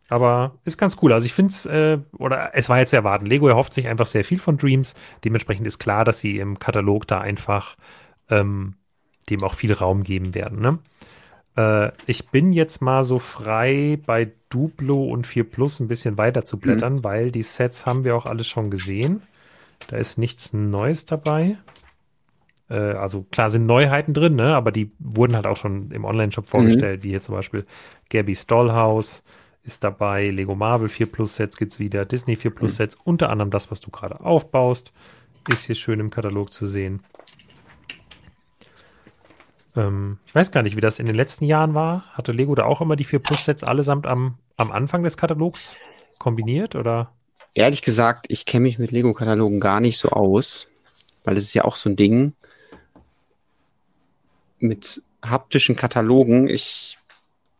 Aber 0.08 0.58
ist 0.66 0.76
ganz 0.76 0.98
cool. 1.00 1.14
Also 1.14 1.24
ich 1.24 1.32
finde 1.32 1.52
es, 1.52 1.64
äh, 1.64 1.98
oder 2.18 2.50
es 2.52 2.68
war 2.68 2.78
jetzt 2.78 2.90
zu 2.90 2.96
erwarten. 2.96 3.24
Lego 3.24 3.48
erhofft 3.48 3.72
sich 3.72 3.88
einfach 3.88 4.04
sehr 4.04 4.24
viel 4.24 4.38
von 4.38 4.58
Dreams. 4.58 4.94
Dementsprechend 5.24 5.66
ist 5.66 5.78
klar, 5.78 6.04
dass 6.04 6.20
sie 6.20 6.38
im 6.38 6.58
Katalog 6.58 7.06
da 7.06 7.18
einfach 7.18 7.76
ähm, 8.28 8.74
dem 9.30 9.42
auch 9.42 9.54
viel 9.54 9.72
Raum 9.72 10.02
geben 10.02 10.34
werden. 10.34 10.60
Ne? 10.60 10.78
Äh, 11.57 11.90
ich 12.07 12.28
bin 12.28 12.53
jetzt 12.53 12.80
mal 12.80 13.05
so 13.05 13.18
frei 13.18 13.98
bei 14.05 14.32
Duplo 14.48 15.05
und 15.05 15.26
4 15.26 15.44
Plus 15.44 15.80
ein 15.80 15.88
bisschen 15.88 16.18
weiter 16.18 16.44
zu 16.44 16.59
blättern, 16.59 16.96
mhm. 16.96 17.05
weil 17.05 17.30
die 17.30 17.42
Sets 17.42 17.86
haben 17.86 18.05
wir 18.05 18.16
auch 18.16 18.26
alles 18.26 18.46
schon 18.46 18.70
gesehen. 18.70 19.22
Da 19.88 19.96
ist 19.96 20.18
nichts 20.18 20.53
Neues 20.53 21.05
dabei. 21.05 21.57
Äh, 22.68 22.74
also 22.74 23.26
klar 23.30 23.50
sind 23.50 23.66
Neuheiten 23.66 24.14
drin, 24.14 24.36
ne? 24.36 24.55
aber 24.55 24.72
die 24.72 24.92
wurden 24.98 25.36
halt 25.36 25.46
auch 25.46 25.57
schon 25.57 25.90
im 25.90 26.05
Online-Shop 26.05 26.46
vorgestellt, 26.46 27.00
mhm. 27.00 27.05
wie 27.05 27.09
hier 27.11 27.20
zum 27.20 27.34
Beispiel 27.34 27.66
Gabby's 28.11 28.46
Dollhouse 28.46 29.22
ist 29.64 29.84
dabei, 29.84 30.28
Lego 30.30 30.57
Marvel 30.57 30.88
4 30.88 31.07
Plus 31.07 31.36
Sets 31.36 31.57
gibt 31.57 31.72
es 31.72 31.78
wieder, 31.78 32.05
Disney 32.05 32.34
4 32.34 32.50
Plus 32.50 32.72
mhm. 32.72 32.76
Sets, 32.76 32.98
unter 33.05 33.30
anderem 33.30 33.50
das, 33.50 33.70
was 33.70 33.80
du 33.80 33.90
gerade 33.90 34.20
aufbaust, 34.20 34.92
ist 35.48 35.66
hier 35.66 35.74
schön 35.74 36.00
im 36.00 36.11
Katalog 36.11 36.53
zu 36.53 36.66
sehen. 36.66 37.00
Ähm, 39.77 40.18
ich 40.27 40.35
weiß 40.35 40.53
gar 40.53 40.62
nicht, 40.62 40.77
wie 40.77 40.81
das 40.81 40.99
in 40.99 41.07
den 41.07 41.16
letzten 41.16 41.45
Jahren 41.45 41.75
war. 41.75 42.05
Hatte 42.12 42.33
Lego 42.33 42.55
da 42.55 42.64
auch 42.64 42.81
immer 42.81 42.97
die 42.97 43.05
4 43.05 43.20
Plus 43.20 43.45
Sets 43.45 43.64
allesamt 43.64 44.07
am, 44.07 44.39
am 44.57 44.73
Anfang 44.73 45.03
des 45.03 45.16
Katalogs 45.16 45.77
kombiniert 46.18 46.75
oder? 46.75 47.12
Ehrlich 47.55 47.83
gesagt, 47.83 48.27
ich 48.29 48.47
kenne 48.47 48.62
mich 48.62 48.79
mit 48.79 48.93
Lego-Katalogen 48.93 49.61
gar 49.61 49.81
nicht 49.81 49.99
so 49.99 50.09
aus, 50.11 50.68
weil 51.25 51.37
es 51.37 51.45
ist 51.45 51.55
ja 51.55 51.64
auch 51.64 51.77
so 51.77 51.91
ein 51.91 51.97
Ding 51.97 52.33
mit 54.59 55.03
haptischen 55.23 55.77
Katalogen. 55.77 56.49
Ich 56.49 56.97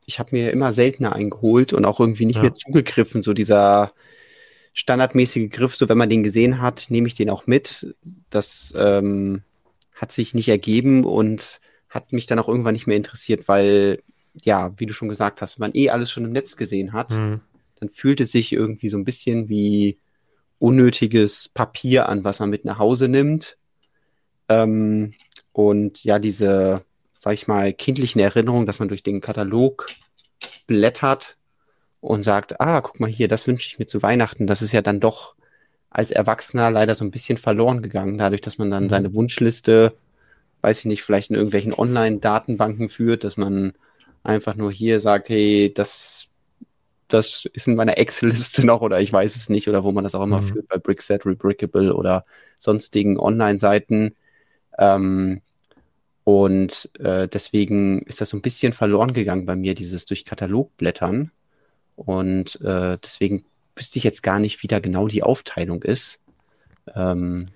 ich 0.07 0.19
habe 0.19 0.31
mir 0.33 0.51
immer 0.51 0.73
seltener 0.73 1.15
eingeholt 1.15 1.73
und 1.73 1.85
auch 1.85 2.01
irgendwie 2.01 2.27
nicht 2.27 2.37
ja. 2.37 2.43
mehr 2.43 2.55
zugegriffen. 2.55 3.23
So 3.23 3.33
dieser 3.33 3.93
standardmäßige 4.75 5.51
Griff, 5.51 5.75
so 5.75 5.89
wenn 5.89 5.99
man 5.99 6.11
den 6.11 6.23
gesehen 6.23 6.61
hat, 6.61 6.87
nehme 6.89 7.07
ich 7.07 7.15
den 7.15 7.31
auch 7.31 7.47
mit. 7.47 7.95
Das 8.31 8.75
ähm, 8.77 9.43
hat 9.95 10.13
sich 10.13 10.35
nicht 10.35 10.49
ergeben 10.49 11.05
und 11.05 11.61
hat 11.93 12.13
mich 12.13 12.27
dann 12.27 12.39
auch 12.39 12.49
irgendwann 12.49 12.75
nicht 12.75 12.87
mehr 12.87 12.97
interessiert, 12.97 13.49
weil, 13.49 14.03
ja, 14.35 14.73
wie 14.79 14.87
du 14.87 14.95
schon 14.95 15.09
gesagt 15.09 15.41
hast, 15.43 15.59
wenn 15.59 15.69
man 15.69 15.77
eh 15.77 15.91
alles 15.91 16.11
schon 16.11 16.25
im 16.25 16.33
Netz 16.33 16.57
gesehen 16.57 16.93
hat, 16.93 17.11
mhm. 17.11 17.41
dann 17.79 17.91
fühlt 17.91 18.21
es 18.21 18.33
sich 18.33 18.53
irgendwie 18.53 18.89
so 18.89 18.97
ein 18.97 19.05
bisschen 19.05 19.49
wie 19.49 19.99
unnötiges 20.59 21.49
Papier 21.49 22.09
an, 22.09 22.25
was 22.25 22.41
man 22.41 22.51
mit 22.51 22.65
nach 22.65 22.79
Hause 22.79 23.09
nimmt. 23.09 23.57
Ähm, 24.49 25.13
und 25.53 26.03
ja, 26.05 26.19
diese 26.19 26.85
sag 27.23 27.35
ich 27.35 27.47
mal, 27.47 27.73
kindlichen 27.73 28.21
Erinnerungen, 28.21 28.67
dass 28.67 28.81
man 28.81 28.89
durch 28.89 29.05
den 29.05 29.21
Katalog 29.21 29.87
blättert 30.67 31.37
und 32.01 32.25
sagt, 32.25 32.61
ah, 32.61 32.81
guck 32.81 32.99
mal 32.99 33.09
hier, 33.09 33.29
das 33.29 33.47
wünsche 33.47 33.69
ich 33.69 33.79
mir 33.79 33.87
zu 33.87 34.03
Weihnachten. 34.03 34.49
Das 34.49 34.61
ist 34.61 34.73
ja 34.73 34.83
dann 34.83 34.99
doch 34.99 35.37
als 35.89 36.11
Erwachsener 36.11 36.73
leider 36.73 36.97
so 36.97 37.05
ein 37.05 37.13
bisschen 37.13 37.39
verloren 37.39 37.81
gegangen, 37.81 38.19
dadurch, 38.19 38.41
dass 38.41 38.59
man 38.59 38.73
dann 38.73 38.85
mhm. 38.85 38.89
seine 38.89 39.15
Wunschliste, 39.15 39.95
weiß 40.63 40.81
ich 40.81 40.85
nicht, 40.87 41.03
vielleicht 41.03 41.31
in 41.31 41.37
irgendwelchen 41.37 41.75
Online-Datenbanken 41.75 42.89
führt, 42.89 43.25
dass 43.25 43.37
man 43.37 43.75
einfach 44.23 44.55
nur 44.55 44.73
hier 44.73 45.01
sagt, 45.01 45.29
hey, 45.29 45.73
das, 45.75 46.29
das 47.09 47.45
ist 47.53 47.69
in 47.69 47.75
meiner 47.75 47.99
Excel-Liste 47.99 48.65
noch 48.65 48.81
oder 48.81 49.01
ich 49.01 49.13
weiß 49.13 49.37
es 49.37 49.49
nicht 49.49 49.69
oder 49.69 49.85
wo 49.85 49.93
man 49.93 50.05
das 50.05 50.15
auch 50.15 50.23
immer 50.23 50.41
mhm. 50.41 50.47
führt 50.47 50.69
bei 50.69 50.79
Brickset, 50.79 51.27
Rebrickable 51.27 51.95
oder 51.95 52.25
sonstigen 52.59 53.19
Online-Seiten. 53.19 54.15
Ähm, 54.79 55.43
und 56.25 56.91
äh, 57.01 57.27
deswegen 57.27 58.03
ist 58.03 58.21
das 58.21 58.31
so 58.31 58.37
ein 58.37 58.43
bisschen 58.43 58.73
verloren 58.73 59.13
gegangen 59.13 59.45
bei 59.45 59.57
mir, 59.57 59.75
dieses 59.75 60.07
durch 60.07 60.25
Katalog 60.25 60.77
blättern. 60.77 61.33
Und 61.97 62.61
äh, 62.61 62.97
deswegen 63.03 63.45
wüsste 63.75 63.99
ich 63.99 64.05
jetzt 64.05 64.23
gar 64.23 64.39
nicht, 64.39 64.63
wie 64.63 64.69
da 64.69 64.79
genau 64.79 65.09
die 65.09 65.25
Aufteilung 65.25 65.83
ist. 65.83 66.21
Ähm, 66.95 67.47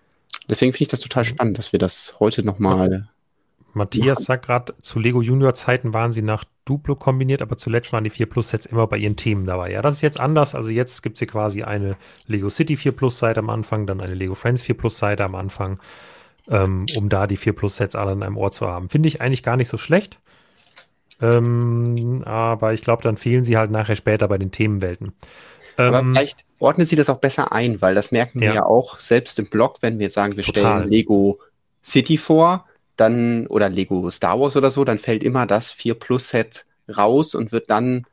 deswegen 0.49 0.73
finde 0.73 0.83
ich 0.83 0.89
das 0.89 1.01
total 1.01 1.25
spannend, 1.25 1.59
dass 1.59 1.73
wir 1.73 1.79
das 1.79 2.17
heute 2.21 2.45
nochmal. 2.45 3.09
Matthias 3.73 4.25
sagt 4.25 4.47
gerade, 4.47 4.75
zu 4.81 4.99
Lego 4.99 5.21
Junior 5.21 5.55
Zeiten 5.55 5.93
waren 5.93 6.11
sie 6.11 6.23
nach 6.23 6.45
Duplo 6.65 6.97
kombiniert, 6.97 7.43
aber 7.43 7.59
zuletzt 7.59 7.93
waren 7.93 8.05
die 8.05 8.11
4 8.11 8.25
Plus 8.27 8.49
Sets 8.49 8.65
immer 8.65 8.87
bei 8.87 8.97
ihren 8.97 9.17
Themen 9.17 9.45
dabei. 9.45 9.71
Ja, 9.71 9.83
das 9.83 9.97
ist 9.97 10.01
jetzt 10.01 10.19
anders. 10.19 10.55
Also 10.55 10.71
jetzt 10.71 11.03
gibt 11.03 11.17
es 11.17 11.19
hier 11.19 11.29
quasi 11.29 11.63
eine 11.63 11.97
Lego 12.27 12.49
City 12.49 12.77
4 12.77 12.93
Plus 12.93 13.19
Seite 13.19 13.41
am 13.41 13.51
Anfang, 13.51 13.87
dann 13.87 14.01
eine 14.01 14.15
Lego 14.15 14.35
Friends 14.35 14.63
4 14.63 14.77
Plus 14.79 14.97
Seite 14.97 15.25
am 15.25 15.35
Anfang 15.35 15.79
ähm, 16.49 16.87
um 16.97 17.09
da 17.09 17.27
die 17.27 17.37
4 17.37 17.53
Plus 17.55 17.77
Sets 17.77 17.97
alle 17.97 18.13
an 18.13 18.23
einem 18.23 18.37
Ort 18.37 18.55
zu 18.55 18.67
haben. 18.67 18.89
Finde 18.89 19.09
ich 19.09 19.21
eigentlich 19.21 19.43
gar 19.43 19.57
nicht 19.57 19.69
so 19.69 19.79
schlecht. 19.79 20.21
Ähm, 21.21 22.23
aber 22.27 22.75
ich 22.75 22.83
glaube, 22.83 23.03
dann 23.03 23.17
fehlen 23.17 23.45
sie 23.45 23.57
halt 23.57 23.71
nachher 23.71 23.97
später 23.97 24.29
bei 24.29 24.39
den 24.39 24.53
Themenwelten. 24.53 25.15
Aber 25.77 26.01
ähm, 26.01 26.13
vielleicht 26.13 26.45
ordnet 26.59 26.89
sie 26.89 26.97
das 26.97 27.09
auch 27.09 27.19
besser 27.19 27.53
ein, 27.53 27.81
weil 27.83 27.95
das 27.95 28.13
merken 28.13 28.41
wir 28.41 28.49
ja, 28.49 28.55
ja 28.55 28.65
auch 28.65 28.99
selbst 28.99 29.39
im 29.39 29.47
Blog, 29.47 29.79
wenn 29.81 29.99
wir 29.99 30.07
jetzt 30.07 30.15
sagen, 30.15 30.37
wir 30.37 30.45
total. 30.45 30.79
stellen 30.79 30.91
Lego 30.91 31.41
City 31.83 32.17
vor, 32.17 32.67
dann 32.97 33.47
oder 33.47 33.69
Lego 33.69 34.11
Star 34.11 34.41
Wars 34.41 34.57
oder 34.57 34.71
so, 34.71 34.85
dann 34.85 34.99
fällt 34.99 35.23
immer 35.23 35.47
das 35.47 35.71
4 35.71 35.95
Plus 35.95 36.31
Set 36.31 36.65
raus 36.89 37.35
und 37.35 37.53
wird 37.53 37.71
dann 37.71 38.07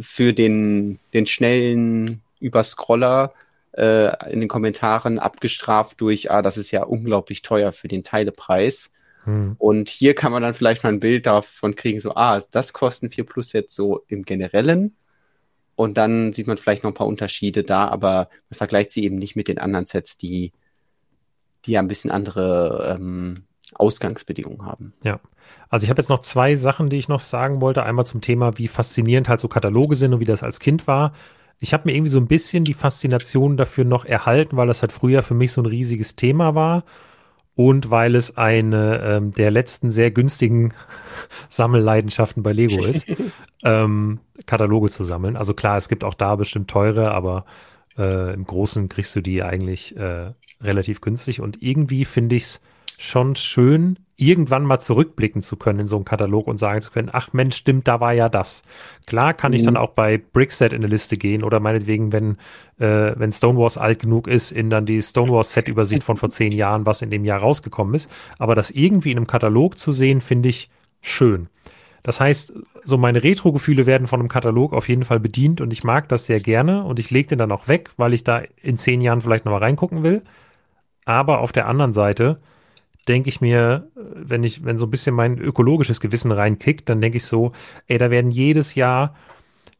für 0.00 0.32
den, 0.32 0.98
den 1.12 1.26
schnellen 1.26 2.22
Überscroller 2.40 3.32
äh, 3.76 4.32
in 4.32 4.40
den 4.40 4.48
Kommentaren 4.48 5.18
abgestraft 5.18 6.00
durch, 6.00 6.30
ah, 6.30 6.42
das 6.42 6.56
ist 6.56 6.70
ja 6.70 6.82
unglaublich 6.82 7.42
teuer 7.42 7.72
für 7.72 7.88
den 7.88 8.04
Teilepreis. 8.04 8.90
Hm. 9.24 9.54
Und 9.58 9.88
hier 9.88 10.14
kann 10.14 10.32
man 10.32 10.42
dann 10.42 10.54
vielleicht 10.54 10.82
mal 10.82 10.90
ein 10.90 11.00
Bild 11.00 11.26
davon 11.26 11.76
kriegen, 11.76 12.00
so, 12.00 12.14
ah, 12.14 12.40
das 12.50 12.72
kosten 12.72 13.10
4 13.10 13.24
Plus 13.24 13.52
jetzt 13.52 13.74
so 13.74 14.02
im 14.08 14.24
Generellen. 14.24 14.96
Und 15.74 15.96
dann 15.96 16.32
sieht 16.32 16.46
man 16.46 16.58
vielleicht 16.58 16.82
noch 16.84 16.90
ein 16.90 16.94
paar 16.94 17.06
Unterschiede 17.06 17.64
da, 17.64 17.88
aber 17.88 18.28
man 18.50 18.56
vergleicht 18.56 18.90
sie 18.90 19.04
eben 19.04 19.16
nicht 19.16 19.36
mit 19.36 19.48
den 19.48 19.58
anderen 19.58 19.86
Sets, 19.86 20.18
die, 20.18 20.52
die 21.64 21.72
ja 21.72 21.80
ein 21.80 21.88
bisschen 21.88 22.10
andere 22.10 22.96
ähm, 22.98 23.44
Ausgangsbedingungen 23.74 24.64
haben. 24.64 24.92
Ja. 25.02 25.20
Also 25.68 25.84
ich 25.84 25.90
habe 25.90 26.00
jetzt 26.00 26.08
noch 26.08 26.20
zwei 26.20 26.54
Sachen, 26.54 26.90
die 26.90 26.98
ich 26.98 27.08
noch 27.08 27.20
sagen 27.20 27.60
wollte. 27.60 27.82
Einmal 27.82 28.06
zum 28.06 28.20
Thema, 28.20 28.58
wie 28.58 28.68
faszinierend 28.68 29.28
halt 29.28 29.40
so 29.40 29.48
Kataloge 29.48 29.96
sind 29.96 30.12
und 30.12 30.20
wie 30.20 30.24
das 30.24 30.42
als 30.42 30.60
Kind 30.60 30.86
war 30.86 31.12
ich 31.62 31.72
habe 31.72 31.84
mir 31.86 31.94
irgendwie 31.94 32.10
so 32.10 32.18
ein 32.18 32.26
bisschen 32.26 32.64
die 32.64 32.74
Faszination 32.74 33.56
dafür 33.56 33.84
noch 33.84 34.04
erhalten, 34.04 34.56
weil 34.56 34.66
das 34.66 34.82
halt 34.82 34.90
früher 34.90 35.22
für 35.22 35.34
mich 35.34 35.52
so 35.52 35.62
ein 35.62 35.66
riesiges 35.66 36.16
Thema 36.16 36.56
war 36.56 36.82
und 37.54 37.90
weil 37.90 38.14
es 38.14 38.36
eine 38.36 39.00
ähm, 39.02 39.32
der 39.32 39.50
letzten 39.50 39.90
sehr 39.90 40.10
günstigen 40.10 40.72
Sammelleidenschaften 41.48 42.42
bei 42.42 42.52
Lego 42.52 42.84
ist, 42.84 43.06
ähm, 43.62 44.20
Kataloge 44.46 44.90
zu 44.90 45.04
sammeln. 45.04 45.36
Also 45.36 45.54
klar, 45.54 45.76
es 45.76 45.88
gibt 45.88 46.04
auch 46.04 46.14
da 46.14 46.36
bestimmt 46.36 46.70
teure, 46.70 47.12
aber 47.12 47.44
äh, 47.98 48.34
im 48.34 48.44
Großen 48.44 48.88
kriegst 48.88 49.14
du 49.16 49.20
die 49.20 49.42
eigentlich 49.42 49.96
äh, 49.96 50.32
relativ 50.60 51.00
günstig 51.00 51.40
und 51.40 51.62
irgendwie 51.62 52.04
finde 52.04 52.36
ich 52.36 52.44
es 52.44 52.60
schon 52.98 53.36
schön, 53.36 53.98
irgendwann 54.16 54.64
mal 54.64 54.78
zurückblicken 54.78 55.42
zu 55.42 55.56
können 55.56 55.80
in 55.80 55.88
so 55.88 55.96
einen 55.96 56.04
Katalog 56.04 56.46
und 56.46 56.58
sagen 56.58 56.80
zu 56.80 56.90
können, 56.90 57.10
ach 57.12 57.32
Mensch, 57.32 57.56
stimmt, 57.56 57.88
da 57.88 58.00
war 58.00 58.12
ja 58.12 58.28
das. 58.28 58.62
Klar 59.06 59.34
kann 59.34 59.50
mhm. 59.50 59.56
ich 59.56 59.62
dann 59.64 59.76
auch 59.76 59.90
bei 59.90 60.18
Brickset 60.18 60.72
in 60.72 60.78
eine 60.78 60.86
Liste 60.86 61.16
gehen 61.16 61.42
oder 61.42 61.60
meinetwegen, 61.60 62.12
wenn, 62.12 62.36
äh, 62.78 63.12
wenn 63.16 63.32
Stonewalls 63.32 63.78
alt 63.78 64.00
genug 64.00 64.28
ist, 64.28 64.52
in 64.52 64.70
dann 64.70 64.86
die 64.86 65.02
Stonewalls 65.02 65.52
Set-Übersicht 65.52 66.04
von 66.04 66.16
vor 66.16 66.30
zehn 66.30 66.52
Jahren, 66.52 66.86
was 66.86 67.02
in 67.02 67.10
dem 67.10 67.24
Jahr 67.24 67.40
rausgekommen 67.40 67.94
ist. 67.94 68.10
Aber 68.38 68.54
das 68.54 68.70
irgendwie 68.70 69.10
in 69.10 69.18
einem 69.18 69.26
Katalog 69.26 69.78
zu 69.78 69.92
sehen, 69.92 70.20
finde 70.20 70.50
ich 70.50 70.70
schön. 71.00 71.48
Das 72.04 72.20
heißt, 72.20 72.52
so 72.84 72.98
meine 72.98 73.22
Retro-Gefühle 73.22 73.86
werden 73.86 74.06
von 74.06 74.20
einem 74.20 74.28
Katalog 74.28 74.72
auf 74.72 74.88
jeden 74.88 75.04
Fall 75.04 75.20
bedient 75.20 75.60
und 75.60 75.72
ich 75.72 75.84
mag 75.84 76.08
das 76.08 76.26
sehr 76.26 76.40
gerne 76.40 76.84
und 76.84 76.98
ich 76.98 77.10
lege 77.10 77.28
den 77.28 77.38
dann 77.38 77.52
auch 77.52 77.68
weg, 77.68 77.90
weil 77.96 78.12
ich 78.12 78.24
da 78.24 78.42
in 78.60 78.76
zehn 78.76 79.00
Jahren 79.00 79.22
vielleicht 79.22 79.44
nochmal 79.44 79.62
reingucken 79.62 80.02
will. 80.02 80.22
Aber 81.04 81.40
auf 81.40 81.52
der 81.52 81.68
anderen 81.68 81.92
Seite, 81.92 82.40
denke 83.08 83.28
ich 83.28 83.40
mir, 83.40 83.88
wenn 83.94 84.44
ich, 84.44 84.64
wenn 84.64 84.78
so 84.78 84.86
ein 84.86 84.90
bisschen 84.90 85.14
mein 85.14 85.38
ökologisches 85.38 86.00
Gewissen 86.00 86.30
reinkickt, 86.30 86.88
dann 86.88 87.00
denke 87.00 87.18
ich 87.18 87.24
so, 87.24 87.52
ey, 87.86 87.98
da 87.98 88.10
werden 88.10 88.30
jedes 88.30 88.74
Jahr 88.74 89.14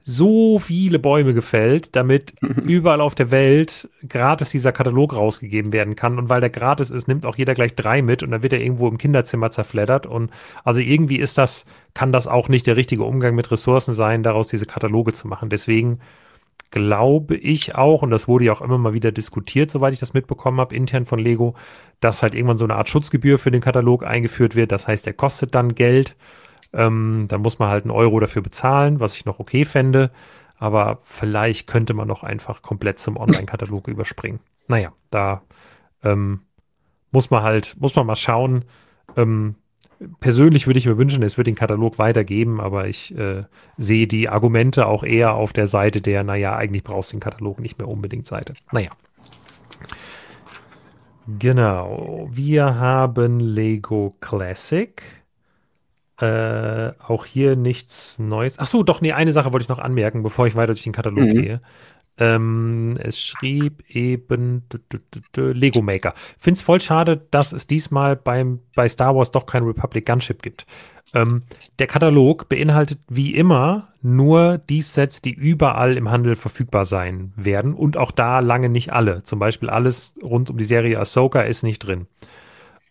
so 0.05 0.59
viele 0.59 0.99
Bäume 0.99 1.33
gefällt, 1.33 1.95
damit 1.95 2.35
überall 2.41 3.01
auf 3.01 3.15
der 3.15 3.31
Welt 3.31 3.89
gratis 4.09 4.51
dieser 4.51 4.73
Katalog 4.73 5.15
rausgegeben 5.17 5.73
werden 5.73 5.95
kann. 5.95 6.19
Und 6.19 6.29
weil 6.29 6.41
der 6.41 6.51
gratis 6.51 6.91
ist, 6.91 7.09
nimmt 7.09 7.25
auch 7.25 7.37
jeder 7.37 7.55
gleich 7.55 7.77
drei 7.77 8.03
mit 8.03 8.23
und 8.23 8.33
dann 8.33 8.43
wird 8.43 8.53
er 8.53 8.61
irgendwo 8.61 8.89
im 8.89 8.99
Kinderzimmer 8.99 9.51
zerfleddert. 9.51 10.07
Und 10.07 10.31
also 10.65 10.81
irgendwie 10.81 11.19
ist 11.19 11.39
das, 11.39 11.67
kann 11.95 12.13
das 12.13 12.27
auch 12.27 12.49
nicht 12.49 12.67
der 12.67 12.77
richtige 12.77 13.05
Umgang 13.05 13.35
mit 13.35 13.51
Ressourcen 13.51 13.93
sein, 13.93 14.23
daraus 14.23 14.49
diese 14.49 14.67
Kataloge 14.67 15.13
zu 15.13 15.29
machen. 15.29 15.51
Deswegen 15.51 16.01
glaube 16.71 17.37
ich 17.37 17.75
auch, 17.75 18.03
und 18.03 18.11
das 18.11 18.27
wurde 18.27 18.47
ja 18.47 18.53
auch 18.53 18.63
immer 18.63 18.79
mal 18.79 18.95
wieder 18.95 19.13
diskutiert, 19.13 19.71
soweit 19.71 19.93
ich 19.93 20.01
das 20.01 20.15
mitbekommen 20.15 20.59
habe, 20.59 20.75
intern 20.75 21.07
von 21.07 21.19
Lego, 21.19 21.55
dass 22.01 22.23
halt 22.23 22.35
irgendwann 22.35 22.59
so 22.59 22.65
eine 22.65 22.77
Art 22.77 22.89
Schutzgebühr 22.89 23.39
für 23.39 23.51
den 23.51 23.61
Katalog 23.61 24.05
eingeführt 24.05 24.57
wird. 24.57 24.73
Das 24.73 24.89
heißt, 24.89 25.07
der 25.07 25.13
kostet 25.13 25.55
dann 25.55 25.75
Geld. 25.75 26.17
Ähm, 26.73 27.27
da 27.29 27.39
muss 27.39 27.59
man 27.59 27.69
halt 27.69 27.85
einen 27.85 27.91
Euro 27.91 28.19
dafür 28.19 28.43
bezahlen, 28.43 28.99
was 29.01 29.15
ich 29.15 29.27
noch 29.27 29.39
okay 29.39 29.65
fände. 29.65 30.11
Aber 30.57 30.99
vielleicht 31.03 31.67
könnte 31.67 31.93
man 31.93 32.09
noch 32.09 32.23
einfach 32.23 32.63
komplett 32.63 32.99
zum 32.99 33.17
Online-Katalog 33.17 33.89
überspringen. 33.89 34.41
Naja, 34.67 34.93
da 35.11 35.43
ähm, 36.03 36.41
muss 37.11 37.31
man 37.31 37.43
halt, 37.43 37.77
muss 37.79 37.95
man 37.97 38.07
mal 38.07 38.17
schauen, 38.17 38.65
ähm, 39.17 39.57
persönlich 40.21 40.67
würde 40.67 40.79
ich 40.79 40.87
mir 40.87 40.99
wünschen, 40.99 41.23
es 41.23 41.37
wird 41.37 41.47
den 41.47 41.55
Katalog 41.55 41.99
weitergeben, 41.99 42.61
aber 42.61 42.89
ich 42.89 43.17
äh, 43.17 43.45
sehe 43.77 44.07
die 44.07 44.29
Argumente 44.29 44.87
auch 44.87 45.03
eher 45.03 45.35
auf 45.35 45.53
der 45.53 45.67
Seite 45.67 46.01
der, 46.01 46.25
naja, 46.25 46.57
eigentlich 46.57 46.85
brauchst 46.85 47.13
du 47.13 47.17
den 47.17 47.21
Katalog 47.21 47.61
nicht 47.61 47.79
mehr 47.79 47.89
unbedingt 47.89 48.27
Seite. 48.27 48.55
Naja. 48.71 48.91
Genau. 51.39 52.29
Wir 52.31 52.77
haben 52.77 53.41
Lego 53.41 54.17
Classic. 54.21 55.03
Äh, 56.21 56.93
auch 57.05 57.25
hier 57.25 57.57
nichts 57.57 58.19
Neues. 58.19 58.59
Ach 58.59 58.67
so, 58.67 58.83
doch, 58.83 59.01
nee, 59.01 59.13
eine 59.13 59.33
Sache 59.33 59.53
wollte 59.53 59.65
ich 59.65 59.69
noch 59.69 59.79
anmerken, 59.81 60.23
bevor 60.23 60.47
ich 60.47 60.55
weiter 60.55 60.73
durch 60.73 60.85
den 60.85 60.93
Katalog 60.93 61.19
mhm. 61.19 61.35
gehe. 61.35 61.61
Ähm, 62.19 62.95
es 62.99 63.21
schrieb 63.21 63.89
eben 63.89 64.65
Lego 65.35 65.81
Maker. 65.81 66.15
Find's 66.39 66.63
voll 66.63 66.81
schade, 66.81 67.27
dass 67.31 67.53
es 67.53 67.67
diesmal 67.67 68.17
beim, 68.17 68.61
bei 68.75 68.89
Star 68.89 69.17
Wars 69.17 69.31
doch 69.31 69.47
kein 69.47 69.65
Republic 69.65 70.05
Gunship 70.07 70.43
gibt. 70.43 70.67
Ähm, 71.15 71.43
der 71.79 71.87
Katalog 71.87 72.49
beinhaltet 72.49 73.01
wie 73.09 73.35
immer 73.35 73.89
nur 74.03 74.59
die 74.59 74.83
Sets, 74.83 75.21
die 75.21 75.33
überall 75.33 75.97
im 75.97 76.11
Handel 76.11 76.37
verfügbar 76.37 76.85
sein 76.85 77.33
werden 77.37 77.75
und 77.75 77.97
auch 77.97 78.11
da 78.11 78.41
lange 78.41 78.69
nicht 78.69 78.93
alle. 78.93 79.23
Zum 79.23 79.39
Beispiel 79.39 79.71
alles 79.71 80.15
rund 80.23 80.51
um 80.51 80.59
die 80.59 80.65
Serie 80.65 80.99
Ahsoka 80.99 81.43
ist 81.43 81.63
nicht 81.63 81.81
drin. 81.81 82.07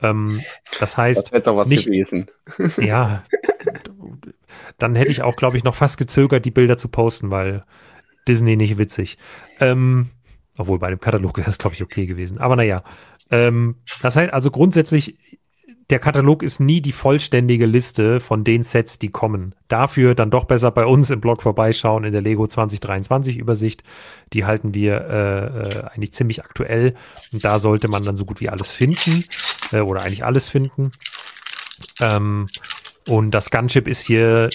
Ähm, 0.01 0.39
das 0.79 0.97
heißt, 0.97 1.25
das 1.25 1.31
hätte 1.31 1.45
doch 1.45 1.57
was 1.57 1.67
nicht, 1.67 1.85
gewesen. 1.85 2.27
Ja, 2.77 3.23
dann 4.77 4.95
hätte 4.95 5.11
ich 5.11 5.21
auch, 5.21 5.35
glaube 5.35 5.57
ich, 5.57 5.63
noch 5.63 5.75
fast 5.75 5.97
gezögert, 5.97 6.45
die 6.45 6.51
Bilder 6.51 6.77
zu 6.77 6.87
posten, 6.87 7.31
weil 7.31 7.63
Disney 8.31 8.55
nicht 8.55 8.77
witzig. 8.77 9.17
Ähm, 9.59 10.09
obwohl 10.57 10.79
bei 10.79 10.89
dem 10.89 10.99
Katalog 10.99 11.37
wäre 11.37 11.47
das, 11.47 11.57
glaube 11.57 11.75
ich, 11.75 11.83
okay 11.83 12.05
gewesen. 12.05 12.37
Aber 12.37 12.55
naja. 12.55 12.81
Ähm, 13.29 13.75
das 14.01 14.15
heißt 14.15 14.31
also 14.31 14.51
grundsätzlich, 14.51 15.17
der 15.89 15.99
Katalog 15.99 16.41
ist 16.41 16.61
nie 16.61 16.81
die 16.81 16.93
vollständige 16.93 17.65
Liste 17.65 18.21
von 18.21 18.45
den 18.45 18.61
Sets, 18.61 18.97
die 18.97 19.09
kommen. 19.09 19.53
Dafür 19.67 20.15
dann 20.15 20.31
doch 20.31 20.45
besser 20.45 20.71
bei 20.71 20.85
uns 20.85 21.09
im 21.09 21.19
Blog 21.19 21.41
vorbeischauen 21.41 22.05
in 22.05 22.13
der 22.13 22.21
Lego 22.21 22.47
2023 22.47 23.35
Übersicht. 23.35 23.83
Die 24.31 24.45
halten 24.45 24.73
wir 24.73 25.01
äh, 25.01 25.45
äh, 25.45 25.83
eigentlich 25.89 26.13
ziemlich 26.13 26.45
aktuell. 26.45 26.95
Und 27.33 27.43
da 27.43 27.59
sollte 27.59 27.89
man 27.89 28.03
dann 28.03 28.15
so 28.15 28.23
gut 28.23 28.39
wie 28.39 28.47
alles 28.47 28.71
finden 28.71 29.25
äh, 29.73 29.81
oder 29.81 30.03
eigentlich 30.03 30.23
alles 30.23 30.47
finden. 30.47 30.91
Ähm, 31.99 32.47
und 33.07 33.31
das 33.31 33.51
Gunship 33.51 33.89
ist 33.89 34.05
hier 34.05 34.49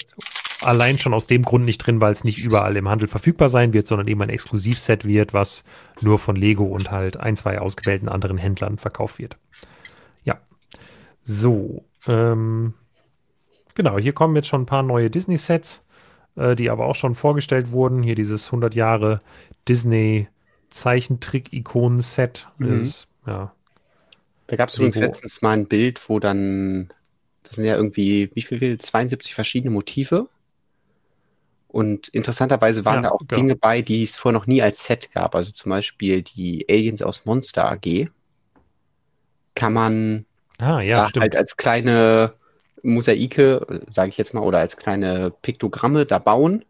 allein 0.61 0.97
schon 0.97 1.13
aus 1.13 1.27
dem 1.27 1.43
Grund 1.43 1.65
nicht 1.65 1.79
drin, 1.79 2.01
weil 2.01 2.11
es 2.11 2.23
nicht 2.23 2.39
überall 2.39 2.75
im 2.77 2.89
Handel 2.89 3.07
verfügbar 3.07 3.49
sein 3.49 3.73
wird, 3.73 3.87
sondern 3.87 4.07
eben 4.07 4.21
ein 4.21 4.29
Exklusivset 4.29 5.05
wird, 5.05 5.33
was 5.33 5.63
nur 6.01 6.19
von 6.19 6.35
Lego 6.35 6.65
und 6.65 6.91
halt 6.91 7.17
ein, 7.17 7.35
zwei 7.35 7.59
ausgewählten 7.59 8.09
anderen 8.09 8.37
Händlern 8.37 8.77
verkauft 8.77 9.19
wird. 9.19 9.37
Ja. 10.23 10.39
So. 11.23 11.85
Ähm, 12.07 12.73
genau, 13.75 13.97
hier 13.97 14.13
kommen 14.13 14.35
jetzt 14.35 14.47
schon 14.47 14.63
ein 14.63 14.67
paar 14.67 14.83
neue 14.83 15.09
Disney-Sets, 15.09 15.83
äh, 16.35 16.55
die 16.55 16.69
aber 16.69 16.85
auch 16.85 16.95
schon 16.95 17.15
vorgestellt 17.15 17.71
wurden. 17.71 18.03
Hier 18.03 18.15
dieses 18.15 18.47
100 18.47 18.75
Jahre 18.75 19.21
Disney 19.67 20.27
Zeichentrick-Ikonen-Set. 20.69 22.47
Mhm. 22.57 22.91
ja. 23.25 23.53
Da 24.47 24.55
gab 24.55 24.69
es 24.69 24.77
übrigens 24.77 24.95
letztens 24.95 25.41
mal 25.41 25.51
ein 25.51 25.67
Bild, 25.67 26.09
wo 26.09 26.19
dann, 26.19 26.93
das 27.43 27.57
sind 27.57 27.65
ja 27.65 27.75
irgendwie, 27.75 28.31
wie 28.33 28.41
viel, 28.41 28.77
72 28.79 29.35
verschiedene 29.35 29.71
Motive. 29.71 30.29
Und 31.67 32.07
interessanterweise 32.09 32.85
waren 32.85 33.03
ja, 33.03 33.09
da 33.09 33.09
auch 33.09 33.19
genau. 33.19 33.41
Dinge 33.41 33.55
bei, 33.55 33.81
die 33.81 34.03
es 34.03 34.15
vorher 34.15 34.39
noch 34.39 34.47
nie 34.47 34.61
als 34.61 34.85
Set 34.85 35.11
gab. 35.11 35.35
Also 35.35 35.51
zum 35.51 35.69
Beispiel 35.69 36.21
die 36.21 36.65
Aliens 36.69 37.01
aus 37.01 37.25
Monster 37.25 37.69
AG. 37.69 38.09
Kann 39.53 39.73
man 39.73 40.25
ah, 40.59 40.79
ja, 40.81 41.09
halt 41.17 41.35
als 41.35 41.57
kleine 41.57 42.33
Mosaike, 42.83 43.83
sage 43.91 44.09
ich 44.09 44.17
jetzt 44.17 44.33
mal, 44.33 44.41
oder 44.41 44.59
als 44.59 44.77
kleine 44.77 45.31
Piktogramme 45.41 46.05
da 46.05 46.19
bauen. 46.19 46.63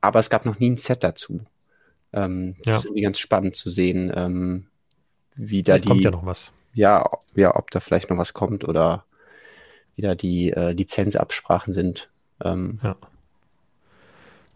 Aber 0.00 0.18
es 0.18 0.30
gab 0.30 0.44
noch 0.44 0.58
nie 0.58 0.70
ein 0.70 0.78
Set 0.78 1.04
dazu. 1.04 1.40
Ähm, 2.12 2.56
das 2.58 2.66
ja. 2.66 2.76
ist 2.78 2.84
irgendwie 2.86 3.02
ganz 3.02 3.18
spannend 3.18 3.56
zu 3.56 3.70
sehen, 3.70 4.12
ähm, 4.14 4.66
wie 5.36 5.62
da 5.62 5.74
vielleicht 5.74 5.84
die. 5.84 5.88
Kommt 5.88 6.04
ja 6.04 6.10
noch 6.10 6.26
was. 6.26 6.52
Ja, 6.74 7.08
ja, 7.34 7.54
ob 7.56 7.70
da 7.70 7.80
vielleicht 7.80 8.10
noch 8.10 8.18
was 8.18 8.34
kommt 8.34 8.64
oder 8.64 9.04
wie 9.94 10.02
da 10.02 10.14
die 10.14 10.52
äh, 10.52 10.72
Lizenzabsprachen 10.72 11.72
sind. 11.72 12.10
Ähm, 12.42 12.80
ja. 12.82 12.96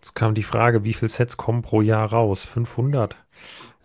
Jetzt 0.00 0.14
kam 0.14 0.34
die 0.34 0.42
Frage, 0.42 0.82
wie 0.84 0.94
viele 0.94 1.10
Sets 1.10 1.36
kommen 1.36 1.60
pro 1.60 1.82
Jahr 1.82 2.10
raus? 2.10 2.42
500. 2.42 3.16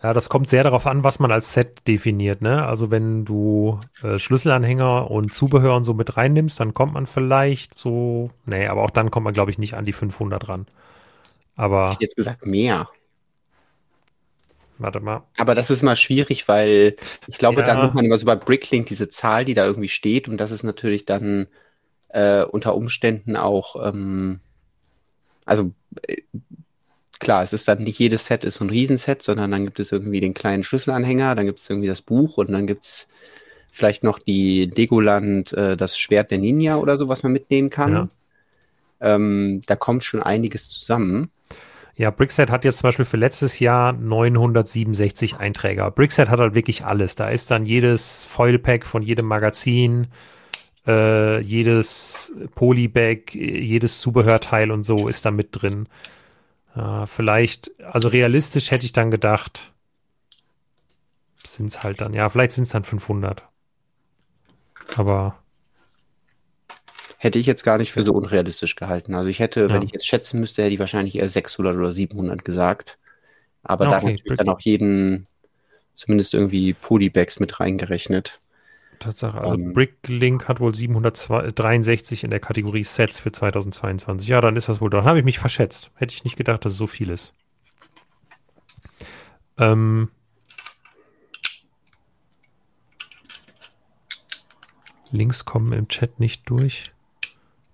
Ja, 0.02 0.14
das 0.14 0.30
kommt 0.30 0.48
sehr 0.48 0.64
darauf 0.64 0.86
an, 0.86 1.04
was 1.04 1.18
man 1.18 1.30
als 1.30 1.52
Set 1.52 1.86
definiert. 1.86 2.40
Ne? 2.40 2.64
Also 2.64 2.90
wenn 2.90 3.26
du 3.26 3.78
äh, 4.02 4.18
Schlüsselanhänger 4.18 5.10
und 5.10 5.34
Zubehör 5.34 5.76
und 5.76 5.84
so 5.84 5.92
mit 5.92 6.16
reinnimmst, 6.16 6.58
dann 6.58 6.72
kommt 6.72 6.94
man 6.94 7.06
vielleicht 7.06 7.76
so, 7.78 8.30
nee, 8.46 8.66
aber 8.66 8.82
auch 8.82 8.90
dann 8.90 9.10
kommt 9.10 9.24
man, 9.24 9.34
glaube 9.34 9.50
ich, 9.50 9.58
nicht 9.58 9.74
an 9.74 9.84
die 9.84 9.92
500 9.92 10.48
ran. 10.48 10.66
Aber. 11.54 11.92
Ich 11.92 12.00
jetzt 12.00 12.16
gesagt 12.16 12.46
mehr. 12.46 12.88
Warte 14.78 15.00
mal. 15.00 15.22
Aber 15.36 15.54
das 15.54 15.68
ist 15.68 15.82
mal 15.82 15.96
schwierig, 15.96 16.48
weil 16.48 16.96
ich 17.26 17.36
glaube, 17.36 17.60
ja. 17.60 17.66
dann 17.66 17.82
nimmt 17.82 17.94
man 17.94 18.06
immer 18.06 18.16
so 18.16 18.24
bei 18.24 18.36
Bricklink 18.36 18.86
diese 18.86 19.10
Zahl, 19.10 19.44
die 19.44 19.54
da 19.54 19.66
irgendwie 19.66 19.88
steht 19.88 20.28
und 20.28 20.38
das 20.38 20.50
ist 20.50 20.62
natürlich 20.62 21.04
dann 21.04 21.46
äh, 22.08 22.42
unter 22.42 22.74
Umständen 22.74 23.36
auch 23.36 23.86
ähm, 23.86 24.40
also 25.46 25.72
äh, 26.02 26.22
klar, 27.18 27.42
es 27.42 27.54
ist 27.54 27.66
dann 27.66 27.82
nicht 27.82 27.98
jedes 27.98 28.26
Set 28.26 28.44
ist 28.44 28.56
so 28.56 28.64
ein 28.64 28.70
Riesenset, 28.70 29.22
sondern 29.22 29.50
dann 29.50 29.64
gibt 29.64 29.80
es 29.80 29.92
irgendwie 29.92 30.20
den 30.20 30.34
kleinen 30.34 30.64
Schlüsselanhänger, 30.64 31.34
dann 31.34 31.46
gibt 31.46 31.60
es 31.60 31.70
irgendwie 31.70 31.88
das 31.88 32.02
Buch 32.02 32.36
und 32.36 32.52
dann 32.52 32.66
gibt 32.66 32.84
es 32.84 33.08
vielleicht 33.70 34.04
noch 34.04 34.18
die 34.18 34.66
Legoland, 34.66 35.52
äh, 35.52 35.76
das 35.76 35.98
Schwert 35.98 36.30
der 36.30 36.38
Ninja 36.38 36.76
oder 36.76 36.98
so, 36.98 37.08
was 37.08 37.22
man 37.22 37.32
mitnehmen 37.32 37.70
kann. 37.70 37.92
Ja. 37.92 38.08
Ähm, 39.00 39.60
da 39.66 39.76
kommt 39.76 40.04
schon 40.04 40.22
einiges 40.22 40.68
zusammen. 40.68 41.30
Ja, 41.96 42.10
Brickset 42.10 42.50
hat 42.50 42.64
jetzt 42.66 42.78
zum 42.78 42.88
Beispiel 42.88 43.06
für 43.06 43.16
letztes 43.16 43.58
Jahr 43.58 43.92
967 43.94 45.36
Einträger. 45.36 45.90
Brickset 45.90 46.28
hat 46.28 46.40
halt 46.40 46.54
wirklich 46.54 46.84
alles. 46.84 47.14
Da 47.14 47.28
ist 47.30 47.50
dann 47.50 47.64
jedes 47.64 48.24
Foilpack 48.24 48.84
von 48.84 49.02
jedem 49.02 49.26
Magazin, 49.26 50.08
äh, 50.86 51.40
jedes 51.40 52.32
Polybag, 52.54 53.34
jedes 53.34 54.00
Zubehörteil 54.00 54.70
und 54.70 54.84
so 54.84 55.08
ist 55.08 55.24
da 55.24 55.30
mit 55.30 55.48
drin. 55.52 55.88
Äh, 56.74 57.06
vielleicht, 57.06 57.72
also 57.84 58.08
realistisch 58.08 58.70
hätte 58.70 58.86
ich 58.86 58.92
dann 58.92 59.10
gedacht, 59.10 59.72
sind 61.44 61.66
es 61.66 61.82
halt 61.82 62.00
dann, 62.00 62.12
ja, 62.12 62.28
vielleicht 62.28 62.52
sind 62.52 62.64
es 62.64 62.70
dann 62.70 62.84
500. 62.84 63.44
Aber. 64.96 65.38
Hätte 67.18 67.38
ich 67.38 67.46
jetzt 67.46 67.64
gar 67.64 67.78
nicht 67.78 67.92
für 67.92 68.02
so 68.02 68.12
unrealistisch 68.12 68.76
gehalten. 68.76 69.14
Also 69.14 69.30
ich 69.30 69.40
hätte, 69.40 69.62
ja. 69.62 69.70
wenn 69.70 69.82
ich 69.82 69.92
jetzt 69.92 70.06
schätzen 70.06 70.38
müsste, 70.38 70.62
hätte 70.62 70.74
ich 70.74 70.78
wahrscheinlich 70.78 71.16
eher 71.16 71.28
600 71.28 71.74
oder 71.74 71.92
700 71.92 72.44
gesagt. 72.44 72.98
Aber 73.62 73.86
okay, 73.86 73.94
da 73.94 74.00
natürlich 74.02 74.38
dann 74.38 74.48
auch 74.48 74.60
jeden, 74.60 75.26
zumindest 75.94 76.34
irgendwie 76.34 76.74
Polybags 76.74 77.40
mit 77.40 77.58
reingerechnet. 77.58 78.38
Tatsache. 78.98 79.40
Also 79.40 79.56
um, 79.56 79.62
ähm. 79.62 79.72
Bricklink 79.74 80.48
hat 80.48 80.60
wohl 80.60 80.74
763 80.74 82.24
in 82.24 82.30
der 82.30 82.40
Kategorie 82.40 82.84
Sets 82.84 83.20
für 83.20 83.32
2022. 83.32 84.28
Ja, 84.28 84.40
dann 84.40 84.56
ist 84.56 84.68
das 84.68 84.80
wohl. 84.80 84.90
Dann 84.90 85.04
habe 85.04 85.18
ich 85.18 85.24
mich 85.24 85.38
verschätzt. 85.38 85.90
Hätte 85.94 86.14
ich 86.14 86.24
nicht 86.24 86.36
gedacht, 86.36 86.64
dass 86.64 86.72
es 86.72 86.78
so 86.78 86.86
viel 86.86 87.10
ist. 87.10 87.32
Ähm, 89.58 90.10
Links 95.10 95.44
kommen 95.44 95.72
im 95.72 95.88
Chat 95.88 96.20
nicht 96.20 96.48
durch. 96.48 96.92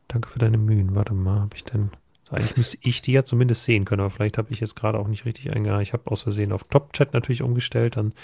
Danke 0.08 0.28
für 0.28 0.38
deine 0.38 0.58
Mühen. 0.58 0.94
Warte 0.94 1.14
mal, 1.14 1.40
habe 1.40 1.56
ich 1.56 1.64
denn. 1.64 1.90
Eigentlich 2.30 2.56
müsste 2.56 2.78
ich 2.80 3.02
die 3.02 3.12
ja 3.12 3.24
zumindest 3.24 3.64
sehen 3.64 3.84
können, 3.84 4.00
aber 4.00 4.10
vielleicht 4.10 4.38
habe 4.38 4.52
ich 4.52 4.60
jetzt 4.60 4.74
gerade 4.74 4.98
auch 4.98 5.06
nicht 5.06 5.26
richtig 5.26 5.50
eingegangen. 5.50 5.82
Ich 5.82 5.92
habe 5.92 6.10
aus 6.10 6.22
Versehen 6.22 6.52
auf 6.52 6.64
Top-Chat 6.64 7.12
natürlich 7.12 7.42
umgestellt, 7.42 7.96
dann 7.96 8.14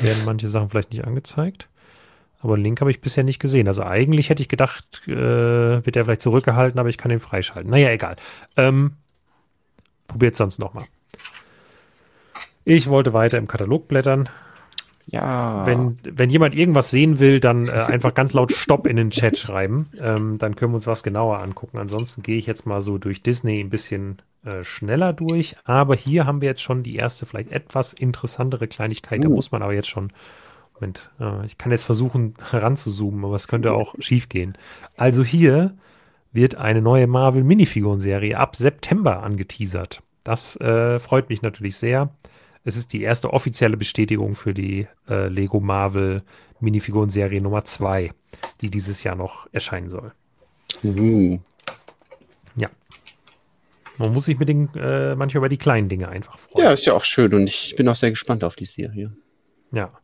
werden 0.00 0.24
manche 0.24 0.48
Sachen 0.48 0.70
vielleicht 0.70 0.92
nicht 0.92 1.04
angezeigt. 1.04 1.68
Aber 2.42 2.56
Link 2.56 2.80
habe 2.80 2.90
ich 2.90 3.00
bisher 3.00 3.24
nicht 3.24 3.38
gesehen. 3.38 3.68
Also 3.68 3.82
eigentlich 3.82 4.30
hätte 4.30 4.42
ich 4.42 4.48
gedacht, 4.48 5.02
äh, 5.06 5.84
wird 5.84 5.96
er 5.96 6.04
vielleicht 6.04 6.22
zurückgehalten, 6.22 6.80
aber 6.80 6.88
ich 6.88 6.98
kann 6.98 7.10
ihn 7.10 7.20
freischalten. 7.20 7.70
Naja, 7.70 7.90
egal. 7.90 8.16
Ähm, 8.56 8.92
probiert 10.08 10.36
sonst 10.36 10.58
nochmal. 10.58 10.86
Ich 12.64 12.88
wollte 12.88 13.12
weiter 13.12 13.38
im 13.38 13.48
Katalog 13.48 13.88
blättern. 13.88 14.28
Ja. 15.06 15.66
Wenn, 15.66 15.98
wenn 16.02 16.30
jemand 16.30 16.54
irgendwas 16.54 16.90
sehen 16.90 17.18
will, 17.18 17.40
dann 17.40 17.66
äh, 17.66 17.72
einfach 17.72 18.14
ganz 18.14 18.32
laut 18.32 18.52
Stopp 18.52 18.86
in 18.86 18.96
den 18.96 19.10
Chat 19.10 19.36
schreiben. 19.36 19.90
Ähm, 20.00 20.38
dann 20.38 20.56
können 20.56 20.72
wir 20.72 20.76
uns 20.76 20.86
was 20.86 21.02
genauer 21.02 21.40
angucken. 21.40 21.78
Ansonsten 21.78 22.22
gehe 22.22 22.38
ich 22.38 22.46
jetzt 22.46 22.64
mal 22.64 22.80
so 22.80 22.96
durch 22.96 23.22
Disney 23.22 23.60
ein 23.60 23.70
bisschen 23.70 24.22
äh, 24.44 24.62
schneller 24.62 25.12
durch. 25.12 25.56
Aber 25.64 25.96
hier 25.96 26.26
haben 26.26 26.40
wir 26.40 26.48
jetzt 26.48 26.62
schon 26.62 26.82
die 26.84 26.96
erste, 26.96 27.26
vielleicht 27.26 27.50
etwas 27.50 27.92
interessantere 27.92 28.68
Kleinigkeit. 28.68 29.18
Uh. 29.18 29.22
Da 29.24 29.28
muss 29.30 29.50
man 29.50 29.62
aber 29.62 29.74
jetzt 29.74 29.88
schon 29.88 30.12
Moment, 30.80 31.10
äh, 31.20 31.46
ich 31.46 31.58
kann 31.58 31.72
jetzt 31.72 31.84
versuchen 31.84 32.34
heranzuzoomen, 32.50 33.24
aber 33.24 33.36
es 33.36 33.48
könnte 33.48 33.72
auch 33.72 33.94
schief 33.98 34.28
gehen. 34.28 34.56
Also 34.96 35.22
hier 35.22 35.76
wird 36.32 36.54
eine 36.54 36.80
neue 36.80 37.06
Marvel 37.06 37.44
Minifiguren-Serie 37.44 38.38
ab 38.38 38.56
September 38.56 39.22
angeteasert. 39.22 40.02
Das 40.24 40.56
äh, 40.60 40.98
freut 40.98 41.28
mich 41.28 41.42
natürlich 41.42 41.76
sehr. 41.76 42.10
Es 42.64 42.76
ist 42.76 42.92
die 42.92 43.02
erste 43.02 43.32
offizielle 43.32 43.76
Bestätigung 43.76 44.34
für 44.34 44.54
die 44.54 44.86
äh, 45.08 45.28
Lego 45.28 45.60
Marvel 45.60 46.22
Minifiguren-Serie 46.60 47.40
Nummer 47.40 47.64
2. 47.64 48.12
die 48.60 48.70
dieses 48.70 49.02
Jahr 49.02 49.16
noch 49.16 49.48
erscheinen 49.52 49.90
soll. 49.90 50.12
Mhm. 50.82 51.40
Ja. 52.54 52.68
Man 53.96 54.12
muss 54.12 54.26
sich 54.26 54.38
mit 54.38 54.48
den, 54.48 54.72
äh, 54.74 55.14
manchmal 55.14 55.40
über 55.40 55.48
die 55.48 55.56
kleinen 55.56 55.88
Dinge 55.88 56.08
einfach 56.08 56.38
freuen. 56.38 56.66
Ja, 56.66 56.72
ist 56.72 56.84
ja 56.84 56.92
auch 56.92 57.04
schön 57.04 57.32
und 57.34 57.46
ich 57.46 57.74
bin 57.76 57.88
auch 57.88 57.96
sehr 57.96 58.10
gespannt 58.10 58.44
auf 58.44 58.56
die 58.56 58.66
Serie. 58.66 59.12
Ja. 59.72 59.99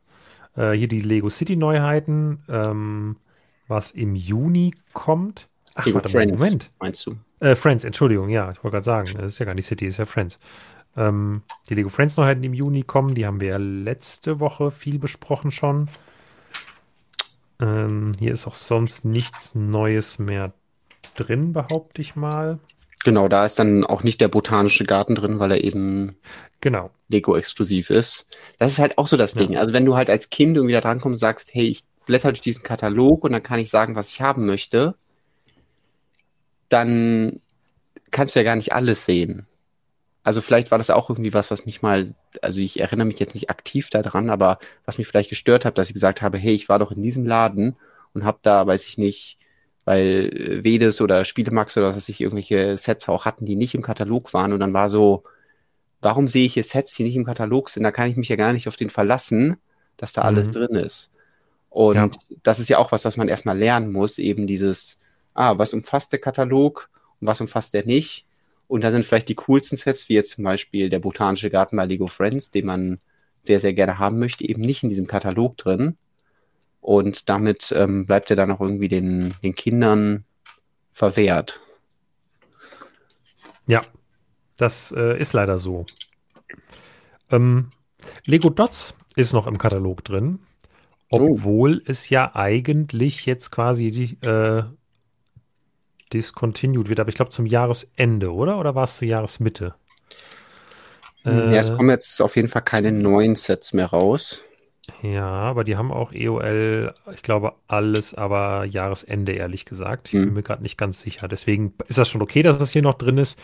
Äh, 0.57 0.73
hier 0.73 0.89
die 0.89 1.01
Lego 1.01 1.29
City 1.29 1.57
Neuheiten, 1.57 2.43
ähm, 2.49 3.17
was 3.69 3.91
im 3.91 4.15
Juni 4.15 4.75
kommt. 4.93 5.49
Ach, 5.75 5.85
Lego 5.85 5.97
warte 5.97 6.11
Friends, 6.11 6.33
mal, 6.33 6.39
Moment. 6.39 6.71
Meinst 6.81 7.07
du? 7.07 7.17
Äh, 7.41 7.55
Friends, 7.55 7.85
Entschuldigung, 7.85 8.29
ja, 8.29 8.51
ich 8.51 8.65
wollte 8.65 8.77
gerade 8.77 8.85
sagen, 8.85 9.15
das 9.17 9.33
ist 9.33 9.39
ja 9.39 9.47
gar 9.47 9.55
nicht 9.55 9.67
City, 9.67 9.87
ist 9.87 9.99
ja 9.99 10.07
Friends. 10.07 10.39
Ähm, 10.97 11.43
die 11.69 11.75
Lego 11.75 11.91
Friends 11.91 12.17
Neuheiten, 12.17 12.41
die 12.43 12.47
im 12.47 12.55
Juni 12.55 12.83
kommen, 12.83 13.15
die 13.15 13.27
haben 13.27 13.41
wir 13.41 13.49
ja 13.49 13.59
letzte 13.59 14.41
Woche 14.41 14.71
viel 14.71 14.99
besprochen 14.99 15.51
schon. 15.51 15.89
Ähm, 17.61 18.13
hier 18.19 18.33
ist 18.33 18.47
auch 18.47 18.55
sonst 18.55 19.05
nichts 19.05 19.55
Neues 19.55 20.19
mehr 20.19 20.53
drin, 21.15 21.53
behaupte 21.53 22.01
ich 22.01 22.17
mal. 22.17 22.59
Genau, 23.07 23.29
da 23.29 23.47
ist 23.47 23.57
dann 23.61 23.85
auch 23.85 24.03
nicht 24.03 24.21
der 24.21 24.27
botanische 24.27 24.83
Garten 24.83 25.15
drin, 25.15 25.39
weil 25.39 25.53
er 25.53 25.63
eben 25.63 26.17
genau. 26.61 26.91
Lego-exklusiv 27.07 27.91
ist. 27.91 28.27
Das 28.59 28.73
ist 28.73 28.81
halt 28.81 28.99
auch 28.99 29.07
so 29.07 29.17
das 29.17 29.35
Ding. 29.35 29.53
Ja. 29.53 29.61
Also 29.61 29.73
wenn 29.73 29.85
du 29.85 29.95
halt 29.95 30.11
als 30.11 30.29
Kind 30.29 30.57
irgendwie 30.57 30.73
da 30.73 30.81
drankommst 30.81 31.15
und 31.15 31.21
sagst, 31.21 31.55
hey, 31.55 31.69
ich 31.69 31.85
blätter 32.07 32.33
durch 32.33 32.41
diesen 32.41 32.65
Katalog 32.65 33.23
und 33.23 33.31
dann 33.31 33.45
kann 33.45 33.61
ich 33.61 33.71
sagen, 33.71 33.95
was 33.95 34.09
ich 34.09 34.23
haben 34.23 34.45
möchte, 34.45 34.97
dann 36.69 37.39
kannst 38.11 38.35
du 38.35 38.41
ja 38.41 38.45
gar 38.45 38.57
nicht 38.57 38.73
alles 38.73 39.05
sehen. 39.05 39.47
Also 40.25 40.41
vielleicht 40.41 40.73
war 40.73 40.79
das 40.79 40.91
auch 40.91 41.09
irgendwie 41.09 41.33
was, 41.33 41.53
was 41.53 41.65
mich 41.65 41.83
mal, 41.83 42.13
also 42.43 42.61
ich 42.61 42.81
erinnere 42.81 43.07
mich 43.07 43.21
jetzt 43.21 43.37
nicht 43.37 43.51
aktiv 43.51 43.89
daran, 43.89 44.31
aber 44.31 44.59
was 44.85 44.99
mich 44.99 45.07
vielleicht 45.07 45.31
gestört 45.31 45.65
hat, 45.65 45.79
dass 45.79 45.87
ich 45.87 45.95
gesagt 45.95 46.23
habe, 46.23 46.39
hey, 46.39 46.55
ich 46.55 46.69
war 46.69 46.81
doch 46.81 46.91
in 46.91 47.05
diesem 47.05 47.25
Laden 47.25 47.77
und 48.15 48.25
habe 48.25 48.41
da, 48.43 48.67
weiß 48.67 48.85
ich 48.85 48.99
nicht, 48.99 49.39
weil 49.87 50.31
äh, 50.35 50.65
Vedes 50.65 51.01
oder 51.01 51.25
Spielemax 51.25 51.79
oder 51.79 51.89
was 51.89 51.97
weiß 51.97 52.09
ich, 52.11 52.21
irgendwelche 52.21 52.77
Sets 52.77 53.09
auch 53.09 53.25
hatten, 53.25 53.47
die 53.47 53.57
nicht 53.57 53.75
im 53.75 53.83
Katalog 53.83 54.35
waren 54.35 54.53
und 54.53 54.61
dann 54.61 54.75
war 54.75 54.91
so, 54.91 55.25
warum 56.03 56.29
sehe 56.29 56.45
ich 56.45 56.55
hier 56.55 56.65
Sets, 56.65 56.95
die 56.95 57.05
nicht 57.05 57.17
im 57.17 57.25
Katalog 57.25 57.71
sind? 57.71 57.85
Da 57.85 57.93
kann 57.93 58.11
ich 58.11 58.17
mich 58.17 58.29
ja 58.29 58.37
gar 58.37 58.53
nicht 58.53 58.69
auf 58.69 58.77
den 58.77 58.91
verlassen, 58.91 59.57
dass 59.97 60.13
da 60.13 60.23
mhm. 60.23 60.27
alles 60.27 60.51
drin 60.51 60.77
ist. 60.77 61.11
Und 61.71 61.97
ja. 61.97 62.11
das 62.43 62.59
ist 62.59 62.69
ja 62.69 62.79
auch 62.79 62.93
was, 62.93 63.05
was 63.05 63.17
man 63.17 63.29
erstmal 63.29 63.57
lernen 63.57 63.93
muss, 63.93 64.19
eben 64.19 64.47
dieses, 64.47 64.99
ah, 65.35 65.57
was 65.59 65.73
umfasst 65.73 66.13
der 66.13 66.21
Katalog 66.21 66.91
und 67.21 67.29
was 67.29 67.41
umfasst 67.41 67.73
der 67.73 67.87
nicht? 67.87 68.27
Und 68.69 68.83
da 68.83 68.91
sind 68.91 69.07
vielleicht 69.07 69.29
die 69.29 69.35
coolsten 69.37 69.77
Sets, 69.77 70.09
wie 70.09 70.15
jetzt 70.15 70.33
zum 70.33 70.45
Beispiel 70.45 70.91
der 70.91 70.99
Botanische 70.99 71.51
Garten 71.51 71.77
bei 71.77 71.87
Lego 71.87 72.09
Friends, 72.09 72.51
den 72.51 72.67
man 72.67 72.99
sehr, 73.45 73.61
sehr 73.61 73.73
gerne 73.73 73.99
haben 73.99 74.19
möchte, 74.19 74.45
eben 74.45 74.63
nicht 74.63 74.83
in 74.83 74.89
diesem 74.89 75.07
Katalog 75.07 75.57
drin. 75.57 75.97
Und 76.87 77.29
damit 77.29 77.75
ähm, 77.77 78.07
bleibt 78.07 78.31
er 78.31 78.37
dann 78.37 78.53
auch 78.53 78.61
irgendwie 78.61 78.87
den, 78.87 79.35
den 79.43 79.57
Kindern 79.57 80.25
verwehrt. 80.93 81.61
Ja, 83.67 83.83
das 84.57 84.95
äh, 84.97 85.19
ist 85.19 85.33
leider 85.33 85.59
so. 85.59 85.85
Ähm, 87.29 87.73
Lego 88.25 88.51
Dots 88.51 88.95
ist 89.17 89.33
noch 89.33 89.49
im 89.49 89.59
Katalog 89.59 90.05
drin, 90.05 90.39
obwohl 91.11 91.79
oh. 91.79 91.91
es 91.91 92.09
ja 92.09 92.37
eigentlich 92.37 93.27
jetzt 93.27 93.51
quasi 93.51 93.91
die, 93.91 94.25
äh, 94.25 94.63
discontinued 96.13 96.89
wird, 96.89 97.01
aber 97.01 97.09
ich 97.09 97.17
glaube 97.17 97.33
zum 97.33 97.47
Jahresende, 97.47 98.33
oder? 98.33 98.61
Oder 98.61 98.77
war 98.77 98.85
es 98.85 98.95
zur 98.95 99.09
Jahresmitte? 99.09 99.75
Ja, 101.25 101.51
es 101.51 101.75
kommen 101.75 101.91
jetzt 101.91 102.23
auf 102.23 102.37
jeden 102.37 102.47
Fall 102.47 102.63
keine 102.63 102.93
neuen 102.93 103.35
Sets 103.35 103.73
mehr 103.73 103.87
raus. 103.87 104.45
Ja, 105.03 105.27
aber 105.27 105.65
die 105.65 105.77
haben 105.77 105.93
auch 105.93 106.13
EOL, 106.13 106.95
ich 107.13 107.23
glaube, 107.23 107.55
alles, 107.67 108.15
aber 108.15 108.65
Jahresende, 108.65 109.33
ehrlich 109.33 109.65
gesagt. 109.65 110.09
Ich 110.09 110.15
hm. 110.15 110.25
bin 110.27 110.35
mir 110.35 110.43
gerade 110.43 110.63
nicht 110.63 110.79
ganz 110.79 111.01
sicher. 111.01 111.29
Deswegen 111.29 111.75
ist 111.89 111.99
das 111.99 112.09
schon 112.09 112.23
okay, 112.23 112.43
dass 112.43 112.59
das 112.59 112.71
hier 112.71 112.83
noch 112.83 112.95
drin 112.95 113.19
ist. 113.19 113.39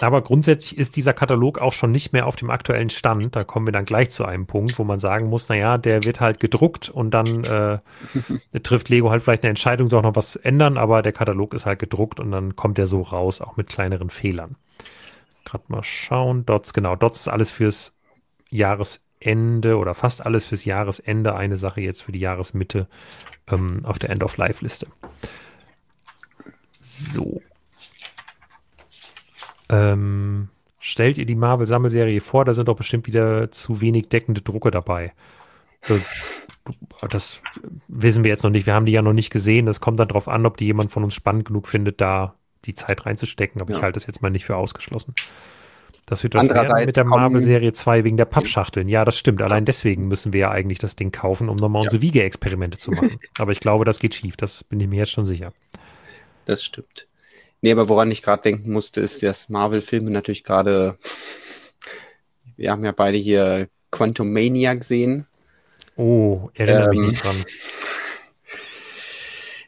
Aber 0.00 0.22
grundsätzlich 0.22 0.78
ist 0.78 0.96
dieser 0.96 1.12
Katalog 1.12 1.58
auch 1.58 1.74
schon 1.74 1.92
nicht 1.92 2.12
mehr 2.12 2.26
auf 2.26 2.36
dem 2.36 2.50
aktuellen 2.50 2.88
Stand. 2.88 3.36
Da 3.36 3.44
kommen 3.44 3.66
wir 3.66 3.72
dann 3.72 3.84
gleich 3.84 4.10
zu 4.10 4.24
einem 4.24 4.46
Punkt, 4.46 4.78
wo 4.78 4.84
man 4.84 4.98
sagen 4.98 5.28
muss, 5.28 5.48
naja, 5.50 5.76
der 5.76 6.04
wird 6.04 6.20
halt 6.20 6.40
gedruckt 6.40 6.88
und 6.88 7.10
dann 7.10 7.44
äh, 7.44 7.78
trifft 8.62 8.88
Lego 8.88 9.10
halt 9.10 9.22
vielleicht 9.22 9.42
eine 9.42 9.50
Entscheidung, 9.50 9.90
doch 9.90 10.02
noch 10.02 10.16
was 10.16 10.30
zu 10.30 10.44
ändern, 10.44 10.78
aber 10.78 11.02
der 11.02 11.12
Katalog 11.12 11.52
ist 11.52 11.66
halt 11.66 11.78
gedruckt 11.78 12.20
und 12.20 12.30
dann 12.30 12.56
kommt 12.56 12.78
der 12.78 12.86
so 12.86 13.02
raus, 13.02 13.42
auch 13.42 13.56
mit 13.56 13.68
kleineren 13.68 14.08
Fehlern. 14.08 14.56
Gerade 15.44 15.64
mal 15.68 15.84
schauen. 15.84 16.46
Dots, 16.46 16.72
genau, 16.72 16.96
Dots 16.96 17.20
ist 17.20 17.28
alles 17.28 17.50
fürs 17.50 17.94
Jahresende 18.48 19.11
oder 19.24 19.94
fast 19.94 20.24
alles 20.24 20.46
fürs 20.46 20.64
Jahresende. 20.64 21.34
Eine 21.34 21.56
Sache 21.56 21.80
jetzt 21.80 22.02
für 22.02 22.12
die 22.12 22.20
Jahresmitte 22.20 22.88
ähm, 23.48 23.84
auf 23.84 23.98
der 23.98 24.10
End-of-Life-Liste. 24.10 24.86
So. 26.80 27.40
Ähm, 29.68 30.48
stellt 30.78 31.18
ihr 31.18 31.26
die 31.26 31.34
Marvel-Sammelserie 31.34 32.20
vor, 32.20 32.44
da 32.44 32.54
sind 32.54 32.68
doch 32.68 32.76
bestimmt 32.76 33.06
wieder 33.06 33.50
zu 33.50 33.80
wenig 33.80 34.08
deckende 34.08 34.42
Drucke 34.42 34.70
dabei. 34.70 35.12
Das 37.08 37.40
wissen 37.88 38.24
wir 38.24 38.30
jetzt 38.30 38.44
noch 38.44 38.50
nicht. 38.50 38.66
Wir 38.66 38.74
haben 38.74 38.86
die 38.86 38.92
ja 38.92 39.02
noch 39.02 39.12
nicht 39.12 39.30
gesehen. 39.30 39.66
Das 39.66 39.80
kommt 39.80 39.98
dann 39.98 40.08
darauf 40.08 40.28
an, 40.28 40.46
ob 40.46 40.56
die 40.56 40.66
jemand 40.66 40.92
von 40.92 41.04
uns 41.04 41.14
spannend 41.14 41.44
genug 41.44 41.68
findet, 41.68 42.00
da 42.00 42.34
die 42.64 42.74
Zeit 42.74 43.06
reinzustecken. 43.06 43.60
Aber 43.60 43.72
ja. 43.72 43.78
ich 43.78 43.82
halte 43.82 43.96
das 43.96 44.06
jetzt 44.06 44.22
mal 44.22 44.30
nicht 44.30 44.44
für 44.44 44.56
ausgeschlossen. 44.56 45.14
Das 46.06 46.22
wird 46.22 46.34
das 46.34 46.48
werden 46.48 46.84
mit 46.84 46.96
der 46.96 47.04
Marvel-Serie 47.04 47.72
2 47.72 48.04
wegen 48.04 48.16
der 48.16 48.24
Pappschachteln. 48.24 48.88
Ja, 48.88 49.04
das 49.04 49.16
stimmt. 49.16 49.40
Allein 49.40 49.64
deswegen 49.64 50.08
müssen 50.08 50.32
wir 50.32 50.40
ja 50.40 50.50
eigentlich 50.50 50.78
das 50.78 50.96
Ding 50.96 51.12
kaufen, 51.12 51.48
um 51.48 51.56
nochmal 51.56 51.82
ja. 51.82 51.86
unsere 51.86 52.02
Wiege-Experimente 52.02 52.76
zu 52.76 52.90
machen. 52.90 53.18
Aber 53.38 53.52
ich 53.52 53.60
glaube, 53.60 53.84
das 53.84 54.00
geht 54.00 54.14
schief. 54.14 54.36
Das 54.36 54.64
bin 54.64 54.80
ich 54.80 54.88
mir 54.88 54.96
jetzt 54.96 55.12
schon 55.12 55.24
sicher. 55.24 55.52
Das 56.44 56.64
stimmt. 56.64 57.06
Nee, 57.64 57.70
aber 57.70 57.88
woran 57.88 58.10
ich 58.10 58.22
gerade 58.22 58.42
denken 58.42 58.72
musste, 58.72 59.00
ist, 59.00 59.22
dass 59.22 59.48
Marvel-Filme 59.48 60.10
natürlich 60.10 60.42
gerade, 60.42 60.98
wir 62.56 62.72
haben 62.72 62.84
ja 62.84 62.90
beide 62.90 63.18
hier 63.18 63.68
Quantum 63.92 64.32
Mania 64.32 64.74
gesehen. 64.74 65.28
Oh, 65.94 66.50
erinnere 66.54 66.86
ähm, 66.86 66.90
mich 66.90 67.00
nicht 67.12 67.24
dran. 67.24 67.36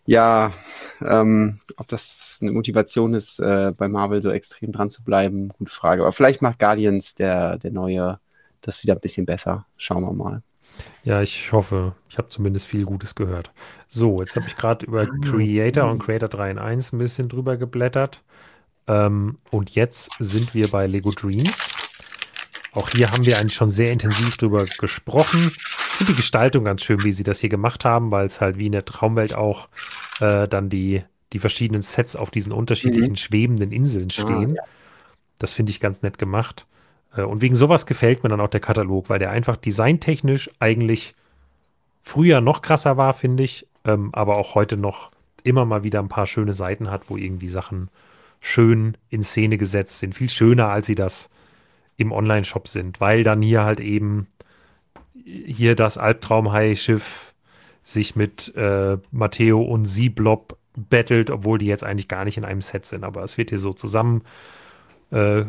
Ja, 0.06 0.52
ähm, 1.04 1.58
ob 1.76 1.88
das 1.88 2.38
eine 2.40 2.52
Motivation 2.52 3.14
ist, 3.14 3.40
äh, 3.40 3.72
bei 3.76 3.88
Marvel 3.88 4.22
so 4.22 4.30
extrem 4.30 4.72
dran 4.72 4.90
zu 4.90 5.02
bleiben, 5.02 5.50
gute 5.50 5.72
Frage. 5.72 6.02
Aber 6.02 6.12
vielleicht 6.12 6.42
macht 6.42 6.58
Guardians, 6.58 7.14
der, 7.14 7.58
der 7.58 7.70
neue, 7.70 8.18
das 8.60 8.82
wieder 8.82 8.94
ein 8.94 9.00
bisschen 9.00 9.26
besser. 9.26 9.66
Schauen 9.76 10.02
wir 10.02 10.12
mal. 10.12 10.42
Ja, 11.04 11.22
ich 11.22 11.52
hoffe. 11.52 11.92
Ich 12.08 12.18
habe 12.18 12.28
zumindest 12.28 12.66
viel 12.66 12.84
Gutes 12.84 13.14
gehört. 13.14 13.52
So, 13.88 14.18
jetzt 14.18 14.36
habe 14.36 14.46
ich 14.46 14.56
gerade 14.56 14.86
über 14.86 15.06
Creator 15.06 15.90
und 15.90 15.98
Creator 15.98 16.28
3 16.28 16.52
in 16.52 16.58
1 16.58 16.92
ein 16.92 16.98
bisschen 16.98 17.28
drüber 17.28 17.56
geblättert. 17.56 18.22
Ähm, 18.86 19.38
und 19.50 19.70
jetzt 19.74 20.10
sind 20.18 20.54
wir 20.54 20.68
bei 20.68 20.86
Lego 20.86 21.10
Dreams. 21.10 21.74
Auch 22.72 22.90
hier 22.90 23.10
haben 23.10 23.24
wir 23.24 23.38
eigentlich 23.38 23.54
schon 23.54 23.70
sehr 23.70 23.92
intensiv 23.92 24.36
drüber 24.36 24.64
gesprochen. 24.64 25.52
Ich 25.54 25.98
finde 25.98 26.12
die 26.12 26.16
Gestaltung 26.16 26.64
ganz 26.64 26.82
schön, 26.82 27.04
wie 27.04 27.12
sie 27.12 27.22
das 27.22 27.38
hier 27.38 27.48
gemacht 27.48 27.84
haben, 27.84 28.10
weil 28.10 28.26
es 28.26 28.40
halt 28.40 28.58
wie 28.58 28.66
in 28.66 28.72
der 28.72 28.84
Traumwelt 28.84 29.34
auch 29.34 29.68
äh, 30.20 30.48
dann 30.48 30.68
die, 30.68 31.02
die 31.32 31.38
verschiedenen 31.38 31.82
Sets 31.82 32.16
auf 32.16 32.30
diesen 32.30 32.52
unterschiedlichen 32.52 33.12
mhm. 33.12 33.16
schwebenden 33.16 33.72
Inseln 33.72 34.10
stehen. 34.10 34.52
Ah, 34.52 34.56
ja. 34.56 34.62
Das 35.38 35.52
finde 35.52 35.70
ich 35.70 35.80
ganz 35.80 36.02
nett 36.02 36.18
gemacht. 36.18 36.66
Äh, 37.16 37.22
und 37.22 37.40
wegen 37.40 37.54
sowas 37.54 37.86
gefällt 37.86 38.22
mir 38.22 38.28
dann 38.28 38.40
auch 38.40 38.48
der 38.48 38.60
Katalog, 38.60 39.10
weil 39.10 39.18
der 39.18 39.30
einfach 39.30 39.56
designtechnisch 39.56 40.50
eigentlich 40.58 41.14
früher 42.02 42.40
noch 42.40 42.62
krasser 42.62 42.96
war, 42.96 43.14
finde 43.14 43.42
ich, 43.42 43.66
ähm, 43.84 44.10
aber 44.12 44.36
auch 44.36 44.54
heute 44.54 44.76
noch 44.76 45.10
immer 45.42 45.64
mal 45.64 45.84
wieder 45.84 46.00
ein 46.00 46.08
paar 46.08 46.26
schöne 46.26 46.52
Seiten 46.52 46.90
hat, 46.90 47.10
wo 47.10 47.16
irgendwie 47.16 47.48
Sachen 47.48 47.90
schön 48.40 48.96
in 49.08 49.22
Szene 49.22 49.56
gesetzt 49.58 49.98
sind. 49.98 50.14
Viel 50.14 50.30
schöner, 50.30 50.68
als 50.68 50.86
sie 50.86 50.94
das 50.94 51.30
im 51.96 52.12
Online-Shop 52.12 52.68
sind, 52.68 53.00
weil 53.00 53.24
dann 53.24 53.40
hier 53.40 53.64
halt 53.64 53.80
eben 53.80 54.26
hier 55.24 55.76
das 55.76 55.96
Albtraumhai-Schiff 55.96 57.33
sich 57.84 58.16
mit 58.16 58.52
äh, 58.56 58.98
Matteo 59.12 59.60
und 59.60 59.84
Sieblob 59.84 60.58
battelt, 60.76 61.30
obwohl 61.30 61.58
die 61.58 61.66
jetzt 61.66 61.84
eigentlich 61.84 62.08
gar 62.08 62.24
nicht 62.24 62.36
in 62.36 62.44
einem 62.44 62.62
Set 62.62 62.86
sind. 62.86 63.04
Aber 63.04 63.22
es 63.22 63.38
wird 63.38 63.50
hier 63.50 63.58
so 63.58 63.72
zusammen 63.72 64.22
äh, 65.10 65.44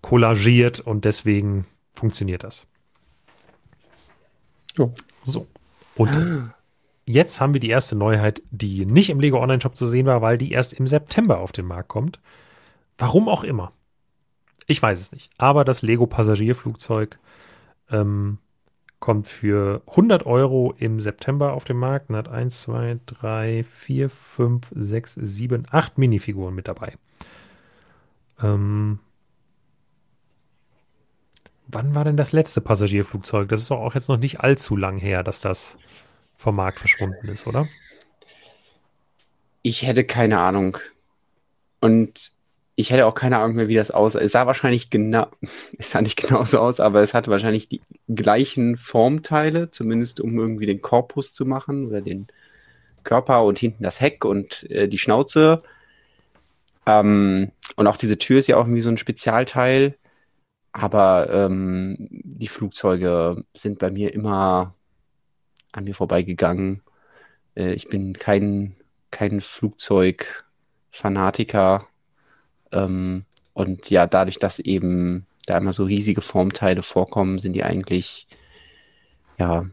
kollagiert 0.00 0.80
und 0.80 1.04
deswegen 1.04 1.66
funktioniert 1.94 2.44
das. 2.44 2.66
Oh. 4.78 4.92
So. 5.24 5.46
Und 5.96 6.16
ah. 6.16 6.54
jetzt 7.04 7.40
haben 7.40 7.54
wir 7.54 7.60
die 7.60 7.70
erste 7.70 7.96
Neuheit, 7.96 8.42
die 8.50 8.86
nicht 8.86 9.10
im 9.10 9.20
Lego 9.20 9.40
Online 9.40 9.60
Shop 9.60 9.76
zu 9.76 9.86
sehen 9.86 10.06
war, 10.06 10.22
weil 10.22 10.38
die 10.38 10.52
erst 10.52 10.72
im 10.72 10.86
September 10.86 11.40
auf 11.40 11.52
den 11.52 11.66
Markt 11.66 11.88
kommt. 11.88 12.20
Warum 12.98 13.28
auch 13.28 13.44
immer. 13.44 13.72
Ich 14.66 14.80
weiß 14.80 15.00
es 15.00 15.12
nicht. 15.12 15.30
Aber 15.36 15.64
das 15.64 15.82
Lego 15.82 16.06
Passagierflugzeug 16.06 17.18
ähm, 17.90 18.38
kommt 19.04 19.28
für 19.28 19.82
100 19.86 20.24
Euro 20.24 20.72
im 20.78 20.98
September 20.98 21.52
auf 21.52 21.64
den 21.64 21.76
Markt 21.76 22.08
und 22.08 22.16
hat 22.16 22.26
1, 22.26 22.62
2, 22.62 23.00
3, 23.04 23.62
4, 23.62 24.08
5, 24.08 24.72
6, 24.74 25.18
7, 25.20 25.66
8 25.70 25.98
Minifiguren 25.98 26.54
mit 26.54 26.68
dabei. 26.68 26.94
Ähm, 28.42 29.00
Wann 31.66 31.94
war 31.94 32.04
denn 32.04 32.16
das 32.16 32.32
letzte 32.32 32.62
Passagierflugzeug? 32.62 33.50
Das 33.50 33.60
ist 33.60 33.70
doch 33.70 33.80
auch 33.80 33.94
jetzt 33.94 34.08
noch 34.08 34.16
nicht 34.16 34.40
allzu 34.40 34.74
lang 34.74 34.96
her, 34.96 35.22
dass 35.22 35.42
das 35.42 35.76
vom 36.34 36.56
Markt 36.56 36.78
verschwunden 36.78 37.28
ist, 37.28 37.46
oder? 37.46 37.68
Ich 39.60 39.86
hätte 39.86 40.04
keine 40.04 40.38
Ahnung. 40.38 40.78
Und 41.80 42.32
ich 42.76 42.90
hätte 42.90 43.06
auch 43.06 43.14
keine 43.14 43.38
Ahnung 43.38 43.56
mehr, 43.56 43.68
wie 43.68 43.76
das 43.76 43.90
aussah. 43.90 44.20
Es 44.20 44.32
sah 44.32 44.46
wahrscheinlich 44.46 44.90
genau, 44.90 45.26
es 45.78 45.90
sah 45.90 46.02
nicht 46.02 46.16
genauso 46.16 46.58
aus, 46.60 46.80
aber 46.80 47.02
es 47.02 47.14
hatte 47.14 47.30
wahrscheinlich 47.30 47.68
die 47.68 47.82
gleichen 48.08 48.76
Formteile, 48.76 49.70
zumindest 49.70 50.20
um 50.20 50.38
irgendwie 50.38 50.66
den 50.66 50.82
Korpus 50.82 51.32
zu 51.32 51.46
machen 51.46 51.86
oder 51.86 52.00
den 52.00 52.26
Körper 53.04 53.44
und 53.44 53.58
hinten 53.58 53.84
das 53.84 54.00
Heck 54.00 54.24
und 54.24 54.68
äh, 54.70 54.88
die 54.88 54.98
Schnauze. 54.98 55.62
Ähm, 56.86 57.52
und 57.76 57.86
auch 57.86 57.96
diese 57.96 58.18
Tür 58.18 58.38
ist 58.38 58.46
ja 58.48 58.56
auch 58.56 58.64
irgendwie 58.64 58.80
so 58.80 58.88
ein 58.90 58.98
Spezialteil. 58.98 59.96
Aber 60.72 61.28
ähm, 61.32 62.08
die 62.10 62.48
Flugzeuge 62.48 63.44
sind 63.56 63.78
bei 63.78 63.90
mir 63.90 64.12
immer 64.12 64.74
an 65.72 65.84
mir 65.84 65.94
vorbeigegangen. 65.94 66.82
Äh, 67.56 67.74
ich 67.74 67.88
bin 67.88 68.14
kein, 68.14 68.76
kein 69.10 69.40
Flugzeugfanatiker. 69.40 71.86
Ähm, 72.74 73.24
und 73.54 73.88
ja, 73.88 74.06
dadurch, 74.06 74.38
dass 74.38 74.58
eben 74.58 75.26
da 75.46 75.56
immer 75.56 75.72
so 75.72 75.84
riesige 75.84 76.20
Formteile 76.20 76.82
vorkommen, 76.82 77.38
sind 77.38 77.54
die 77.54 77.64
eigentlich 77.64 78.26
ja 79.38 79.66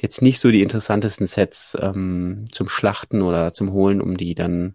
jetzt 0.00 0.22
nicht 0.22 0.40
so 0.40 0.50
die 0.50 0.62
interessantesten 0.62 1.26
Sets 1.26 1.76
ähm, 1.80 2.44
zum 2.52 2.68
Schlachten 2.68 3.22
oder 3.22 3.52
zum 3.52 3.72
Holen, 3.72 4.00
um 4.00 4.16
die 4.16 4.34
dann 4.34 4.74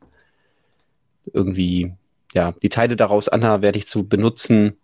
irgendwie, 1.34 1.94
ja, 2.34 2.54
die 2.64 2.70
Teile 2.70 2.96
daraus 2.96 3.30
anderweitig 3.30 3.88
zu 3.88 4.08
benutzen. 4.08 4.78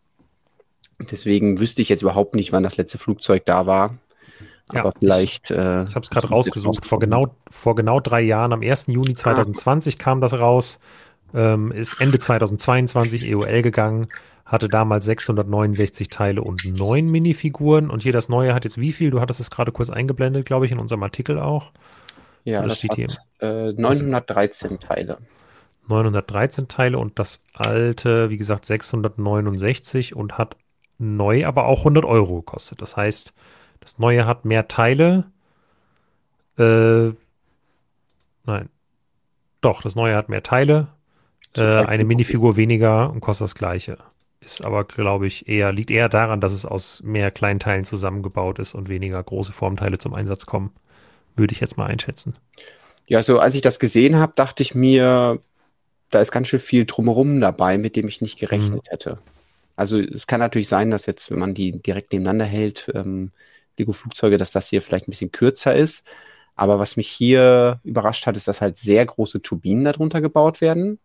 Deswegen 1.00 1.60
wüsste 1.60 1.82
ich 1.82 1.89
jetzt 1.89 2.04
überhaupt 2.04 2.36
nicht, 2.36 2.52
wann 2.52 2.64
das 2.64 2.78
letzte 2.78 2.98
Flugzeug 2.98 3.46
da 3.46 3.66
war. 3.66 3.98
Aber 4.70 4.89
ja, 4.89 4.93
vielleicht. 5.00 5.52
Äh, 5.52 5.84
ich 5.84 5.96
habe 5.96 6.02
es 6.02 6.10
gerade 6.10 6.30
rausgesucht. 6.30 6.86
Vor 6.86 7.00
genau, 7.00 7.36
vor 7.50 7.76
genau 7.76 8.00
drei 8.00 8.22
Jahren, 8.22 8.54
am 8.54 8.62
1. 8.62 8.88
Juni 8.88 9.14
2020 9.14 9.96
ah. 9.96 10.04
kam 10.04 10.22
das 10.22 10.34
raus. 10.34 10.80
Ähm, 11.36 11.71
ist 11.71 11.99
Ende 11.99 12.17
2022 12.17 13.29
EOL 13.29 13.61
gegangen. 13.61 14.07
Hatte 14.45 14.69
damals 14.69 15.05
669 15.05 16.07
Teile 16.09 16.41
und 16.41 16.63
neun 16.65 17.07
Minifiguren. 17.07 17.89
Und 17.89 18.03
hier 18.03 18.13
das 18.13 18.29
neue 18.29 18.53
hat 18.53 18.63
jetzt 18.63 18.79
wie 18.79 18.93
viel? 18.93 19.11
Du 19.11 19.19
hattest 19.19 19.39
es 19.39 19.51
gerade 19.51 19.71
kurz 19.71 19.89
eingeblendet, 19.89 20.45
glaube 20.45 20.65
ich, 20.65 20.71
in 20.71 20.79
unserem 20.79 21.03
Artikel 21.03 21.39
auch. 21.39 21.71
Ja, 22.45 22.61
das, 22.61 22.73
das 22.73 22.77
steht 22.77 22.93
hier. 22.95 23.07
Äh, 23.39 23.73
913 23.73 24.79
Teile. 24.79 25.17
913 25.89 26.67
Teile 26.67 26.97
und 26.97 27.19
das 27.19 27.41
alte, 27.53 28.29
wie 28.29 28.38
gesagt, 28.38 28.65
669 28.65 30.15
und 30.15 30.38
hat 30.38 30.55
neu 30.97 31.45
aber 31.45 31.65
auch 31.65 31.79
100 31.79 32.05
Euro 32.05 32.38
gekostet. 32.38 32.81
Das 32.81 32.95
heißt, 32.95 33.33
das 33.81 33.99
neue 33.99 34.25
hat 34.25 34.45
mehr 34.45 34.67
Teile. 34.67 35.25
Äh, 36.57 37.11
nein. 38.45 38.69
Doch, 39.61 39.81
das 39.81 39.95
neue 39.95 40.15
hat 40.15 40.29
mehr 40.29 40.43
Teile. 40.43 40.88
Äh, 41.58 41.86
eine 41.86 42.06
Minifigur 42.06 42.58
weniger 42.58 43.12
und 43.12 43.22
kostet 43.22 43.45
das 43.45 43.56
gleiche. 43.56 43.97
Ist 44.41 44.64
aber, 44.64 44.84
glaube 44.84 45.26
ich, 45.26 45.47
eher, 45.47 45.72
liegt 45.72 45.89
eher 45.89 46.10
daran, 46.10 46.41
dass 46.41 46.53
es 46.53 46.66
aus 46.66 47.01
mehr 47.03 47.32
kleinen 47.32 47.60
Teilen 47.60 47.84
zusammengebaut 47.84 48.60
ist 48.60 48.76
und 48.76 48.89
weniger 48.89 49.22
große 49.22 49.51
Formteile 49.51 49.97
zum 49.97 50.14
Einsatz 50.14 50.45
kommen. 50.45 50.72
Würde 51.36 51.53
ich 51.53 51.60
jetzt 51.60 51.78
mal 51.78 51.88
einschätzen. 51.88 52.36
Ja, 53.08 53.22
so 53.24 53.39
als 53.39 53.56
ich 53.56 53.62
das 53.62 53.80
gesehen 53.80 54.18
habe, 54.18 54.34
dachte 54.36 54.64
ich 54.64 54.76
mir, 54.76 55.39
da 56.12 56.22
ist 56.22 56.32
ganz 56.32 56.47
schön 56.47 56.60
viel 56.60 56.86
drumherum 56.86 57.41
dabei, 57.41 57.78
mit 57.78 57.95
dem 57.95 58.08
ich 58.08 58.22
nicht 58.22 58.39
gerechnet 58.39 58.84
mhm. 58.86 58.89
hätte. 58.89 59.20
Also 59.76 59.99
es 59.99 60.28
kann 60.28 60.39
natürlich 60.39 60.70
sein, 60.70 60.91
dass 60.91 61.06
jetzt, 61.06 61.32
wenn 61.32 61.39
man 61.39 61.53
die 61.53 61.82
direkt 61.82 62.14
nebeneinander 62.14 62.45
hält, 62.45 62.91
ähm, 62.93 63.32
Lego-Flugzeuge, 63.78 64.38
dass 64.38 64.51
das 64.51 64.70
hier 64.70 64.82
vielleicht 64.82 65.08
ein 65.08 65.12
bisschen 65.12 65.32
kürzer 65.32 65.76
ist. 65.76 66.06
Aber 66.56 66.80
was 66.80 66.95
mich 66.95 67.10
hier 67.10 67.82
überrascht 67.84 68.26
hat, 68.26 68.38
ist, 68.38 68.47
dass 68.47 68.62
halt 68.62 68.78
sehr 68.78 69.06
große 69.06 69.41
Turbinen 69.41 69.84
darunter 69.84 70.22
gebaut 70.22 70.62
werden. 70.62 70.99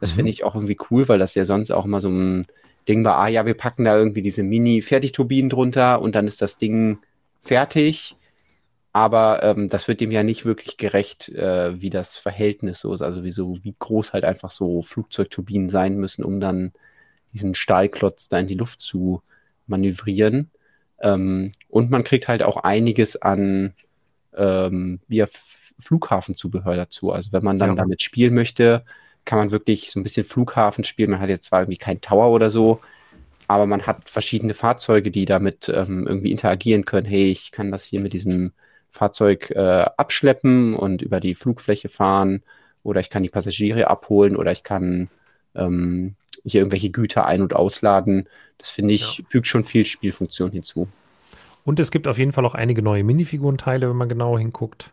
Das 0.00 0.12
mhm. 0.12 0.16
finde 0.16 0.30
ich 0.30 0.44
auch 0.44 0.54
irgendwie 0.54 0.78
cool, 0.90 1.08
weil 1.08 1.18
das 1.18 1.34
ja 1.34 1.44
sonst 1.44 1.70
auch 1.70 1.84
immer 1.84 2.00
so 2.00 2.08
ein 2.08 2.46
Ding 2.88 3.04
war, 3.04 3.18
ah 3.18 3.28
ja, 3.28 3.46
wir 3.46 3.54
packen 3.54 3.84
da 3.84 3.96
irgendwie 3.96 4.22
diese 4.22 4.42
Mini-Fertigturbinen 4.42 5.50
drunter 5.50 6.00
und 6.00 6.14
dann 6.14 6.26
ist 6.26 6.42
das 6.42 6.58
Ding 6.58 6.98
fertig. 7.42 8.16
Aber 8.92 9.42
ähm, 9.44 9.68
das 9.68 9.86
wird 9.86 10.00
dem 10.00 10.10
ja 10.10 10.24
nicht 10.24 10.44
wirklich 10.44 10.76
gerecht, 10.76 11.28
äh, 11.28 11.80
wie 11.80 11.90
das 11.90 12.16
Verhältnis 12.16 12.80
so 12.80 12.92
ist. 12.92 13.02
Also 13.02 13.22
wie, 13.22 13.30
so, 13.30 13.56
wie 13.62 13.74
groß 13.78 14.12
halt 14.12 14.24
einfach 14.24 14.50
so 14.50 14.82
Flugzeugturbinen 14.82 15.70
sein 15.70 15.96
müssen, 15.96 16.24
um 16.24 16.40
dann 16.40 16.72
diesen 17.32 17.54
Stahlklotz 17.54 18.28
da 18.28 18.40
in 18.40 18.48
die 18.48 18.54
Luft 18.54 18.80
zu 18.80 19.22
manövrieren. 19.68 20.50
Ähm, 21.00 21.52
und 21.68 21.90
man 21.90 22.02
kriegt 22.02 22.26
halt 22.26 22.42
auch 22.42 22.56
einiges 22.56 23.20
an 23.20 23.74
ähm, 24.36 25.00
ja, 25.08 25.26
Flughafenzubehör 25.78 26.76
dazu. 26.76 27.12
Also 27.12 27.32
wenn 27.32 27.44
man 27.44 27.58
dann 27.58 27.70
ja. 27.70 27.76
damit 27.76 28.02
spielen 28.02 28.34
möchte, 28.34 28.84
kann 29.24 29.38
man 29.38 29.50
wirklich 29.50 29.90
so 29.90 30.00
ein 30.00 30.02
bisschen 30.02 30.24
Flughafen 30.24 30.84
spielen. 30.84 31.10
Man 31.10 31.20
hat 31.20 31.28
jetzt 31.28 31.46
zwar 31.46 31.60
irgendwie 31.60 31.78
keinen 31.78 32.00
Tower 32.00 32.30
oder 32.30 32.50
so, 32.50 32.80
aber 33.48 33.66
man 33.66 33.86
hat 33.86 34.08
verschiedene 34.08 34.54
Fahrzeuge, 34.54 35.10
die 35.10 35.24
damit 35.24 35.68
ähm, 35.68 36.06
irgendwie 36.06 36.30
interagieren 36.32 36.84
können. 36.84 37.06
Hey, 37.06 37.30
ich 37.30 37.52
kann 37.52 37.70
das 37.70 37.84
hier 37.84 38.00
mit 38.00 38.12
diesem 38.12 38.52
Fahrzeug 38.90 39.50
äh, 39.50 39.86
abschleppen 39.96 40.74
und 40.74 41.02
über 41.02 41.20
die 41.20 41.34
Flugfläche 41.34 41.88
fahren 41.88 42.42
oder 42.82 43.00
ich 43.00 43.10
kann 43.10 43.22
die 43.22 43.28
Passagiere 43.28 43.88
abholen 43.88 44.36
oder 44.36 44.52
ich 44.52 44.62
kann 44.62 45.08
ähm, 45.54 46.14
hier 46.44 46.60
irgendwelche 46.60 46.90
Güter 46.90 47.26
ein- 47.26 47.42
und 47.42 47.54
ausladen. 47.54 48.28
Das 48.58 48.70
finde 48.70 48.94
ich, 48.94 49.18
ja. 49.18 49.24
fügt 49.28 49.46
schon 49.46 49.64
viel 49.64 49.84
Spielfunktion 49.84 50.50
hinzu. 50.50 50.88
Und 51.64 51.78
es 51.78 51.90
gibt 51.90 52.08
auf 52.08 52.18
jeden 52.18 52.32
Fall 52.32 52.46
auch 52.46 52.54
einige 52.54 52.82
neue 52.82 53.04
Minifigurenteile, 53.04 53.88
wenn 53.88 53.96
man 53.96 54.08
genauer 54.08 54.38
hinguckt. 54.38 54.92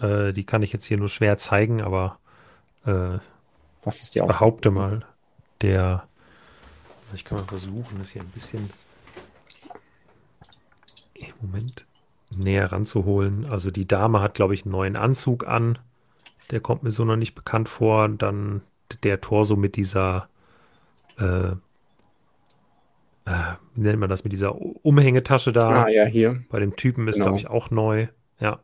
Äh, 0.00 0.32
die 0.32 0.44
kann 0.44 0.62
ich 0.62 0.72
jetzt 0.72 0.86
hier 0.86 0.98
nur 0.98 1.08
schwer 1.08 1.36
zeigen, 1.38 1.82
aber 1.82 2.18
äh, 2.84 3.18
was 3.86 4.02
ist 4.02 4.14
die 4.14 4.20
behaupte 4.20 4.70
mal, 4.70 5.06
der, 5.62 6.06
ich 7.14 7.24
kann 7.24 7.38
mal 7.38 7.44
versuchen, 7.44 7.98
das 7.98 8.10
hier 8.10 8.22
ein 8.22 8.28
bisschen 8.28 8.68
im 11.14 11.32
Moment 11.40 11.86
näher 12.36 12.72
ranzuholen. 12.72 13.46
Also 13.46 13.70
die 13.70 13.86
Dame 13.86 14.20
hat, 14.20 14.34
glaube 14.34 14.54
ich, 14.54 14.64
einen 14.64 14.72
neuen 14.72 14.96
Anzug 14.96 15.46
an. 15.46 15.78
Der 16.50 16.60
kommt 16.60 16.82
mir 16.82 16.90
so 16.90 17.04
noch 17.04 17.16
nicht 17.16 17.34
bekannt 17.34 17.68
vor. 17.68 18.08
Dann 18.08 18.62
der 19.04 19.20
Torso 19.20 19.54
mit 19.54 19.76
dieser 19.76 20.28
äh, 21.18 21.52
äh, 23.26 23.54
wie 23.74 23.80
nennt 23.80 23.98
man 23.98 24.10
das, 24.10 24.24
mit 24.24 24.32
dieser 24.32 24.56
Umhängetasche 24.84 25.52
da. 25.52 25.84
Ah, 25.84 25.88
ja, 25.88 26.04
hier. 26.04 26.44
Bei 26.48 26.60
dem 26.60 26.76
Typen 26.76 27.08
ist, 27.08 27.16
genau. 27.16 27.26
glaube 27.26 27.38
ich, 27.38 27.46
auch 27.48 27.70
neu. 27.70 28.08
Ja. 28.40 28.60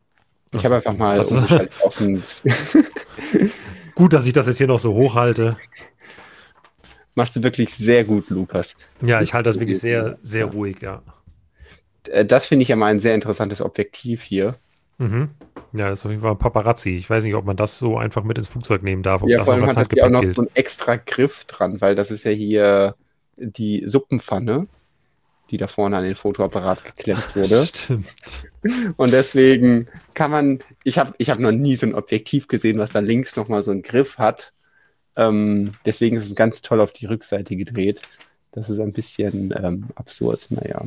Ich 0.54 0.64
habe 0.64 0.76
einfach 0.76 0.96
mal 0.96 1.18
also, 1.18 1.36
offen. 1.84 2.22
gut, 3.94 4.12
dass 4.12 4.26
ich 4.26 4.32
das 4.32 4.46
jetzt 4.46 4.58
hier 4.58 4.66
noch 4.66 4.78
so 4.78 4.94
hochhalte. 4.94 5.56
Machst 7.14 7.36
du 7.36 7.42
wirklich 7.42 7.74
sehr 7.74 8.04
gut, 8.04 8.30
Lukas. 8.30 8.74
Ja, 9.02 9.20
ich 9.20 9.34
halte 9.34 9.48
das 9.48 9.60
wirklich 9.60 9.80
sehr, 9.80 10.18
sehr 10.22 10.46
ruhig, 10.46 10.80
ja. 10.80 11.02
Äh, 12.08 12.24
das 12.24 12.46
finde 12.46 12.62
ich 12.62 12.68
ja 12.68 12.76
mal 12.76 12.86
ein 12.86 13.00
sehr 13.00 13.14
interessantes 13.14 13.60
Objektiv 13.60 14.22
hier. 14.22 14.56
Mhm. 14.98 15.30
Ja, 15.72 15.88
das 15.88 16.00
ist 16.00 16.06
auf 16.06 16.10
jeden 16.10 16.22
Fall 16.22 16.32
ein 16.32 16.38
Paparazzi. 16.38 16.90
Ich 16.90 17.08
weiß 17.08 17.24
nicht, 17.24 17.34
ob 17.34 17.44
man 17.44 17.56
das 17.56 17.78
so 17.78 17.96
einfach 17.96 18.24
mit 18.24 18.38
ins 18.38 18.48
Flugzeug 18.48 18.82
nehmen 18.82 19.02
darf. 19.02 19.22
ja, 19.26 19.44
vor 19.44 19.54
allem 19.54 19.66
hat 19.66 19.76
das 19.76 19.88
hier 19.92 20.06
auch 20.06 20.10
noch 20.10 20.20
gilt. 20.20 20.36
so 20.36 20.42
einen 20.42 20.50
extra 20.54 20.96
Griff 20.96 21.44
dran, 21.44 21.80
weil 21.80 21.94
das 21.94 22.10
ist 22.10 22.24
ja 22.24 22.30
hier 22.30 22.94
die 23.36 23.82
Suppenpfanne, 23.86 24.66
die 25.50 25.56
da 25.56 25.66
vorne 25.66 25.98
an 25.98 26.04
den 26.04 26.14
Fotoapparat 26.14 26.84
geklemmt 26.84 27.36
wurde. 27.36 27.66
Stimmt. 27.74 28.06
Und 28.96 29.12
deswegen 29.12 29.88
kann 30.14 30.30
man, 30.30 30.60
ich 30.84 30.98
habe 30.98 31.14
ich 31.18 31.30
hab 31.30 31.38
noch 31.38 31.52
nie 31.52 31.76
so 31.76 31.86
ein 31.86 31.94
Objektiv 31.94 32.48
gesehen, 32.48 32.78
was 32.78 32.92
da 32.92 33.00
links 33.00 33.36
nochmal 33.36 33.62
so 33.62 33.70
einen 33.70 33.82
Griff 33.82 34.18
hat. 34.18 34.52
Ähm, 35.16 35.74
deswegen 35.84 36.16
ist 36.16 36.26
es 36.26 36.34
ganz 36.34 36.62
toll 36.62 36.80
auf 36.80 36.92
die 36.92 37.06
Rückseite 37.06 37.56
gedreht. 37.56 38.02
Das 38.52 38.70
ist 38.70 38.80
ein 38.80 38.92
bisschen 38.92 39.52
ähm, 39.56 39.86
absurd, 39.94 40.46
naja. 40.50 40.82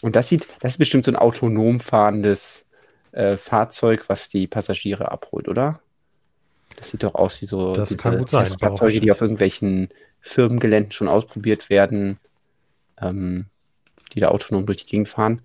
Und 0.00 0.16
das 0.16 0.28
sieht, 0.28 0.46
das 0.60 0.72
ist 0.72 0.78
bestimmt 0.78 1.04
so 1.04 1.10
ein 1.10 1.16
autonom 1.16 1.80
fahrendes 1.80 2.66
äh, 3.12 3.36
Fahrzeug, 3.36 4.08
was 4.08 4.28
die 4.28 4.46
Passagiere 4.46 5.10
abholt, 5.10 5.48
oder? 5.48 5.80
Das 6.76 6.90
sieht 6.90 7.02
doch 7.02 7.14
aus 7.14 7.40
wie 7.42 7.46
so 7.46 7.72
das 7.72 7.96
kann 7.96 8.18
gut 8.18 8.30
sein, 8.30 8.46
Fahrzeuge, 8.46 9.00
die 9.00 9.10
auf 9.10 9.20
irgendwelchen 9.20 9.88
Firmengeländen 10.20 10.92
schon 10.92 11.08
ausprobiert 11.08 11.70
werden, 11.70 12.18
ähm, 13.00 13.46
die 14.14 14.20
da 14.20 14.28
autonom 14.28 14.66
durch 14.66 14.78
die 14.78 14.86
Gegend 14.86 15.08
fahren. 15.08 15.42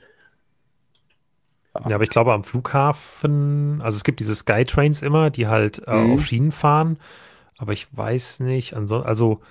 Ja. 1.76 1.90
ja. 1.90 1.96
aber 1.96 2.04
ich 2.04 2.10
glaube 2.10 2.34
am 2.34 2.44
Flughafen, 2.44 3.82
also 3.82 3.96
es 3.96 4.04
gibt 4.04 4.20
diese 4.20 4.36
Skytrains 4.36 5.02
immer, 5.02 5.30
die 5.30 5.48
halt 5.48 5.82
äh, 5.88 5.96
mhm. 5.96 6.14
auf 6.14 6.26
Schienen 6.26 6.52
fahren, 6.52 6.98
aber 7.58 7.74
ich 7.74 7.88
weiß 7.96 8.42
nicht, 8.42 8.76
also 8.76 9.42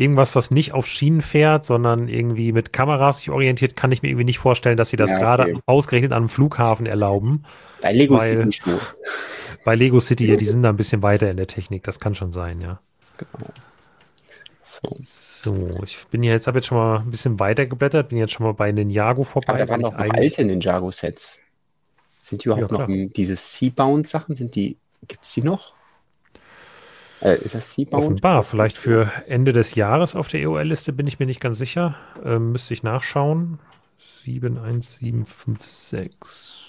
irgendwas, 0.00 0.34
was 0.34 0.50
nicht 0.50 0.72
auf 0.72 0.86
Schienen 0.86 1.20
fährt, 1.20 1.66
sondern 1.66 2.08
irgendwie 2.08 2.52
mit 2.52 2.72
Kameras 2.72 3.18
sich 3.18 3.30
orientiert, 3.30 3.76
kann 3.76 3.92
ich 3.92 4.00
mir 4.00 4.08
irgendwie 4.08 4.24
nicht 4.24 4.38
vorstellen, 4.38 4.78
dass 4.78 4.88
sie 4.88 4.96
das 4.96 5.10
ja, 5.10 5.16
okay. 5.16 5.24
gerade 5.24 5.60
ausgerechnet 5.66 6.12
an 6.12 6.18
einem 6.18 6.28
Flughafen 6.30 6.86
erlauben. 6.86 7.44
Bei 7.82 7.92
Lego 7.92 8.16
weil, 8.16 8.44
City 8.44 8.60
nur. 8.64 8.80
Bei 9.64 9.74
Lego 9.74 10.00
City, 10.00 10.36
die 10.38 10.44
sind 10.46 10.62
da 10.62 10.70
ein 10.70 10.76
bisschen 10.76 11.02
weiter 11.02 11.30
in 11.30 11.36
der 11.36 11.46
Technik, 11.46 11.82
das 11.82 12.00
kann 12.00 12.14
schon 12.14 12.32
sein, 12.32 12.62
ja. 12.62 12.80
Genau. 13.18 13.52
So. 14.82 14.96
so, 15.02 15.82
ich 15.84 16.06
bin 16.10 16.22
jetzt, 16.22 16.46
habe 16.46 16.58
jetzt 16.58 16.68
schon 16.68 16.78
mal 16.78 17.00
ein 17.00 17.10
bisschen 17.10 17.38
weiter 17.38 17.66
geblättert, 17.66 18.08
bin 18.08 18.16
jetzt 18.18 18.32
schon 18.32 18.46
mal 18.46 18.52
bei 18.52 18.72
Ninjago 18.72 19.24
vorbei. 19.24 19.48
Aber 19.48 19.58
da 19.58 19.68
waren 19.68 19.82
noch 19.82 19.94
alte 19.94 20.42
Ninjago-Sets. 20.44 21.38
Sind 22.22 22.44
die 22.44 22.48
überhaupt 22.48 22.72
ja, 22.72 22.78
noch 22.78 22.88
diese 22.88 23.36
Seabound-Sachen? 23.36 24.36
Sind 24.36 24.54
die, 24.54 24.78
gibt 25.06 25.24
es 25.24 25.34
die 25.34 25.42
noch? 25.42 25.74
Äh, 27.20 27.36
ist 27.36 27.54
das 27.54 27.74
Seabound? 27.74 28.04
Offenbar, 28.04 28.42
vielleicht 28.42 28.78
für 28.78 29.12
Ende 29.26 29.52
des 29.52 29.74
Jahres 29.74 30.16
auf 30.16 30.28
der 30.28 30.40
EOL-Liste 30.40 30.94
bin 30.94 31.06
ich 31.06 31.18
mir 31.18 31.26
nicht 31.26 31.40
ganz 31.40 31.58
sicher. 31.58 31.96
Ähm, 32.24 32.52
müsste 32.52 32.72
ich 32.72 32.82
nachschauen. 32.82 33.58
71756. 33.98 36.68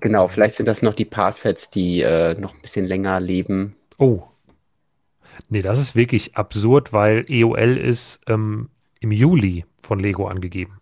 Genau, 0.00 0.28
vielleicht 0.28 0.56
sind 0.56 0.66
das 0.66 0.82
noch 0.82 0.94
die 0.94 1.06
Paar-Sets, 1.06 1.70
die 1.70 2.02
äh, 2.02 2.34
noch 2.34 2.52
ein 2.52 2.60
bisschen 2.60 2.84
länger 2.84 3.20
leben. 3.20 3.74
Oh. 3.98 4.22
Nee, 5.48 5.62
das 5.62 5.78
ist 5.78 5.94
wirklich 5.94 6.36
absurd, 6.36 6.92
weil 6.92 7.24
EOL 7.28 7.76
ist 7.76 8.22
ähm, 8.26 8.68
im 9.00 9.12
Juli 9.12 9.64
von 9.80 9.98
Lego 9.98 10.26
angegeben. 10.26 10.78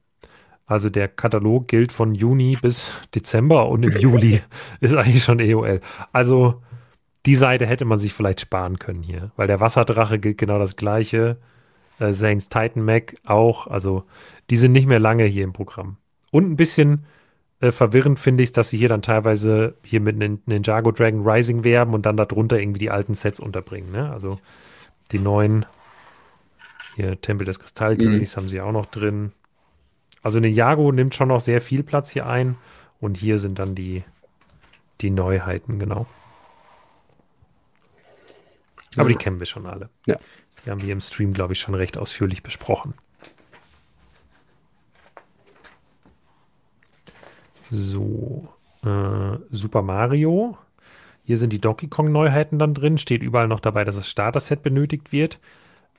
Also 0.66 0.88
der 0.88 1.08
Katalog 1.08 1.66
gilt 1.66 1.90
von 1.90 2.14
Juni 2.14 2.56
bis 2.60 2.92
Dezember 3.14 3.68
und 3.68 3.82
im 3.82 3.96
Juli 3.96 4.40
ist 4.80 4.94
eigentlich 4.94 5.24
schon 5.24 5.40
EOL. 5.40 5.80
Also 6.12 6.62
die 7.26 7.34
Seite 7.34 7.66
hätte 7.66 7.84
man 7.84 7.98
sich 7.98 8.12
vielleicht 8.12 8.40
sparen 8.40 8.78
können 8.78 9.02
hier, 9.02 9.32
weil 9.36 9.46
der 9.46 9.60
Wasserdrache 9.60 10.18
gilt 10.18 10.38
genau 10.38 10.58
das 10.58 10.76
gleiche. 10.76 11.38
Äh, 11.98 12.12
Zane's 12.12 12.48
Titan 12.48 12.84
Mac 12.84 13.16
auch. 13.24 13.66
Also 13.66 14.04
die 14.48 14.56
sind 14.56 14.72
nicht 14.72 14.86
mehr 14.86 15.00
lange 15.00 15.24
hier 15.24 15.44
im 15.44 15.52
Programm. 15.52 15.96
Und 16.30 16.48
ein 16.48 16.56
bisschen 16.56 17.04
äh, 17.60 17.72
verwirrend 17.72 18.18
finde 18.18 18.42
ich, 18.42 18.52
dass 18.52 18.70
sie 18.70 18.78
hier 18.78 18.88
dann 18.88 19.02
teilweise 19.02 19.74
hier 19.82 20.00
mit 20.00 20.16
Ninjago 20.16 20.92
Dragon 20.92 21.26
Rising 21.26 21.62
werben 21.62 21.94
und 21.94 22.06
dann 22.06 22.16
darunter 22.16 22.58
irgendwie 22.58 22.78
die 22.78 22.90
alten 22.90 23.14
Sets 23.14 23.38
unterbringen. 23.38 23.92
Ne? 23.92 24.10
Also 24.10 24.40
die 25.12 25.18
neuen, 25.18 25.66
hier 26.96 27.20
Tempel 27.20 27.44
des 27.44 27.58
Kristallkönigs 27.58 28.34
mhm. 28.34 28.40
haben 28.40 28.48
sie 28.48 28.60
auch 28.60 28.72
noch 28.72 28.86
drin. 28.86 29.32
Also 30.22 30.38
eine 30.38 30.48
Jago 30.48 30.90
nimmt 30.92 31.14
schon 31.14 31.28
noch 31.28 31.40
sehr 31.40 31.60
viel 31.60 31.82
Platz 31.82 32.10
hier 32.10 32.26
ein 32.26 32.56
und 33.00 33.16
hier 33.16 33.38
sind 33.38 33.58
dann 33.58 33.74
die, 33.74 34.04
die 35.00 35.10
Neuheiten, 35.10 35.78
genau. 35.78 36.06
Aber 38.96 39.08
ja. 39.08 39.16
die 39.16 39.22
kennen 39.22 39.38
wir 39.38 39.46
schon 39.46 39.66
alle. 39.66 39.88
Ja. 40.06 40.16
Die 40.64 40.70
haben 40.70 40.82
wir 40.82 40.92
im 40.92 41.00
Stream, 41.00 41.32
glaube 41.32 41.52
ich, 41.52 41.60
schon 41.60 41.74
recht 41.74 41.96
ausführlich 41.96 42.42
besprochen. 42.42 42.94
So, 47.70 48.48
äh, 48.84 49.38
Super 49.50 49.82
Mario. 49.82 50.58
Hier 51.24 51.38
sind 51.38 51.52
die 51.52 51.60
Donkey 51.60 51.86
Kong 51.86 52.10
Neuheiten 52.10 52.58
dann 52.58 52.74
drin. 52.74 52.98
Steht 52.98 53.22
überall 53.22 53.46
noch 53.46 53.60
dabei, 53.60 53.84
dass 53.84 53.96
das 53.96 54.08
Starter-Set 54.08 54.62
benötigt 54.62 55.12
wird. 55.12 55.38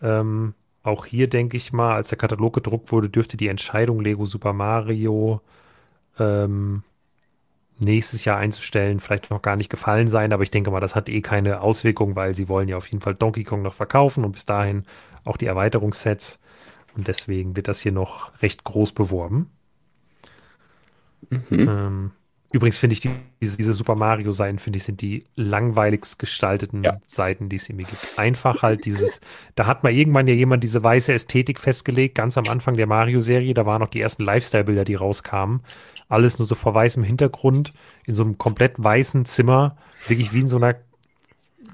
Ähm, 0.01 0.53
auch 0.83 1.05
hier 1.05 1.29
denke 1.29 1.55
ich 1.55 1.71
mal, 1.71 1.95
als 1.95 2.09
der 2.09 2.17
Katalog 2.17 2.53
gedruckt 2.53 2.91
wurde, 2.91 3.09
dürfte 3.09 3.37
die 3.37 3.47
Entscheidung, 3.47 4.01
Lego 4.01 4.25
Super 4.25 4.51
Mario 4.51 5.41
ähm, 6.19 6.83
nächstes 7.79 8.25
Jahr 8.25 8.37
einzustellen, 8.37 8.99
vielleicht 8.99 9.29
noch 9.29 9.41
gar 9.41 9.55
nicht 9.55 9.69
gefallen 9.69 10.09
sein. 10.09 10.33
Aber 10.33 10.43
ich 10.43 10.51
denke 10.51 10.71
mal, 10.71 10.81
das 10.81 10.95
hat 10.95 11.07
eh 11.07 11.21
keine 11.21 11.61
Auswirkung, 11.61 12.15
weil 12.17 12.35
sie 12.35 12.49
wollen 12.49 12.67
ja 12.67 12.75
auf 12.77 12.87
jeden 12.87 13.01
Fall 13.01 13.15
Donkey 13.15 13.45
Kong 13.45 13.61
noch 13.61 13.73
verkaufen 13.73 14.25
und 14.25 14.33
bis 14.33 14.45
dahin 14.45 14.83
auch 15.23 15.37
die 15.37 15.45
Erweiterungssets. 15.45 16.39
Und 16.97 17.07
deswegen 17.07 17.55
wird 17.55 17.69
das 17.69 17.79
hier 17.79 17.93
noch 17.93 18.31
recht 18.41 18.65
groß 18.65 18.91
beworben. 18.91 19.49
Mhm. 21.29 21.41
Ähm, 21.49 22.11
Übrigens 22.53 22.77
finde 22.77 22.95
ich 22.95 22.99
die, 22.99 23.11
diese, 23.41 23.55
diese, 23.55 23.73
Super 23.73 23.95
Mario-Seiten, 23.95 24.59
finde 24.59 24.77
ich, 24.77 24.83
sind 24.83 24.99
die 25.01 25.23
langweiligst 25.35 26.19
gestalteten 26.19 26.83
ja. 26.83 26.97
Seiten, 27.07 27.47
die 27.47 27.55
es 27.55 27.69
mir 27.69 27.85
gibt. 27.85 28.19
Einfach 28.19 28.61
halt 28.61 28.83
dieses, 28.83 29.21
da 29.55 29.67
hat 29.67 29.83
mal 29.83 29.93
irgendwann 29.93 30.27
ja 30.27 30.33
jemand 30.33 30.61
diese 30.61 30.83
weiße 30.83 31.13
Ästhetik 31.13 31.61
festgelegt, 31.61 32.15
ganz 32.15 32.37
am 32.37 32.49
Anfang 32.49 32.75
der 32.75 32.87
Mario-Serie, 32.87 33.53
da 33.53 33.65
waren 33.65 33.79
noch 33.79 33.87
die 33.87 34.01
ersten 34.01 34.23
Lifestyle-Bilder, 34.23 34.83
die 34.83 34.95
rauskamen. 34.95 35.61
Alles 36.09 36.39
nur 36.39 36.45
so 36.45 36.55
vor 36.55 36.73
weißem 36.73 37.03
Hintergrund, 37.03 37.71
in 38.05 38.15
so 38.15 38.23
einem 38.23 38.37
komplett 38.37 38.73
weißen 38.77 39.23
Zimmer, 39.23 39.77
wirklich 40.07 40.33
wie 40.33 40.41
in 40.41 40.49
so 40.49 40.57
einer 40.57 40.75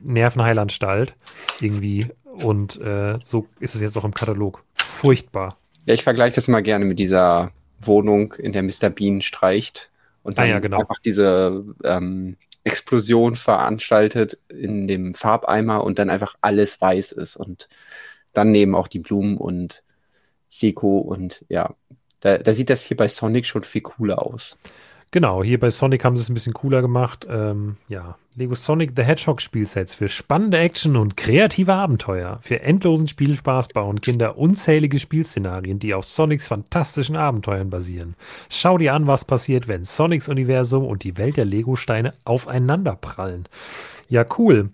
Nervenheilanstalt 0.03 1.15
irgendwie. 1.59 2.05
Und 2.23 2.79
äh, 2.81 3.17
so 3.23 3.47
ist 3.59 3.73
es 3.73 3.81
jetzt 3.81 3.97
auch 3.97 4.05
im 4.05 4.13
Katalog. 4.13 4.63
Furchtbar. 4.75 5.57
Ja, 5.85 5.95
ich 5.95 6.03
vergleiche 6.03 6.35
das 6.35 6.47
mal 6.47 6.61
gerne 6.61 6.85
mit 6.85 6.99
dieser 6.99 7.51
Wohnung, 7.79 8.33
in 8.33 8.53
der 8.53 8.63
Mr. 8.63 8.89
Bean 8.89 9.21
streicht 9.21 9.91
und 10.23 10.37
dann 10.37 10.45
ah, 10.45 10.49
ja, 10.49 10.59
genau. 10.59 10.79
einfach 10.79 10.99
diese 10.99 11.63
ähm, 11.83 12.37
Explosion 12.63 13.35
veranstaltet 13.35 14.37
in 14.49 14.87
dem 14.87 15.13
Farbeimer 15.13 15.83
und 15.83 15.99
dann 15.99 16.09
einfach 16.09 16.35
alles 16.41 16.81
weiß 16.81 17.13
ist 17.13 17.37
und 17.37 17.69
dann 18.33 18.51
nehmen 18.51 18.75
auch 18.75 18.87
die 18.87 18.99
Blumen 18.99 19.37
und 19.37 19.83
Deko 20.61 20.99
und 20.99 21.45
ja, 21.49 21.75
da, 22.19 22.37
da 22.37 22.53
sieht 22.53 22.69
das 22.69 22.83
hier 22.83 22.97
bei 22.97 23.07
Sonic 23.07 23.45
schon 23.45 23.63
viel 23.63 23.81
cooler 23.81 24.25
aus. 24.25 24.57
Genau, 25.11 25.41
hier 25.41 25.57
bei 25.59 25.69
Sonic 25.69 26.03
haben 26.03 26.17
sie 26.17 26.23
es 26.23 26.29
ein 26.29 26.33
bisschen 26.33 26.53
cooler 26.53 26.81
gemacht. 26.81 27.25
Ähm, 27.29 27.77
ja, 27.87 28.17
Lego 28.35 28.55
Sonic 28.55 28.91
the 28.95 29.03
Hedgehog 29.03 29.41
Spielsets 29.41 29.95
für 29.95 30.09
spannende 30.09 30.57
Action 30.57 30.97
und 30.97 31.15
kreative 31.15 31.73
Abenteuer. 31.73 32.39
Für 32.41 32.59
endlosen 32.59 33.07
Spielspaß 33.07 33.69
bauen 33.69 34.01
Kinder 34.01 34.37
unzählige 34.37 34.99
Spielszenarien, 34.99 35.79
die 35.79 35.93
auf 35.93 36.03
Sonics 36.03 36.49
fantastischen 36.49 37.15
Abenteuern 37.15 37.69
basieren. 37.69 38.15
Schau 38.49 38.77
dir 38.77 38.93
an, 38.93 39.07
was 39.07 39.23
passiert, 39.23 39.69
wenn 39.69 39.85
Sonics 39.85 40.27
Universum 40.27 40.85
und 40.85 41.03
die 41.03 41.17
Welt 41.17 41.37
der 41.37 41.45
Lego-Steine 41.45 42.13
aufeinanderprallen. 42.25 43.47
Ja, 44.09 44.25
cool. 44.37 44.71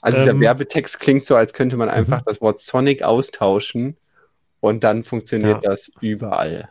Also 0.00 0.18
dieser 0.18 0.32
ähm, 0.32 0.40
Werbetext 0.40 0.98
klingt 0.98 1.24
so, 1.24 1.36
als 1.36 1.52
könnte 1.52 1.76
man 1.76 1.88
einfach 1.88 2.20
mhm. 2.20 2.24
das 2.26 2.40
Wort 2.40 2.60
Sonic 2.60 3.02
austauschen 3.02 3.96
und 4.60 4.82
dann 4.82 5.04
funktioniert 5.04 5.62
ja. 5.62 5.70
das 5.70 5.92
überall. 6.00 6.68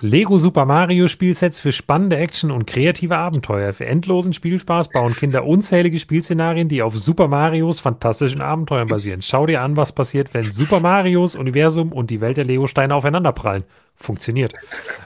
Lego 0.00 0.36
Super 0.36 0.66
Mario 0.66 1.08
Spielsets 1.08 1.60
für 1.60 1.72
spannende 1.72 2.18
Action 2.18 2.50
und 2.50 2.66
kreative 2.66 3.16
Abenteuer. 3.16 3.72
Für 3.72 3.86
endlosen 3.86 4.34
Spielspaß 4.34 4.90
bauen 4.90 5.14
Kinder 5.14 5.44
unzählige 5.44 5.98
Spielszenarien, 5.98 6.68
die 6.68 6.82
auf 6.82 6.98
Super 6.98 7.28
Marios 7.28 7.80
fantastischen 7.80 8.42
Abenteuern 8.42 8.88
basieren. 8.88 9.22
Schau 9.22 9.46
dir 9.46 9.62
an, 9.62 9.76
was 9.76 9.92
passiert, 9.92 10.34
wenn 10.34 10.42
Super 10.42 10.80
Marios 10.80 11.34
Universum 11.34 11.92
und 11.92 12.10
die 12.10 12.20
Welt 12.20 12.36
der 12.36 12.44
Lego-Steine 12.44 12.94
aufeinanderprallen. 12.94 13.64
Funktioniert. 13.94 14.52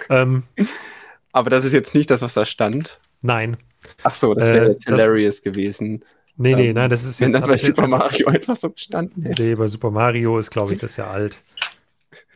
Ähm, 0.09 0.43
Aber 1.33 1.51
das 1.51 1.65
ist 1.65 1.73
jetzt 1.73 1.95
nicht 1.95 2.11
das, 2.11 2.21
was 2.21 2.35
da 2.35 2.45
stand. 2.45 2.99
Nein. 3.23 3.57
Ach 4.03 4.15
so, 4.15 4.35
das 4.35 4.47
wäre 4.47 4.67
äh, 4.67 4.69
jetzt 4.71 4.85
hilarious 4.85 5.43
gewesen. 5.43 6.05
Nee, 6.37 6.55
nee, 6.55 6.69
ähm, 6.69 6.75
nein, 6.75 6.91
das 6.91 7.05
ist 7.05 7.21
jetzt. 7.21 7.35
Wenn 7.35 7.41
das 7.41 7.49
bei 7.49 7.59
Super 7.59 7.87
Mario 7.87 8.27
einfach 8.29 8.57
so 8.57 8.71
gestanden 8.71 9.23
hätte. 9.23 9.43
Nee, 9.43 9.55
bei 9.55 9.67
Super 9.67 9.91
Mario 9.91 10.39
ist, 10.39 10.51
glaube 10.51 10.73
ich, 10.73 10.79
das 10.79 10.97
ja 10.97 11.09
alt. 11.09 11.39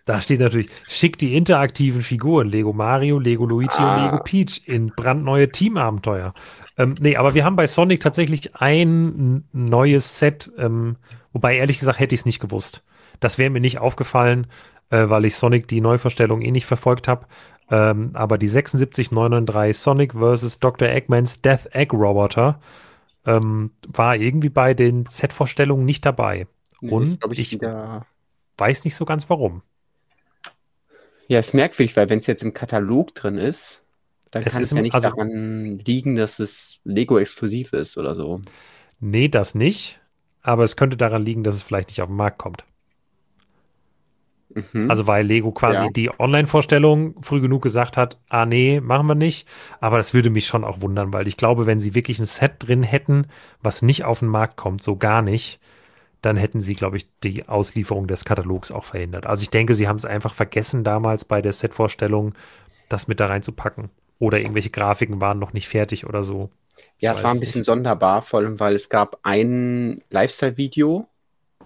Da 0.05 0.21
steht 0.21 0.41
natürlich, 0.41 0.69
schickt 0.87 1.23
die 1.23 1.35
interaktiven 1.35 2.03
Figuren 2.03 2.49
Lego 2.49 2.75
Mario, 2.75 3.19
Lego 3.19 3.47
Luigi 3.47 3.79
ah. 3.79 3.95
und 3.95 4.05
Lego 4.05 4.23
Peach 4.23 4.63
in 4.67 4.93
brandneue 4.95 5.51
Teamabenteuer. 5.51 6.35
Ähm, 6.77 6.95
nee, 7.01 7.17
aber 7.17 7.35
wir 7.35 7.45
haben 7.45 7.57
bei 7.57 7.67
Sonic 7.67 8.01
tatsächlich 8.01 8.55
ein 8.57 9.45
neues 9.53 10.19
Set, 10.19 10.51
ähm, 10.59 10.97
wobei 11.33 11.57
ehrlich 11.57 11.79
gesagt 11.79 12.01
hätte 12.01 12.15
ich 12.15 12.23
es 12.23 12.27
nicht 12.27 12.41
gewusst. 12.41 12.85
Das 13.21 13.39
wäre 13.39 13.49
mir 13.49 13.61
nicht 13.61 13.79
aufgefallen, 13.79 14.47
äh, 14.91 15.09
weil 15.09 15.25
ich 15.25 15.37
Sonic 15.37 15.69
die 15.69 15.81
Neuvorstellung 15.81 16.43
eh 16.43 16.51
nicht 16.51 16.67
verfolgt 16.67 17.09
habe. 17.09 17.27
Ähm, 17.71 18.11
aber 18.13 18.37
die 18.37 18.49
76993 18.49 19.81
Sonic 19.81 20.13
vs. 20.13 20.59
Dr. 20.59 20.89
Eggmans 20.89 21.41
Death 21.41 21.75
Egg 21.75 21.97
Roboter 21.97 22.61
ähm, 23.25 23.71
war 23.89 24.17
irgendwie 24.17 24.51
bei 24.51 24.75
den 24.75 25.07
Set-Vorstellungen 25.07 25.87
nicht 25.87 26.05
dabei. 26.05 26.47
Nee, 26.83 26.91
und 26.91 27.19
ich, 27.33 27.55
ich 27.55 27.61
weiß 28.59 28.85
nicht 28.85 28.97
so 28.97 29.07
ganz 29.07 29.31
warum. 29.31 29.63
Ja, 31.29 31.39
ist 31.39 31.55
merkwürdig, 31.55 31.97
weil 31.97 32.09
wenn 32.11 32.19
es 32.19 32.27
jetzt 32.27 32.43
im 32.43 32.55
Katalog 32.55 33.15
drin 33.15 33.39
ist, 33.39 33.85
dann 34.31 34.43
es 34.43 34.53
kann 34.53 34.63
es 34.63 34.71
ja 34.71 34.83
nicht 34.83 34.95
also, 34.95 35.11
daran 35.11 35.79
liegen, 35.79 36.17
dass 36.17 36.39
es 36.39 36.81
Lego-exklusiv 36.85 37.73
ist 37.73 37.97
oder 37.97 38.15
so. 38.15 38.41
Nee, 39.01 39.29
das 39.29 39.55
nicht. 39.55 40.01
Aber 40.43 40.65
es 40.65 40.77
könnte 40.77 40.97
daran 40.97 41.25
liegen, 41.25 41.45
dass 41.45 41.55
es 41.55 41.63
vielleicht 41.63 41.89
nicht 41.89 42.03
auf 42.03 42.09
den 42.09 42.17
Markt 42.17 42.39
kommt. 42.39 42.65
Mhm. 44.55 44.91
Also 44.91 45.07
weil 45.07 45.27
Lego 45.27 45.53
quasi 45.53 45.85
ja. 45.85 45.91
die 45.91 46.11
Online-Vorstellung 46.19 47.23
früh 47.23 47.41
genug 47.41 47.63
gesagt 47.63 47.97
hat, 47.97 48.19
ah 48.29 48.47
nee, 48.47 48.81
machen 48.81 49.07
wir 49.09 49.15
nicht. 49.15 49.49
Aber 49.81 49.97
das 49.97 50.15
würde 50.15 50.31
mich 50.31 50.47
schon 50.47 50.65
auch 50.65 50.81
wundern, 50.81 51.13
weil 51.13 51.27
ich 51.27 51.37
glaube, 51.37 51.67
wenn 51.67 51.81
sie 51.81 51.95
wirklich 51.95 52.19
ein 52.19 52.27
Set 52.27 52.55
drin 52.59 52.83
hätten, 52.83 53.27
was 53.63 53.83
nicht 53.83 54.05
auf 54.05 54.21
den 54.21 54.29
Markt 54.29 54.57
kommt, 54.57 54.83
so 54.83 54.97
gar 54.97 55.23
nicht, 55.23 55.61
dann 56.25 56.37
hätten 56.37 56.61
sie, 56.61 56.75
glaube 56.75 56.97
ich, 56.97 57.07
die 57.23 57.49
Auslieferung 57.49 58.07
des 58.07 58.25
Katalogs 58.25 58.71
auch 58.71 58.85
verhindert. 58.85 59.27
Also 59.27 59.43
ich 59.43 59.51
denke, 59.51 59.75
sie 59.75 59.89
haben 59.89 59.97
es 59.97 60.05
einfach 60.05 60.33
vergessen 60.33 60.85
damals 60.85 61.25
bei 61.25 61.43
der 61.43 61.53
Setvorstellung, 61.53 62.35
das 62.89 63.09
mit 63.09 63.21
da 63.21 63.27
reinzupacken. 63.27 63.91
Oder 64.19 64.39
irgendwelche 64.39 64.71
Grafiken 64.71 65.21
waren 65.21 65.39
noch 65.39 65.53
nicht 65.53 65.69
fertig 65.69 66.07
oder 66.07 66.25
so. 66.25 66.51
Ja, 66.99 67.13
es 67.13 67.23
war 67.23 67.33
ein 67.33 67.41
bisschen 67.41 67.61
nicht. 67.61 67.67
sonderbar, 67.67 68.23
vor 68.23 68.41
allem, 68.41 68.59
weil 68.61 68.75
es 68.75 68.89
gab 68.89 69.19
ein 69.23 70.03
Lifestyle-Video, 70.11 71.07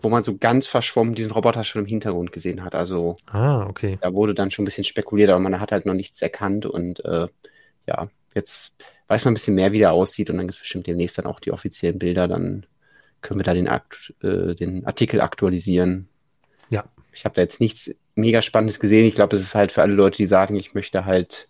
wo 0.01 0.09
man 0.09 0.25
so 0.25 0.37
ganz 0.37 0.67
verschwommen 0.67 1.15
diesen 1.15 1.31
Roboter 1.31 1.65
schon 1.65 1.83
im 1.83 1.89
Hintergrund 1.89 2.33
gesehen 2.33 2.65
hat. 2.65 2.75
Also 2.75 3.17
ah, 3.27 3.67
okay. 3.67 3.99
da 4.01 4.13
wurde 4.13 4.35
dann 4.35 4.51
schon 4.51 4.65
ein 4.65 4.67
bisschen 4.67 4.85
spekuliert, 4.85 5.31
aber 5.31 5.41
man 5.41 5.61
hat 5.61 5.73
halt 5.73 5.87
noch 5.87 5.95
nichts 5.95 6.21
erkannt 6.23 6.67
und 6.67 7.05
äh, 7.05 7.29
ja, 7.87 8.09
jetzt 8.35 8.77
weiß 9.07 9.25
man 9.25 9.33
ein 9.33 9.35
bisschen 9.35 9.55
mehr, 9.55 9.73
wie 9.73 9.79
der 9.79 9.93
aussieht 9.93 10.31
und 10.31 10.37
dann 10.37 10.47
gibt 10.47 10.55
es 10.55 10.61
bestimmt 10.61 10.87
demnächst 10.87 11.19
dann 11.19 11.27
auch 11.27 11.41
die 11.41 11.53
offiziellen 11.53 11.99
Bilder 11.99 12.29
dann 12.29 12.67
können 13.21 13.41
wir 13.41 13.45
da 13.45 13.55
den, 13.55 13.69
Akt, 13.69 14.15
äh, 14.23 14.55
den 14.55 14.87
Artikel 14.87 15.21
aktualisieren. 15.21 16.09
Ja. 16.71 16.85
Ich 17.13 17.25
habe 17.25 17.35
da 17.35 17.43
jetzt 17.43 17.61
nichts 17.61 17.91
mega 18.15 18.43
Spannendes 18.43 18.81
gesehen. 18.81 19.07
Ich 19.07 19.15
glaube, 19.15 19.37
es 19.37 19.43
ist 19.43 19.55
halt 19.55 19.73
für 19.73 19.83
alle 19.83 19.95
Leute, 19.95 20.19
die 20.19 20.27
sagen, 20.27 20.57
ich 20.57 20.75
möchte 20.75 21.05
halt 21.05 21.49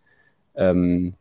ähm, 0.54 1.14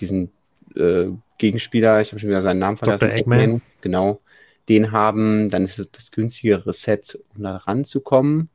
diesen 0.00 0.30
äh, 0.76 1.06
Gegenspieler, 1.38 2.00
ich 2.00 2.12
habe 2.12 2.20
schon 2.20 2.30
wieder 2.30 2.42
seinen 2.42 2.58
Namen 2.58 2.76
vergessen. 2.76 3.10
Eggman. 3.10 3.40
Eggman. 3.40 3.62
Genau. 3.80 4.20
Den 4.68 4.92
haben, 4.92 5.50
dann 5.50 5.64
ist 5.64 5.78
es 5.78 5.90
das 5.90 6.12
günstigere 6.12 6.72
Set, 6.72 7.18
um 7.34 7.42
da 7.42 7.56
ranzukommen. 7.56 8.48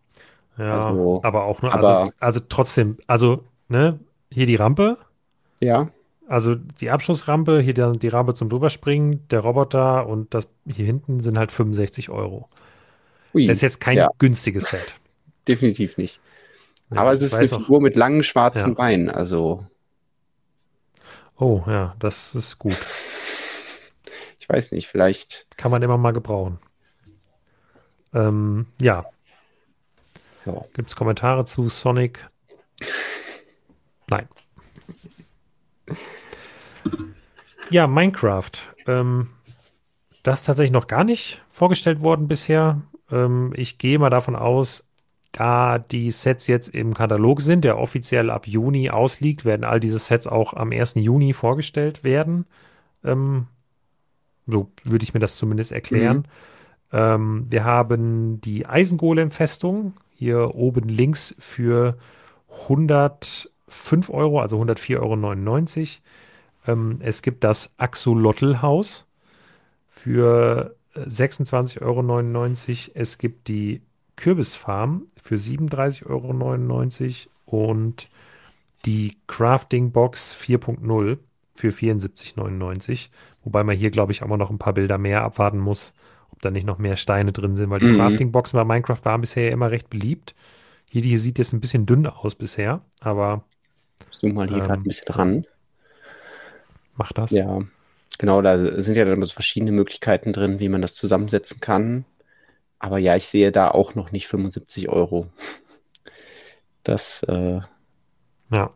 Ja, 0.58 0.88
also, 0.88 1.22
aber 1.24 1.44
auch 1.44 1.62
nur, 1.62 1.74
aber, 1.74 2.00
also, 2.00 2.12
also 2.20 2.40
trotzdem, 2.48 2.98
also, 3.06 3.44
ne, 3.68 4.00
hier 4.32 4.46
die 4.46 4.56
Rampe. 4.56 4.98
Ja. 5.60 5.90
Also 6.28 6.56
die 6.56 6.90
Abschussrampe, 6.90 7.62
hier 7.62 7.74
die, 7.74 8.00
die 8.00 8.08
Rampe 8.10 8.34
zum 8.34 8.50
drüberspringen, 8.50 9.28
der 9.30 9.40
Roboter 9.40 10.08
und 10.08 10.34
das 10.34 10.50
hier 10.66 10.86
hinten 10.86 11.22
sind 11.22 11.38
halt 11.38 11.52
65 11.52 12.10
Euro. 12.10 12.50
Ui, 13.34 13.48
das 13.48 13.58
ist 13.58 13.62
jetzt 13.62 13.80
kein 13.80 13.98
ja. 13.98 14.10
günstiges 14.20 14.70
Set. 14.70 14.96
Definitiv 15.48 15.98
nicht. 15.98 16.20
Ja, 16.92 17.02
Aber 17.02 17.14
es 17.14 17.22
ist 17.22 17.34
eine 17.34 17.48
Figur 17.48 17.82
mit 17.82 17.96
langen 17.96 18.24
schwarzen 18.24 18.70
ja. 18.70 18.74
Beinen, 18.74 19.10
also. 19.10 19.66
Oh, 21.38 21.64
ja, 21.68 21.96
das 22.00 22.36
ist 22.36 22.60
gut. 22.60 22.78
Ich 24.40 24.54
weiß 24.54 24.72
nicht, 24.72 24.88
vielleicht. 24.88 25.46
Kann 25.58 25.72
man 25.72 25.84
immer 25.84 25.98
mal 25.98 26.14
gebrauchen. 26.14 26.58
Ähm, 28.14 28.66
ja. 28.80 29.06
ja. 30.46 30.64
Gibt 30.74 30.88
es 30.88 30.96
Kommentare 30.96 31.44
zu 31.44 31.68
Sonic? 31.68 32.30
Nein. 34.10 34.30
Ja, 37.70 37.88
Minecraft. 37.88 38.52
Ähm, 38.86 39.30
das 40.24 40.42
ist 40.42 40.46
tatsächlich 40.46 40.72
noch 40.72 40.88
gar 40.88 41.04
nicht 41.04 41.42
vorgestellt 41.50 42.02
worden 42.02 42.28
bisher. 42.28 42.82
Ähm, 43.12 43.54
ich 43.56 43.78
gehe 43.78 44.00
mal 44.00 44.10
davon 44.10 44.36
aus, 44.36 44.88
da 45.32 45.78
die 45.78 46.10
Sets 46.12 46.48
jetzt 46.48 46.70
im 46.70 46.94
Katalog 46.94 47.42
sind, 47.42 47.64
der 47.64 47.78
offiziell 47.78 48.30
ab 48.30 48.48
Juni 48.48 48.90
ausliegt, 48.90 49.46
werden 49.46 49.64
all 49.64 49.80
diese 49.80 50.00
Sets 50.00 50.28
auch 50.28 50.54
am 50.54 50.72
1. 50.72 50.96
Juni 50.96 51.34
vorgestellt 51.34 52.04
werden. 52.04 52.46
Ähm, 53.04 53.48
so 54.48 54.72
würde 54.84 55.04
ich 55.04 55.14
mir 55.14 55.20
das 55.20 55.38
zumindest 55.38 55.72
erklären. 55.72 56.18
Mhm. 56.18 56.24
Ähm, 56.94 57.46
wir 57.50 57.66
haben 57.66 58.40
die 58.42 58.66
Eisengolem-Festung 58.66 59.94
hier 60.16 60.56
oben 60.56 60.88
links 60.88 61.36
für 61.38 61.98
105 62.64 64.10
Euro, 64.10 64.40
also 64.40 64.60
104,99 64.62 64.98
Euro. 65.00 65.18
Ähm, 66.68 66.98
es 67.02 67.22
gibt 67.22 67.44
das 67.44 67.74
Axolotl-Haus 67.78 69.06
für 69.88 70.76
26,99 70.96 71.82
Euro. 71.82 72.94
Es 72.94 73.18
gibt 73.18 73.48
die 73.48 73.82
Kürbisfarm 74.16 75.08
für 75.22 75.36
37,99 75.36 77.28
Euro 77.46 77.66
und 77.66 78.08
die 78.86 79.18
Crafting 79.28 79.92
Box 79.92 80.36
4.0 80.36 81.18
für 81.56 81.70
74,99. 81.70 83.10
Wobei 83.44 83.64
man 83.64 83.76
hier, 83.76 83.92
glaube 83.92 84.12
ich, 84.12 84.24
auch 84.24 84.28
mal 84.28 84.38
noch 84.38 84.50
ein 84.50 84.60
paar 84.60 84.74
Bilder 84.74 84.98
mehr 84.98 85.24
abwarten 85.24 85.60
muss, 85.60 85.94
ob 86.32 86.42
da 86.42 86.52
nicht 86.52 86.66
noch 86.66 86.78
mehr 86.78 86.96
Steine 86.96 87.32
drin 87.32 87.56
sind, 87.56 87.70
weil 87.70 87.80
die 87.80 87.88
mhm. 87.88 87.98
Crafting 87.98 88.32
Boxen 88.32 88.58
bei 88.58 88.66
Minecraft 88.66 89.04
waren 89.04 89.22
bisher 89.22 89.46
ja 89.46 89.52
immer 89.52 89.72
recht 89.72 89.90
beliebt. 89.90 90.36
Hier, 90.90 91.02
hier 91.02 91.20
sieht 91.20 91.38
jetzt 91.38 91.54
ein 91.54 91.60
bisschen 91.60 91.86
dünn 91.86 92.06
aus 92.08 92.36
bisher, 92.36 92.82
aber. 93.02 93.44
Zoom 94.12 94.34
mal 94.34 94.48
hier 94.48 94.58
ähm, 94.58 94.64
gerade 94.64 94.82
ein 94.82 94.84
bisschen 94.84 95.14
ran. 95.14 95.46
Mach 96.98 97.12
das. 97.14 97.32
Ja, 97.32 97.62
genau, 98.18 98.42
da 98.42 98.82
sind 98.82 98.96
ja 98.96 99.06
dann 99.06 99.24
so 99.24 99.34
verschiedene 99.34 99.72
Möglichkeiten 99.72 100.34
drin, 100.34 100.60
wie 100.60 100.70
man 100.70 100.82
das 100.82 100.94
zusammensetzen 100.94 101.62
kann. 101.62 102.06
Aber 102.80 102.98
ja, 102.98 103.16
ich 103.16 103.28
sehe 103.28 103.52
da 103.52 103.72
auch 103.72 103.96
noch 103.96 104.12
nicht 104.12 104.28
75 104.28 104.90
Euro. 104.90 105.28
Das 106.84 107.24
äh, 107.24 107.60
ja. 108.52 108.74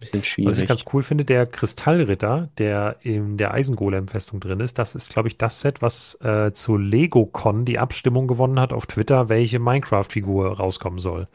Bisschen 0.00 0.24
schwierig. 0.24 0.50
Was 0.50 0.58
ich 0.58 0.68
ganz 0.68 0.84
cool 0.92 1.02
finde, 1.02 1.24
der 1.24 1.46
Kristallritter, 1.46 2.48
der 2.58 2.96
in 3.02 3.36
der 3.36 3.54
Eisengolem-Festung 3.54 4.40
drin 4.40 4.60
ist, 4.60 4.78
das 4.78 4.94
ist, 4.94 5.12
glaube 5.12 5.28
ich, 5.28 5.36
das 5.36 5.60
Set, 5.60 5.82
was 5.82 6.18
äh, 6.22 6.52
zu 6.52 6.76
LegoCon 6.76 7.64
die 7.64 7.78
Abstimmung 7.78 8.26
gewonnen 8.26 8.58
hat 8.58 8.72
auf 8.72 8.86
Twitter, 8.86 9.28
welche 9.28 9.58
Minecraft-Figur 9.58 10.56
rauskommen 10.56 10.98
soll. 10.98 11.28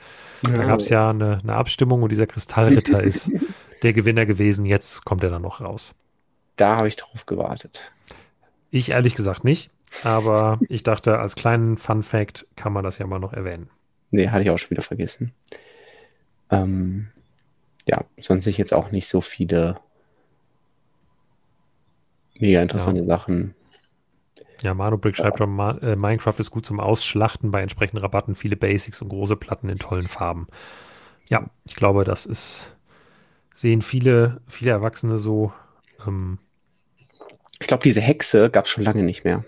Ja. 0.46 0.58
Da 0.58 0.64
gab 0.64 0.80
es 0.80 0.90
ja 0.90 1.10
eine, 1.12 1.40
eine 1.42 1.54
Abstimmung 1.54 2.04
und 2.04 2.12
dieser 2.12 2.28
Kristallritter 2.28 3.02
ist 3.04 3.32
der 3.84 3.94
Gewinner 3.94 4.26
gewesen. 4.26 4.66
Jetzt 4.66 5.06
kommt 5.06 5.24
er 5.24 5.30
dann 5.30 5.44
noch 5.44 5.62
raus. 5.62 5.94
Da 6.56 6.78
habe 6.78 6.88
ich 6.88 6.96
drauf 6.96 7.26
gewartet. 7.26 7.82
Ich 8.72 8.90
ehrlich 8.90 9.16
gesagt 9.16 9.44
nicht, 9.44 9.70
aber 10.04 10.60
ich 10.68 10.84
dachte, 10.84 11.20
als 11.20 11.36
kleinen 11.36 11.78
Fun 11.78 12.04
Fact 12.04 12.48
kann 12.56 12.74
man 12.74 12.84
das 12.84 12.98
ja 12.98 13.08
mal 13.08 13.20
noch 13.20 13.34
erwähnen. 13.34 13.70
Nee, 14.12 14.30
hatte 14.30 14.44
ich 14.44 14.50
auch 14.50 14.58
schon 14.58 14.72
wieder 14.72 14.82
vergessen. 14.82 15.34
Ähm, 16.50 17.08
ja, 17.88 18.04
sonst 18.20 18.48
ich 18.48 18.58
jetzt 18.58 18.74
auch 18.74 18.92
nicht 18.92 19.08
so 19.08 19.22
viele 19.22 19.78
mega 22.40 22.62
interessante 22.62 23.02
ja. 23.02 23.08
Sachen. 23.08 23.56
Ja, 24.62 24.74
Manobrick 24.74 25.16
schreibt 25.16 25.38
schon, 25.38 25.60
äh, 25.82 25.96
Minecraft 25.96 26.40
ist 26.40 26.52
gut 26.52 26.66
zum 26.66 26.80
Ausschlachten 26.80 27.52
bei 27.52 27.62
entsprechenden 27.62 28.02
Rabatten, 28.02 28.36
viele 28.36 28.56
Basics 28.56 29.02
und 29.02 29.10
große 29.10 29.36
Platten 29.36 29.70
in 29.70 29.78
tollen 29.78 30.08
Farben. 30.08 30.48
Ja, 31.30 31.50
ich 31.66 31.76
glaube, 31.76 32.04
das 32.04 32.26
ist, 32.26 32.72
sehen 33.54 33.82
viele, 33.82 34.42
viele 34.48 34.72
Erwachsene 34.72 35.18
so. 35.18 35.54
Ähm, 36.08 36.40
ich 37.60 37.68
glaube, 37.68 37.84
diese 37.84 38.02
Hexe 38.02 38.50
gab 38.50 38.66
es 38.66 38.72
schon 38.72 38.84
lange 38.84 39.04
nicht 39.04 39.24
mehr. 39.24 39.44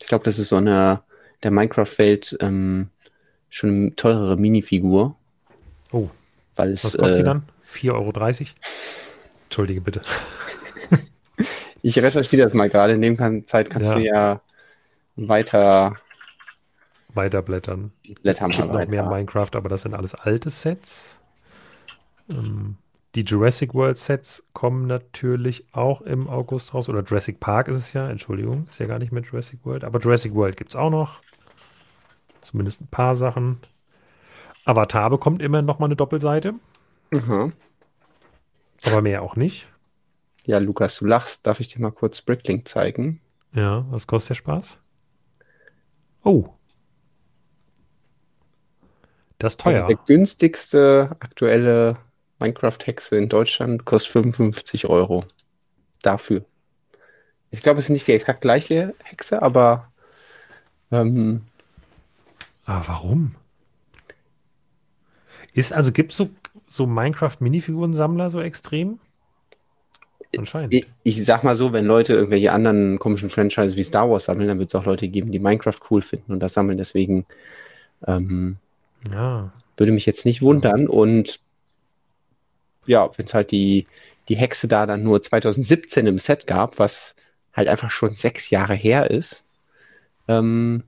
Ich 0.00 0.06
glaube, 0.06 0.24
das 0.24 0.38
ist 0.38 0.48
so 0.48 0.56
eine, 0.56 1.02
der 1.42 1.50
Minecraft-Welt 1.50 2.36
ähm, 2.40 2.88
schon 3.48 3.70
eine 3.70 3.96
teurere 3.96 4.36
Minifigur. 4.36 5.16
Oh. 5.92 6.08
Weil 6.56 6.72
es, 6.72 6.84
Was 6.84 6.96
kostet 6.96 7.10
äh, 7.10 7.14
sie 7.14 7.22
dann? 7.22 7.42
4,30 7.68 7.90
Euro? 7.92 8.50
Entschuldige 9.44 9.80
bitte. 9.80 10.00
ich 11.82 11.98
recherchiere 11.98 12.44
das 12.44 12.54
mal 12.54 12.68
gerade. 12.68 12.94
In 12.94 13.02
dem 13.02 13.46
Zeit 13.46 13.70
kannst 13.70 13.90
ja. 13.90 13.96
du 13.96 14.02
ja 14.02 14.40
weiter 15.16 15.96
weiterblättern. 17.14 17.92
Blättern 18.22 18.50
es 18.50 18.56
gibt 18.56 18.72
noch 18.72 18.88
mehr 18.88 19.08
Minecraft, 19.08 19.50
aber 19.54 19.68
das 19.68 19.82
sind 19.82 19.94
alles 19.94 20.14
alte 20.14 20.50
Sets. 20.50 21.20
Ähm, 22.28 22.76
die 23.14 23.22
Jurassic 23.22 23.74
World 23.74 23.96
Sets 23.96 24.44
kommen 24.52 24.86
natürlich 24.86 25.66
auch 25.72 26.00
im 26.00 26.28
August 26.28 26.74
raus. 26.74 26.88
Oder 26.88 27.02
Jurassic 27.02 27.38
Park 27.38 27.68
ist 27.68 27.76
es 27.76 27.92
ja, 27.92 28.08
Entschuldigung, 28.08 28.66
ist 28.68 28.80
ja 28.80 28.86
gar 28.86 28.98
nicht 28.98 29.12
mehr 29.12 29.22
Jurassic 29.22 29.64
World. 29.64 29.84
Aber 29.84 30.00
Jurassic 30.00 30.34
World 30.34 30.56
gibt 30.56 30.70
es 30.70 30.76
auch 30.76 30.90
noch. 30.90 31.20
Zumindest 32.40 32.80
ein 32.80 32.88
paar 32.88 33.14
Sachen. 33.14 33.58
Avatar 34.64 35.10
bekommt 35.10 35.42
immer 35.42 35.62
noch 35.62 35.78
mal 35.78 35.86
eine 35.86 35.96
Doppelseite. 35.96 36.54
Mhm. 37.14 37.52
Aber 38.86 39.02
mehr 39.02 39.22
auch 39.22 39.36
nicht. 39.36 39.68
Ja, 40.44 40.58
Lukas, 40.58 40.98
du 40.98 41.06
lachst. 41.06 41.46
Darf 41.46 41.60
ich 41.60 41.68
dir 41.68 41.80
mal 41.80 41.92
kurz 41.92 42.20
Bricklink 42.20 42.68
zeigen? 42.68 43.20
Ja, 43.52 43.86
was 43.90 44.06
kostet 44.06 44.30
der 44.30 44.34
Spaß? 44.34 44.78
Oh. 46.24 46.48
Das 49.38 49.52
ist 49.52 49.60
teuer. 49.60 49.84
Also 49.84 49.86
der 49.86 50.04
günstigste 50.06 51.16
aktuelle 51.20 51.98
Minecraft-Hexe 52.40 53.16
in 53.16 53.28
Deutschland 53.28 53.84
kostet 53.84 54.12
55 54.12 54.86
Euro. 54.86 55.24
Dafür. 56.02 56.44
Ich 57.50 57.62
glaube, 57.62 57.78
es 57.78 57.86
ist 57.86 57.90
nicht 57.90 58.08
die 58.08 58.12
exakt 58.12 58.40
gleiche 58.40 58.94
Hexe, 59.04 59.40
aber. 59.40 59.92
Ähm, 60.90 61.42
ah, 62.66 62.82
warum? 62.86 63.36
Ist 65.52 65.72
also, 65.72 65.92
gibt 65.92 66.10
es 66.10 66.18
so, 66.18 66.30
so 66.74 66.86
Minecraft-Minifiguren-Sammler 66.86 68.30
so 68.30 68.40
extrem? 68.40 68.98
Anscheinend. 70.36 70.74
Ich, 70.74 70.86
ich, 71.04 71.24
sag 71.24 71.44
mal 71.44 71.54
so, 71.54 71.72
wenn 71.72 71.86
Leute 71.86 72.14
irgendwelche 72.14 72.50
anderen 72.50 72.98
komischen 72.98 73.30
Franchises 73.30 73.76
wie 73.76 73.84
Star 73.84 74.10
Wars 74.10 74.24
sammeln, 74.24 74.48
dann 74.48 74.58
wird 74.58 74.70
es 74.70 74.74
auch 74.74 74.84
Leute 74.84 75.08
geben, 75.08 75.30
die 75.30 75.38
Minecraft 75.38 75.78
cool 75.90 76.02
finden 76.02 76.32
und 76.32 76.40
das 76.40 76.54
sammeln. 76.54 76.76
Deswegen 76.76 77.26
ähm, 78.06 78.56
ja. 79.10 79.52
würde 79.76 79.92
mich 79.92 80.06
jetzt 80.06 80.24
nicht 80.24 80.42
wundern. 80.42 80.88
Und 80.88 81.38
ja, 82.86 83.08
wenn 83.16 83.26
es 83.26 83.34
halt 83.34 83.52
die, 83.52 83.86
die 84.28 84.36
Hexe 84.36 84.66
da 84.66 84.86
dann 84.86 85.04
nur 85.04 85.22
2017 85.22 86.06
im 86.08 86.18
Set 86.18 86.48
gab, 86.48 86.80
was 86.80 87.14
halt 87.52 87.68
einfach 87.68 87.92
schon 87.92 88.14
sechs 88.14 88.50
Jahre 88.50 88.74
her 88.74 89.10
ist, 89.10 89.44
ähm, 90.26 90.82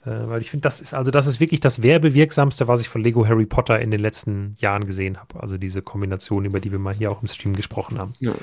Äh, 0.04 0.28
weil 0.28 0.42
ich 0.42 0.50
finde, 0.50 0.62
das 0.62 0.80
ist 0.80 0.92
also 0.92 1.10
das 1.10 1.26
ist 1.26 1.40
wirklich 1.40 1.60
das 1.60 1.82
werbewirksamste, 1.82 2.68
was 2.68 2.82
ich 2.82 2.88
von 2.88 3.02
Lego 3.02 3.26
Harry 3.26 3.46
Potter 3.46 3.80
in 3.80 3.90
den 3.90 4.00
letzten 4.00 4.54
Jahren 4.58 4.84
gesehen 4.86 5.18
habe. 5.18 5.40
Also 5.40 5.56
diese 5.56 5.80
Kombination, 5.80 6.44
über 6.44 6.60
die 6.60 6.70
wir 6.70 6.78
mal 6.78 6.94
hier 6.94 7.10
auch 7.10 7.22
im 7.22 7.28
Stream 7.28 7.56
gesprochen 7.56 7.98
haben. 7.98 8.12
Ja. 8.20 8.34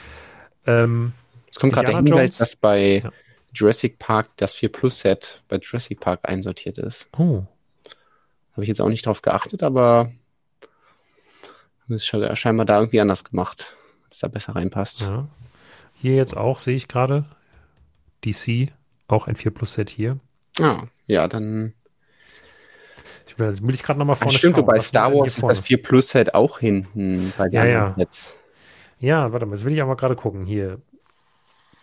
Ähm, 0.66 1.14
es 1.52 1.60
kommt 1.60 1.74
gerade 1.74 1.88
der 1.88 1.98
Hinweis, 1.98 2.38
dass 2.38 2.56
bei 2.56 3.02
ja. 3.04 3.12
Jurassic 3.54 4.00
Park 4.00 4.30
das 4.38 4.54
4 4.54 4.72
Plus 4.72 5.02
Set 5.02 5.44
bei 5.50 5.58
Jurassic 5.58 6.00
Park 6.00 6.22
einsortiert 6.24 6.78
ist. 6.78 7.08
Oh. 7.18 7.44
Habe 8.54 8.64
ich 8.64 8.68
jetzt 8.68 8.82
auch 8.82 8.90
nicht 8.90 9.06
drauf 9.06 9.22
geachtet, 9.22 9.62
aber 9.62 10.12
ist 11.90 12.06
scheinbar 12.06 12.66
da 12.66 12.80
irgendwie 12.80 13.02
anders 13.02 13.24
gemacht, 13.24 13.76
dass 14.10 14.20
da 14.20 14.30
besser 14.30 14.56
reinpasst. 14.56 15.02
Ja. 15.02 15.28
Hier 15.96 16.16
jetzt 16.16 16.36
auch, 16.36 16.60
sehe 16.60 16.76
ich 16.76 16.88
gerade. 16.88 17.26
DC, 18.26 18.72
auch 19.08 19.28
ein 19.28 19.36
4 19.36 19.52
Plus 19.52 19.74
Set 19.74 19.90
hier. 19.90 20.20
Ah, 20.60 20.84
ja, 21.08 21.28
dann. 21.28 21.74
Ich 23.28 23.40
will, 23.40 23.48
jetzt 23.48 23.66
will 23.66 23.74
ich 23.74 23.84
gerade 23.84 24.00
nochmal 24.00 24.18
vorne 24.18 24.38
Stimmt, 24.38 24.58
schauen, 24.58 24.66
bei 24.66 24.80
Star 24.80 25.14
Wars 25.14 25.38
ist 25.38 25.44
das 25.44 25.60
4 25.62 25.82
Plus 25.82 26.10
Set 26.10 26.34
auch 26.34 26.60
hinten 26.60 27.34
bei 27.38 27.48
den 27.48 27.54
ja, 27.54 27.66
ja. 27.66 27.96
Ja, 29.00 29.32
warte 29.32 29.46
mal, 29.46 29.56
jetzt 29.56 29.66
will 29.66 29.74
ich 29.74 29.82
auch 29.82 29.88
mal 29.88 29.96
gerade 29.96 30.16
gucken. 30.16 30.46
Hier. 30.46 30.80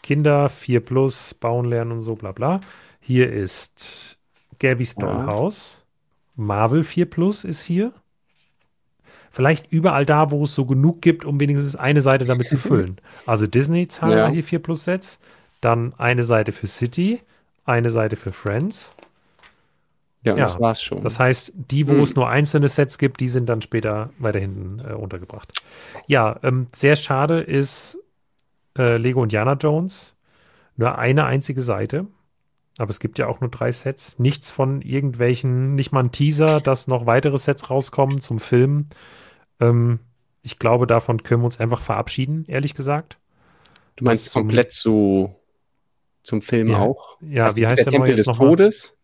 Kinder 0.03 0.49
4 0.49 0.81
Plus, 0.81 1.35
bauen 1.35 1.67
lernen 1.67 1.93
und 1.93 2.01
so, 2.03 2.15
bla 2.15 2.33
bla. 2.33 2.61
Hier 3.01 3.33
ist 3.33 4.19
Gabby's 4.59 4.95
Dollhouse. 4.95 5.79
Ja. 6.37 6.45
Marvel 6.45 6.85
4 6.85 7.07
Plus 7.11 7.45
ist 7.45 7.63
hier. 7.63 7.93
Vielleicht 9.31 9.71
überall 9.73 10.07
da, 10.07 10.31
wo 10.31 10.45
es 10.45 10.55
so 10.55 10.65
genug 10.65 11.03
gibt, 11.03 11.25
um 11.25 11.39
wenigstens 11.41 11.77
eine 11.77 12.03
Seite 12.03 12.25
damit 12.25 12.49
zu 12.49 12.57
füllen. 12.57 13.01
Also 13.27 13.47
Disney 13.47 13.89
zahlreiche 13.89 14.37
ja. 14.37 14.43
4 14.43 14.59
Plus 14.61 14.85
Sets, 14.85 15.21
dann 15.61 15.95
eine 15.95 16.23
Seite 16.23 16.53
für 16.53 16.67
City, 16.67 17.21
eine 17.65 17.91
Seite 17.91 18.17
für 18.17 18.33
Friends. 18.33 18.95
Ja, 20.25 20.37
ja 20.37 20.45
das 20.45 20.61
war's 20.61 20.83
schon. 20.83 21.03
Das 21.03 21.19
heißt, 21.19 21.53
die, 21.55 21.89
wo 21.89 21.95
hm. 21.95 22.03
es 22.03 22.15
nur 22.15 22.29
einzelne 22.29 22.69
Sets 22.69 22.99
gibt, 22.99 23.21
die 23.21 23.29
sind 23.29 23.47
dann 23.49 23.63
später 23.63 24.11
weiter 24.19 24.39
hinten 24.39 24.81
äh, 24.81 24.95
untergebracht. 24.95 25.51
Ja, 26.07 26.39
ähm, 26.43 26.67
sehr 26.75 26.97
schade 26.97 27.41
ist 27.41 27.99
äh, 28.77 28.97
Lego 28.97 29.23
Indiana 29.23 29.55
Jones. 29.55 30.15
Nur 30.77 30.99
eine 30.99 31.25
einzige 31.25 31.63
Seite. 31.63 32.07
Aber 32.79 32.91
es 32.91 33.01
gibt 33.01 33.19
ja 33.19 33.27
auch 33.27 33.41
nur 33.41 33.51
drei 33.51 33.73
Sets. 33.73 34.21
Nichts 34.21 34.53
von 34.53 34.83
irgendwelchen, 34.83 35.75
nicht 35.75 35.91
mal 35.91 36.05
ein 36.05 36.13
Teaser, 36.13 36.61
dass 36.61 36.87
noch 36.87 37.07
weitere 37.07 37.37
Sets 37.37 37.71
rauskommen 37.71 38.21
zum 38.21 38.39
Film. 38.39 38.87
Ähm, 39.59 39.99
ich 40.43 40.59
glaube, 40.61 40.87
davon 40.87 41.25
können 41.25 41.43
wir 41.43 41.47
uns 41.47 41.59
einfach 41.59 41.81
verabschieden, 41.81 42.45
ehrlich 42.47 42.75
gesagt. 42.75 43.19
Du 43.97 44.05
meinst 44.05 44.33
komplett 44.33 44.73
so 44.73 45.38
zum 46.29 46.43
Film 46.43 46.69
ja. 46.69 46.79
auch? 46.79 47.17
Ja, 47.21 47.45
also 47.45 47.57
wie 47.57 47.67
heißt 47.67 47.79
der, 47.79 47.91
der 47.91 47.93
Tempel 47.93 48.15
des 48.15 48.27
Todes? 48.27 48.95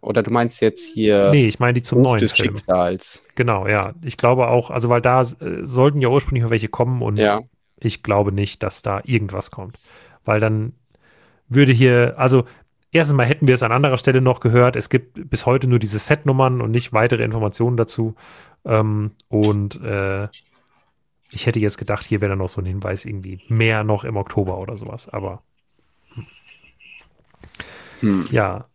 Oder 0.00 0.22
du 0.22 0.30
meinst 0.30 0.60
jetzt 0.60 0.92
hier. 0.92 1.30
Nee, 1.30 1.46
ich 1.46 1.58
meine 1.58 1.74
die 1.74 1.82
zum 1.82 1.98
Ruf 1.98 2.06
neuen 2.06 2.20
des 2.20 2.32
Film. 2.32 2.56
Schicksals. 2.56 3.26
Genau, 3.34 3.66
ja. 3.66 3.94
Ich 4.02 4.16
glaube 4.16 4.48
auch, 4.48 4.70
also 4.70 4.88
weil 4.88 5.00
da 5.00 5.22
äh, 5.22 5.24
sollten 5.62 6.00
ja 6.00 6.08
ursprünglich 6.08 6.44
mal 6.44 6.50
welche 6.50 6.68
kommen 6.68 7.02
und 7.02 7.16
ja. 7.16 7.40
ich 7.80 8.02
glaube 8.02 8.30
nicht, 8.32 8.62
dass 8.62 8.82
da 8.82 9.00
irgendwas 9.04 9.50
kommt. 9.50 9.78
Weil 10.24 10.40
dann 10.40 10.74
würde 11.48 11.72
hier, 11.72 12.14
also 12.18 12.44
erstens 12.92 13.16
mal 13.16 13.26
hätten 13.26 13.46
wir 13.46 13.54
es 13.54 13.62
an 13.62 13.72
anderer 13.72 13.98
Stelle 13.98 14.20
noch 14.20 14.40
gehört. 14.40 14.76
Es 14.76 14.90
gibt 14.90 15.30
bis 15.30 15.46
heute 15.46 15.66
nur 15.66 15.78
diese 15.78 15.98
Setnummern 15.98 16.60
und 16.60 16.70
nicht 16.72 16.92
weitere 16.92 17.24
Informationen 17.24 17.76
dazu. 17.76 18.14
Ähm, 18.64 19.12
und 19.28 19.80
äh, 19.82 20.28
ich 21.30 21.46
hätte 21.46 21.58
jetzt 21.58 21.78
gedacht, 21.78 22.04
hier 22.04 22.20
wäre 22.20 22.30
dann 22.30 22.38
noch 22.38 22.48
so 22.48 22.60
ein 22.60 22.66
Hinweis 22.66 23.04
irgendwie 23.04 23.40
mehr 23.48 23.84
noch 23.84 24.04
im 24.04 24.16
Oktober 24.16 24.58
oder 24.58 24.76
sowas. 24.76 25.08
Aber 25.08 25.42
hm. 28.00 28.26
Ja, 28.30 28.68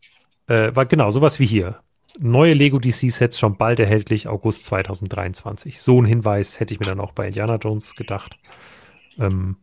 äh, 0.47 0.75
war 0.75 0.85
genau 0.85 1.11
sowas 1.11 1.39
wie 1.39 1.45
hier. 1.45 1.79
Neue 2.19 2.53
Lego 2.53 2.77
DC-Sets 2.79 3.39
schon 3.39 3.57
bald 3.57 3.79
erhältlich, 3.79 4.27
August 4.27 4.65
2023. 4.65 5.81
So 5.81 6.01
ein 6.01 6.05
Hinweis 6.05 6.59
hätte 6.59 6.73
ich 6.73 6.79
mir 6.79 6.87
dann 6.87 6.99
auch 6.99 7.13
bei 7.13 7.27
Indiana 7.27 7.55
Jones 7.55 7.95
gedacht. 7.95 8.37
Ähm, 9.17 9.57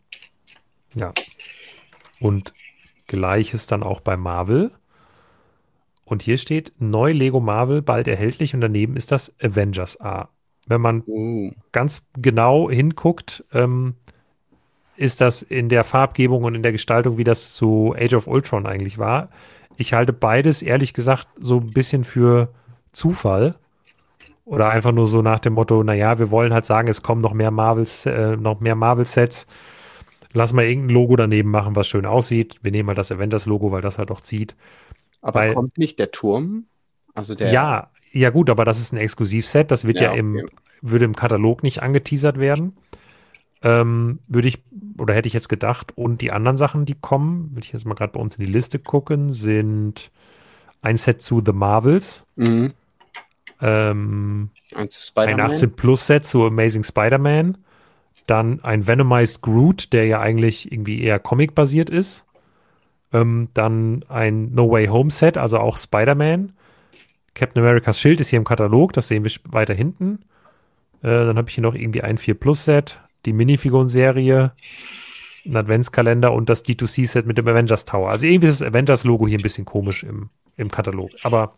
ja. 0.95 1.13
Und 2.21 2.55
gleiches 3.07 3.67
dann 3.67 3.83
auch 3.83 4.01
bei 4.01 4.17
Marvel. 4.17 4.71
Und 6.05 6.23
hier 6.23 6.39
steht 6.39 6.73
neu 6.79 7.13
Lego 7.13 7.41
Marvel 7.41 7.83
bald 7.83 8.09
erhältlich 8.09 8.55
und 8.55 8.63
daneben 8.63 8.97
ist 8.97 9.13
das 9.13 9.35
Avengers 9.43 10.01
A. 10.01 10.31
Wenn 10.67 10.81
man 10.81 11.03
uh. 11.07 11.53
ganz 11.73 12.07
genau 12.17 12.71
hinguckt, 12.71 13.45
ähm, 13.53 13.95
ist 14.99 15.21
das 15.21 15.43
in 15.43 15.69
der 15.69 15.85
Farbgebung 15.85 16.43
und 16.43 16.57
in 16.57 16.63
der 16.63 16.73
Gestaltung, 16.73 17.19
wie 17.19 17.25
das 17.25 17.55
zu 17.55 17.95
Age 17.97 18.15
of 18.15 18.27
Ultron 18.27 18.67
eigentlich 18.67 18.99
war. 18.99 19.29
Ich 19.77 19.93
halte 19.93 20.13
beides, 20.13 20.61
ehrlich 20.61 20.93
gesagt, 20.93 21.29
so 21.39 21.59
ein 21.59 21.73
bisschen 21.73 22.03
für 22.03 22.49
Zufall. 22.93 23.55
Oder 24.45 24.71
einfach 24.71 24.91
nur 24.91 25.07
so 25.07 25.23
nach 25.23 25.39
dem 25.39 25.53
Motto, 25.53 25.85
naja, 25.85 26.19
wir 26.19 26.33
wollen 26.33 26.53
halt 26.53 26.67
sagen, 26.67 26.89
es 26.89 27.03
kommen 27.03 27.21
noch 27.21 27.33
mehr 27.33 27.53
Marvels, 27.53 28.07
äh, 28.07 28.37
noch 28.37 28.59
mehr 28.59 28.75
Marvel-Sets. 28.75 29.47
Lass 30.33 30.53
mal 30.53 30.65
irgendein 30.65 30.95
Logo 30.95 31.15
daneben 31.15 31.51
machen, 31.51 31.77
was 31.77 31.87
schön 31.87 32.07
aussieht. 32.07 32.57
Wir 32.63 32.73
nehmen 32.73 32.87
mal 32.87 32.95
das 32.95 33.13
Avengers-Logo, 33.13 33.71
weil 33.71 33.83
das 33.83 33.99
halt 33.99 34.11
auch 34.11 34.21
zieht. 34.21 34.57
Aber 35.21 35.41
weil, 35.41 35.55
kommt 35.55 35.79
nicht 35.79 35.99
der 36.01 36.11
Turm? 36.11 36.65
Also 37.15 37.37
der. 37.37 37.53
Ja, 37.53 37.91
ja 38.11 38.31
gut, 38.31 38.51
aber 38.51 38.65
das 38.65 38.81
ist 38.81 38.93
ein 38.93 38.97
Exklusivset. 38.97 39.71
Das 39.71 39.85
wird 39.85 40.01
ja, 40.01 40.13
ja 40.13 40.19
im, 40.19 40.49
würde 40.83 41.05
im 41.05 41.15
Katalog 41.15 41.63
nicht 41.63 41.83
angeteasert 41.83 42.41
werden 42.41 42.73
ähm, 43.63 44.21
würde 44.29 44.49
ich 44.49 44.63
oder 44.99 45.15
hätte 45.15 45.29
ich 45.29 45.35
jetzt 45.35 45.49
gedacht. 45.49 45.93
Und 45.97 46.21
die 46.21 46.33
anderen 46.33 46.57
Sachen, 46.57 46.85
die 46.85 46.95
kommen, 46.95 47.51
würde 47.53 47.65
ich 47.65 47.73
jetzt 47.73 47.87
mal 47.87 47.95
gerade 47.95 48.13
bei 48.13 48.21
uns 48.21 48.37
in 48.37 48.45
die 48.45 48.53
Liste 48.53 48.79
gucken, 48.79 49.31
sind 49.31 50.11
ein 50.83 50.97
Set 50.97 51.23
zu 51.23 51.43
The 51.45 51.53
Marvels. 51.53 52.25
Mhm. 52.37 52.73
Ähm, 53.61 54.51
ein, 54.75 54.89
ein 55.17 55.41
18 55.41 55.73
Plus 55.73 56.07
Set 56.07 56.25
zu 56.25 56.47
Amazing 56.47 56.85
Spider-Man. 56.85 57.59
Dann 58.27 58.63
ein 58.63 58.87
Venomized 58.87 59.43
Groot, 59.43 59.93
der 59.93 60.07
ja 60.07 60.21
eigentlich 60.21 60.71
irgendwie 60.71 61.03
eher 61.03 61.19
Comic-basiert 61.19 61.91
ist. 61.91 62.25
Ähm, 63.13 63.49
dann 63.55 64.05
ein 64.09 64.55
No 64.55 64.71
Way 64.71 64.87
Home 64.87 65.11
Set, 65.11 65.39
also 65.39 65.59
auch 65.59 65.79
Spider-Man. 65.79 66.53
Captain 67.35 67.63
America's 67.63 68.01
Schild 68.01 68.21
ist 68.21 68.29
hier 68.29 68.39
im 68.39 68.45
Katalog, 68.45 68.93
das 68.93 69.09
sehen 69.09 69.25
wir 69.25 69.33
weiter 69.51 69.73
hinten. 69.73 70.19
Äh, 71.03 71.09
dann 71.09 71.39
habe 71.39 71.49
ich 71.49 71.55
hier 71.55 71.63
noch 71.63 71.75
irgendwie 71.75 72.03
ein 72.03 72.19
4 72.19 72.35
Plus 72.35 72.65
Set, 72.65 73.01
die 73.25 73.33
Minifiguren-Serie, 73.33 74.53
ein 75.45 75.57
Adventskalender 75.57 76.33
und 76.33 76.49
das 76.49 76.65
D2C-Set 76.65 77.27
mit 77.27 77.39
dem 77.39 77.49
Avengers 77.49 77.85
Tower. 77.85 78.11
Also 78.11 78.27
irgendwie 78.27 78.49
ist 78.49 78.61
das 78.61 78.69
Avengers-Logo 78.69 79.27
hier 79.27 79.39
ein 79.39 79.43
bisschen 79.43 79.65
komisch 79.65 80.05
im, 80.05 80.31
im 80.57 80.71
Katalog. 80.71 81.11
Aber 81.23 81.55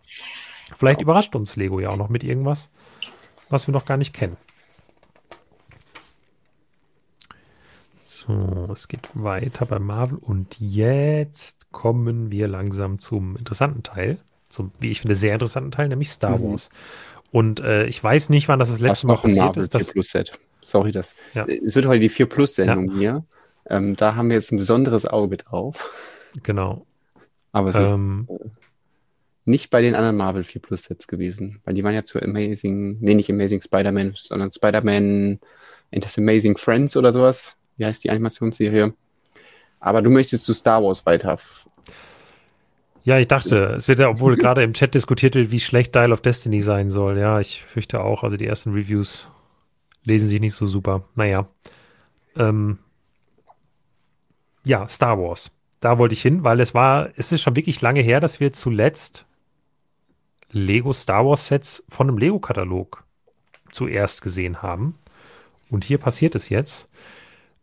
vielleicht 0.77 1.03
überrascht 1.03 1.35
uns 1.35 1.57
Lego 1.57 1.81
ja 1.81 1.91
auch 1.91 1.97
noch 1.97 2.09
mit 2.09 2.25
irgendwas, 2.25 2.71
was 3.49 3.67
wir 3.67 3.73
noch 3.73 3.85
gar 3.85 3.97
nicht 3.97 4.15
kennen. 4.15 4.37
So, 7.97 8.69
es 8.73 8.87
geht 8.89 9.09
weiter 9.15 9.67
bei 9.67 9.79
Marvel 9.79 10.19
und 10.19 10.57
jetzt 10.61 11.73
kommen 11.73 12.31
wir 12.31 12.49
langsam 12.49 12.99
zum 12.99 13.37
interessanten 13.37 13.83
Teil, 13.83 14.19
zum, 14.49 14.73
wie 14.79 14.91
ich 14.91 15.01
finde, 15.01 15.15
sehr 15.15 15.33
interessanten 15.33 15.71
Teil, 15.71 15.89
nämlich 15.89 16.11
Star 16.11 16.39
mhm. 16.39 16.51
Wars. 16.51 16.71
Und 17.33 17.61
äh, 17.61 17.87
ich 17.87 18.03
weiß 18.03 18.29
nicht, 18.31 18.49
wann 18.49 18.59
das 18.59 18.69
das 18.69 18.81
letzte 18.81 19.07
Mal 19.07 19.17
passiert 19.17 19.57
ist. 19.57 19.75
Das, 19.75 19.95
Sorry, 20.71 20.93
das. 20.93 21.15
Ja. 21.35 21.47
Es 21.47 21.75
wird 21.75 21.87
heute 21.87 22.01
die 22.01 22.09
4 22.09 22.27
Plus 22.27 22.55
Sendung 22.55 22.91
ja. 22.93 22.99
hier. 22.99 23.25
Ähm, 23.69 23.97
da 23.97 24.15
haben 24.15 24.31
wir 24.31 24.37
jetzt 24.37 24.53
ein 24.53 24.57
besonderes 24.57 25.07
Auge 25.07 25.37
drauf. 25.37 25.91
Genau. 26.43 26.87
Aber 27.53 27.71
es 27.71 27.91
ähm, 27.91 28.29
ist 28.29 28.41
äh, 28.41 28.49
nicht 29.45 29.71
bei 29.71 29.83
den 29.83 29.95
anderen 29.95 30.17
Marvel 30.17 30.45
4 30.45 30.63
Plus 30.63 30.85
Sets 30.85 31.09
gewesen, 31.09 31.61
weil 31.65 31.75
die 31.75 31.85
waren 31.85 31.95
ja 31.95 32.05
zu 32.05 32.21
Amazing, 32.21 32.99
nee, 33.01 33.15
nicht 33.15 33.31
Amazing 33.31 33.61
Spider-Man, 33.63 34.13
sondern 34.17 34.53
Spider-Man 34.53 35.41
Into 35.91 36.09
Amazing 36.19 36.57
Friends 36.57 36.97
oder 36.97 37.13
sowas. 37.13 37.57
Wie 37.77 37.85
heißt 37.85 38.05
die 38.05 38.11
Animationsserie? 38.11 38.95
Aber 39.81 40.03
du 40.03 40.11
möchtest 40.11 40.45
zu 40.45 40.53
Star 40.53 40.83
Wars 40.83 41.05
weiter. 41.07 41.39
Ja, 43.03 43.19
ich 43.19 43.29
dachte, 43.29 43.75
es 43.77 43.89
wird 43.89 43.99
ja, 43.99 44.09
obwohl 44.09 44.37
gerade 44.39 44.63
im 44.63 44.75
Chat 44.75 44.95
diskutiert 44.95 45.35
wird, 45.35 45.51
wie 45.51 45.61
schlecht 45.61 45.95
Dial 45.95 46.13
of 46.13 46.21
Destiny 46.21 46.61
sein 46.61 46.91
soll. 46.91 47.19
Ja, 47.19 47.41
ich 47.41 47.63
fürchte 47.63 48.03
auch, 48.03 48.23
also 48.23 48.37
die 48.37 48.47
ersten 48.47 48.73
Reviews 48.73 49.31
lesen 50.05 50.29
sich 50.29 50.41
nicht 50.41 50.55
so 50.55 50.67
super. 50.67 51.05
Naja. 51.15 51.49
Ähm, 52.37 52.79
ja, 54.65 54.89
Star 54.89 55.19
Wars. 55.19 55.53
Da 55.81 55.99
wollte 55.99 56.15
ich 56.15 56.23
hin, 56.23 56.45
weil 56.45 56.61
es 56.61 56.75
war, 56.75 57.11
es 57.17 57.33
ist 57.33 57.43
schon 57.43 57.57
wirklich 57.57 57.81
lange 57.81 58.01
her, 58.01 58.21
dass 58.21 58.41
wir 58.41 58.53
zuletzt 58.53 59.27
Lego 60.51 60.93
Star 60.93 61.27
Wars 61.27 61.47
Sets 61.47 61.85
von 61.89 62.09
einem 62.09 62.19
Lego-Katalog 62.19 63.05
zuerst 63.71 64.23
gesehen 64.23 64.63
haben. 64.63 64.99
Und 65.71 65.85
hier 65.85 65.99
passiert 65.99 66.35
es 66.35 66.49
jetzt. 66.49 66.89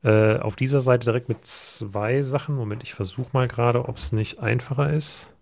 Äh, 0.04 0.38
auf 0.38 0.56
dieser 0.56 0.80
Seite 0.80 1.06
direkt 1.06 1.28
mit 1.28 1.46
zwei 1.46 2.22
Sachen. 2.22 2.56
Moment, 2.56 2.84
ich 2.84 2.94
versuche 2.94 3.30
mal 3.34 3.48
gerade, 3.48 3.88
ob 3.88 3.98
es 3.98 4.12
nicht 4.12 4.40
einfacher 4.40 4.94
ist. 4.94 5.34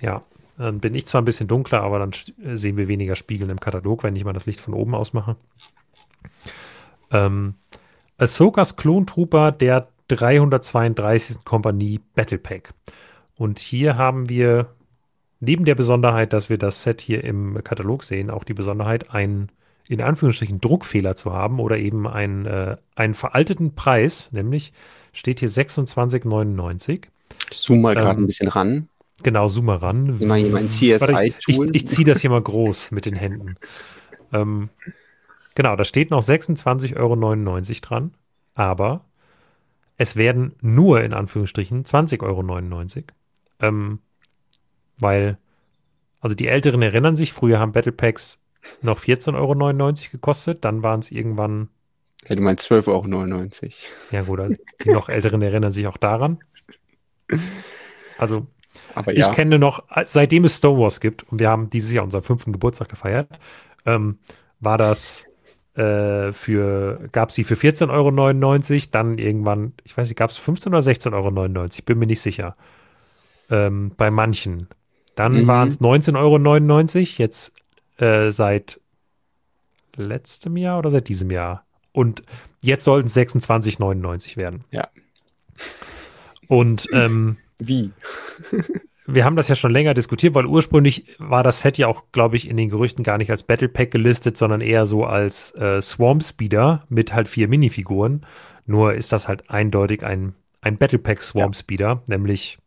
Ja, 0.00 0.22
dann 0.60 0.80
bin 0.80 0.94
ich 0.94 1.06
zwar 1.06 1.22
ein 1.22 1.24
bisschen 1.24 1.48
dunkler, 1.48 1.82
aber 1.82 1.98
dann 1.98 2.10
äh, 2.44 2.56
sehen 2.56 2.76
wir 2.76 2.86
weniger 2.86 3.16
Spiegeln 3.16 3.50
im 3.50 3.60
Katalog, 3.60 4.02
wenn 4.02 4.14
ich 4.14 4.24
mal 4.24 4.32
das 4.34 4.46
Licht 4.46 4.60
von 4.60 4.74
oben 4.74 4.94
ausmache. 4.94 5.36
Ähm, 7.10 7.54
Ahsokas 8.18 8.76
Klontrooper 8.76 9.52
der 9.52 9.88
332. 10.08 11.44
Kompanie 11.44 12.00
Battle 12.14 12.38
Pack. 12.38 12.74
Und 13.36 13.58
hier 13.58 13.96
haben 13.96 14.28
wir 14.28 14.74
neben 15.40 15.64
der 15.64 15.74
Besonderheit, 15.74 16.34
dass 16.34 16.50
wir 16.50 16.58
das 16.58 16.82
Set 16.82 17.00
hier 17.00 17.24
im 17.24 17.64
Katalog 17.64 18.04
sehen, 18.04 18.28
auch 18.28 18.44
die 18.44 18.52
Besonderheit, 18.52 19.14
einen 19.14 19.50
in 19.88 20.02
Anführungsstrichen 20.02 20.60
Druckfehler 20.60 21.16
zu 21.16 21.32
haben 21.32 21.58
oder 21.58 21.78
eben 21.78 22.06
einen, 22.06 22.44
äh, 22.44 22.76
einen 22.96 23.14
veralteten 23.14 23.74
Preis, 23.74 24.30
nämlich 24.30 24.74
steht 25.12 25.40
hier 25.40 25.48
26,99. 25.48 27.06
Zoom 27.50 27.80
mal 27.80 27.94
gerade 27.94 28.18
ähm, 28.18 28.24
ein 28.24 28.26
bisschen 28.26 28.48
ran. 28.48 28.89
Genau, 29.22 29.48
zoom 29.48 29.66
mal 29.66 29.76
ran. 29.76 30.16
Immer 30.18 30.36
jemand 30.36 30.70
CSI 30.70 31.00
Warte, 31.00 31.26
ich, 31.26 31.34
ich, 31.46 31.60
ich 31.72 31.88
ziehe 31.88 32.06
das 32.06 32.20
hier 32.20 32.30
mal 32.30 32.40
groß 32.40 32.90
mit 32.90 33.06
den 33.06 33.14
Händen. 33.14 33.56
Ähm, 34.32 34.70
genau, 35.54 35.76
da 35.76 35.84
steht 35.84 36.10
noch 36.10 36.22
26,99 36.22 36.96
Euro 36.96 37.60
dran, 37.80 38.14
aber 38.54 39.04
es 39.96 40.16
werden 40.16 40.54
nur 40.60 41.02
in 41.02 41.12
Anführungsstrichen 41.12 41.84
20,99 41.84 42.22
Euro. 42.22 43.04
Ähm, 43.60 43.98
weil, 44.98 45.38
also 46.20 46.34
die 46.34 46.48
Älteren 46.48 46.80
erinnern 46.82 47.16
sich, 47.16 47.32
früher 47.32 47.58
haben 47.58 47.72
Battle 47.72 47.92
Packs 47.92 48.40
noch 48.82 48.98
14,99 48.98 49.34
Euro 49.34 49.94
gekostet, 50.12 50.64
dann 50.64 50.82
waren 50.82 51.00
es 51.00 51.10
irgendwann. 51.10 51.68
Ja, 52.28 52.34
du 52.34 52.42
meinst 52.42 52.70
12,99 52.70 52.88
Euro. 52.88 53.72
Ja, 54.10 54.22
gut, 54.22 54.40
also 54.40 54.62
die 54.84 54.90
noch 54.90 55.08
Älteren 55.08 55.42
erinnern 55.42 55.72
sich 55.72 55.86
auch 55.86 55.96
daran. 55.96 56.38
Also, 58.18 58.46
Aber 58.94 59.16
ja. 59.16 59.28
ich 59.28 59.36
kenne 59.36 59.58
noch, 59.58 59.84
seitdem 60.04 60.44
es 60.44 60.56
Stonewalls 60.56 61.00
gibt, 61.00 61.24
und 61.30 61.40
wir 61.40 61.50
haben 61.50 61.70
dieses 61.70 61.92
Jahr 61.92 62.04
unseren 62.04 62.22
fünften 62.22 62.52
Geburtstag 62.52 62.88
gefeiert, 62.88 63.28
ähm, 63.86 64.18
war 64.60 64.78
das 64.78 65.26
äh, 65.74 66.32
für, 66.32 67.08
gab 67.12 67.30
es 67.30 67.36
sie 67.36 67.44
für 67.44 67.54
14,99 67.54 67.90
Euro, 67.90 68.86
dann 68.90 69.18
irgendwann, 69.18 69.72
ich 69.84 69.96
weiß 69.96 70.08
nicht, 70.08 70.18
gab 70.18 70.30
es 70.30 70.36
15 70.38 70.72
oder 70.72 70.82
16,99 70.82 71.12
Euro, 71.14 71.68
bin 71.84 71.98
mir 71.98 72.06
nicht 72.06 72.20
sicher. 72.20 72.56
Ähm, 73.50 73.92
bei 73.96 74.10
manchen. 74.10 74.68
Dann 75.14 75.42
mhm. 75.42 75.46
waren 75.48 75.68
es 75.68 75.80
19,99 75.80 76.16
Euro, 76.96 77.12
jetzt 77.18 77.54
äh, 77.98 78.30
seit 78.30 78.80
letztem 79.96 80.56
Jahr 80.56 80.78
oder 80.78 80.90
seit 80.90 81.08
diesem 81.08 81.30
Jahr. 81.30 81.64
Und 81.92 82.22
jetzt 82.62 82.84
sollten 82.84 83.06
es 83.06 83.16
26,99 83.16 84.36
werden. 84.36 84.64
Ja. 84.70 84.88
Und 86.48 86.88
ähm, 86.92 87.36
wie? 87.60 87.92
wir 89.06 89.24
haben 89.24 89.36
das 89.36 89.48
ja 89.48 89.54
schon 89.54 89.72
länger 89.72 89.94
diskutiert, 89.94 90.34
weil 90.34 90.46
ursprünglich 90.46 91.16
war 91.18 91.42
das 91.42 91.60
Set 91.60 91.78
ja 91.78 91.86
auch, 91.86 92.04
glaube 92.12 92.36
ich, 92.36 92.48
in 92.48 92.56
den 92.56 92.68
Gerüchten 92.68 93.04
gar 93.04 93.18
nicht 93.18 93.30
als 93.30 93.42
Battle 93.42 93.68
Pack 93.68 93.90
gelistet, 93.90 94.36
sondern 94.36 94.60
eher 94.60 94.86
so 94.86 95.04
als 95.04 95.54
äh, 95.54 95.80
Swarm 95.80 96.20
Speeder 96.20 96.84
mit 96.88 97.12
halt 97.12 97.28
vier 97.28 97.48
Minifiguren. 97.48 98.26
Nur 98.66 98.94
ist 98.94 99.12
das 99.12 99.28
halt 99.28 99.50
eindeutig 99.50 100.04
ein, 100.04 100.34
ein 100.60 100.78
Battle 100.78 100.98
Pack 100.98 101.22
Swarm 101.22 101.52
Speeder, 101.52 101.88
ja. 101.88 102.02
nämlich 102.06 102.58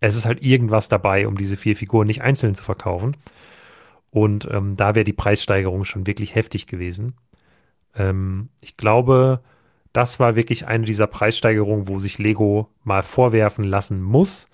es 0.00 0.16
ist 0.16 0.26
halt 0.26 0.42
irgendwas 0.42 0.88
dabei, 0.88 1.26
um 1.26 1.36
diese 1.36 1.56
vier 1.56 1.76
Figuren 1.76 2.06
nicht 2.06 2.22
einzeln 2.22 2.54
zu 2.54 2.62
verkaufen. 2.62 3.16
Und 4.10 4.48
ähm, 4.50 4.76
da 4.76 4.94
wäre 4.94 5.04
die 5.04 5.12
Preissteigerung 5.12 5.84
schon 5.84 6.06
wirklich 6.06 6.34
heftig 6.34 6.66
gewesen. 6.66 7.14
Ähm, 7.96 8.48
ich 8.60 8.76
glaube, 8.76 9.40
das 9.98 10.20
war 10.20 10.36
wirklich 10.36 10.68
eine 10.68 10.84
dieser 10.84 11.08
Preissteigerungen, 11.08 11.88
wo 11.88 11.98
sich 11.98 12.18
Lego 12.18 12.68
mal 12.84 13.02
vorwerfen 13.02 13.64
lassen 13.64 14.00
muss. 14.00 14.48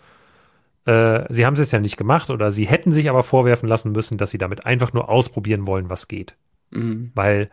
Äh, 0.87 1.25
sie 1.29 1.45
haben 1.45 1.53
es 1.53 1.61
jetzt 1.61 1.73
ja 1.73 1.81
nicht 1.81 1.99
gemacht 1.99 2.31
oder 2.31 2.51
sie 2.51 2.67
hätten 2.67 2.95
sich 2.95 3.11
aber 3.11 3.23
vorwerfen 3.23 3.69
lassen 3.69 3.93
müssen, 3.93 4.17
dass 4.17 4.31
sie 4.31 4.39
damit 4.39 4.65
einfach 4.65 4.95
nur 4.95 5.11
ausprobieren 5.11 5.67
wollen, 5.67 5.91
was 5.91 6.09
geht. 6.09 6.35
Mhm. 6.71 7.13
Weil 7.15 7.51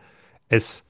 es 0.48 0.86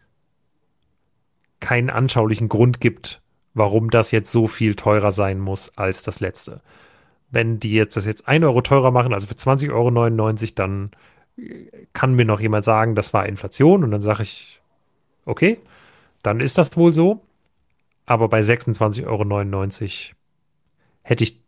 keinen 1.58 1.90
anschaulichen 1.90 2.48
Grund 2.48 2.80
gibt, 2.80 3.20
warum 3.52 3.90
das 3.90 4.12
jetzt 4.12 4.30
so 4.30 4.46
viel 4.46 4.76
teurer 4.76 5.10
sein 5.10 5.40
muss 5.40 5.76
als 5.76 6.04
das 6.04 6.20
letzte 6.20 6.62
wenn 7.32 7.58
die 7.58 7.72
jetzt 7.72 7.96
das 7.96 8.04
jetzt 8.04 8.28
1 8.28 8.44
Euro 8.44 8.60
teurer 8.60 8.90
machen, 8.90 9.14
also 9.14 9.26
für 9.26 9.34
20,99 9.34 9.72
Euro, 9.72 10.52
dann 10.54 10.90
kann 11.94 12.14
mir 12.14 12.26
noch 12.26 12.40
jemand 12.40 12.66
sagen, 12.66 12.94
das 12.94 13.14
war 13.14 13.26
Inflation 13.26 13.82
und 13.82 13.90
dann 13.90 14.02
sage 14.02 14.22
ich, 14.22 14.60
okay, 15.24 15.58
dann 16.22 16.40
ist 16.40 16.58
das 16.58 16.76
wohl 16.76 16.92
so. 16.92 17.24
Aber 18.04 18.28
bei 18.28 18.40
26,99 18.40 19.06
Euro 19.06 20.12
hätte 21.02 21.24
ich 21.24 21.40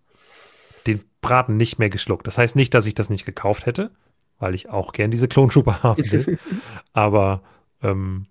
den 0.86 1.04
Braten 1.20 1.56
nicht 1.56 1.78
mehr 1.78 1.90
geschluckt. 1.90 2.26
Das 2.26 2.38
heißt 2.38 2.54
nicht, 2.56 2.74
dass 2.74 2.86
ich 2.86 2.94
das 2.94 3.10
nicht 3.10 3.24
gekauft 3.24 3.66
hätte, 3.66 3.90
weil 4.38 4.54
ich 4.54 4.68
auch 4.68 4.92
gern 4.92 5.10
diese 5.10 5.28
Klonschuppe 5.28 5.82
haben 5.82 6.10
will. 6.10 6.38
Aber 6.92 7.42
ähm, 7.82 8.26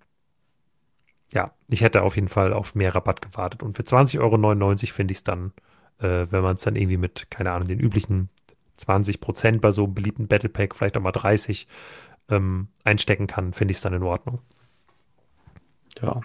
ja, 1.32 1.52
ich 1.68 1.82
hätte 1.82 2.02
auf 2.02 2.16
jeden 2.16 2.28
Fall 2.28 2.52
auf 2.52 2.74
mehr 2.74 2.94
Rabatt 2.94 3.20
gewartet. 3.20 3.62
Und 3.62 3.76
für 3.76 3.82
20,99 3.82 4.20
Euro 4.20 4.76
finde 4.92 5.12
ich 5.12 5.18
es 5.18 5.24
dann 5.24 5.52
äh, 5.98 6.26
wenn 6.30 6.42
man 6.42 6.56
es 6.56 6.62
dann 6.62 6.76
irgendwie 6.76 6.96
mit, 6.96 7.30
keine 7.30 7.52
Ahnung, 7.52 7.68
den 7.68 7.80
üblichen 7.80 8.28
20 8.76 9.20
Prozent 9.20 9.60
bei 9.60 9.70
so 9.70 9.84
einem 9.84 9.94
beliebten 9.94 10.28
Battle 10.28 10.48
Pack, 10.48 10.74
vielleicht 10.74 10.96
auch 10.96 11.02
mal 11.02 11.12
30 11.12 11.66
ähm, 12.28 12.68
einstecken 12.84 13.26
kann, 13.26 13.52
finde 13.52 13.72
ich 13.72 13.78
es 13.78 13.82
dann 13.82 13.94
in 13.94 14.02
Ordnung. 14.02 14.40
Ja. 16.02 16.20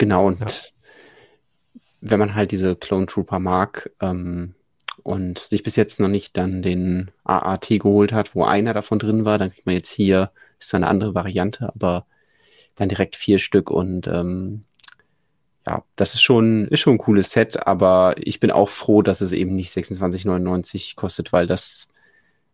Genau, 0.00 0.28
und 0.28 0.40
ja. 0.40 0.46
wenn 2.00 2.18
man 2.18 2.34
halt 2.34 2.52
diese 2.52 2.74
Clone 2.74 3.04
Trooper 3.04 3.38
mag 3.38 3.90
ähm, 4.00 4.54
und 5.02 5.40
sich 5.40 5.62
bis 5.62 5.76
jetzt 5.76 6.00
noch 6.00 6.08
nicht 6.08 6.38
dann 6.38 6.62
den 6.62 7.10
AAT 7.24 7.68
geholt 7.68 8.14
hat, 8.14 8.34
wo 8.34 8.44
einer 8.44 8.72
davon 8.72 8.98
drin 8.98 9.26
war, 9.26 9.36
dann 9.36 9.52
kriegt 9.52 9.66
man 9.66 9.74
jetzt 9.74 9.90
hier, 9.90 10.30
ist 10.58 10.74
eine 10.74 10.86
andere 10.86 11.14
Variante, 11.14 11.68
aber 11.68 12.06
dann 12.76 12.88
direkt 12.88 13.14
vier 13.14 13.38
Stück 13.38 13.70
und 13.70 14.06
ähm, 14.06 14.64
ja, 15.66 15.84
das 15.96 16.14
ist 16.14 16.22
schon, 16.22 16.66
ist 16.68 16.80
schon 16.80 16.94
ein 16.94 16.98
cooles 16.98 17.30
Set, 17.30 17.66
aber 17.66 18.14
ich 18.16 18.40
bin 18.40 18.50
auch 18.50 18.70
froh, 18.70 19.02
dass 19.02 19.20
es 19.20 19.32
eben 19.32 19.54
nicht 19.54 19.70
26,99 19.70 20.96
kostet, 20.96 21.34
weil 21.34 21.46
das 21.46 21.88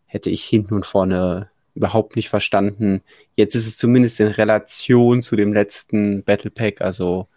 hätte 0.07 0.31
ich 0.31 0.45
hinten 0.45 0.75
und 0.75 0.85
vorne 0.85 1.49
überhaupt 1.77 2.17
nicht 2.17 2.29
verstanden. 2.29 3.03
Jetzt 3.37 3.55
ist 3.55 3.69
es 3.69 3.77
zumindest 3.77 4.19
in 4.19 4.29
Relation 4.29 5.23
zu 5.23 5.37
dem 5.37 5.53
letzten 5.53 6.25
Battle 6.25 6.51
Pack, 6.51 6.81
also 6.81 7.29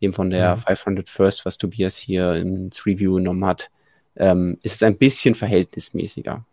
dem 0.00 0.12
von 0.12 0.30
der 0.30 0.56
mhm. 0.56 0.60
500 0.60 1.08
First, 1.08 1.46
was 1.46 1.58
Tobias 1.58 1.96
hier 1.96 2.34
ins 2.34 2.86
Review 2.86 3.16
genommen 3.16 3.44
hat, 3.44 3.70
ähm, 4.16 4.58
ist 4.62 4.76
es 4.76 4.82
ein 4.82 4.96
bisschen 4.96 5.34
verhältnismäßiger. 5.34 6.44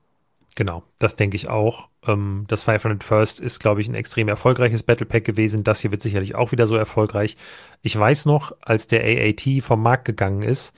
Genau, 0.56 0.84
das 1.00 1.18
denke 1.18 1.36
ich 1.36 1.50
auch. 1.50 1.90
Ähm, 2.08 2.46
das 2.48 2.64
500 2.64 3.04
First 3.04 3.42
ist, 3.42 3.60
glaube 3.60 3.82
ich, 3.82 3.90
ein 3.90 3.96
extrem 3.96 4.30
erfolgreiches 4.30 4.84
Battle 4.84 5.06
Pack 5.06 5.26
gewesen. 5.26 5.64
Das 5.64 5.82
hier 5.82 5.92
wird 5.92 6.02
sicherlich 6.02 6.36
auch 6.36 6.54
wieder 6.54 6.66
so 6.66 6.78
erfolgreich. 6.78 7.36
Ich 7.82 7.98
weiß 7.98 8.26
noch, 8.26 8.54
als 8.62 8.88
der 8.88 9.04
AAT 9.04 9.62
vom 9.62 9.82
Markt 9.82 10.06
gegangen 10.06 10.44
ist, 10.44 10.74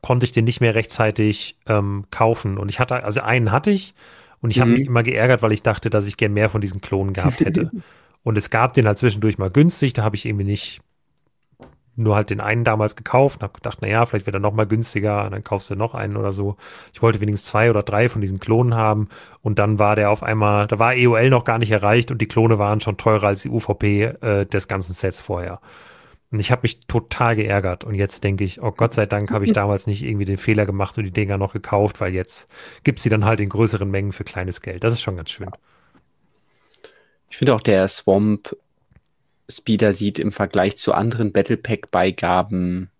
konnte 0.00 0.24
ich 0.24 0.32
den 0.32 0.44
nicht 0.44 0.60
mehr 0.60 0.74
rechtzeitig 0.74 1.56
ähm, 1.66 2.04
kaufen. 2.10 2.56
Und 2.56 2.70
ich 2.70 2.80
hatte, 2.80 3.04
also 3.04 3.20
einen 3.20 3.52
hatte 3.52 3.70
ich 3.70 3.94
und 4.40 4.50
ich 4.50 4.56
mhm. 4.56 4.60
habe 4.62 4.70
mich 4.72 4.86
immer 4.86 5.02
geärgert, 5.02 5.42
weil 5.42 5.52
ich 5.52 5.62
dachte, 5.62 5.90
dass 5.90 6.06
ich 6.06 6.16
gern 6.16 6.32
mehr 6.32 6.48
von 6.48 6.62
diesen 6.62 6.80
Klonen 6.80 7.12
gehabt 7.12 7.40
hätte. 7.40 7.70
und 8.22 8.38
es 8.38 8.48
gab 8.48 8.72
den 8.72 8.86
halt 8.86 8.98
zwischendurch 8.98 9.36
mal 9.36 9.50
günstig, 9.50 9.92
da 9.92 10.04
habe 10.04 10.16
ich 10.16 10.24
irgendwie 10.24 10.44
nicht 10.44 10.80
nur 11.98 12.16
halt 12.16 12.30
den 12.30 12.40
einen 12.40 12.64
damals 12.64 12.96
gekauft 12.96 13.38
und 13.38 13.42
habe 13.42 13.54
gedacht, 13.54 13.82
naja, 13.82 14.06
vielleicht 14.06 14.26
wird 14.26 14.36
er 14.36 14.40
noch 14.40 14.52
mal 14.52 14.66
günstiger 14.66 15.24
und 15.24 15.32
dann 15.32 15.44
kaufst 15.44 15.70
du 15.70 15.74
noch 15.74 15.94
einen 15.94 16.16
oder 16.16 16.32
so. 16.32 16.56
Ich 16.92 17.02
wollte 17.02 17.20
wenigstens 17.20 17.50
zwei 17.50 17.70
oder 17.70 17.82
drei 17.82 18.08
von 18.08 18.20
diesen 18.20 18.40
Klonen 18.40 18.74
haben 18.74 19.08
und 19.42 19.58
dann 19.58 19.78
war 19.78 19.96
der 19.96 20.10
auf 20.10 20.22
einmal, 20.22 20.66
da 20.66 20.78
war 20.78 20.94
EOL 20.94 21.30
noch 21.30 21.44
gar 21.44 21.58
nicht 21.58 21.70
erreicht 21.70 22.10
und 22.10 22.20
die 22.20 22.28
Klone 22.28 22.58
waren 22.58 22.80
schon 22.80 22.96
teurer 22.96 23.28
als 23.28 23.42
die 23.42 23.50
UVP 23.50 24.04
äh, 24.04 24.46
des 24.46 24.68
ganzen 24.68 24.92
Sets 24.92 25.20
vorher. 25.20 25.60
Und 26.30 26.40
ich 26.40 26.50
habe 26.50 26.62
mich 26.62 26.80
total 26.86 27.36
geärgert 27.36 27.84
und 27.84 27.94
jetzt 27.94 28.22
denke 28.22 28.44
ich, 28.44 28.62
oh 28.62 28.70
Gott 28.70 28.94
sei 28.94 29.06
Dank 29.06 29.30
habe 29.30 29.44
ich 29.44 29.52
damals 29.54 29.86
nicht 29.86 30.02
irgendwie 30.04 30.26
den 30.26 30.36
Fehler 30.36 30.66
gemacht 30.66 30.96
und 30.98 31.04
die 31.04 31.10
Dinger 31.10 31.38
noch 31.38 31.52
gekauft, 31.52 32.00
weil 32.00 32.14
jetzt 32.14 32.48
gibt's 32.84 33.02
sie 33.02 33.10
dann 33.10 33.24
halt 33.24 33.40
in 33.40 33.48
größeren 33.48 33.90
Mengen 33.90 34.12
für 34.12 34.24
kleines 34.24 34.60
Geld. 34.60 34.84
Das 34.84 34.92
ist 34.92 35.00
schon 35.00 35.16
ganz 35.16 35.30
schön. 35.30 35.50
Ich 37.30 37.36
finde 37.36 37.54
auch 37.54 37.60
der 37.60 37.88
Swamp 37.88 38.56
Speeder 39.50 39.92
sieht 39.92 40.18
im 40.18 40.32
Vergleich 40.32 40.76
zu 40.76 40.92
anderen 40.92 41.32
Battle 41.32 41.56
Pack 41.56 41.90
Beigaben, 41.90 42.90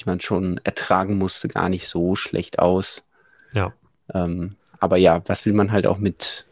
die 0.00 0.04
man 0.06 0.20
schon 0.20 0.60
ertragen 0.64 1.18
musste, 1.18 1.48
gar 1.48 1.68
nicht 1.68 1.88
so 1.88 2.16
schlecht 2.16 2.58
aus. 2.58 3.04
Ja. 3.52 3.72
Ähm, 4.14 4.56
aber 4.78 4.96
ja, 4.96 5.22
was 5.26 5.44
will 5.44 5.52
man 5.52 5.72
halt 5.72 5.86
auch 5.86 5.98
mit 5.98 6.46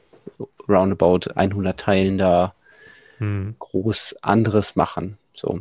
roundabout 0.69 1.31
100 1.35 1.78
Teilen 1.78 2.19
da 2.19 2.55
hm. 3.19 3.57
groß 3.59 4.16
anderes 4.23 4.77
machen? 4.77 5.16
So. 5.35 5.61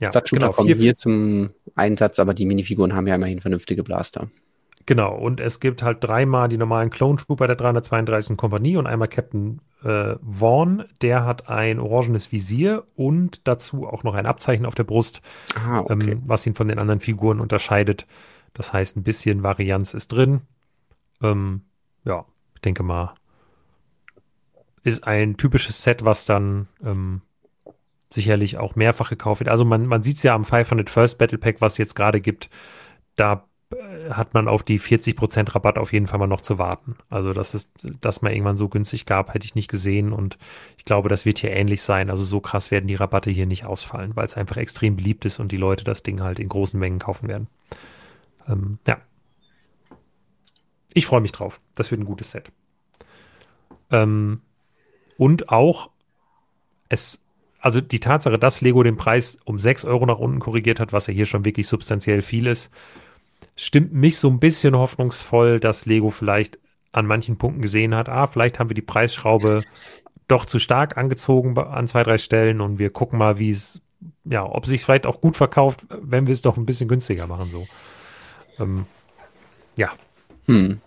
Ja, 0.00 0.10
Starshooter 0.10 0.46
genau, 0.46 0.52
kommen 0.52 0.74
hier 0.74 0.96
zum 0.96 1.50
Einsatz, 1.74 2.18
aber 2.18 2.32
die 2.32 2.46
Minifiguren 2.46 2.94
haben 2.94 3.08
ja 3.08 3.16
immerhin 3.16 3.40
vernünftige 3.40 3.82
Blaster. 3.82 4.30
Genau, 4.88 5.14
und 5.14 5.38
es 5.38 5.60
gibt 5.60 5.82
halt 5.82 6.02
dreimal 6.02 6.48
die 6.48 6.56
normalen 6.56 6.88
Clone 6.88 7.18
Trooper 7.18 7.46
der 7.46 7.56
332. 7.56 8.38
Kompanie 8.38 8.78
und 8.78 8.86
einmal 8.86 9.08
Captain 9.08 9.60
äh, 9.84 10.14
Vaughn. 10.22 10.82
Der 11.02 11.26
hat 11.26 11.50
ein 11.50 11.78
orangenes 11.78 12.32
Visier 12.32 12.84
und 12.96 13.46
dazu 13.46 13.86
auch 13.86 14.02
noch 14.02 14.14
ein 14.14 14.24
Abzeichen 14.24 14.64
auf 14.64 14.74
der 14.74 14.84
Brust, 14.84 15.20
ah, 15.56 15.80
okay. 15.80 16.12
ähm, 16.12 16.22
was 16.24 16.46
ihn 16.46 16.54
von 16.54 16.68
den 16.68 16.78
anderen 16.78 17.00
Figuren 17.00 17.38
unterscheidet. 17.38 18.06
Das 18.54 18.72
heißt, 18.72 18.96
ein 18.96 19.02
bisschen 19.02 19.42
Varianz 19.42 19.92
ist 19.92 20.08
drin. 20.10 20.40
Ähm, 21.22 21.66
ja, 22.06 22.24
ich 22.54 22.62
denke 22.62 22.82
mal, 22.82 23.12
ist 24.84 25.06
ein 25.06 25.36
typisches 25.36 25.82
Set, 25.82 26.06
was 26.06 26.24
dann 26.24 26.66
ähm, 26.82 27.20
sicherlich 28.08 28.56
auch 28.56 28.74
mehrfach 28.74 29.10
gekauft 29.10 29.40
wird. 29.40 29.50
Also 29.50 29.66
man, 29.66 29.84
man 29.84 30.02
sieht 30.02 30.16
es 30.16 30.22
ja 30.22 30.34
am 30.34 30.44
500 30.44 30.88
First 30.88 31.18
Battle 31.18 31.36
Pack, 31.36 31.60
was 31.60 31.72
es 31.72 31.78
jetzt 31.78 31.94
gerade 31.94 32.22
gibt. 32.22 32.48
Da 33.16 33.47
hat 34.10 34.34
man 34.34 34.48
auf 34.48 34.62
die 34.62 34.80
40% 34.80 35.54
Rabatt 35.54 35.78
auf 35.78 35.92
jeden 35.92 36.06
Fall 36.06 36.18
mal 36.18 36.26
noch 36.26 36.40
zu 36.40 36.58
warten. 36.58 36.96
Also, 37.10 37.32
dass 37.32 37.54
es 37.54 37.70
das 38.00 38.22
mal 38.22 38.32
irgendwann 38.32 38.56
so 38.56 38.68
günstig 38.68 39.06
gab, 39.06 39.34
hätte 39.34 39.44
ich 39.44 39.54
nicht 39.54 39.68
gesehen 39.68 40.12
und 40.12 40.38
ich 40.76 40.84
glaube, 40.84 41.08
das 41.08 41.24
wird 41.24 41.38
hier 41.38 41.50
ähnlich 41.50 41.82
sein. 41.82 42.10
Also, 42.10 42.24
so 42.24 42.40
krass 42.40 42.70
werden 42.70 42.88
die 42.88 42.94
Rabatte 42.94 43.30
hier 43.30 43.46
nicht 43.46 43.66
ausfallen, 43.66 44.16
weil 44.16 44.26
es 44.26 44.36
einfach 44.36 44.56
extrem 44.56 44.96
beliebt 44.96 45.24
ist 45.24 45.38
und 45.38 45.52
die 45.52 45.56
Leute 45.56 45.84
das 45.84 46.02
Ding 46.02 46.20
halt 46.20 46.38
in 46.38 46.48
großen 46.48 46.78
Mengen 46.78 46.98
kaufen 46.98 47.28
werden. 47.28 47.48
Ähm, 48.48 48.78
ja. 48.86 48.98
Ich 50.94 51.06
freue 51.06 51.20
mich 51.20 51.32
drauf. 51.32 51.60
Das 51.74 51.90
wird 51.90 52.00
ein 52.00 52.06
gutes 52.06 52.30
Set. 52.30 52.50
Ähm, 53.90 54.40
und 55.16 55.50
auch, 55.50 55.90
es 56.88 57.22
also 57.60 57.80
die 57.80 58.00
Tatsache, 58.00 58.38
dass 58.38 58.60
Lego 58.60 58.82
den 58.82 58.96
Preis 58.96 59.38
um 59.44 59.58
6 59.58 59.84
Euro 59.84 60.06
nach 60.06 60.18
unten 60.18 60.38
korrigiert 60.38 60.80
hat, 60.80 60.92
was 60.92 61.06
ja 61.06 61.12
hier 61.12 61.26
schon 61.26 61.44
wirklich 61.44 61.66
substanziell 61.66 62.22
viel 62.22 62.46
ist, 62.46 62.70
stimmt 63.58 63.92
mich 63.92 64.18
so 64.18 64.28
ein 64.28 64.38
bisschen 64.38 64.76
hoffnungsvoll, 64.76 65.60
dass 65.60 65.84
Lego 65.84 66.10
vielleicht 66.10 66.58
an 66.92 67.06
manchen 67.06 67.36
Punkten 67.36 67.60
gesehen 67.60 67.94
hat, 67.94 68.08
ah, 68.08 68.26
vielleicht 68.26 68.58
haben 68.58 68.70
wir 68.70 68.74
die 68.74 68.82
Preisschraube 68.82 69.62
doch 70.28 70.46
zu 70.46 70.58
stark 70.58 70.96
angezogen 70.96 71.58
an 71.58 71.88
zwei, 71.88 72.02
drei 72.02 72.18
Stellen 72.18 72.60
und 72.60 72.78
wir 72.78 72.90
gucken 72.90 73.18
mal, 73.18 73.38
wie 73.38 73.50
es, 73.50 73.80
ja, 74.24 74.44
ob 74.44 74.66
sich 74.66 74.84
vielleicht 74.84 75.06
auch 75.06 75.20
gut 75.20 75.36
verkauft, 75.36 75.86
wenn 75.90 76.26
wir 76.26 76.32
es 76.32 76.42
doch 76.42 76.56
ein 76.56 76.66
bisschen 76.66 76.88
günstiger 76.88 77.26
machen, 77.26 77.50
so. 77.50 77.66
Ähm, 78.58 78.86
ja. 79.76 79.92
Hm. 80.46 80.80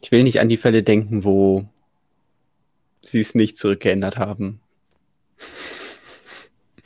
Ich 0.00 0.10
will 0.10 0.22
nicht 0.22 0.40
an 0.40 0.48
die 0.48 0.56
Fälle 0.56 0.82
denken, 0.82 1.24
wo 1.24 1.68
sie 3.02 3.20
es 3.20 3.34
nicht 3.34 3.56
zurückgeändert 3.56 4.16
haben. 4.16 4.60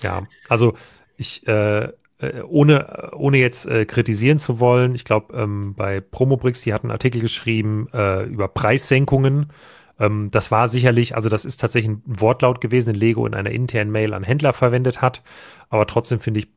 Ja, 0.03 0.27
also 0.49 0.75
ich, 1.17 1.47
äh, 1.47 1.93
äh, 2.19 2.41
ohne, 2.43 3.11
ohne 3.15 3.39
jetzt 3.39 3.67
äh, 3.67 3.85
kritisieren 3.85 4.39
zu 4.39 4.59
wollen, 4.61 4.95
ich 4.95 5.05
glaube, 5.05 5.37
ähm, 5.37 5.75
bei 5.75 6.01
Promobrix, 6.01 6.63
die 6.63 6.73
hatten 6.73 6.87
einen 6.87 6.93
Artikel 6.93 7.21
geschrieben 7.21 7.89
äh, 7.93 8.25
über 8.25 8.49
Preissenkungen. 8.49 9.53
Ähm, 9.99 10.31
das 10.31 10.51
war 10.51 10.69
sicherlich, 10.69 11.15
also 11.15 11.29
das 11.29 11.45
ist 11.45 11.61
tatsächlich 11.61 11.93
ein 11.93 12.03
Wortlaut 12.07 12.61
gewesen, 12.61 12.93
den 12.93 13.01
Lego 13.01 13.27
in 13.27 13.35
einer 13.35 13.51
internen 13.51 13.91
Mail 13.91 14.15
an 14.15 14.25
Händler 14.25 14.53
verwendet 14.53 15.03
hat. 15.03 15.23
Aber 15.69 15.87
trotzdem 15.87 16.21
finde 16.21 16.41
ich, 16.41 16.49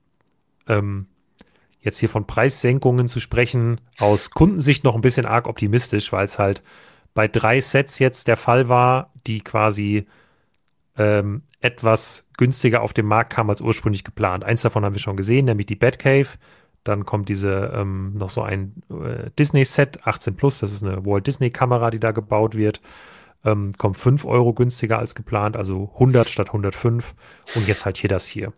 ähm, 0.67 1.07
jetzt 1.81 1.97
hier 1.99 2.09
von 2.09 2.27
Preissenkungen 2.27 3.07
zu 3.07 3.19
sprechen, 3.19 3.79
aus 3.99 4.31
Kundensicht 4.31 4.83
noch 4.83 4.95
ein 4.95 5.01
bisschen 5.01 5.25
arg 5.25 5.47
optimistisch, 5.47 6.11
weil 6.11 6.25
es 6.25 6.37
halt 6.37 6.61
bei 7.13 7.27
drei 7.27 7.59
Sets 7.59 7.99
jetzt 7.99 8.27
der 8.27 8.37
Fall 8.37 8.69
war, 8.69 9.11
die 9.27 9.41
quasi 9.41 10.05
ähm, 10.99 11.43
etwas 11.61 12.27
günstiger 12.37 12.81
auf 12.81 12.93
den 12.93 13.05
Markt 13.05 13.31
kam 13.31 13.49
als 13.49 13.61
ursprünglich 13.61 14.03
geplant. 14.03 14.43
Eins 14.43 14.61
davon 14.61 14.85
haben 14.85 14.93
wir 14.93 14.99
schon 14.99 15.17
gesehen, 15.17 15.45
nämlich 15.45 15.65
die 15.65 15.75
Batcave. 15.75 16.27
Dann 16.83 17.05
kommt 17.05 17.29
diese 17.29 17.71
ähm, 17.73 18.13
noch 18.15 18.29
so 18.29 18.41
ein 18.41 18.83
äh, 18.89 19.31
Disney-Set, 19.39 20.05
18 20.05 20.35
Plus, 20.35 20.59
das 20.59 20.71
ist 20.73 20.83
eine 20.83 21.05
Walt 21.05 21.25
Disney-Kamera, 21.25 21.89
die 21.89 21.99
da 21.99 22.11
gebaut 22.11 22.55
wird. 22.55 22.81
Ähm, 23.45 23.71
kommt 23.77 23.97
5 23.97 24.25
Euro 24.25 24.53
günstiger 24.53 24.99
als 24.99 25.15
geplant, 25.15 25.55
also 25.55 25.89
100 25.93 26.27
statt 26.27 26.47
105. 26.47 27.15
Und 27.55 27.67
jetzt 27.67 27.85
halt 27.85 27.97
hier 27.97 28.09
das 28.09 28.25
hier. 28.25 28.51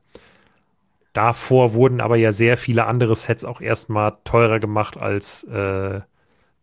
Davor 1.14 1.74
wurden 1.74 2.02
aber 2.02 2.16
ja 2.16 2.32
sehr 2.32 2.58
viele 2.58 2.86
andere 2.86 3.16
Sets 3.16 3.46
auch 3.46 3.62
erstmal 3.62 4.18
teurer 4.24 4.60
gemacht, 4.60 4.98
als 4.98 5.44
äh, 5.44 6.02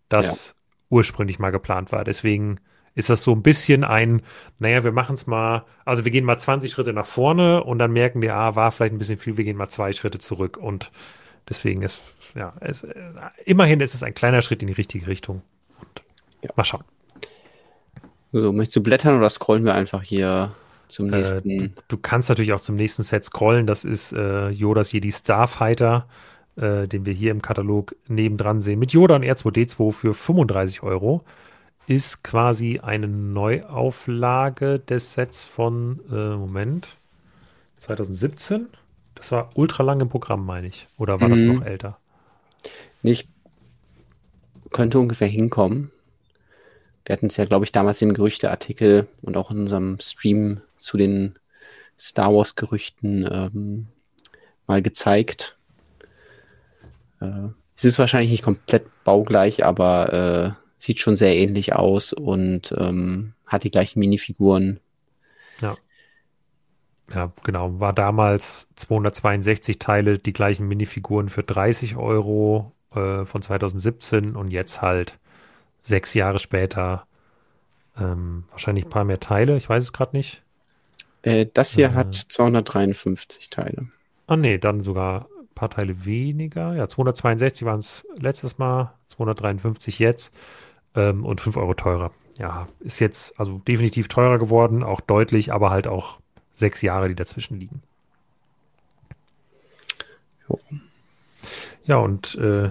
das 0.08 0.48
ja. 0.48 0.54
ursprünglich 0.90 1.38
mal 1.38 1.50
geplant 1.50 1.92
war. 1.92 2.02
Deswegen 2.02 2.58
ist 2.98 3.10
das 3.10 3.22
so 3.22 3.30
ein 3.30 3.42
bisschen 3.42 3.84
ein, 3.84 4.22
naja, 4.58 4.82
wir 4.82 4.90
machen 4.90 5.14
es 5.14 5.28
mal, 5.28 5.64
also 5.84 6.04
wir 6.04 6.10
gehen 6.10 6.24
mal 6.24 6.36
20 6.36 6.68
Schritte 6.72 6.92
nach 6.92 7.06
vorne 7.06 7.62
und 7.62 7.78
dann 7.78 7.92
merken 7.92 8.22
wir, 8.22 8.34
ah, 8.34 8.56
war 8.56 8.72
vielleicht 8.72 8.92
ein 8.92 8.98
bisschen 8.98 9.18
viel, 9.18 9.36
wir 9.36 9.44
gehen 9.44 9.56
mal 9.56 9.68
zwei 9.68 9.92
Schritte 9.92 10.18
zurück 10.18 10.56
und 10.56 10.90
deswegen 11.48 11.82
ist, 11.82 12.00
ja, 12.34 12.54
es, 12.58 12.82
äh, 12.82 12.94
immerhin 13.44 13.78
ist 13.78 13.94
es 13.94 14.02
ein 14.02 14.14
kleiner 14.14 14.42
Schritt 14.42 14.62
in 14.62 14.66
die 14.66 14.74
richtige 14.74 15.06
Richtung. 15.06 15.42
Und 15.78 16.02
ja. 16.42 16.50
mal 16.56 16.64
schauen. 16.64 16.82
So, 18.32 18.52
möchtest 18.52 18.74
du 18.74 18.82
blättern 18.82 19.16
oder 19.16 19.30
scrollen 19.30 19.64
wir 19.64 19.74
einfach 19.74 20.02
hier 20.02 20.50
zum 20.88 21.12
äh, 21.12 21.18
nächsten? 21.18 21.48
Äh, 21.48 21.58
du, 21.68 21.82
du, 21.86 21.98
kannst 21.98 22.28
natürlich 22.30 22.52
auch 22.52 22.60
zum 22.60 22.74
nächsten 22.74 23.04
Set 23.04 23.24
scrollen. 23.24 23.68
Das 23.68 23.84
ist 23.84 24.12
äh, 24.12 24.48
Yodas 24.48 24.90
Jedi 24.90 25.12
Starfighter, 25.12 26.08
äh, 26.56 26.88
den 26.88 27.06
wir 27.06 27.12
hier 27.12 27.30
im 27.30 27.42
Katalog 27.42 27.94
nebendran 28.08 28.60
sehen. 28.60 28.80
Mit 28.80 28.90
Yoda 28.90 29.14
und 29.14 29.22
R2D2 29.22 29.92
für 29.92 30.14
35 30.14 30.82
Euro 30.82 31.24
ist 31.88 32.22
quasi 32.22 32.80
eine 32.80 33.08
Neuauflage 33.08 34.78
des 34.78 35.14
Sets 35.14 35.44
von, 35.44 36.00
äh, 36.12 36.36
Moment, 36.36 36.88
2017. 37.78 38.68
Das 39.14 39.32
war 39.32 39.50
ultra 39.54 39.82
lang 39.82 40.00
im 40.00 40.10
Programm, 40.10 40.44
meine 40.44 40.66
ich. 40.66 40.86
Oder 40.98 41.20
war 41.20 41.28
mhm. 41.28 41.32
das 41.32 41.40
noch 41.40 41.64
älter? 41.64 41.98
Nicht. 43.02 43.26
Könnte 44.70 44.98
ungefähr 44.98 45.28
hinkommen. 45.28 45.90
Wir 47.06 47.14
hatten 47.14 47.28
es 47.28 47.38
ja, 47.38 47.46
glaube 47.46 47.64
ich, 47.64 47.72
damals 47.72 48.02
im 48.02 48.12
Gerüchteartikel 48.12 49.08
und 49.22 49.38
auch 49.38 49.50
in 49.50 49.60
unserem 49.60 49.98
Stream 49.98 50.60
zu 50.76 50.98
den 50.98 51.38
Star 51.98 52.34
Wars-Gerüchten 52.34 53.26
ähm, 53.30 53.86
mal 54.66 54.82
gezeigt. 54.82 55.56
Äh, 57.22 57.48
es 57.76 57.86
ist 57.86 57.98
wahrscheinlich 57.98 58.30
nicht 58.30 58.44
komplett 58.44 58.84
baugleich, 59.04 59.64
aber 59.64 60.56
äh, 60.58 60.67
sieht 60.78 61.00
schon 61.00 61.16
sehr 61.16 61.36
ähnlich 61.36 61.74
aus 61.74 62.12
und 62.12 62.74
ähm, 62.78 63.34
hat 63.46 63.64
die 63.64 63.70
gleichen 63.70 63.98
Minifiguren. 64.00 64.80
Ja. 65.60 65.76
Ja, 67.12 67.32
genau. 67.42 67.80
War 67.80 67.92
damals 67.92 68.68
262 68.76 69.78
Teile, 69.78 70.18
die 70.18 70.32
gleichen 70.32 70.68
Minifiguren 70.68 71.28
für 71.28 71.42
30 71.42 71.96
Euro 71.96 72.72
äh, 72.94 73.24
von 73.24 73.42
2017 73.42 74.36
und 74.36 74.50
jetzt 74.50 74.82
halt 74.82 75.18
sechs 75.82 76.14
Jahre 76.14 76.38
später 76.38 77.06
ähm, 77.98 78.44
wahrscheinlich 78.50 78.84
ein 78.84 78.90
paar 78.90 79.04
mehr 79.04 79.20
Teile. 79.20 79.56
Ich 79.56 79.68
weiß 79.68 79.82
es 79.82 79.92
gerade 79.92 80.16
nicht. 80.16 80.42
Äh, 81.22 81.46
das 81.52 81.72
hier 81.72 81.88
äh, 81.88 81.92
hat 81.94 82.14
253 82.14 83.50
Teile. 83.50 83.88
Ah, 84.26 84.36
nee, 84.36 84.58
dann 84.58 84.82
sogar 84.82 85.28
ein 85.40 85.48
paar 85.54 85.70
Teile 85.70 86.04
weniger. 86.04 86.74
Ja, 86.74 86.88
262 86.88 87.66
waren 87.66 87.80
es 87.80 88.06
letztes 88.18 88.58
Mal, 88.58 88.92
253 89.08 89.98
jetzt 89.98 90.34
ähm, 90.98 91.24
und 91.24 91.40
5 91.40 91.56
Euro 91.56 91.74
teurer. 91.74 92.10
Ja, 92.36 92.68
ist 92.80 92.98
jetzt 92.98 93.38
also 93.40 93.58
definitiv 93.66 94.08
teurer 94.08 94.38
geworden, 94.38 94.82
auch 94.82 95.00
deutlich, 95.00 95.52
aber 95.52 95.70
halt 95.70 95.86
auch 95.86 96.18
sechs 96.52 96.82
Jahre, 96.82 97.08
die 97.08 97.14
dazwischen 97.14 97.58
liegen. 97.58 97.82
Jo. 100.48 100.60
Ja, 101.84 101.96
und 101.96 102.34
äh, 102.36 102.70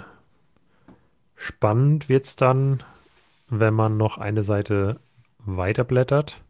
spannend 1.36 2.10
wird 2.10 2.26
es 2.26 2.36
dann, 2.36 2.84
wenn 3.50 3.74
man 3.74 3.98
noch 3.98 4.18
eine 4.18 4.44
Seite 4.44 5.00
weiterblättert. 5.40 6.42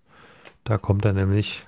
Da 0.63 0.77
kommt 0.77 1.05
dann 1.05 1.15
nämlich 1.15 1.65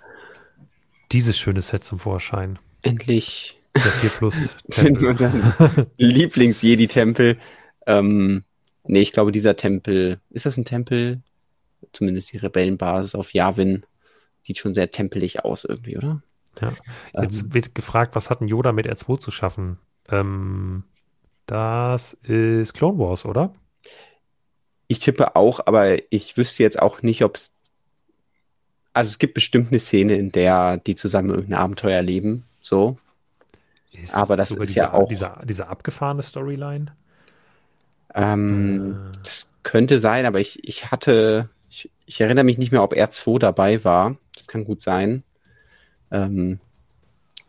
dieses 1.11 1.37
schöne 1.37 1.61
Set 1.61 1.83
zum 1.83 1.99
Vorschein. 1.99 2.59
Endlich. 2.81 3.59
Der 3.75 3.83
4 3.83 4.09
Plus 4.09 4.55
Lieblings-Jedi-Tempel. 5.97 7.37
Ähm, 7.85 8.43
Nee, 8.89 9.01
ich 9.01 9.11
glaube, 9.11 9.31
dieser 9.31 9.55
Tempel, 9.55 10.19
ist 10.31 10.47
das 10.47 10.57
ein 10.57 10.65
Tempel? 10.65 11.21
Zumindest 11.93 12.33
die 12.33 12.37
Rebellenbasis 12.37 13.13
auf 13.13 13.35
Yavin 13.35 13.85
sieht 14.41 14.57
schon 14.57 14.73
sehr 14.73 14.89
tempelig 14.89 15.45
aus 15.45 15.63
irgendwie, 15.63 15.95
oder? 15.95 16.23
Ja. 16.59 16.73
Jetzt 17.21 17.43
ähm, 17.43 17.53
wird 17.53 17.75
gefragt, 17.75 18.15
was 18.15 18.31
hat 18.31 18.41
ein 18.41 18.47
Yoda 18.47 18.71
mit 18.71 18.87
R2 18.87 19.19
zu 19.19 19.29
schaffen? 19.29 19.77
Ähm, 20.09 20.85
das 21.45 22.13
ist 22.13 22.73
Clone 22.73 22.97
Wars, 22.97 23.25
oder? 23.25 23.53
Ich 24.87 24.97
tippe 24.97 25.35
auch, 25.35 25.59
aber 25.67 26.11
ich 26.11 26.35
wüsste 26.35 26.63
jetzt 26.63 26.81
auch 26.81 27.03
nicht, 27.03 27.23
ob 27.23 27.35
es. 27.35 27.53
Also 28.93 29.09
es 29.09 29.19
gibt 29.19 29.35
bestimmt 29.35 29.67
eine 29.67 29.79
Szene, 29.79 30.15
in 30.15 30.31
der 30.31 30.77
die 30.77 30.95
zusammen 30.95 31.29
irgendein 31.29 31.59
Abenteuer 31.59 31.97
erleben. 31.97 32.45
So. 32.59 32.97
Ist 33.91 34.15
aber 34.15 34.35
das 34.35 34.49
ist 34.49 34.59
diese, 34.61 34.79
ja 34.79 34.93
auch. 34.93 35.07
Diese, 35.07 35.31
diese 35.43 35.67
abgefahrene 35.67 36.23
Storyline? 36.23 36.95
Ähm, 38.13 39.09
äh. 39.09 39.17
Das 39.23 39.53
könnte 39.63 39.99
sein, 39.99 40.25
aber 40.25 40.39
ich, 40.39 40.63
ich 40.67 40.91
hatte, 40.91 41.49
ich, 41.69 41.91
ich, 42.05 42.21
erinnere 42.21 42.43
mich 42.43 42.57
nicht 42.57 42.71
mehr, 42.71 42.83
ob 42.83 42.93
R2 42.93 43.39
dabei 43.39 43.83
war. 43.83 44.17
Das 44.35 44.47
kann 44.47 44.65
gut 44.65 44.81
sein. 44.81 45.23
Ähm, 46.11 46.59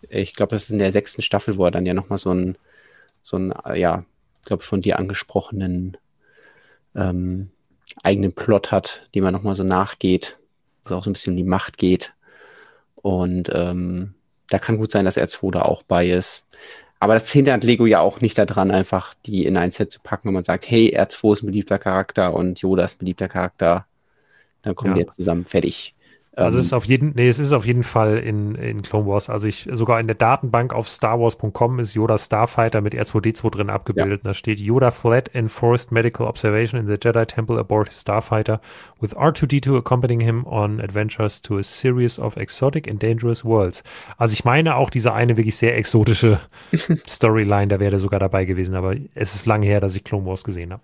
ich 0.09 0.35
glaube, 0.35 0.55
das 0.55 0.65
ist 0.65 0.71
in 0.71 0.79
der 0.79 0.93
sechsten 0.93 1.23
Staffel, 1.23 1.57
wo 1.57 1.65
er 1.65 1.71
dann 1.71 1.87
ja 1.87 1.95
nochmal 1.95 2.19
so 2.19 2.33
ein, 2.33 2.57
so 3.23 3.39
ein, 3.39 3.55
ja, 3.75 4.05
ich 4.41 4.47
glaube, 4.47 4.63
von 4.63 4.81
dir 4.81 4.99
angesprochenen 4.99 5.97
ähm, 6.95 7.51
eigenen 8.03 8.33
Plot 8.33 8.71
hat, 8.71 9.09
dem 9.15 9.25
man 9.25 9.33
nochmal 9.33 9.57
so 9.57 9.63
nachgeht, 9.63 10.39
wo 10.85 10.95
auch 10.95 11.05
so 11.05 11.11
ein 11.11 11.13
bisschen 11.13 11.33
um 11.33 11.37
die 11.37 11.45
Macht 11.45 11.79
geht. 11.79 12.13
Und 12.97 13.51
ähm, 13.55 14.15
da 14.49 14.59
kann 14.59 14.79
gut 14.79 14.91
sein, 14.91 15.05
dass 15.05 15.17
R2 15.17 15.53
da 15.53 15.63
auch 15.63 15.83
bei 15.83 16.11
ist. 16.11 16.45
Aber 17.01 17.15
das 17.15 17.31
hindert 17.33 17.65
Lego 17.65 17.87
ja 17.87 18.01
auch 18.01 18.21
nicht 18.21 18.37
daran, 18.37 18.71
einfach 18.71 19.15
die 19.25 19.47
in 19.47 19.57
ein 19.57 19.73
Set 19.73 19.91
zu 19.91 20.01
packen, 20.01 20.29
wenn 20.29 20.35
man 20.35 20.45
sagt, 20.45 20.71
hey, 20.71 20.95
R2 20.97 21.33
ist 21.33 21.43
ein 21.43 21.47
beliebter 21.47 21.79
Charakter 21.79 22.35
und 22.35 22.61
Yoda 22.61 22.85
ist 22.85 22.97
ein 22.97 22.99
beliebter 22.99 23.29
Charakter. 23.29 23.87
Dann 24.61 24.75
kommen 24.75 24.91
ja. 24.91 24.95
die 24.97 25.01
jetzt 25.01 25.17
zusammen 25.17 25.43
fertig. 25.43 25.95
Also 26.45 26.59
es 26.59 26.67
ist 26.67 26.73
auf 26.73 26.85
jeden, 26.85 27.13
nee, 27.15 27.29
es 27.29 27.39
ist 27.39 27.53
auf 27.53 27.67
jeden 27.67 27.83
Fall 27.83 28.19
in, 28.19 28.55
in 28.55 28.83
Clone 28.83 29.07
Wars. 29.07 29.31
Also 29.31 29.49
ich, 29.49 29.69
sogar 29.73 30.01
in 30.01 30.07
der 30.07 30.17
Datenbank 30.17 30.73
auf 30.73 30.89
starwars.com 30.89 31.79
ist 31.79 31.95
Yoda 31.95 32.19
Starfighter 32.19 32.81
mit 32.81 32.95
R2D2 32.95 33.51
drin 33.51 33.71
abgebildet. 33.71 34.21
Ja. 34.25 34.31
Da 34.31 34.35
steht 34.35 34.59
Yoda 34.59 34.91
fled 34.91 35.29
in 35.29 35.49
forced 35.49 35.93
medical 35.93 36.27
observation 36.27 36.81
in 36.81 36.87
the 36.87 36.95
Jedi 36.95 37.27
Temple 37.27 37.59
aboard 37.59 37.89
his 37.89 38.01
Starfighter 38.01 38.61
with 39.01 39.15
R2D2 39.15 39.79
accompanying 39.79 40.21
him 40.21 40.47
on 40.47 40.81
adventures 40.81 41.41
to 41.43 41.59
a 41.59 41.63
series 41.63 42.19
of 42.19 42.37
exotic 42.37 42.89
and 42.89 43.03
dangerous 43.03 43.45
worlds. 43.45 43.83
Also 44.17 44.33
ich 44.33 44.45
meine 44.45 44.77
auch 44.77 44.91
diese 44.91 45.13
eine 45.13 45.37
wirklich 45.37 45.57
sehr 45.57 45.77
exotische 45.77 46.41
Storyline, 47.09 47.69
da 47.69 47.81
wäre 47.81 47.93
er 47.93 47.99
sogar 47.99 48.21
dabei 48.21 48.45
gewesen, 48.45 48.75
aber 48.75 48.95
es 49.15 49.35
ist 49.35 49.47
lange 49.47 49.67
her, 49.67 49.81
dass 49.81 49.97
ich 49.97 50.05
Clone 50.05 50.27
Wars 50.27 50.45
gesehen 50.45 50.73
habe. 50.73 50.83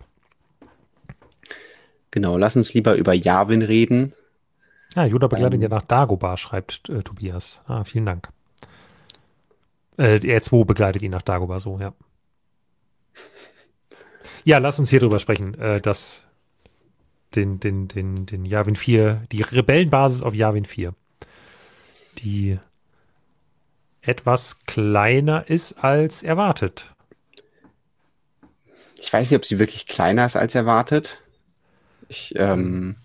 Genau, 2.10 2.38
lass 2.38 2.56
uns 2.56 2.72
lieber 2.72 2.94
über 2.94 3.12
Yavin 3.12 3.62
reden. 3.62 4.14
Ja, 4.96 5.04
Yoda 5.04 5.26
begleitet 5.26 5.56
ähm, 5.56 5.62
ja 5.62 5.68
nach 5.68 5.82
Dagobah, 5.82 6.38
schreibt 6.38 6.88
äh, 6.88 7.02
Tobias. 7.02 7.60
Ah, 7.66 7.84
vielen 7.84 8.06
Dank. 8.06 8.30
Äh, 9.98 10.16
R2 10.16 10.64
begleitet 10.64 11.02
ihn 11.02 11.10
nach 11.10 11.22
Dagobah, 11.22 11.60
so, 11.60 11.78
ja. 11.78 11.92
Ja, 14.44 14.56
lass 14.58 14.78
uns 14.78 14.88
hier 14.88 15.00
drüber 15.00 15.18
sprechen, 15.18 15.54
äh, 15.58 15.82
dass 15.82 16.26
den, 17.34 17.60
den, 17.60 17.88
den, 17.88 18.24
den 18.24 18.46
Yavin 18.46 18.74
4, 18.74 19.24
die 19.32 19.42
Rebellenbasis 19.42 20.22
auf 20.22 20.34
Yavin 20.34 20.64
4, 20.64 20.94
die 22.18 22.58
etwas 24.00 24.64
kleiner 24.64 25.50
ist 25.50 25.74
als 25.74 26.22
erwartet. 26.22 26.94
Ich 28.98 29.12
weiß 29.12 29.30
nicht, 29.30 29.36
ob 29.36 29.44
sie 29.44 29.58
wirklich 29.58 29.86
kleiner 29.86 30.24
ist 30.24 30.36
als 30.36 30.54
erwartet. 30.54 31.20
Ich 32.08 32.34
ähm, 32.36 32.96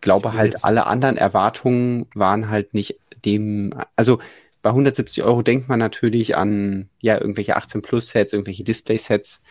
glaube 0.00 0.32
halt, 0.32 0.64
alle 0.64 0.86
anderen 0.86 1.16
Erwartungen 1.16 2.06
waren 2.14 2.48
halt 2.48 2.74
nicht 2.74 2.98
dem, 3.24 3.74
also 3.96 4.20
bei 4.62 4.70
170 4.70 5.22
Euro 5.24 5.42
denkt 5.42 5.68
man 5.68 5.78
natürlich 5.78 6.36
an 6.36 6.88
ja 7.00 7.18
irgendwelche 7.18 7.56
18 7.56 7.82
Plus 7.82 8.10
Sets, 8.10 8.32
irgendwelche 8.32 8.64
Display 8.64 8.98
Sets, 8.98 9.42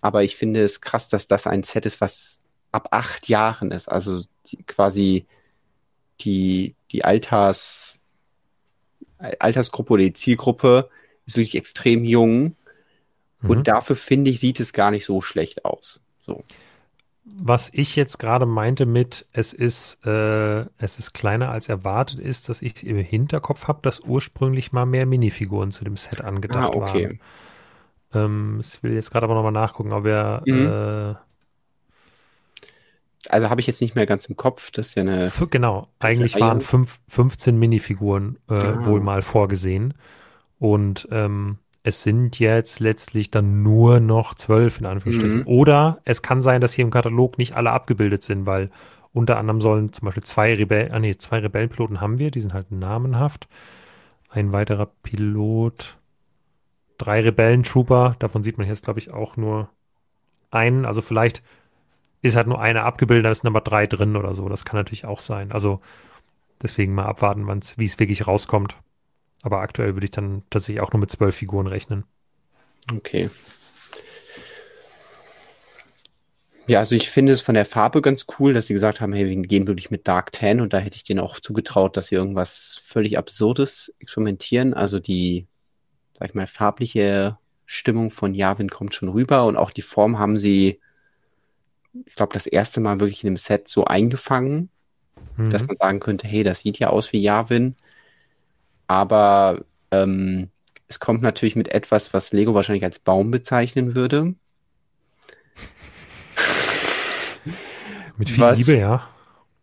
aber 0.00 0.24
ich 0.24 0.36
finde 0.36 0.62
es 0.62 0.80
krass, 0.80 1.08
dass 1.08 1.26
das 1.26 1.46
ein 1.46 1.62
Set 1.62 1.86
ist, 1.86 2.00
was 2.00 2.40
ab 2.72 2.88
acht 2.90 3.28
Jahren 3.28 3.70
ist, 3.70 3.88
also 3.88 4.22
die, 4.46 4.62
quasi 4.64 5.26
die 6.20 6.74
die 6.90 7.04
Alters 7.04 7.94
Altersgruppe 9.18 9.94
oder 9.94 10.02
die 10.02 10.12
Zielgruppe 10.12 10.90
ist 11.24 11.36
wirklich 11.36 11.56
extrem 11.56 12.04
jung. 12.04 12.56
Mhm. 13.40 13.50
und 13.50 13.68
dafür 13.68 13.96
finde 13.96 14.30
ich 14.30 14.40
sieht 14.40 14.60
es 14.60 14.72
gar 14.72 14.90
nicht 14.90 15.04
so 15.04 15.20
schlecht 15.20 15.64
aus. 15.64 16.00
So 16.24 16.42
was 17.28 17.70
ich 17.72 17.96
jetzt 17.96 18.18
gerade 18.18 18.46
meinte 18.46 18.86
mit, 18.86 19.26
es 19.32 19.52
ist, 19.52 20.06
äh, 20.06 20.60
es 20.78 20.98
ist 20.98 21.12
kleiner 21.12 21.50
als 21.50 21.68
erwartet, 21.68 22.20
ist, 22.20 22.48
dass 22.48 22.62
ich 22.62 22.86
im 22.86 22.98
Hinterkopf 22.98 23.66
habe, 23.66 23.80
dass 23.82 24.00
ursprünglich 24.00 24.72
mal 24.72 24.86
mehr 24.86 25.06
Minifiguren 25.06 25.72
zu 25.72 25.84
dem 25.84 25.96
Set 25.96 26.20
angedacht 26.20 26.72
ah, 26.72 26.76
okay. 26.76 27.04
waren. 27.04 27.20
Ähm, 28.14 28.60
ich 28.60 28.82
will 28.82 28.92
jetzt 28.92 29.10
gerade 29.10 29.24
aber 29.24 29.34
nochmal 29.34 29.52
nachgucken, 29.52 29.92
ob 29.92 30.06
er. 30.06 30.42
Mhm. 30.46 30.66
Äh, 30.66 31.14
also 33.28 33.50
habe 33.50 33.60
ich 33.60 33.66
jetzt 33.66 33.80
nicht 33.80 33.96
mehr 33.96 34.06
ganz 34.06 34.26
im 34.26 34.36
Kopf, 34.36 34.70
dass 34.70 34.94
ja 34.94 35.02
eine. 35.02 35.32
Genau, 35.50 35.88
eigentlich 35.98 36.38
waren 36.38 36.60
fünf, 36.60 37.00
15 37.08 37.58
Minifiguren 37.58 38.38
äh, 38.48 38.54
ah. 38.54 38.86
wohl 38.86 39.00
mal 39.00 39.20
vorgesehen. 39.20 39.94
Und 40.58 41.08
ähm, 41.10 41.58
es 41.86 42.02
sind 42.02 42.40
jetzt 42.40 42.80
letztlich 42.80 43.30
dann 43.30 43.62
nur 43.62 44.00
noch 44.00 44.34
zwölf 44.34 44.80
in 44.80 44.86
Anführungsstrichen. 44.86 45.38
Mhm. 45.42 45.46
Oder 45.46 46.00
es 46.04 46.20
kann 46.20 46.42
sein, 46.42 46.60
dass 46.60 46.72
hier 46.72 46.84
im 46.84 46.90
Katalog 46.90 47.38
nicht 47.38 47.54
alle 47.54 47.70
abgebildet 47.70 48.24
sind, 48.24 48.44
weil 48.44 48.70
unter 49.12 49.36
anderem 49.38 49.60
sollen 49.60 49.92
zum 49.92 50.06
Beispiel 50.06 50.24
zwei 50.24 50.52
Rebellen, 50.52 50.90
ah 50.90 50.98
nee, 50.98 51.16
zwei 51.16 51.38
Rebellenpiloten 51.38 52.00
haben 52.00 52.18
wir, 52.18 52.32
die 52.32 52.40
sind 52.40 52.54
halt 52.54 52.72
namenhaft. 52.72 53.46
Ein 54.30 54.52
weiterer 54.52 54.86
Pilot, 55.04 55.96
drei 56.98 57.20
Rebellentrooper, 57.20 58.16
davon 58.18 58.42
sieht 58.42 58.58
man 58.58 58.66
jetzt, 58.66 58.82
glaube 58.82 58.98
ich, 58.98 59.12
auch 59.12 59.36
nur 59.36 59.70
einen. 60.50 60.86
Also 60.86 61.02
vielleicht 61.02 61.40
ist 62.20 62.34
halt 62.34 62.48
nur 62.48 62.60
einer 62.60 62.82
abgebildet, 62.82 63.26
da 63.26 63.30
ist 63.30 63.44
Nummer 63.44 63.60
drei 63.60 63.86
drin 63.86 64.16
oder 64.16 64.34
so. 64.34 64.48
Das 64.48 64.64
kann 64.64 64.76
natürlich 64.76 65.04
auch 65.04 65.20
sein. 65.20 65.52
Also 65.52 65.80
deswegen 66.60 66.96
mal 66.96 67.06
abwarten, 67.06 67.46
wie 67.76 67.84
es 67.84 68.00
wirklich 68.00 68.26
rauskommt. 68.26 68.76
Aber 69.46 69.60
aktuell 69.60 69.94
würde 69.94 70.06
ich 70.06 70.10
dann 70.10 70.42
tatsächlich 70.50 70.80
auch 70.80 70.92
nur 70.92 70.98
mit 70.98 71.12
zwölf 71.12 71.36
Figuren 71.36 71.68
rechnen. 71.68 72.02
Okay. 72.92 73.30
Ja, 76.66 76.80
also 76.80 76.96
ich 76.96 77.08
finde 77.10 77.30
es 77.30 77.42
von 77.42 77.54
der 77.54 77.64
Farbe 77.64 78.02
ganz 78.02 78.26
cool, 78.40 78.54
dass 78.54 78.66
sie 78.66 78.72
gesagt 78.72 79.00
haben, 79.00 79.12
hey, 79.12 79.24
wir 79.24 79.36
gehen 79.46 79.68
wirklich 79.68 79.92
mit 79.92 80.08
Dark 80.08 80.32
Tan 80.32 80.60
und 80.60 80.72
da 80.72 80.78
hätte 80.78 80.96
ich 80.96 81.04
denen 81.04 81.20
auch 81.20 81.38
zugetraut, 81.38 81.96
dass 81.96 82.08
sie 82.08 82.16
irgendwas 82.16 82.80
völlig 82.82 83.18
Absurdes 83.18 83.94
experimentieren. 84.00 84.74
Also 84.74 84.98
die, 84.98 85.46
sag 86.18 86.30
ich 86.30 86.34
mal, 86.34 86.48
farbliche 86.48 87.38
Stimmung 87.66 88.10
von 88.10 88.34
Yavin 88.34 88.68
kommt 88.68 88.96
schon 88.96 89.10
rüber 89.10 89.46
und 89.46 89.56
auch 89.56 89.70
die 89.70 89.82
Form 89.82 90.18
haben 90.18 90.40
sie, 90.40 90.80
ich 92.04 92.16
glaube, 92.16 92.34
das 92.34 92.48
erste 92.48 92.80
Mal 92.80 92.98
wirklich 92.98 93.22
in 93.22 93.30
dem 93.30 93.36
Set 93.36 93.68
so 93.68 93.84
eingefangen, 93.84 94.70
mhm. 95.36 95.50
dass 95.50 95.64
man 95.64 95.76
sagen 95.76 96.00
könnte, 96.00 96.26
hey, 96.26 96.42
das 96.42 96.58
sieht 96.58 96.80
ja 96.80 96.90
aus 96.90 97.12
wie 97.12 97.22
Yavin 97.22 97.76
aber 98.86 99.64
ähm, 99.90 100.50
es 100.88 101.00
kommt 101.00 101.22
natürlich 101.22 101.56
mit 101.56 101.68
etwas, 101.68 102.14
was 102.14 102.32
Lego 102.32 102.54
wahrscheinlich 102.54 102.84
als 102.84 102.98
Baum 102.98 103.30
bezeichnen 103.30 103.94
würde. 103.94 104.34
Mit 108.16 108.30
viel 108.30 108.42
was, 108.42 108.58
Liebe, 108.58 108.78
ja. 108.78 109.08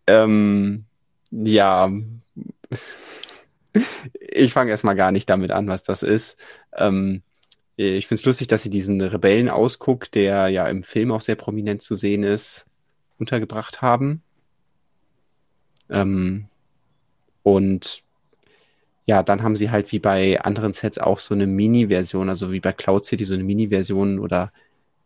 Ähm, 0.07 0.85
ja. 1.31 1.91
ich 4.19 4.53
fange 4.53 4.71
erstmal 4.71 4.95
gar 4.95 5.11
nicht 5.11 5.29
damit 5.29 5.51
an, 5.51 5.67
was 5.67 5.83
das 5.83 6.03
ist. 6.03 6.37
Ähm, 6.75 7.23
ich 7.75 8.07
finde 8.07 8.19
es 8.19 8.25
lustig, 8.25 8.47
dass 8.47 8.61
sie 8.61 8.69
diesen 8.69 9.01
Rebellen-Ausguck, 9.01 10.11
der 10.11 10.49
ja 10.49 10.67
im 10.67 10.83
Film 10.83 11.11
auch 11.11 11.21
sehr 11.21 11.35
prominent 11.35 11.81
zu 11.81 11.95
sehen 11.95 12.23
ist, 12.23 12.65
untergebracht 13.17 13.81
haben. 13.81 14.21
Ähm, 15.89 16.47
und 17.41 18.03
ja, 19.05 19.21
dann 19.23 19.43
haben 19.43 19.55
sie 19.55 19.69
halt 19.69 19.91
wie 19.91 19.99
bei 19.99 20.39
anderen 20.41 20.73
Sets 20.73 20.97
auch 20.97 21.19
so 21.19 21.34
eine 21.34 21.47
Mini-Version, 21.47 22.30
also 22.30 22.51
wie 22.51 22.59
bei 22.59 22.71
Cloud 22.71 23.05
City 23.05 23.25
so 23.25 23.34
eine 23.34 23.43
Mini-Version 23.43 24.19
oder 24.19 24.51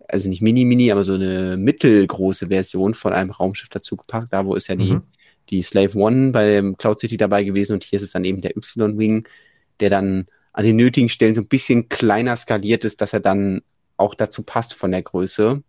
also 0.07 0.29
nicht 0.29 0.41
Mini-Mini, 0.41 0.91
aber 0.91 1.03
so 1.03 1.15
eine 1.15 1.57
mittelgroße 1.57 2.47
Version 2.47 2.93
von 2.93 3.13
einem 3.13 3.31
Raumschiff 3.31 3.69
dazu 3.69 3.97
gepackt. 3.97 4.31
Da 4.31 4.45
wo 4.45 4.55
ist 4.55 4.67
ja 4.67 4.75
die, 4.75 4.93
mhm. 4.93 5.01
die 5.49 5.61
Slave 5.61 5.97
One 5.97 6.31
bei 6.31 6.61
Cloud 6.77 6.99
City 6.99 7.17
dabei 7.17 7.43
gewesen 7.43 7.73
und 7.73 7.83
hier 7.83 7.97
ist 7.97 8.03
es 8.03 8.11
dann 8.11 8.23
eben 8.23 8.41
der 8.41 8.55
Y-Wing, 8.55 9.27
der 9.79 9.89
dann 9.89 10.27
an 10.53 10.65
den 10.65 10.75
nötigen 10.75 11.09
Stellen 11.09 11.35
so 11.35 11.41
ein 11.41 11.47
bisschen 11.47 11.89
kleiner 11.89 12.35
skaliert 12.35 12.85
ist, 12.85 13.01
dass 13.01 13.13
er 13.13 13.19
dann 13.19 13.61
auch 13.97 14.15
dazu 14.15 14.43
passt 14.43 14.73
von 14.73 14.91
der 14.91 15.01
Größe. 15.01 15.61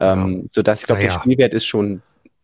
Ja. 0.00 0.12
Ähm, 0.12 0.48
sodass 0.52 0.80
ich 0.80 0.86
glaube, 0.86 1.02
naja. 1.02 1.14
der 1.14 1.20
Spielwert 1.20 1.54
ist 1.54 1.66
schon. 1.66 2.02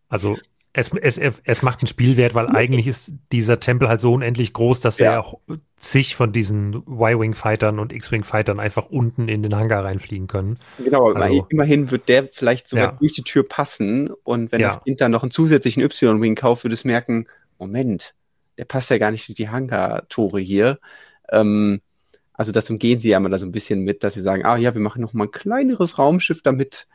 Also 0.08 0.36
es, 0.76 0.90
es, 0.92 1.18
es 1.44 1.62
macht 1.62 1.80
einen 1.80 1.86
Spielwert, 1.86 2.34
weil 2.34 2.48
eigentlich 2.48 2.88
ist 2.88 3.12
dieser 3.30 3.60
Tempel 3.60 3.88
halt 3.88 4.00
so 4.00 4.12
unendlich 4.12 4.52
groß, 4.52 4.80
dass 4.80 4.98
ja. 4.98 5.20
er 5.20 5.58
zig 5.76 6.16
von 6.16 6.32
diesen 6.32 6.82
Y-Wing-Fightern 6.88 7.78
und 7.78 7.92
X-Wing-Fightern 7.92 8.58
einfach 8.58 8.86
unten 8.86 9.28
in 9.28 9.44
den 9.44 9.54
Hangar 9.54 9.84
reinfliegen 9.84 10.26
können. 10.26 10.58
Genau, 10.82 11.12
also, 11.12 11.46
immerhin 11.48 11.92
wird 11.92 12.08
der 12.08 12.26
vielleicht 12.26 12.66
sogar 12.66 12.92
ja. 12.92 12.96
durch 12.98 13.12
die 13.12 13.22
Tür 13.22 13.44
passen 13.48 14.10
und 14.24 14.50
wenn 14.50 14.60
ja. 14.60 14.68
das 14.68 14.82
Kind 14.82 15.00
dann 15.00 15.12
noch 15.12 15.22
einen 15.22 15.30
zusätzlichen 15.30 15.80
Y-Wing 15.80 16.34
kauft, 16.34 16.64
würde 16.64 16.74
es 16.74 16.84
merken, 16.84 17.28
Moment, 17.60 18.14
der 18.58 18.64
passt 18.64 18.90
ja 18.90 18.98
gar 18.98 19.12
nicht 19.12 19.28
durch 19.28 19.36
die 19.36 19.50
Hangar-Tore 19.50 20.40
hier. 20.40 20.80
Ähm, 21.30 21.82
also 22.32 22.50
das 22.50 22.68
umgehen 22.68 22.98
sie 22.98 23.10
ja 23.10 23.20
mal 23.20 23.28
da 23.28 23.38
so 23.38 23.46
ein 23.46 23.52
bisschen 23.52 23.84
mit, 23.84 24.02
dass 24.02 24.14
sie 24.14 24.22
sagen, 24.22 24.44
ah 24.44 24.56
ja, 24.56 24.74
wir 24.74 24.80
machen 24.80 25.02
noch 25.02 25.12
mal 25.12 25.26
ein 25.26 25.30
kleineres 25.30 25.98
Raumschiff, 25.98 26.42
damit 26.42 26.88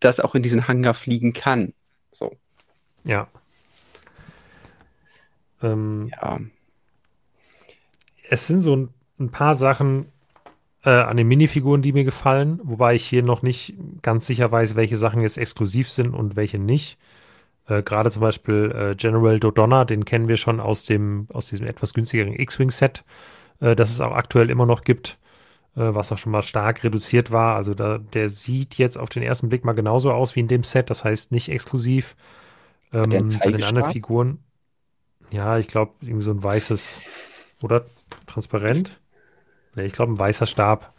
das 0.00 0.20
auch 0.20 0.34
in 0.34 0.42
diesen 0.42 0.68
Hangar 0.68 0.94
fliegen 0.94 1.34
kann. 1.34 1.74
So. 2.12 2.38
Ja. 3.04 3.28
Ähm, 5.62 6.10
ja. 6.10 6.40
Es 8.28 8.46
sind 8.46 8.62
so 8.62 8.76
ein, 8.76 8.88
ein 9.18 9.30
paar 9.30 9.54
Sachen 9.54 10.06
äh, 10.84 10.90
an 10.90 11.16
den 11.16 11.28
Minifiguren, 11.28 11.82
die 11.82 11.92
mir 11.92 12.04
gefallen, 12.04 12.60
wobei 12.62 12.94
ich 12.94 13.06
hier 13.06 13.22
noch 13.22 13.42
nicht 13.42 13.74
ganz 14.02 14.26
sicher 14.26 14.50
weiß, 14.50 14.74
welche 14.74 14.96
Sachen 14.96 15.22
jetzt 15.22 15.38
exklusiv 15.38 15.90
sind 15.90 16.14
und 16.14 16.36
welche 16.36 16.58
nicht. 16.58 16.98
Äh, 17.66 17.82
Gerade 17.82 18.10
zum 18.10 18.22
Beispiel 18.22 18.72
äh, 18.74 18.94
General 18.96 19.38
Dodonna, 19.38 19.84
den 19.84 20.04
kennen 20.04 20.28
wir 20.28 20.36
schon 20.36 20.60
aus 20.60 20.84
dem, 20.84 21.28
aus 21.32 21.48
diesem 21.48 21.66
etwas 21.66 21.94
günstigeren 21.94 22.34
X-Wing-Set, 22.34 23.04
äh, 23.60 23.76
das 23.76 23.90
es 23.90 24.00
auch 24.00 24.12
aktuell 24.12 24.50
immer 24.50 24.66
noch 24.66 24.82
gibt, 24.82 25.18
äh, 25.76 25.94
was 25.94 26.10
auch 26.10 26.18
schon 26.18 26.32
mal 26.32 26.42
stark 26.42 26.82
reduziert 26.82 27.30
war. 27.30 27.56
Also 27.56 27.74
da, 27.74 27.98
der 27.98 28.30
sieht 28.30 28.76
jetzt 28.76 28.98
auf 28.98 29.08
den 29.08 29.22
ersten 29.22 29.48
Blick 29.48 29.64
mal 29.64 29.74
genauso 29.74 30.12
aus 30.12 30.34
wie 30.34 30.40
in 30.40 30.48
dem 30.48 30.64
Set, 30.64 30.90
das 30.90 31.04
heißt 31.04 31.32
nicht 31.32 31.48
exklusiv. 31.48 32.16
Ähm, 32.92 33.10
bei 33.10 33.50
den 33.50 33.64
anderen 33.64 33.90
Figuren, 33.90 34.38
ja, 35.30 35.58
ich 35.58 35.68
glaube, 35.68 35.92
irgendwie 36.00 36.24
so 36.24 36.30
ein 36.30 36.42
weißes 36.42 37.00
oder 37.62 37.84
transparent. 38.26 39.00
Nee, 39.74 39.84
ich 39.84 39.92
glaube, 39.92 40.12
ein 40.12 40.18
weißer 40.18 40.46
Stab. 40.46 40.92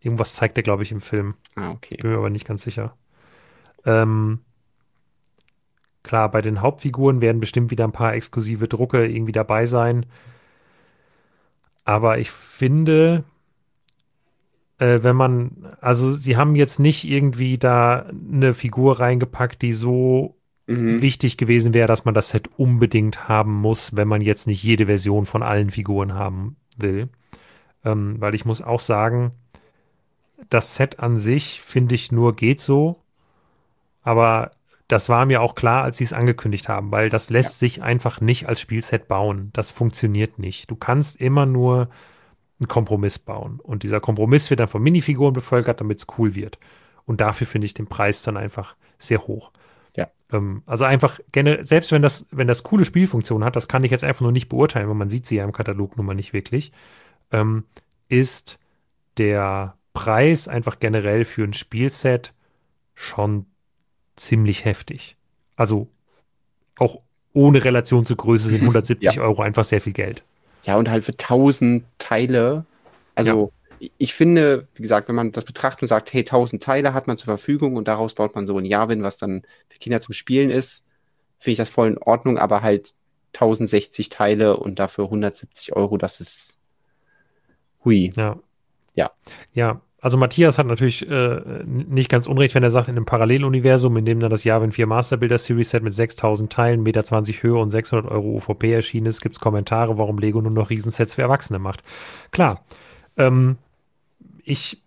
Irgendwas 0.00 0.34
zeigt 0.34 0.56
er, 0.56 0.62
glaube 0.62 0.82
ich, 0.82 0.92
im 0.92 1.00
Film. 1.00 1.34
Ah, 1.54 1.70
okay. 1.70 1.96
Bin 2.00 2.10
mir 2.10 2.18
aber 2.18 2.30
nicht 2.30 2.46
ganz 2.46 2.62
sicher. 2.62 2.96
Ähm, 3.84 4.40
Klar, 6.08 6.30
bei 6.30 6.40
den 6.40 6.62
Hauptfiguren 6.62 7.20
werden 7.20 7.38
bestimmt 7.38 7.70
wieder 7.70 7.84
ein 7.84 7.92
paar 7.92 8.14
exklusive 8.14 8.66
Drucke 8.66 9.06
irgendwie 9.06 9.32
dabei 9.32 9.66
sein. 9.66 10.06
Aber 11.84 12.18
ich 12.18 12.30
finde, 12.30 13.24
äh, 14.78 15.00
wenn 15.02 15.16
man, 15.16 15.76
also 15.82 16.10
sie 16.10 16.38
haben 16.38 16.56
jetzt 16.56 16.78
nicht 16.78 17.04
irgendwie 17.04 17.58
da 17.58 18.06
eine 18.06 18.54
Figur 18.54 19.00
reingepackt, 19.00 19.60
die 19.60 19.74
so 19.74 20.37
mhm. 20.68 21.02
wichtig 21.02 21.36
gewesen 21.36 21.74
wäre, 21.74 21.88
dass 21.88 22.04
man 22.04 22.14
das 22.14 22.28
Set 22.28 22.48
unbedingt 22.56 23.28
haben 23.28 23.54
muss, 23.54 23.96
wenn 23.96 24.06
man 24.06 24.20
jetzt 24.20 24.46
nicht 24.46 24.62
jede 24.62 24.86
Version 24.86 25.26
von 25.26 25.42
allen 25.42 25.70
Figuren 25.70 26.14
haben 26.14 26.56
will. 26.76 27.08
Ähm, 27.84 28.16
weil 28.20 28.34
ich 28.34 28.44
muss 28.44 28.62
auch 28.62 28.80
sagen, 28.80 29.32
das 30.50 30.76
Set 30.76 31.00
an 31.00 31.16
sich 31.16 31.60
finde 31.60 31.94
ich 31.94 32.12
nur 32.12 32.36
geht 32.36 32.60
so. 32.60 32.96
Aber 34.02 34.52
das 34.86 35.08
war 35.08 35.26
mir 35.26 35.42
auch 35.42 35.54
klar, 35.54 35.84
als 35.84 35.98
sie 35.98 36.04
es 36.04 36.12
angekündigt 36.12 36.68
haben, 36.68 36.90
weil 36.90 37.10
das 37.10 37.28
lässt 37.28 37.60
ja. 37.60 37.68
sich 37.68 37.82
einfach 37.82 38.20
nicht 38.20 38.48
als 38.48 38.60
Spielset 38.60 39.08
bauen. 39.08 39.50
Das 39.52 39.70
funktioniert 39.70 40.38
nicht. 40.38 40.70
Du 40.70 40.76
kannst 40.76 41.20
immer 41.20 41.44
nur 41.44 41.88
einen 42.60 42.68
Kompromiss 42.68 43.18
bauen. 43.18 43.60
Und 43.62 43.82
dieser 43.82 44.00
Kompromiss 44.00 44.50
wird 44.50 44.60
dann 44.60 44.68
von 44.68 44.82
Minifiguren 44.82 45.34
bevölkert, 45.34 45.80
damit 45.80 45.98
es 45.98 46.06
cool 46.18 46.34
wird. 46.34 46.58
Und 47.04 47.20
dafür 47.20 47.46
finde 47.46 47.66
ich 47.66 47.74
den 47.74 47.86
Preis 47.86 48.22
dann 48.22 48.36
einfach 48.36 48.76
sehr 48.98 49.26
hoch. 49.26 49.50
Ja. 49.98 50.08
Ähm, 50.32 50.62
also 50.66 50.84
einfach 50.84 51.18
generell, 51.32 51.66
selbst 51.66 51.90
wenn 51.90 52.02
das, 52.02 52.26
wenn 52.30 52.46
das 52.46 52.62
coole 52.62 52.84
Spielfunktionen 52.84 53.44
hat, 53.44 53.56
das 53.56 53.68
kann 53.68 53.82
ich 53.84 53.90
jetzt 53.90 54.04
einfach 54.04 54.22
nur 54.22 54.32
nicht 54.32 54.48
beurteilen, 54.48 54.88
weil 54.88 54.94
man 54.94 55.08
sieht 55.08 55.26
sie 55.26 55.36
ja 55.36 55.44
im 55.44 55.52
Katalog 55.52 55.96
nun 55.96 56.06
mal 56.06 56.14
nicht 56.14 56.32
wirklich, 56.32 56.72
ähm, 57.32 57.64
ist 58.08 58.58
der 59.16 59.74
Preis 59.92 60.46
einfach 60.46 60.78
generell 60.78 61.24
für 61.24 61.42
ein 61.42 61.52
Spielset 61.52 62.32
schon 62.94 63.46
ziemlich 64.14 64.64
heftig. 64.64 65.16
Also 65.56 65.88
auch 66.78 67.00
ohne 67.32 67.64
Relation 67.64 68.06
zur 68.06 68.16
Größe 68.16 68.48
sind 68.48 68.60
170 68.62 69.16
ja. 69.16 69.22
Euro 69.22 69.42
einfach 69.42 69.64
sehr 69.64 69.80
viel 69.80 69.92
Geld. 69.92 70.22
Ja, 70.62 70.76
und 70.76 70.88
halt 70.88 71.04
für 71.04 71.12
1000 71.12 71.84
Teile. 71.98 72.64
Also. 73.14 73.52
Ich 73.98 74.14
finde, 74.14 74.68
wie 74.74 74.82
gesagt, 74.82 75.08
wenn 75.08 75.14
man 75.14 75.32
das 75.32 75.44
betrachtet 75.44 75.82
und 75.82 75.88
sagt, 75.88 76.12
hey, 76.12 76.20
1000 76.20 76.62
Teile 76.62 76.94
hat 76.94 77.06
man 77.06 77.16
zur 77.16 77.26
Verfügung 77.26 77.76
und 77.76 77.88
daraus 77.88 78.14
baut 78.14 78.34
man 78.34 78.46
so 78.46 78.58
ein 78.58 78.64
Javin, 78.64 79.02
was 79.02 79.18
dann 79.18 79.42
für 79.68 79.78
Kinder 79.78 80.00
zum 80.00 80.14
Spielen 80.14 80.50
ist, 80.50 80.86
finde 81.38 81.52
ich 81.52 81.58
das 81.58 81.68
voll 81.68 81.88
in 81.88 81.98
Ordnung, 81.98 82.38
aber 82.38 82.62
halt 82.62 82.94
1060 83.34 84.08
Teile 84.08 84.56
und 84.56 84.78
dafür 84.78 85.04
170 85.04 85.74
Euro, 85.76 85.96
das 85.98 86.20
ist 86.20 86.58
hui. 87.84 88.10
Ja. 88.16 88.38
Ja. 88.94 89.12
Ja, 89.52 89.80
also 90.00 90.16
Matthias 90.16 90.58
hat 90.58 90.66
natürlich 90.66 91.08
äh, 91.08 91.40
nicht 91.64 92.08
ganz 92.08 92.28
unrecht, 92.28 92.54
wenn 92.54 92.62
er 92.62 92.70
sagt, 92.70 92.88
in 92.88 92.96
einem 92.96 93.04
Paralleluniversum, 93.04 93.96
in 93.96 94.04
dem 94.04 94.20
dann 94.20 94.30
das 94.30 94.44
Yavin 94.44 94.70
4 94.70 94.86
Master 94.86 95.16
Builder 95.16 95.38
Series 95.38 95.70
Set 95.70 95.82
mit 95.82 95.92
6000 95.92 96.52
Teilen, 96.52 96.84
Meter 96.84 97.04
20 97.04 97.42
Höhe 97.42 97.58
und 97.58 97.70
600 97.70 98.08
Euro 98.10 98.36
UVP 98.36 98.72
erschienen 98.72 99.06
ist, 99.06 99.20
gibt 99.20 99.36
es 99.36 99.40
Kommentare, 99.40 99.98
warum 99.98 100.18
Lego 100.18 100.40
nur 100.40 100.52
noch 100.52 100.70
Riesensets 100.70 101.14
für 101.14 101.22
Erwachsene 101.22 101.58
macht. 101.58 101.82
Klar, 102.30 102.64
ähm, 103.16 103.56
ich, 104.48 104.82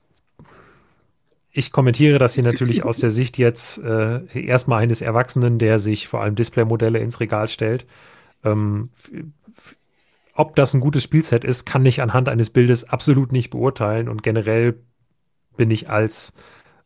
ich 1.51 1.71
kommentiere 1.71 2.19
das 2.19 2.33
hier 2.33 2.43
natürlich 2.43 2.83
aus 2.85 2.97
der 2.97 3.09
Sicht 3.11 3.37
jetzt 3.37 3.77
äh, 3.77 4.25
erstmal 4.39 4.81
eines 4.81 5.01
Erwachsenen, 5.01 5.59
der 5.59 5.79
sich 5.79 6.07
vor 6.07 6.21
allem 6.21 6.35
Displaymodelle 6.35 6.99
ins 6.99 7.19
Regal 7.19 7.47
stellt. 7.47 7.85
Ähm, 8.43 8.89
ob 10.33 10.55
das 10.55 10.73
ein 10.73 10.81
gutes 10.81 11.03
Spielset 11.03 11.43
ist, 11.43 11.65
kann 11.65 11.85
ich 11.85 12.01
anhand 12.01 12.29
eines 12.29 12.49
Bildes 12.49 12.85
absolut 12.85 13.31
nicht 13.31 13.49
beurteilen 13.49 14.09
und 14.09 14.23
generell 14.23 14.79
bin 15.57 15.69
ich 15.69 15.89
als 15.89 16.33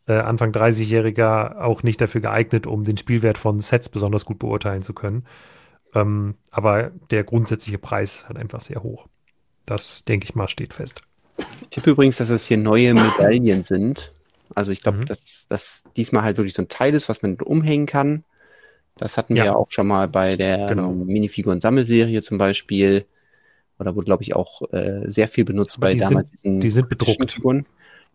äh, 0.07 0.14
Anfang 0.14 0.52
30-Jähriger 0.52 1.61
auch 1.61 1.84
nicht 1.84 2.02
dafür 2.02 2.22
geeignet, 2.22 2.68
um 2.68 2.84
den 2.84 2.97
Spielwert 2.97 3.38
von 3.38 3.60
Sets 3.60 3.89
besonders 3.89 4.26
gut 4.26 4.39
beurteilen 4.39 4.81
zu 4.81 4.93
können. 4.93 5.26
Ähm, 5.93 6.35
aber 6.52 6.91
der 7.11 7.23
grundsätzliche 7.23 7.77
Preis 7.77 8.15
ist 8.15 8.27
halt 8.27 8.38
einfach 8.38 8.61
sehr 8.61 8.84
hoch. 8.84 9.07
Das, 9.65 10.03
denke 10.03 10.26
ich 10.26 10.35
mal, 10.35 10.47
steht 10.47 10.73
fest. 10.73 11.02
Ich 11.37 11.67
tippe 11.69 11.91
übrigens, 11.91 12.17
dass 12.17 12.29
es 12.29 12.47
hier 12.47 12.57
neue 12.57 12.93
Medaillen 12.93 13.63
sind. 13.63 14.13
Also 14.53 14.71
ich 14.71 14.81
glaube, 14.81 14.99
mhm. 14.99 15.05
dass 15.05 15.47
das 15.49 15.83
diesmal 15.97 16.23
halt 16.23 16.37
wirklich 16.37 16.53
so 16.53 16.61
ein 16.61 16.69
Teil 16.69 16.93
ist, 16.93 17.09
was 17.09 17.21
man 17.21 17.35
umhängen 17.41 17.85
kann. 17.87 18.23
Das 18.97 19.17
hatten 19.17 19.35
ja. 19.35 19.43
wir 19.43 19.51
ja 19.51 19.55
auch 19.55 19.71
schon 19.71 19.87
mal 19.87 20.07
bei 20.07 20.35
der 20.35 20.67
genau. 20.67 20.91
Minifiguren-Sammelserie 20.91 22.21
zum 22.21 22.37
Beispiel. 22.37 23.05
Oder 23.77 23.95
wurde, 23.95 24.05
glaube 24.05 24.23
ich, 24.23 24.35
auch 24.35 24.61
äh, 24.71 25.01
sehr 25.07 25.27
viel 25.27 25.43
benutzt 25.43 25.77
Aber 25.77 25.87
bei 25.87 25.93
die 25.93 25.99
damals 25.99 26.29
sind, 26.29 26.43
diesen. 26.43 26.61
Die 26.61 26.69
sind 26.69 26.89
bedruckt. 26.89 27.31
Figuren. 27.31 27.65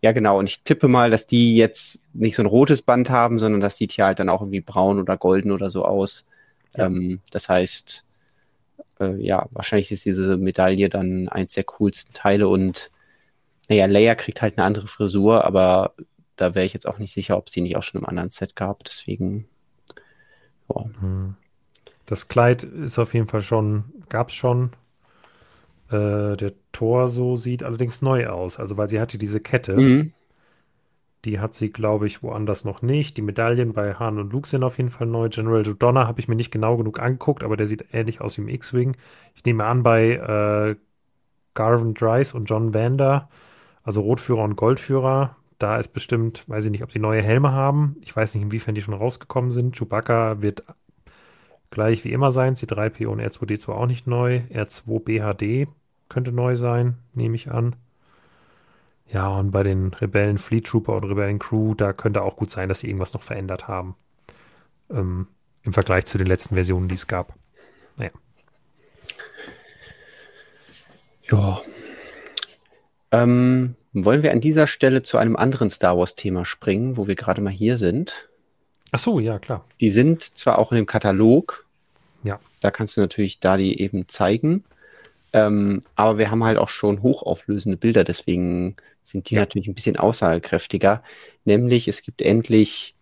Ja, 0.01 0.11
genau. 0.11 0.39
Und 0.39 0.49
ich 0.49 0.63
tippe 0.63 0.87
mal, 0.87 1.11
dass 1.11 1.27
die 1.27 1.55
jetzt 1.55 2.01
nicht 2.13 2.35
so 2.35 2.41
ein 2.41 2.47
rotes 2.47 2.81
Band 2.81 3.11
haben, 3.11 3.37
sondern 3.37 3.61
das 3.61 3.77
sieht 3.77 3.91
hier 3.91 4.05
halt 4.05 4.19
dann 4.19 4.29
auch 4.29 4.41
irgendwie 4.41 4.61
braun 4.61 4.99
oder 4.99 5.17
golden 5.17 5.51
oder 5.51 5.69
so 5.69 5.85
aus. 5.85 6.25
Ja. 6.75 6.87
Ähm, 6.87 7.19
das 7.29 7.47
heißt, 7.47 8.03
äh, 8.99 9.15
ja, 9.17 9.47
wahrscheinlich 9.51 9.91
ist 9.91 10.05
diese 10.05 10.37
Medaille 10.37 10.89
dann 10.89 11.29
eins 11.29 11.53
der 11.53 11.65
coolsten 11.65 12.13
Teile 12.13 12.47
und 12.47 12.90
naja, 13.71 13.85
Leia 13.85 14.15
kriegt 14.15 14.41
halt 14.41 14.57
eine 14.57 14.65
andere 14.65 14.85
Frisur, 14.85 15.45
aber 15.45 15.93
da 16.35 16.55
wäre 16.55 16.65
ich 16.65 16.73
jetzt 16.73 16.87
auch 16.87 16.97
nicht 16.97 17.13
sicher, 17.13 17.37
ob 17.37 17.47
es 17.47 17.53
die 17.53 17.61
nicht 17.61 17.77
auch 17.77 17.83
schon 17.83 18.01
im 18.01 18.07
anderen 18.07 18.29
Set 18.29 18.53
gab. 18.57 18.83
Deswegen, 18.83 19.47
ja. 20.67 20.83
Hm. 20.99 21.35
Das 22.05 22.27
Kleid 22.27 22.63
ist 22.63 22.99
auf 22.99 23.13
jeden 23.13 23.27
Fall 23.27 23.39
schon, 23.39 23.85
gab 24.09 24.27
es 24.27 24.35
schon. 24.35 24.71
Äh, 25.89 26.35
der 26.35 26.51
Torso 26.73 27.37
sieht 27.37 27.63
allerdings 27.63 28.01
neu 28.01 28.27
aus, 28.27 28.59
also 28.59 28.75
weil 28.75 28.89
sie 28.89 28.99
hatte 28.99 29.17
diese 29.17 29.39
Kette. 29.39 29.77
Mhm. 29.77 30.11
Die 31.23 31.39
hat 31.39 31.53
sie, 31.53 31.71
glaube 31.71 32.07
ich, 32.07 32.23
woanders 32.23 32.65
noch 32.65 32.81
nicht. 32.81 33.15
Die 33.15 33.21
Medaillen 33.21 33.71
bei 33.71 33.93
Han 33.93 34.19
und 34.19 34.33
Luke 34.33 34.49
sind 34.49 34.65
auf 34.65 34.79
jeden 34.79 34.89
Fall 34.89 35.07
neu. 35.07 35.29
General 35.29 35.63
Donner 35.63 36.07
habe 36.07 36.19
ich 36.19 36.27
mir 36.27 36.35
nicht 36.35 36.51
genau 36.51 36.75
genug 36.75 36.99
angeguckt, 36.99 37.43
aber 37.43 37.55
der 37.55 37.67
sieht 37.67 37.93
ähnlich 37.93 38.19
aus 38.19 38.37
wie 38.37 38.41
im 38.41 38.49
X-Wing. 38.49 38.97
Ich 39.35 39.45
nehme 39.45 39.63
an, 39.63 39.81
bei 39.81 40.15
äh, 40.15 40.75
Garvin 41.53 41.93
Dries 41.93 42.33
und 42.33 42.45
John 42.45 42.73
Vander, 42.73 43.29
also 43.83 44.01
Rotführer 44.01 44.43
und 44.43 44.55
Goldführer, 44.55 45.35
da 45.59 45.77
ist 45.77 45.89
bestimmt, 45.89 46.47
weiß 46.49 46.65
ich 46.65 46.71
nicht, 46.71 46.83
ob 46.83 46.91
die 46.91 46.99
neue 46.99 47.21
Helme 47.21 47.51
haben. 47.51 47.95
Ich 48.03 48.15
weiß 48.15 48.33
nicht, 48.33 48.43
inwiefern 48.43 48.73
die 48.73 48.81
schon 48.81 48.95
rausgekommen 48.95 49.51
sind. 49.51 49.75
Chewbacca 49.77 50.41
wird 50.41 50.63
gleich 51.69 52.03
wie 52.03 52.11
immer 52.11 52.31
sein. 52.31 52.55
C3PO 52.55 53.07
und 53.07 53.21
R2D2 53.21 53.69
auch 53.69 53.85
nicht 53.85 54.07
neu. 54.07 54.41
R2 54.51 54.99
BHD 54.99 55.69
könnte 56.09 56.31
neu 56.31 56.55
sein, 56.55 56.97
nehme 57.13 57.35
ich 57.35 57.51
an. 57.51 57.75
Ja, 59.11 59.27
und 59.27 59.51
bei 59.51 59.63
den 59.63 59.93
Rebellen 59.93 60.37
Fleet 60.37 60.65
Trooper 60.65 60.95
und 60.95 61.03
Rebellen 61.03 61.37
Crew, 61.37 61.75
da 61.75 61.93
könnte 61.93 62.21
auch 62.21 62.37
gut 62.37 62.49
sein, 62.49 62.69
dass 62.69 62.79
sie 62.79 62.87
irgendwas 62.87 63.13
noch 63.13 63.23
verändert 63.23 63.67
haben. 63.67 63.95
Ähm, 64.89 65.27
Im 65.63 65.73
Vergleich 65.73 66.05
zu 66.05 66.17
den 66.17 66.27
letzten 66.27 66.55
Versionen, 66.55 66.87
die 66.87 66.95
es 66.95 67.07
gab. 67.07 67.33
Naja. 67.97 68.11
Ja. 71.29 71.61
Ähm, 73.11 73.75
wollen 73.93 74.23
wir 74.23 74.31
an 74.31 74.41
dieser 74.41 74.67
Stelle 74.67 75.03
zu 75.03 75.17
einem 75.17 75.35
anderen 75.35 75.69
Star 75.69 75.97
Wars-Thema 75.97 76.45
springen, 76.45 76.97
wo 76.97 77.07
wir 77.07 77.15
gerade 77.15 77.41
mal 77.41 77.51
hier 77.51 77.77
sind? 77.77 78.29
Ach 78.91 78.99
so, 78.99 79.19
ja, 79.19 79.39
klar. 79.39 79.65
Die 79.79 79.89
sind 79.89 80.23
zwar 80.23 80.59
auch 80.59 80.71
in 80.71 80.77
dem 80.77 80.85
Katalog. 80.85 81.65
Ja. 82.23 82.39
Da 82.61 82.71
kannst 82.71 82.97
du 82.97 83.01
natürlich 83.01 83.39
da 83.39 83.57
die 83.57 83.81
eben 83.81 84.07
zeigen. 84.07 84.63
Ähm, 85.33 85.81
aber 85.95 86.17
wir 86.17 86.29
haben 86.29 86.43
halt 86.43 86.57
auch 86.57 86.69
schon 86.69 87.01
hochauflösende 87.01 87.77
Bilder, 87.77 88.03
deswegen 88.03 88.75
sind 89.03 89.29
die 89.29 89.35
ja. 89.35 89.41
natürlich 89.41 89.67
ein 89.67 89.75
bisschen 89.75 89.97
aussagekräftiger. 89.97 91.03
Nämlich, 91.45 91.87
es 91.87 92.01
gibt 92.01 92.21
endlich 92.21 92.95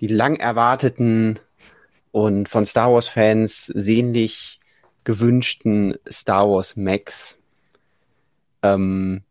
die 0.00 0.08
lang 0.08 0.36
erwarteten 0.36 1.38
und 2.10 2.48
von 2.48 2.66
Star 2.66 2.92
Wars-Fans 2.92 3.66
sehnlich 3.66 4.60
gewünschten 5.04 5.96
Star 6.10 6.48
Wars 6.48 6.76
Max, 6.76 7.38
ähm, 8.62 9.22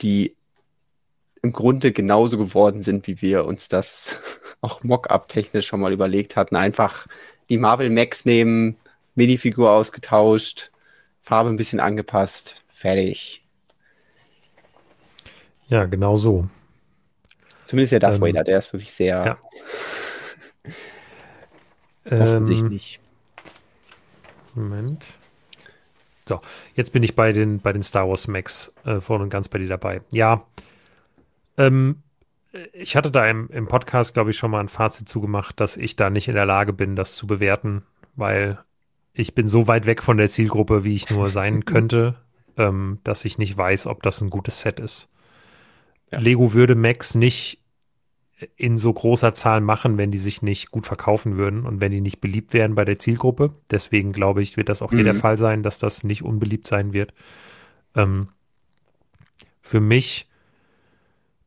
die 0.00 0.34
im 1.42 1.52
Grunde 1.52 1.92
genauso 1.92 2.38
geworden 2.38 2.82
sind, 2.82 3.06
wie 3.06 3.22
wir 3.22 3.44
uns 3.44 3.68
das 3.68 4.16
auch 4.60 4.82
Mock-up-technisch 4.82 5.66
schon 5.66 5.80
mal 5.80 5.92
überlegt 5.92 6.36
hatten. 6.36 6.56
Einfach 6.56 7.06
die 7.48 7.58
Marvel 7.58 7.90
Max 7.90 8.24
nehmen, 8.24 8.76
Minifigur 9.14 9.70
ausgetauscht, 9.70 10.70
Farbe 11.20 11.50
ein 11.50 11.56
bisschen 11.56 11.80
angepasst, 11.80 12.62
fertig. 12.68 13.44
Ja, 15.68 15.84
genau 15.84 16.16
so. 16.16 16.48
Zumindest 17.66 17.92
der 17.92 18.00
Darth 18.00 18.16
ähm, 18.16 18.22
Vader, 18.22 18.44
der 18.44 18.58
ist 18.58 18.72
wirklich 18.72 18.92
sehr 18.92 19.38
ja. 22.06 22.20
offensichtlich. 22.22 23.00
Ähm, 24.56 24.62
Moment. 24.62 25.08
So, 26.28 26.40
jetzt 26.74 26.92
bin 26.92 27.02
ich 27.02 27.14
bei 27.14 27.32
den, 27.32 27.60
bei 27.60 27.72
den 27.72 27.82
Star 27.82 28.08
Wars 28.08 28.28
Max 28.28 28.74
äh, 28.84 29.00
voll 29.00 29.22
und 29.22 29.30
ganz 29.30 29.48
bei 29.48 29.58
dir 29.58 29.68
dabei. 29.68 30.02
Ja, 30.10 30.44
ähm, 31.56 32.02
ich 32.72 32.96
hatte 32.96 33.10
da 33.10 33.26
im, 33.26 33.48
im 33.50 33.66
Podcast, 33.66 34.14
glaube 34.14 34.30
ich, 34.30 34.36
schon 34.36 34.50
mal 34.50 34.60
ein 34.60 34.68
Fazit 34.68 35.08
zugemacht, 35.08 35.58
dass 35.58 35.76
ich 35.76 35.96
da 35.96 36.10
nicht 36.10 36.28
in 36.28 36.34
der 36.34 36.46
Lage 36.46 36.72
bin, 36.72 36.96
das 36.96 37.16
zu 37.16 37.26
bewerten, 37.26 37.82
weil 38.14 38.58
ich 39.12 39.34
bin 39.34 39.48
so 39.48 39.68
weit 39.68 39.86
weg 39.86 40.02
von 40.02 40.16
der 40.16 40.28
Zielgruppe, 40.28 40.84
wie 40.84 40.94
ich 40.94 41.10
nur 41.10 41.28
sein 41.28 41.64
könnte, 41.64 42.16
ähm, 42.56 42.98
dass 43.04 43.24
ich 43.24 43.38
nicht 43.38 43.56
weiß, 43.56 43.86
ob 43.86 44.02
das 44.02 44.20
ein 44.20 44.30
gutes 44.30 44.60
Set 44.60 44.80
ist. 44.80 45.08
Ja. 46.12 46.18
Lego 46.20 46.52
würde 46.52 46.74
Max 46.74 47.14
nicht 47.14 47.60
in 48.56 48.76
so 48.76 48.92
großer 48.92 49.34
Zahl 49.34 49.60
machen, 49.60 49.98
wenn 49.98 50.10
die 50.10 50.18
sich 50.18 50.42
nicht 50.42 50.70
gut 50.70 50.86
verkaufen 50.86 51.36
würden 51.36 51.66
und 51.66 51.80
wenn 51.80 51.90
die 51.90 52.00
nicht 52.00 52.20
beliebt 52.20 52.52
wären 52.52 52.74
bei 52.74 52.84
der 52.84 52.98
Zielgruppe. 52.98 53.52
Deswegen 53.70 54.12
glaube 54.12 54.42
ich, 54.42 54.56
wird 54.56 54.68
das 54.68 54.82
auch 54.82 54.92
mhm. 54.92 54.96
hier 54.96 55.04
der 55.04 55.14
mhm. 55.14 55.18
Fall 55.18 55.38
sein, 55.38 55.62
dass 55.62 55.78
das 55.78 56.04
nicht 56.04 56.22
unbeliebt 56.22 56.66
sein 56.66 56.92
wird. 56.92 57.12
Ähm, 57.96 58.28
für 59.60 59.80
mich 59.80 60.28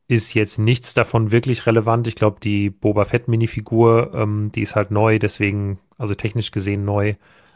ist 0.06 0.34
jetzt 0.34 0.58
nichts 0.58 0.92
davon 0.92 1.32
wirklich 1.32 1.66
relevant. 1.66 2.06
Ich 2.06 2.16
glaube, 2.16 2.38
die 2.42 2.68
Boba 2.68 3.06
Fett 3.06 3.28
Minifigur, 3.28 4.12
ähm, 4.14 4.52
die 4.54 4.60
ist 4.60 4.76
halt 4.76 4.90
neu, 4.90 5.18
deswegen, 5.18 5.78
also 5.96 6.14
technisch 6.14 6.50
gesehen 6.50 6.84
neu. 6.84 7.14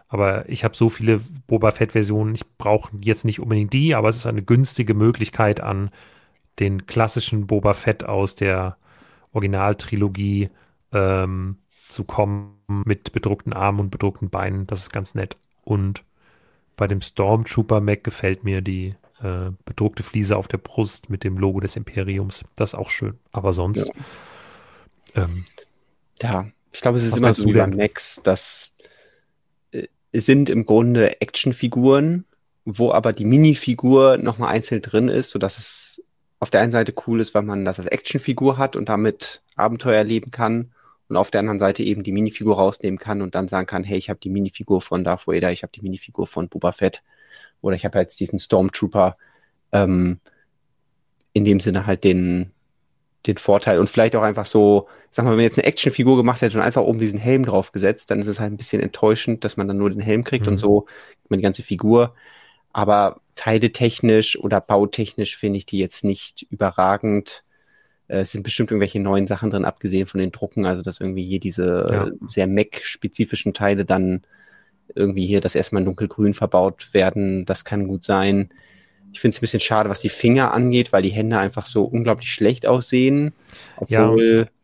Aber 0.09 0.49
ich 0.49 0.65
habe 0.65 0.77
so 0.77 0.89
viele 0.89 1.21
Boba 1.47 1.73
Fett-Versionen, 1.73 2.35
ich 2.35 2.47
brauche 2.59 2.91
jetzt 3.01 3.25
nicht 3.25 3.41
unbedingt 3.41 3.73
die, 3.73 3.95
aber 3.95 4.09
es 4.09 4.17
ist 4.17 4.27
eine 4.27 4.43
günstige 4.43 4.95
Möglichkeit 4.95 5.61
an 5.61 5.91
den 6.59 6.87
klassischen 6.87 7.47
Boba 7.47 7.75
Fett 7.75 8.05
aus 8.05 8.37
der 8.37 8.79
Originaltrilogie 9.37 10.51
ähm, 10.93 11.59
zu 11.89 12.05
kommen 12.05 12.57
mit 12.85 13.13
bedruckten 13.13 13.53
Armen 13.53 13.81
und 13.81 13.91
bedruckten 13.91 14.31
Beinen. 14.31 14.67
Das 14.67 14.81
ist 14.81 14.93
ganz 14.93 15.15
nett. 15.15 15.37
Und 15.63 16.03
bei 16.77 16.87
dem 16.87 17.01
Stormtrooper 17.01 17.81
Mac 17.81 18.03
gefällt 18.03 18.45
mir 18.45 18.61
die 18.61 18.95
äh, 19.23 19.51
bedruckte 19.65 20.03
Fliese 20.03 20.37
auf 20.37 20.49
der 20.49 20.59
Brust 20.59 21.11
mit 21.11 21.23
dem 21.23 21.39
Logo 21.39 21.61
des 21.61 21.77
Imperiums. 21.77 22.45
Das 22.57 22.71
ist 22.71 22.75
auch 22.75 22.91
schön. 22.91 23.19
Aber 23.31 23.53
sonst. 23.53 23.87
Ja, 25.15 25.25
ähm, 25.25 25.45
ja 26.21 26.47
ich 26.73 26.81
glaube, 26.81 26.99
es 26.99 27.05
ist 27.05 27.17
immer 27.17 27.33
so 27.33 27.47
wie 27.47 27.53
bei 27.53 27.67
Max, 27.67 28.21
dass 28.23 28.73
sind 30.21 30.49
im 30.51 30.67
Grunde 30.67 31.21
Actionfiguren, 31.21 32.25
wo 32.65 32.93
aber 32.93 33.13
die 33.13 33.25
Minifigur 33.25 34.19
nochmal 34.19 34.55
einzeln 34.55 34.83
drin 34.83 35.09
ist, 35.09 35.31
sodass 35.31 35.59
es 35.59 35.86
auf 36.39 36.51
der 36.51 36.61
einen 36.61 36.73
Seite 36.73 36.95
cool 37.07 37.21
ist, 37.21 37.35
weil 37.35 37.43
man 37.43 37.65
das 37.65 37.79
als 37.79 37.89
Actionfigur 37.89 38.59
hat 38.59 38.77
und 38.77 38.89
damit 38.89 39.43
Abenteuer 39.57 39.97
erleben 39.97 40.31
kann 40.31 40.73
und 41.09 41.17
auf 41.17 41.31
der 41.31 41.41
anderen 41.41 41.59
Seite 41.59 41.83
eben 41.83 42.03
die 42.03 42.13
Minifigur 42.13 42.57
rausnehmen 42.57 42.99
kann 42.99 43.23
und 43.23 43.35
dann 43.35 43.49
sagen 43.49 43.67
kann, 43.67 43.85
hey, 43.85 43.99
ich 43.99 44.11
habe 44.11 44.21
die 44.21 44.31
Minifigur 44.31 44.81
von 44.81 45.05
Darth 45.05 45.27
Vader, 45.27 45.53
ich 45.53 45.63
habe 45.63 45.73
die 45.73 45.83
Minifigur 45.83 46.27
von 46.27 46.49
Boba 46.49 46.73
Fett 46.73 47.03
oder 47.61 47.77
ich 47.77 47.85
habe 47.85 47.99
jetzt 47.99 48.21
diesen 48.21 48.39
Stormtrooper 48.39 49.17
ähm, 49.73 50.21
in 51.33 51.45
dem 51.45 51.61
Sinne 51.61 51.87
halt 51.87 52.05
den 52.05 52.53
den 53.27 53.39
Vorteil 53.39 53.79
und 53.79 53.91
vielleicht 53.91 54.15
auch 54.15 54.23
einfach 54.23 54.47
so, 54.47 54.89
sag 55.11 55.25
mal, 55.25 55.31
wenn 55.31 55.39
man 55.39 55.45
jetzt 55.45 55.59
eine 55.59 55.67
Actionfigur 55.67 56.17
gemacht 56.17 56.43
hätte 56.43 56.57
und 56.57 56.63
einfach 56.63 56.83
oben 56.83 56.99
diesen 56.99 57.19
Helm 57.19 57.45
draufgesetzt, 57.45 58.11
dann 58.11 58.21
ist 58.21 58.29
es 58.29 58.41
halt 58.41 58.53
ein 58.53 58.57
bisschen 58.57 58.81
enttäuschend, 58.81 59.45
dass 59.45 59.57
man 59.57 59.67
dann 59.67 59.79
nur 59.79 59.91
den 59.91 60.01
Helm 60.01 60.25
kriegt 60.25 60.47
mhm. 60.47 60.53
und 60.53 60.59
so 60.59 60.87
man 61.29 61.41
die 61.41 61.43
ganze 61.43 61.63
Figur. 61.63 62.15
Aber 62.73 63.21
teiletechnisch 63.37 64.39
oder 64.39 64.61
bautechnisch 64.61 65.37
finde 65.37 65.59
ich 65.59 65.67
die 65.67 65.79
jetzt 65.79 66.03
nicht 66.03 66.47
überragend. 66.51 67.45
Äh, 68.09 68.21
es 68.21 68.33
sind 68.33 68.43
bestimmt 68.43 68.71
irgendwelche 68.71 68.99
neuen 68.99 69.27
Sachen 69.27 69.51
drin, 69.51 69.65
abgesehen 69.65 70.07
von 70.07 70.19
den 70.19 70.33
Drucken, 70.33 70.67
also 70.67 70.83
dass 70.83 71.01
irgendwie 71.01 71.25
hier 71.25 71.39
diese 71.41 71.87
ja. 71.91 72.11
sehr 72.29 72.49
Mac-spezifischen 72.49 73.55
Teile 73.55 73.85
dann 73.85 74.23
irgendwie 74.95 75.27
hier 75.27 75.41
das 75.41 75.55
erstmal 75.55 75.85
dunkelgrün 75.85 76.35
verbaut 76.35 76.93
werden. 76.95 77.45
Das 77.45 77.65
kann 77.65 77.87
gut 77.87 78.05
sein. 78.05 78.51
Ich 79.13 79.21
finde 79.21 79.35
es 79.35 79.39
ein 79.39 79.43
bisschen 79.43 79.61
schade, 79.61 79.89
was 79.89 80.01
die 80.01 80.09
Finger 80.09 80.53
angeht, 80.53 80.93
weil 80.93 81.03
die 81.03 81.11
Hände 81.11 81.39
einfach 81.39 81.67
so 81.67 81.85
unglaublich 81.85 82.33
schlecht 82.33 82.67
aussehen. 82.67 83.33
Obwohl 83.77 84.47
ja, 84.47 84.56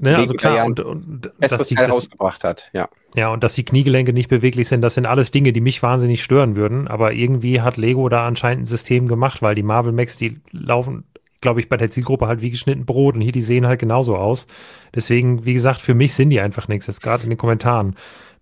ne, 0.00 0.16
also 0.16 0.34
klar, 0.34 0.66
und, 0.66 0.80
und 0.80 1.32
dass 1.38 1.68
die, 1.68 1.74
das, 1.74 1.90
rausgebracht 1.90 2.44
hat, 2.44 2.70
ja. 2.72 2.88
Ja, 3.16 3.28
und 3.28 3.44
dass 3.44 3.54
die 3.54 3.64
Kniegelenke 3.64 4.12
nicht 4.12 4.28
beweglich 4.28 4.68
sind, 4.68 4.82
das 4.82 4.94
sind 4.94 5.06
alles 5.06 5.30
Dinge, 5.30 5.52
die 5.52 5.60
mich 5.60 5.82
wahnsinnig 5.82 6.22
stören 6.22 6.56
würden. 6.56 6.88
Aber 6.88 7.12
irgendwie 7.12 7.60
hat 7.60 7.76
Lego 7.76 8.08
da 8.08 8.26
anscheinend 8.26 8.64
ein 8.64 8.66
System 8.66 9.06
gemacht, 9.06 9.40
weil 9.40 9.54
die 9.54 9.62
Marvel 9.62 9.92
Max, 9.92 10.16
die 10.16 10.40
laufen, 10.50 11.04
glaube 11.40 11.60
ich, 11.60 11.68
bei 11.68 11.76
der 11.76 11.90
Zielgruppe 11.90 12.26
halt 12.26 12.40
wie 12.40 12.50
geschnitten 12.50 12.86
Brot 12.86 13.14
und 13.14 13.20
hier, 13.20 13.32
die 13.32 13.42
sehen 13.42 13.66
halt 13.66 13.78
genauso 13.78 14.16
aus. 14.16 14.48
Deswegen, 14.94 15.44
wie 15.44 15.54
gesagt, 15.54 15.80
für 15.80 15.94
mich 15.94 16.14
sind 16.14 16.30
die 16.30 16.40
einfach 16.40 16.66
nichts, 16.66 16.88
jetzt 16.88 17.02
gerade 17.02 17.22
in 17.22 17.30
den 17.30 17.38
Kommentaren 17.38 17.94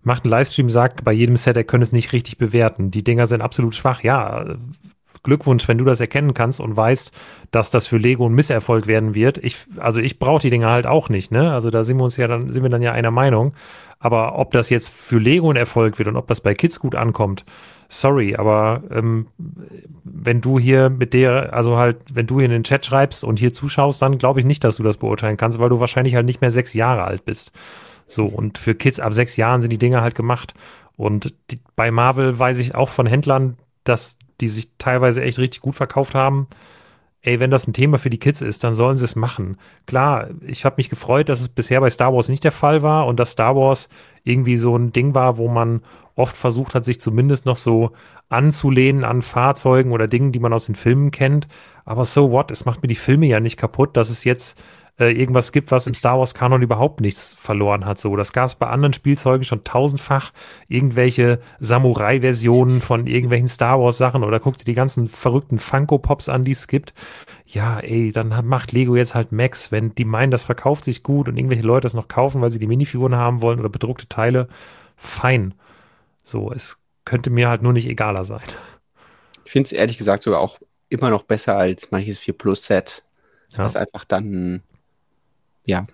macht 0.03 0.23
einen 0.23 0.31
Livestream, 0.31 0.69
sagt 0.69 1.03
bei 1.03 1.13
jedem 1.13 1.35
Set, 1.37 1.57
er 1.57 1.63
könne 1.63 1.83
es 1.83 1.91
nicht 1.91 2.13
richtig 2.13 2.37
bewerten. 2.37 2.91
Die 2.91 3.03
Dinger 3.03 3.25
sind 3.25 3.41
absolut 3.41 3.73
schwach. 3.73 4.03
Ja, 4.03 4.57
Glückwunsch, 5.23 5.67
wenn 5.67 5.77
du 5.77 5.85
das 5.85 5.99
erkennen 5.99 6.33
kannst 6.33 6.59
und 6.59 6.75
weißt, 6.75 7.11
dass 7.51 7.71
das 7.71 7.87
für 7.87 7.97
Lego 7.97 8.27
ein 8.27 8.33
Misserfolg 8.33 8.87
werden 8.87 9.15
wird. 9.15 9.37
Ich, 9.37 9.55
also 9.77 9.99
ich 9.99 10.19
brauche 10.19 10.41
die 10.41 10.49
Dinger 10.49 10.69
halt 10.69 10.85
auch 10.85 11.09
nicht, 11.09 11.31
ne? 11.31 11.53
Also 11.53 11.69
da 11.69 11.83
sind 11.83 11.97
wir 11.97 12.03
uns 12.03 12.17
ja 12.17 12.27
dann, 12.27 12.51
sind 12.51 12.63
wir 12.63 12.69
dann 12.69 12.81
ja 12.81 12.91
einer 12.91 13.11
Meinung. 13.11 13.53
Aber 13.99 14.37
ob 14.37 14.51
das 14.51 14.69
jetzt 14.69 14.89
für 14.89 15.17
Lego 15.17 15.49
ein 15.49 15.55
Erfolg 15.55 15.97
wird 15.97 16.09
und 16.09 16.17
ob 16.17 16.27
das 16.27 16.41
bei 16.41 16.53
Kids 16.53 16.81
gut 16.81 16.93
ankommt, 16.93 17.45
sorry, 17.87 18.35
aber 18.35 18.83
ähm, 18.91 19.27
wenn 20.03 20.41
du 20.41 20.59
hier 20.59 20.89
mit 20.89 21.13
der, 21.13 21.53
also 21.53 21.77
halt, 21.77 21.97
wenn 22.13 22.27
du 22.27 22.39
hier 22.39 22.45
in 22.45 22.51
den 22.51 22.65
Chat 22.65 22.85
schreibst 22.85 23.23
und 23.23 23.39
hier 23.39 23.53
zuschaust, 23.53 24.01
dann 24.01 24.17
glaube 24.17 24.41
ich 24.41 24.45
nicht, 24.45 24.63
dass 24.65 24.75
du 24.75 24.83
das 24.83 24.97
beurteilen 24.97 25.37
kannst, 25.37 25.57
weil 25.59 25.69
du 25.69 25.79
wahrscheinlich 25.79 26.15
halt 26.15 26.25
nicht 26.25 26.41
mehr 26.41 26.51
sechs 26.51 26.73
Jahre 26.73 27.05
alt 27.05 27.23
bist. 27.23 27.53
So, 28.07 28.25
und 28.25 28.57
für 28.57 28.75
Kids 28.75 28.99
ab 28.99 29.13
sechs 29.13 29.37
Jahren 29.37 29.61
sind 29.61 29.69
die 29.69 29.77
Dinger 29.77 30.01
halt 30.01 30.15
gemacht. 30.15 30.53
Und 30.97 31.33
die, 31.49 31.59
bei 31.75 31.89
Marvel 31.89 32.37
weiß 32.37 32.57
ich 32.57 32.75
auch 32.75 32.89
von 32.89 33.07
Händlern, 33.07 33.57
dass 33.85 34.17
die 34.43 34.49
sich 34.49 34.69
teilweise 34.77 35.21
echt 35.23 35.39
richtig 35.39 35.61
gut 35.61 35.75
verkauft 35.75 36.15
haben. 36.15 36.47
Ey, 37.21 37.39
wenn 37.39 37.51
das 37.51 37.65
ein 37.65 37.73
Thema 37.73 37.97
für 37.97 38.09
die 38.09 38.19
Kids 38.19 38.41
ist, 38.41 38.65
dann 38.65 38.73
sollen 38.73 38.97
sie 38.97 39.05
es 39.05 39.15
machen. 39.15 39.57
Klar, 39.85 40.27
ich 40.45 40.65
habe 40.65 40.75
mich 40.77 40.89
gefreut, 40.89 41.29
dass 41.29 41.39
es 41.39 41.47
bisher 41.47 41.79
bei 41.79 41.89
Star 41.89 42.13
Wars 42.13 42.27
nicht 42.27 42.43
der 42.43 42.51
Fall 42.51 42.81
war 42.81 43.07
und 43.07 43.17
dass 43.17 43.31
Star 43.31 43.55
Wars 43.55 43.87
irgendwie 44.25 44.57
so 44.57 44.75
ein 44.75 44.91
Ding 44.91 45.15
war, 45.15 45.37
wo 45.37 45.47
man 45.47 45.81
oft 46.15 46.35
versucht 46.35 46.75
hat, 46.75 46.83
sich 46.83 46.99
zumindest 46.99 47.45
noch 47.45 47.55
so 47.55 47.91
anzulehnen 48.27 49.05
an 49.05 49.21
Fahrzeugen 49.21 49.93
oder 49.93 50.09
Dingen, 50.09 50.33
die 50.33 50.39
man 50.39 50.51
aus 50.51 50.65
den 50.65 50.75
Filmen 50.75 51.11
kennt. 51.11 51.47
Aber 51.85 52.03
so 52.03 52.29
what? 52.31 52.51
Es 52.51 52.65
macht 52.65 52.81
mir 52.81 52.89
die 52.89 52.95
Filme 52.95 53.25
ja 53.27 53.39
nicht 53.39 53.55
kaputt, 53.55 53.95
dass 53.95 54.09
es 54.09 54.25
jetzt 54.25 54.61
äh, 54.99 55.11
irgendwas 55.11 55.51
gibt, 55.51 55.71
was 55.71 55.87
im 55.87 55.93
Star 55.93 56.19
Wars 56.19 56.35
Kanon 56.35 56.61
überhaupt 56.61 57.01
nichts 57.01 57.33
verloren 57.33 57.85
hat. 57.85 57.99
So, 57.99 58.15
das 58.15 58.31
gab 58.31 58.47
es 58.47 58.55
bei 58.55 58.67
anderen 58.67 58.93
Spielzeugen 58.93 59.43
schon 59.43 59.63
tausendfach. 59.63 60.31
Irgendwelche 60.67 61.39
Samurai-Versionen 61.59 62.81
von 62.81 63.07
irgendwelchen 63.07 63.47
Star 63.47 63.79
Wars 63.79 63.97
Sachen 63.97 64.23
oder 64.23 64.39
guck 64.39 64.57
dir 64.57 64.65
die 64.65 64.75
ganzen 64.75 65.07
verrückten 65.07 65.57
Funko 65.57 65.97
Pops 65.97 66.29
an, 66.29 66.45
die 66.45 66.51
es 66.51 66.67
gibt. 66.67 66.93
Ja, 67.45 67.79
ey, 67.79 68.11
dann 68.11 68.45
macht 68.45 68.71
Lego 68.71 68.95
jetzt 68.95 69.15
halt 69.15 69.31
Max, 69.31 69.71
wenn 69.71 69.95
die 69.95 70.05
meinen, 70.05 70.31
das 70.31 70.43
verkauft 70.43 70.83
sich 70.83 71.01
gut 71.01 71.27
und 71.27 71.37
irgendwelche 71.37 71.63
Leute 71.63 71.85
das 71.85 71.93
noch 71.93 72.07
kaufen, 72.07 72.41
weil 72.41 72.51
sie 72.51 72.59
die 72.59 72.67
Minifiguren 72.67 73.15
haben 73.15 73.41
wollen 73.41 73.59
oder 73.59 73.69
bedruckte 73.69 74.07
Teile. 74.07 74.47
Fein. 74.95 75.55
So, 76.23 76.51
es 76.51 76.79
könnte 77.03 77.29
mir 77.29 77.49
halt 77.49 77.63
nur 77.63 77.73
nicht 77.73 77.87
egaler 77.87 78.23
sein. 78.23 78.43
Ich 79.43 79.51
finde 79.51 79.67
es 79.67 79.71
ehrlich 79.71 79.97
gesagt 79.97 80.23
sogar 80.23 80.39
auch 80.39 80.59
immer 80.89 81.09
noch 81.09 81.23
besser 81.23 81.57
als 81.57 81.91
manches 81.91 82.19
4 82.19 82.37
Plus 82.37 82.65
Set, 82.65 83.03
ja. 83.49 83.59
was 83.59 83.75
einfach 83.75 84.05
dann 84.05 84.61
ja, 85.65 85.87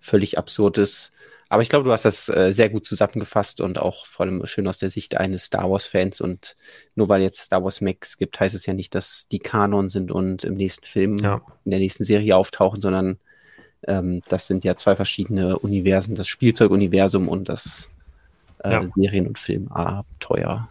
völlig 0.00 0.38
absurdes. 0.38 1.12
Aber 1.50 1.62
ich 1.62 1.70
glaube, 1.70 1.84
du 1.84 1.92
hast 1.92 2.04
das 2.04 2.28
äh, 2.28 2.52
sehr 2.52 2.68
gut 2.68 2.84
zusammengefasst 2.84 3.60
und 3.60 3.78
auch 3.78 4.04
vor 4.04 4.26
allem 4.26 4.44
schön 4.46 4.68
aus 4.68 4.78
der 4.78 4.90
Sicht 4.90 5.16
eines 5.16 5.44
Star 5.44 5.70
Wars-Fans. 5.70 6.20
Und 6.20 6.56
nur 6.94 7.08
weil 7.08 7.22
jetzt 7.22 7.40
Star 7.40 7.64
Wars 7.64 7.80
Max 7.80 8.18
gibt, 8.18 8.38
heißt 8.38 8.54
es 8.54 8.66
ja 8.66 8.74
nicht, 8.74 8.94
dass 8.94 9.28
die 9.28 9.38
Kanon 9.38 9.88
sind 9.88 10.10
und 10.10 10.44
im 10.44 10.54
nächsten 10.54 10.84
Film, 10.84 11.18
ja. 11.18 11.40
in 11.64 11.70
der 11.70 11.80
nächsten 11.80 12.04
Serie 12.04 12.36
auftauchen, 12.36 12.82
sondern 12.82 13.18
ähm, 13.86 14.22
das 14.28 14.46
sind 14.46 14.64
ja 14.64 14.76
zwei 14.76 14.94
verschiedene 14.94 15.58
Universen, 15.58 16.16
das 16.16 16.28
Spielzeuguniversum 16.28 17.28
und 17.28 17.48
das 17.48 17.88
äh, 18.62 18.72
ja. 18.72 18.84
Serien- 18.94 19.28
und 19.28 19.38
Filmabenteuer. 19.38 20.68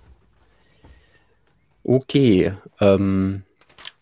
Okay, 1.83 2.53
ähm, 2.81 3.43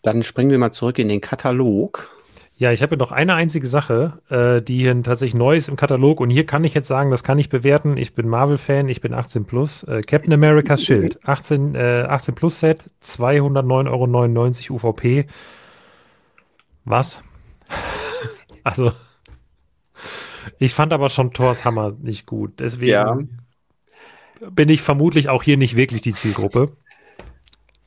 dann 0.02 0.22
springen 0.24 0.50
wir 0.50 0.58
mal 0.58 0.72
zurück 0.72 0.98
in 0.98 1.08
den 1.08 1.20
Katalog. 1.20 2.10
Ja, 2.58 2.72
ich 2.72 2.82
habe 2.82 2.96
noch 2.96 3.12
eine 3.12 3.34
einzige 3.34 3.66
Sache, 3.66 4.22
äh, 4.30 4.62
die 4.62 4.78
hier 4.78 5.02
tatsächlich 5.02 5.34
neu 5.34 5.56
ist 5.56 5.68
im 5.68 5.76
Katalog. 5.76 6.20
Und 6.20 6.30
hier 6.30 6.46
kann 6.46 6.64
ich 6.64 6.72
jetzt 6.72 6.88
sagen, 6.88 7.10
das 7.10 7.22
kann 7.22 7.38
ich 7.38 7.50
bewerten. 7.50 7.98
Ich 7.98 8.14
bin 8.14 8.28
Marvel-Fan, 8.28 8.88
ich 8.88 9.02
bin 9.02 9.12
18 9.12 9.44
plus. 9.44 9.82
Äh, 9.82 10.00
Captain 10.00 10.32
America's 10.32 10.82
Schild, 10.82 11.20
18, 11.28 11.74
äh, 11.74 12.06
18 12.08 12.34
plus 12.34 12.60
Set, 12.60 12.86
209,99 13.02 14.70
Euro 14.70 14.88
UVP. 14.88 15.26
Was? 16.86 17.22
also, 18.64 18.92
ich 20.58 20.72
fand 20.72 20.94
aber 20.94 21.10
schon 21.10 21.34
Thors 21.34 21.66
Hammer 21.66 21.92
nicht 22.00 22.24
gut. 22.24 22.60
Deswegen 22.60 22.90
ja. 22.90 23.18
bin 24.50 24.70
ich 24.70 24.80
vermutlich 24.80 25.28
auch 25.28 25.42
hier 25.42 25.58
nicht 25.58 25.76
wirklich 25.76 26.00
die 26.00 26.12
Zielgruppe. 26.12 26.72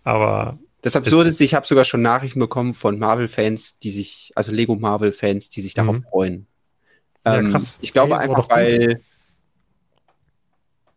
Aber 0.03 0.59
das 0.81 0.95
Absurde 0.95 1.29
ist, 1.29 1.41
ich 1.41 1.53
habe 1.53 1.67
sogar 1.67 1.85
schon 1.85 2.01
Nachrichten 2.01 2.39
bekommen 2.39 2.73
von 2.73 2.99
Marvel-Fans, 2.99 3.79
die 3.79 3.91
sich, 3.91 4.31
also 4.35 4.51
Lego-Marvel-Fans, 4.51 5.49
die 5.49 5.61
sich 5.61 5.73
darauf 5.73 5.97
mhm. 5.97 6.03
freuen. 6.03 6.47
Ja, 7.25 7.39
ähm, 7.39 7.51
krass. 7.51 7.79
Ich 7.81 7.91
glaube 7.91 8.17
hey, 8.17 8.29
einfach, 8.29 8.49
weil 8.49 9.01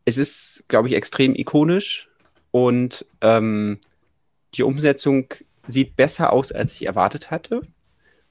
es 0.04 0.18
ist, 0.18 0.64
glaube 0.68 0.88
ich, 0.88 0.94
extrem 0.94 1.34
ikonisch 1.34 2.08
und 2.50 3.04
ähm, 3.20 3.78
die 4.54 4.62
Umsetzung 4.62 5.26
sieht 5.66 5.96
besser 5.96 6.32
aus, 6.32 6.52
als 6.52 6.74
ich 6.74 6.86
erwartet 6.86 7.30
hatte. 7.30 7.62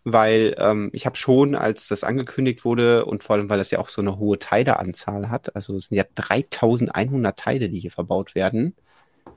Weil 0.04 0.56
ähm, 0.58 0.90
ich 0.94 1.06
habe 1.06 1.16
schon, 1.16 1.54
als 1.54 1.88
das 1.88 2.04
angekündigt 2.04 2.66
wurde 2.66 3.06
und 3.06 3.24
vor 3.24 3.36
allem, 3.36 3.52
weil 3.52 3.60
das 3.60 3.70
ja 3.70 3.78
auch 3.78 3.90
so 3.90 4.02
eine 4.02 4.18
hohe 4.18 4.40
Teileanzahl 4.40 5.30
hat, 5.30 5.56
also 5.56 5.76
es 5.76 5.88
sind 5.88 5.98
ja 5.98 6.06
3100 6.16 7.38
Teile, 7.38 7.70
die 7.70 7.80
hier 7.80 7.92
verbaut 7.92 8.34
werden, 8.34 8.74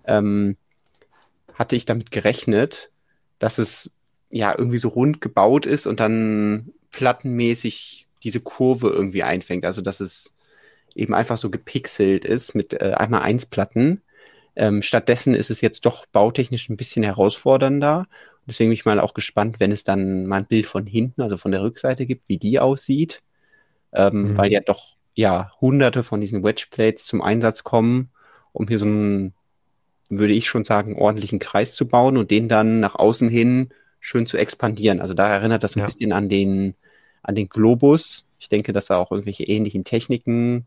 ähm, 0.07 0.57
hatte 1.55 1.77
ich 1.77 1.87
damit 1.87 2.11
gerechnet, 2.11 2.91
dass 3.39 3.59
es 3.59 3.91
ja 4.31 4.55
irgendwie 4.57 4.79
so 4.79 4.89
rund 4.89 5.21
gebaut 5.21 5.67
ist 5.67 5.87
und 5.87 6.01
dann 6.01 6.73
plattenmäßig 6.91 8.07
diese 8.23 8.41
Kurve 8.41 8.89
irgendwie 8.89 9.23
einfängt. 9.23 9.65
Also 9.65 9.81
dass 9.81 10.01
es 10.01 10.35
eben 10.95 11.15
einfach 11.15 11.39
so 11.39 11.51
gepixelt 11.51 12.25
ist 12.25 12.55
mit 12.55 12.73
äh, 12.75 12.95
einmal 12.97 13.23
eins 13.23 13.47
Platten. 13.47 14.03
Ähm, 14.57 14.83
stattdessen 14.83 15.35
ist 15.35 15.51
es 15.51 15.61
jetzt 15.61 15.85
doch 15.87 16.07
bautechnisch 16.07 16.69
ein 16.69 16.77
bisschen 16.77 17.03
herausfordernder. 17.03 18.05
Deswegen 18.47 18.71
bin 18.71 18.75
ich 18.75 18.85
mal 18.85 19.01
auch 19.01 19.15
gespannt, 19.15 19.59
wenn 19.59 19.73
es 19.73 19.85
dann 19.85 20.27
mal 20.27 20.39
ein 20.39 20.47
Bild 20.47 20.67
von 20.67 20.87
hinten, 20.87 21.23
also 21.23 21.37
von 21.37 21.51
der 21.51 21.63
Rückseite 21.63 22.07
gibt, 22.07 22.29
wie 22.29 22.39
die 22.39 22.61
aussieht. 22.61 23.23
Ähm, 23.93 24.25
mhm. 24.25 24.39
Weil 24.39 24.53
ja 24.53 24.61
doch 24.61 24.97
ja 25.15 25.53
hunderte 25.61 26.03
von 26.03 26.21
diesen 26.21 26.43
Wedge 26.45 26.67
Plates 26.71 27.05
zum 27.05 27.23
Einsatz 27.23 27.65
kommen, 27.65 28.11
um 28.53 28.69
hier 28.69 28.79
so 28.79 28.87
einen, 28.87 29.35
würde 30.09 30.33
ich 30.33 30.49
schon 30.49 30.65
sagen, 30.65 30.97
ordentlichen 30.97 31.39
Kreis 31.39 31.75
zu 31.75 31.87
bauen 31.87 32.17
und 32.17 32.31
den 32.31 32.49
dann 32.49 32.81
nach 32.81 32.95
außen 32.95 33.29
hin 33.29 33.71
schön 34.01 34.27
zu 34.27 34.37
expandieren. 34.37 35.01
Also 35.01 35.15
da 35.15 35.29
erinnert 35.29 35.65
das 35.65 35.77
ein 35.77 35.81
ja. 35.81 35.87
bisschen 35.87 36.13
an 36.13 36.29
den, 36.29 36.75
an 37.23 37.35
den 37.35 37.49
Globus. 37.49 38.27
Ich 38.39 38.49
denke, 38.49 38.73
dass 38.73 38.87
da 38.87 38.97
auch 38.97 39.11
irgendwelche 39.11 39.45
ähnlichen 39.45 39.85
Techniken 39.85 40.67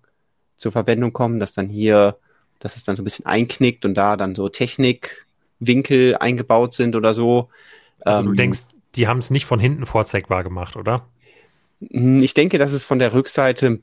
zur 0.58 0.72
Verwendung 0.72 1.14
kommen, 1.14 1.40
dass 1.40 1.54
dann 1.54 1.70
hier, 1.70 2.18
dass 2.60 2.76
es 2.76 2.84
dann 2.84 2.96
so 2.96 3.04
ein 3.04 3.06
bisschen 3.06 3.28
einknickt 3.28 3.86
und 3.86 3.94
da 3.94 4.18
dann 4.18 4.34
so 4.34 4.50
Technikwinkel 4.50 6.18
eingebaut 6.18 6.74
sind 6.74 6.96
oder 6.96 7.14
so. 7.14 7.50
Also 8.02 8.22
ähm, 8.22 8.30
du 8.30 8.34
denkst, 8.34 8.62
die 8.96 9.08
haben 9.08 9.20
es 9.20 9.30
nicht 9.30 9.46
von 9.46 9.60
hinten 9.60 9.86
vorzeigbar 9.86 10.44
gemacht, 10.44 10.76
oder? 10.76 11.08
Hm, 11.92 12.24
ich 12.24 12.34
denke, 12.34 12.58
dass 12.58 12.72
es 12.72 12.84
von 12.84 12.98
der 12.98 13.14
Rückseite 13.14 13.82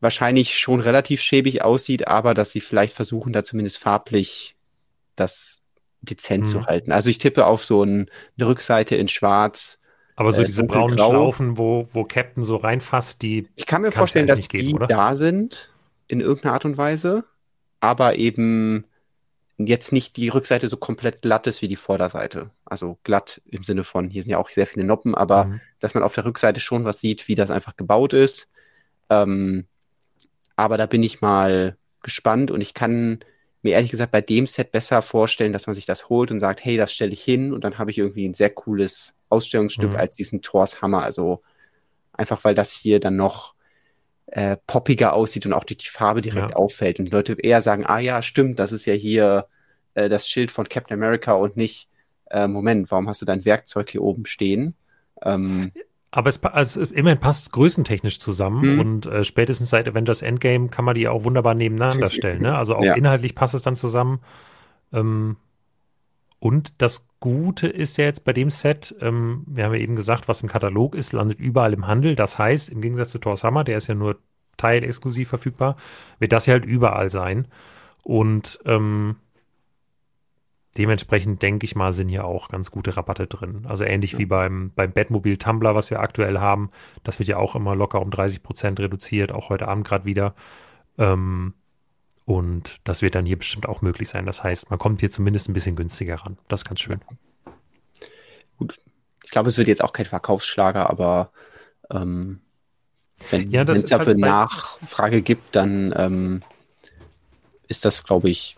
wahrscheinlich 0.00 0.58
schon 0.58 0.80
relativ 0.80 1.20
schäbig 1.20 1.62
aussieht, 1.62 2.08
aber 2.08 2.34
dass 2.34 2.50
sie 2.50 2.60
vielleicht 2.60 2.94
versuchen, 2.94 3.32
da 3.32 3.44
zumindest 3.44 3.78
farblich 3.78 4.56
das 5.14 5.62
dezent 6.00 6.44
hm. 6.44 6.50
zu 6.50 6.66
halten. 6.66 6.92
Also 6.92 7.10
ich 7.10 7.18
tippe 7.18 7.46
auf 7.46 7.64
so 7.64 7.82
ein, 7.82 8.10
eine 8.38 8.48
Rückseite 8.48 8.96
in 8.96 9.08
Schwarz, 9.08 9.78
aber 10.16 10.32
so 10.32 10.42
äh, 10.42 10.44
diese 10.46 10.64
braunen 10.64 10.96
Schlaufen, 10.96 11.58
wo, 11.58 11.88
wo 11.92 12.04
Captain 12.04 12.44
so 12.44 12.56
reinfasst, 12.56 13.20
die. 13.22 13.48
Ich 13.54 13.66
kann 13.66 13.82
mir 13.82 13.92
vorstellen, 13.92 14.26
dass 14.26 14.48
geben, 14.48 14.68
die 14.68 14.74
oder? 14.74 14.86
da 14.86 15.14
sind, 15.14 15.70
in 16.08 16.20
irgendeiner 16.20 16.54
Art 16.54 16.64
und 16.64 16.78
Weise, 16.78 17.24
aber 17.80 18.16
eben 18.16 18.86
jetzt 19.58 19.92
nicht 19.92 20.16
die 20.16 20.28
Rückseite 20.28 20.68
so 20.68 20.76
komplett 20.76 21.22
glatt 21.22 21.46
ist 21.46 21.62
wie 21.62 21.68
die 21.68 21.76
Vorderseite. 21.76 22.50
Also 22.64 22.98
glatt 23.04 23.40
im 23.46 23.62
Sinne 23.62 23.84
von, 23.84 24.10
hier 24.10 24.22
sind 24.22 24.30
ja 24.30 24.38
auch 24.38 24.50
sehr 24.50 24.66
viele 24.66 24.84
Noppen, 24.84 25.14
aber 25.14 25.46
mhm. 25.46 25.60
dass 25.80 25.94
man 25.94 26.02
auf 26.02 26.14
der 26.14 26.24
Rückseite 26.24 26.60
schon 26.60 26.84
was 26.84 27.00
sieht, 27.00 27.28
wie 27.28 27.34
das 27.34 27.50
einfach 27.50 27.76
gebaut 27.76 28.12
ist. 28.12 28.48
Ähm, 29.08 29.66
aber 30.56 30.78
da 30.78 30.86
bin 30.86 31.02
ich 31.02 31.20
mal 31.20 31.76
gespannt 32.02 32.50
und 32.50 32.60
ich 32.60 32.74
kann 32.74 33.20
mir 33.62 33.72
ehrlich 33.72 33.90
gesagt 33.90 34.12
bei 34.12 34.20
dem 34.20 34.46
Set 34.46 34.72
besser 34.72 35.02
vorstellen, 35.02 35.52
dass 35.52 35.66
man 35.66 35.74
sich 35.74 35.86
das 35.86 36.08
holt 36.08 36.30
und 36.30 36.40
sagt, 36.40 36.64
hey, 36.64 36.76
das 36.76 36.92
stelle 36.92 37.12
ich 37.12 37.22
hin 37.22 37.52
und 37.52 37.64
dann 37.64 37.78
habe 37.78 37.90
ich 37.90 37.98
irgendwie 37.98 38.26
ein 38.26 38.34
sehr 38.34 38.50
cooles 38.50 39.14
Ausstellungsstück 39.28 39.90
mhm. 39.90 39.96
als 39.96 40.16
diesen 40.16 40.40
Thors 40.40 40.82
Hammer. 40.82 41.02
Also 41.02 41.42
einfach, 42.12 42.44
weil 42.44 42.54
das 42.54 42.72
hier 42.72 43.00
dann 43.00 43.16
noch 43.16 43.54
äh, 44.26 44.56
poppiger 44.66 45.12
aussieht 45.12 45.46
und 45.46 45.52
auch 45.52 45.64
durch 45.64 45.78
die 45.78 45.88
Farbe 45.88 46.20
direkt 46.20 46.50
ja. 46.50 46.56
auffällt. 46.56 46.98
Und 46.98 47.06
die 47.06 47.10
Leute 47.10 47.36
eher 47.40 47.62
sagen, 47.62 47.84
ah 47.86 47.98
ja, 47.98 48.22
stimmt, 48.22 48.58
das 48.58 48.72
ist 48.72 48.86
ja 48.86 48.94
hier 48.94 49.46
äh, 49.94 50.08
das 50.08 50.28
Schild 50.28 50.50
von 50.50 50.68
Captain 50.68 50.96
America 50.96 51.34
und 51.34 51.56
nicht, 51.56 51.88
äh, 52.30 52.46
Moment, 52.46 52.90
warum 52.90 53.08
hast 53.08 53.20
du 53.20 53.26
dein 53.26 53.44
Werkzeug 53.44 53.90
hier 53.90 54.02
oben 54.02 54.26
stehen? 54.26 54.74
Ähm, 55.22 55.72
aber 56.10 56.28
es 56.28 56.42
also 56.42 56.82
immerhin 56.82 57.18
passt 57.18 57.42
es 57.42 57.52
größentechnisch 57.52 58.20
zusammen 58.20 58.74
mhm. 58.74 58.80
und 58.80 59.06
äh, 59.06 59.24
spätestens 59.24 59.70
seit 59.70 59.88
Avengers 59.88 60.22
Endgame 60.22 60.68
kann 60.68 60.84
man 60.84 60.94
die 60.94 61.08
auch 61.08 61.24
wunderbar 61.24 61.54
nebeneinander 61.54 62.10
stellen. 62.10 62.42
Ne? 62.42 62.56
Also 62.56 62.76
auch 62.76 62.84
ja. 62.84 62.94
inhaltlich 62.94 63.34
passt 63.34 63.54
es 63.54 63.62
dann 63.62 63.76
zusammen. 63.76 64.20
Ähm, 64.92 65.36
und 66.38 66.74
das 66.78 67.08
Gute 67.18 67.66
ist 67.66 67.96
ja 67.96 68.04
jetzt 68.04 68.24
bei 68.24 68.32
dem 68.32 68.50
Set, 68.50 68.94
ähm, 69.00 69.44
wir 69.46 69.64
haben 69.64 69.74
ja 69.74 69.80
eben 69.80 69.96
gesagt, 69.96 70.28
was 70.28 70.42
im 70.42 70.48
Katalog 70.48 70.94
ist, 70.94 71.12
landet 71.12 71.40
überall 71.40 71.72
im 71.72 71.86
Handel. 71.86 72.14
Das 72.14 72.38
heißt, 72.38 72.68
im 72.68 72.80
Gegensatz 72.80 73.10
zu 73.10 73.18
Thor 73.18 73.36
Summer, 73.36 73.64
der 73.64 73.78
ist 73.78 73.88
ja 73.88 73.94
nur 73.94 74.18
teilexklusiv 74.56 75.28
verfügbar, 75.28 75.76
wird 76.18 76.32
das 76.32 76.46
ja 76.46 76.52
halt 76.52 76.64
überall 76.64 77.10
sein. 77.10 77.48
Und 78.04 78.60
ähm, 78.64 79.16
dementsprechend 80.78 81.42
denke 81.42 81.64
ich 81.64 81.74
mal, 81.74 81.92
sind 81.92 82.08
hier 82.08 82.24
auch 82.24 82.48
ganz 82.48 82.70
gute 82.70 82.96
Rabatte 82.96 83.26
drin. 83.26 83.66
Also 83.68 83.84
ähnlich 83.84 84.12
ja. 84.12 84.18
wie 84.18 84.26
beim, 84.26 84.72
beim 84.74 84.92
Batmobil 84.92 85.36
Tumblr, 85.36 85.74
was 85.74 85.90
wir 85.90 86.00
aktuell 86.00 86.38
haben. 86.38 86.70
Das 87.04 87.18
wird 87.18 87.28
ja 87.28 87.36
auch 87.38 87.54
immer 87.54 87.74
locker 87.74 88.00
um 88.00 88.10
30 88.10 88.42
Prozent 88.42 88.80
reduziert, 88.80 89.32
auch 89.32 89.48
heute 89.48 89.68
Abend 89.68 89.86
gerade 89.86 90.04
wieder. 90.04 90.34
Ähm, 90.98 91.54
und 92.24 92.80
das 92.84 93.02
wird 93.02 93.14
dann 93.14 93.26
hier 93.26 93.38
bestimmt 93.38 93.68
auch 93.68 93.82
möglich 93.82 94.08
sein. 94.08 94.26
Das 94.26 94.42
heißt, 94.42 94.70
man 94.70 94.78
kommt 94.78 95.00
hier 95.00 95.10
zumindest 95.10 95.48
ein 95.48 95.52
bisschen 95.52 95.76
günstiger 95.76 96.16
ran. 96.16 96.38
Das 96.48 96.60
ist 96.60 96.64
ganz 96.64 96.80
schön. 96.80 97.00
Gut. 98.58 98.80
Ich 99.24 99.30
glaube, 99.30 99.48
es 99.48 99.58
wird 99.58 99.68
jetzt 99.68 99.82
auch 99.82 99.92
kein 99.92 100.06
Verkaufsschlager, 100.06 100.88
aber 100.90 101.30
ähm, 101.90 102.40
wenn 103.30 103.50
ja, 103.50 103.62
es 103.62 103.84
dafür 103.84 104.06
halt 104.06 104.18
Nachfrage 104.18 105.22
gibt, 105.22 105.54
dann 105.54 105.94
ähm, 105.96 106.42
ist 107.68 107.84
das, 107.84 108.04
glaube 108.04 108.28
ich, 108.28 108.56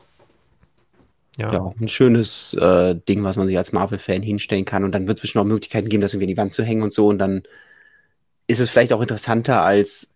ja. 1.39 1.53
ja. 1.53 1.73
ein 1.81 1.89
schönes 1.89 2.55
äh, 2.55 2.95
Ding, 3.09 3.25
was 3.25 3.37
man 3.37 3.47
sich 3.47 3.57
als 3.57 3.73
Marvel-Fan 3.73 4.23
hinstellen 4.23 4.65
kann. 4.65 4.85
Und 4.85 4.93
dann 4.93 5.07
wird 5.07 5.19
es 5.19 5.23
bestimmt 5.23 5.43
auch 5.43 5.49
Möglichkeiten 5.49 5.89
geben, 5.89 6.03
das 6.03 6.13
irgendwie 6.13 6.31
in 6.31 6.37
die 6.37 6.37
Wand 6.37 6.53
zu 6.53 6.63
hängen 6.63 6.83
und 6.83 6.93
so. 6.93 7.07
Und 7.07 7.19
dann 7.19 7.45
ist 8.47 8.61
es 8.61 8.71
vielleicht 8.71 8.93
auch 8.93 9.01
interessanter 9.01 9.63
als 9.63 10.11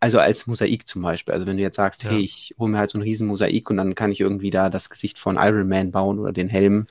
also 0.00 0.18
als 0.18 0.46
Mosaik 0.46 0.86
zum 0.86 1.02
Beispiel. 1.02 1.34
Also 1.34 1.46
wenn 1.46 1.56
du 1.56 1.62
jetzt 1.62 1.76
sagst, 1.76 2.04
ja. 2.04 2.10
hey, 2.10 2.20
ich 2.20 2.54
hole 2.58 2.70
mir 2.70 2.78
halt 2.78 2.90
so 2.90 2.98
ein 2.98 3.02
riesen 3.02 3.26
Mosaik 3.26 3.70
und 3.70 3.76
dann 3.76 3.94
kann 3.94 4.12
ich 4.12 4.20
irgendwie 4.20 4.50
da 4.50 4.70
das 4.70 4.90
Gesicht 4.90 5.18
von 5.18 5.36
Iron 5.36 5.68
Man 5.68 5.90
bauen 5.90 6.18
oder 6.18 6.32
den 6.32 6.48
Helm, 6.48 6.86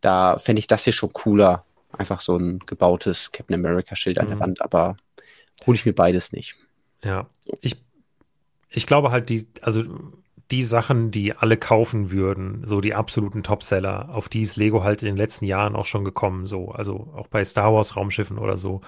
da 0.00 0.38
fände 0.38 0.60
ich 0.60 0.66
das 0.66 0.84
hier 0.84 0.92
schon 0.92 1.12
cooler. 1.12 1.64
Einfach 1.92 2.20
so 2.20 2.36
ein 2.36 2.60
gebautes 2.66 3.32
Captain 3.32 3.54
America 3.54 3.96
Schild 3.96 4.18
an 4.18 4.26
der 4.26 4.36
mhm. 4.36 4.40
Wand, 4.40 4.62
aber 4.62 4.96
hole 5.66 5.76
ich 5.76 5.86
mir 5.86 5.94
beides 5.94 6.32
nicht. 6.32 6.56
Ja, 7.02 7.28
ich, 7.60 7.76
ich 8.68 8.86
glaube 8.86 9.10
halt, 9.10 9.28
die, 9.28 9.46
also 9.62 9.84
die 10.50 10.62
Sachen, 10.62 11.10
die 11.10 11.34
alle 11.34 11.56
kaufen 11.56 12.10
würden, 12.10 12.62
so 12.64 12.80
die 12.80 12.94
absoluten 12.94 13.42
Topseller, 13.42 14.14
auf 14.14 14.28
die 14.28 14.42
ist 14.42 14.56
Lego 14.56 14.84
halt 14.84 15.02
in 15.02 15.06
den 15.06 15.16
letzten 15.16 15.44
Jahren 15.44 15.74
auch 15.74 15.86
schon 15.86 16.04
gekommen, 16.04 16.46
so, 16.46 16.70
also 16.70 17.12
auch 17.16 17.26
bei 17.26 17.44
Star 17.44 17.74
Wars 17.74 17.96
Raumschiffen 17.96 18.38
oder 18.38 18.56
so. 18.56 18.80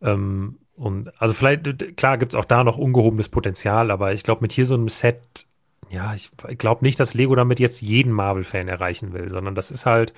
Ähm, 0.00 0.58
und 0.74 1.12
also 1.20 1.34
vielleicht, 1.34 1.96
klar, 1.96 2.18
gibt 2.18 2.32
es 2.32 2.38
auch 2.38 2.44
da 2.44 2.64
noch 2.64 2.78
ungehobenes 2.78 3.28
Potenzial, 3.28 3.90
aber 3.90 4.12
ich 4.12 4.24
glaube, 4.24 4.40
mit 4.40 4.52
hier 4.52 4.66
so 4.66 4.74
einem 4.74 4.88
Set, 4.88 5.46
ja, 5.90 6.14
ich 6.14 6.30
glaube 6.58 6.84
nicht, 6.84 6.98
dass 6.98 7.14
Lego 7.14 7.34
damit 7.36 7.60
jetzt 7.60 7.82
jeden 7.82 8.12
Marvel-Fan 8.12 8.68
erreichen 8.68 9.12
will, 9.12 9.28
sondern 9.28 9.54
das 9.54 9.70
ist 9.70 9.86
halt 9.86 10.12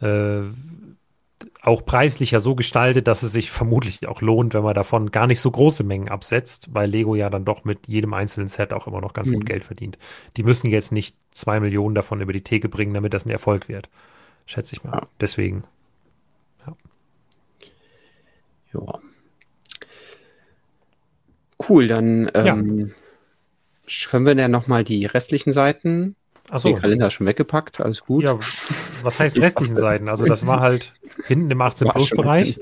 äh, 0.00 0.42
auch 1.64 1.84
preislich 1.86 2.32
ja 2.32 2.40
so 2.40 2.54
gestaltet, 2.54 3.08
dass 3.08 3.22
es 3.22 3.32
sich 3.32 3.50
vermutlich 3.50 4.06
auch 4.06 4.20
lohnt, 4.20 4.52
wenn 4.52 4.62
man 4.62 4.74
davon 4.74 5.10
gar 5.10 5.26
nicht 5.26 5.40
so 5.40 5.50
große 5.50 5.82
Mengen 5.82 6.10
absetzt, 6.10 6.68
weil 6.72 6.90
Lego 6.90 7.14
ja 7.14 7.30
dann 7.30 7.46
doch 7.46 7.64
mit 7.64 7.88
jedem 7.88 8.12
einzelnen 8.12 8.48
Set 8.48 8.74
auch 8.74 8.86
immer 8.86 9.00
noch 9.00 9.14
ganz 9.14 9.28
mhm. 9.28 9.34
gut 9.34 9.46
Geld 9.46 9.64
verdient. 9.64 9.96
Die 10.36 10.42
müssen 10.42 10.68
jetzt 10.68 10.92
nicht 10.92 11.16
zwei 11.30 11.60
Millionen 11.60 11.94
davon 11.94 12.20
über 12.20 12.34
die 12.34 12.42
Theke 12.42 12.68
bringen, 12.68 12.92
damit 12.92 13.14
das 13.14 13.24
ein 13.24 13.30
Erfolg 13.30 13.68
wird. 13.68 13.88
Schätze 14.44 14.76
ich 14.76 14.84
mal. 14.84 14.92
Ja. 14.92 15.08
Deswegen. 15.20 15.64
Ja. 16.66 16.76
ja. 18.74 18.98
Cool, 21.66 21.88
dann 21.88 22.30
ähm, 22.34 22.92
ja. 23.86 24.06
können 24.10 24.26
wir 24.26 24.34
dann 24.34 24.50
nochmal 24.50 24.84
die 24.84 25.06
restlichen 25.06 25.54
Seiten. 25.54 26.14
Achso. 26.50 26.68
Der 26.68 26.78
Kalender 26.78 27.10
schon 27.10 27.26
weggepackt, 27.26 27.80
alles 27.80 28.04
gut. 28.04 28.24
Ja, 28.24 28.38
was 29.02 29.18
heißt 29.18 29.40
restlichen 29.40 29.76
Seiten? 29.76 30.08
Also 30.08 30.26
das 30.26 30.46
war 30.46 30.60
halt 30.60 30.92
hinten 31.26 31.50
im 31.50 31.60
18 31.60 31.88
Plus 31.88 32.10
Bereich. 32.10 32.60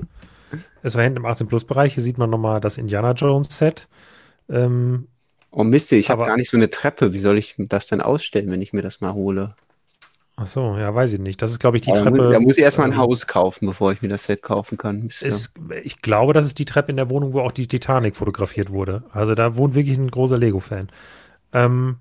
Es 0.83 0.95
war 0.95 1.03
hinten 1.03 1.19
im 1.19 1.27
18 1.27 1.49
Plus 1.49 1.65
Bereich. 1.65 1.95
Hier 1.95 2.03
sieht 2.03 2.19
man 2.19 2.31
nochmal 2.31 2.61
das 2.61 2.79
Indiana 2.79 3.13
Jones 3.13 3.57
Set. 3.57 3.89
Ähm, 4.49 5.09
oh 5.51 5.65
Mist, 5.65 5.93
ich 5.93 6.11
habe 6.11 6.25
gar 6.27 6.37
nicht 6.37 6.51
so 6.51 6.57
eine 6.57 6.71
Treppe. 6.71 7.13
Wie 7.13 7.19
soll 7.19 7.39
ich 7.39 7.55
das 7.59 7.87
denn 7.87 8.01
ausstellen, 8.01 8.51
wenn 8.51 8.63
ich 8.63 8.73
mir 8.73 8.83
das 8.83 9.01
mal 9.01 9.15
hole? 9.15 9.55
Ach 10.37 10.47
so, 10.47 10.77
ja, 10.79 10.95
weiß 10.95 11.13
ich 11.13 11.21
nicht. 11.21 11.43
Das 11.43 11.51
ist, 11.51 11.59
glaube 11.59 11.77
ich, 11.77 11.83
die 11.83 11.93
Aber 11.93 12.03
Treppe. 12.03 12.31
Da 12.33 12.41
muss 12.41 12.57
ich 12.57 12.65
erstmal 12.65 12.87
ein 12.87 12.95
ähm, 12.95 12.99
Haus 12.99 13.27
kaufen, 13.27 13.67
bevor 13.67 13.93
ich 13.93 14.01
mir 14.01 14.09
das 14.09 14.25
Set 14.25 14.43
kaufen 14.43 14.79
kann. 14.79 15.09
Ist, 15.21 15.53
ich 15.83 16.01
glaube, 16.01 16.33
das 16.33 16.47
ist 16.47 16.59
die 16.59 16.65
Treppe 16.65 16.91
in 16.91 16.97
der 16.97 17.11
Wohnung, 17.11 17.33
wo 17.33 17.41
auch 17.41 17.53
die 17.53 17.69
Titanic 17.69 18.17
fotografiert 18.17 18.71
wurde. 18.71 19.03
Also 19.13 19.35
da 19.35 19.57
wohnt 19.57 19.75
wirklich 19.75 19.99
ein 19.99 20.11
großer 20.11 20.39
Lego-Fan. 20.39 20.89
Ähm, 21.53 21.99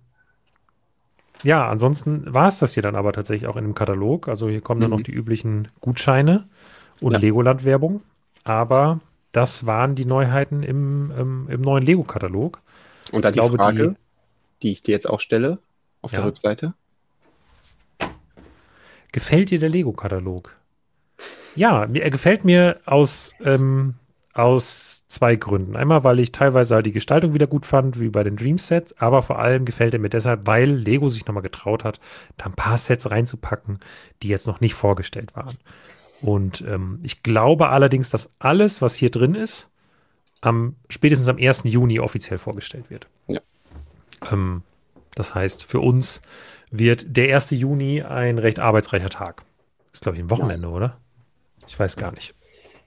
ja, 1.43 1.67
ansonsten 1.67 2.33
war 2.33 2.47
es 2.47 2.59
das 2.59 2.73
hier 2.73 2.83
dann 2.83 2.95
aber 2.95 3.13
tatsächlich 3.13 3.47
auch 3.47 3.55
in 3.55 3.63
dem 3.63 3.75
Katalog. 3.75 4.27
Also 4.27 4.49
hier 4.49 4.61
kommen 4.61 4.79
mhm. 4.79 4.83
dann 4.83 4.91
noch 4.91 5.01
die 5.01 5.11
üblichen 5.11 5.69
Gutscheine 5.79 6.47
und 6.99 7.13
ja. 7.13 7.19
Legoland-Werbung. 7.19 8.01
Aber 8.43 8.99
das 9.31 9.65
waren 9.65 9.95
die 9.95 10.05
Neuheiten 10.05 10.63
im, 10.63 11.11
im, 11.17 11.49
im 11.49 11.61
neuen 11.61 11.85
Lego-Katalog. 11.85 12.59
Und 13.11 13.25
dann 13.25 13.33
die 13.33 13.39
glaube, 13.39 13.57
Frage, 13.57 13.89
die, 13.89 14.67
die 14.67 14.71
ich 14.71 14.83
dir 14.83 14.91
jetzt 14.91 15.09
auch 15.09 15.19
stelle 15.19 15.59
auf 16.01 16.11
ja. 16.11 16.19
der 16.19 16.27
Rückseite. 16.27 16.73
Gefällt 19.11 19.49
dir 19.49 19.59
der 19.59 19.69
Lego-Katalog? 19.69 20.55
Ja, 21.55 21.83
er 21.83 22.09
gefällt 22.09 22.45
mir 22.45 22.79
aus, 22.85 23.35
ähm, 23.43 23.95
aus 24.33 25.05
zwei 25.07 25.35
Gründen. 25.35 25.75
Einmal, 25.75 26.03
weil 26.03 26.19
ich 26.19 26.31
teilweise 26.31 26.75
halt 26.75 26.85
die 26.85 26.91
Gestaltung 26.91 27.33
wieder 27.33 27.47
gut 27.47 27.65
fand, 27.65 27.99
wie 27.99 28.09
bei 28.09 28.23
den 28.23 28.37
Dream 28.37 28.57
Sets, 28.57 28.97
aber 28.97 29.21
vor 29.21 29.39
allem 29.39 29.65
gefällt 29.65 29.93
er 29.93 29.99
mir 29.99 30.09
deshalb, 30.09 30.47
weil 30.47 30.71
Lego 30.71 31.09
sich 31.09 31.25
nochmal 31.25 31.43
getraut 31.43 31.83
hat, 31.83 31.99
da 32.37 32.45
ein 32.45 32.53
paar 32.53 32.77
Sets 32.77 33.11
reinzupacken, 33.11 33.79
die 34.21 34.29
jetzt 34.29 34.47
noch 34.47 34.61
nicht 34.61 34.73
vorgestellt 34.73 35.35
waren. 35.35 35.57
Und 36.21 36.61
ähm, 36.61 36.99
ich 37.03 37.23
glaube 37.23 37.69
allerdings, 37.69 38.09
dass 38.09 38.31
alles, 38.39 38.81
was 38.81 38.95
hier 38.95 39.09
drin 39.09 39.35
ist, 39.35 39.69
am 40.39 40.75
spätestens 40.89 41.27
am 41.27 41.37
1. 41.37 41.63
Juni 41.65 41.99
offiziell 41.99 42.37
vorgestellt 42.37 42.89
wird. 42.89 43.07
Ja. 43.27 43.41
Ähm, 44.31 44.63
das 45.15 45.35
heißt, 45.35 45.63
für 45.63 45.79
uns 45.79 46.21
wird 46.69 47.17
der 47.17 47.35
1. 47.35 47.51
Juni 47.51 48.01
ein 48.01 48.37
recht 48.37 48.59
arbeitsreicher 48.59 49.09
Tag. 49.09 49.43
Ist, 49.91 50.03
glaube 50.03 50.17
ich, 50.17 50.23
ein 50.23 50.29
Wochenende, 50.29 50.67
ja. 50.67 50.73
oder? 50.73 50.97
Ich 51.67 51.77
weiß 51.77 51.97
gar 51.97 52.11
nicht. 52.11 52.33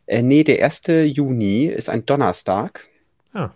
Äh, 0.06 0.22
nee, 0.22 0.44
der 0.44 0.64
1. 0.64 0.82
Juni 1.04 1.66
ist 1.66 1.88
ein 1.88 2.06
Donnerstag. 2.06 2.88
Ja. 3.34 3.52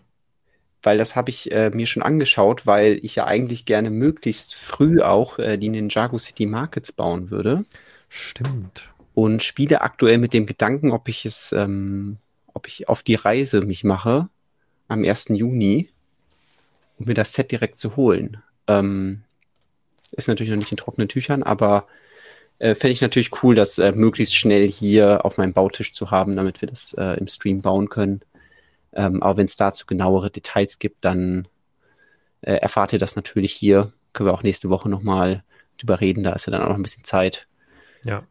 Weil 0.83 0.99
das 0.99 1.16
habe 1.16 1.31
ich 1.31 1.51
äh, 1.53 1.70
mir 1.70 1.87
schon 1.87 2.03
angeschaut, 2.03 2.66
weil 2.66 3.01
ich 3.03 3.16
ja 3.16 3.27
eigentlich 3.27 3.65
gerne 3.65 3.91
möglichst 3.91 4.55
früh 4.55 5.01
auch 5.01 5.39
äh, 5.39 5.57
die 5.57 5.69
Ninjago 5.69 6.19
City 6.19 6.47
Markets 6.47 6.93
bauen 6.93 7.31
würde. 7.31 7.65
Stimmt. 8.09 8.93
Und 9.15 9.43
spiele 9.43 9.81
aktuell 9.83 10.19
mit 10.19 10.33
dem 10.33 10.47
Gedanken, 10.47 10.93
ob 10.93 11.09
ich 11.09 11.27
es, 11.27 11.53
ähm, 11.53 12.19
ob 12.55 12.69
ich 12.69 12.89
auf 12.89 13.03
die 13.03 13.16
Reise 13.16 13.62
mich 13.62 13.83
mache 13.83 14.29
am 14.87 15.05
1. 15.05 15.27
Juni, 15.31 15.91
um 16.99 17.07
mir 17.07 17.15
das 17.15 17.33
Set 17.33 17.51
direkt 17.51 17.79
zu 17.79 17.97
holen. 17.97 18.43
Ähm, 18.69 19.25
ist 20.12 20.29
natürlich 20.29 20.51
noch 20.51 20.59
nicht 20.59 20.70
in 20.70 20.79
trockenen 20.79 21.09
Tüchern, 21.09 21.43
aber 21.43 21.87
äh, 22.59 22.74
fände 22.74 22.93
ich 22.93 23.01
natürlich 23.01 23.43
cool, 23.43 23.55
das 23.55 23.78
äh, 23.78 23.93
möglichst 23.93 24.35
schnell 24.35 24.68
hier 24.68 25.24
auf 25.24 25.39
meinem 25.39 25.52
Bautisch 25.52 25.93
zu 25.93 26.10
haben, 26.10 26.36
damit 26.36 26.60
wir 26.60 26.68
das 26.68 26.94
äh, 26.94 27.18
im 27.18 27.26
Stream 27.26 27.62
bauen 27.62 27.89
können. 27.89 28.20
Ähm, 28.93 29.22
aber 29.22 29.39
wenn 29.39 29.47
es 29.47 29.56
dazu 29.56 29.86
genauere 29.86 30.30
Details 30.30 30.78
gibt, 30.78 31.05
dann 31.05 31.47
äh, 32.40 32.55
erfahrt 32.55 32.93
ihr 32.93 32.98
das 32.98 33.16
natürlich 33.16 33.52
hier. 33.52 33.93
Können 34.12 34.28
wir 34.28 34.35
auch 34.35 34.43
nächste 34.43 34.70
Woche 34.70 34.89
nochmal 34.89 35.44
drüber 35.76 36.01
reden, 36.01 36.24
da 36.24 36.32
ist 36.32 36.47
ja 36.47 36.51
dann 36.51 36.62
auch 36.62 36.70
noch 36.70 36.76
ein 36.76 36.82
bisschen 36.82 37.05
Zeit. 37.05 37.47
Ja. 38.05 38.22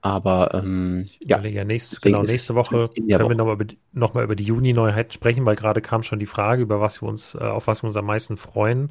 Aber 0.00 0.52
ähm, 0.52 1.08
ja. 1.22 1.42
ja 1.42 1.64
nächst, 1.64 2.02
genau, 2.02 2.22
nächste 2.22 2.54
Woche 2.54 2.76
können 2.76 3.08
Woche. 3.08 3.28
wir 3.30 3.36
nochmal 3.36 3.54
über, 3.54 3.66
noch 3.92 4.14
über 4.14 4.36
die 4.36 4.44
Juni-Neuheiten 4.44 5.12
sprechen, 5.12 5.46
weil 5.46 5.56
gerade 5.56 5.80
kam 5.80 6.02
schon 6.02 6.18
die 6.18 6.26
Frage, 6.26 6.62
über 6.62 6.80
was 6.80 7.02
wir 7.02 7.08
uns, 7.08 7.34
äh, 7.34 7.38
auf 7.38 7.66
was 7.66 7.82
wir 7.82 7.86
uns 7.86 7.96
am 7.96 8.04
meisten 8.04 8.36
freuen. 8.36 8.90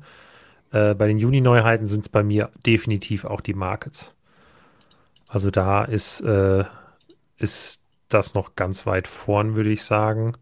Äh, 0.71 0.95
bei 0.95 1.07
den 1.07 1.19
Juni-Neuheiten 1.19 1.85
sind 1.85 2.01
es 2.01 2.09
bei 2.09 2.23
mir 2.23 2.49
definitiv 2.65 3.25
auch 3.25 3.41
die 3.41 3.53
Markets. 3.53 4.12
Also 5.33 5.49
da 5.49 5.83
ist, 5.83 6.21
äh, 6.21 6.63
ist 7.37 7.81
das 8.07 8.35
noch 8.35 8.55
ganz 8.55 8.85
weit 8.85 9.07
vorn, 9.07 9.55
würde 9.55 9.71
ich 9.71 9.83
sagen. 9.83 10.37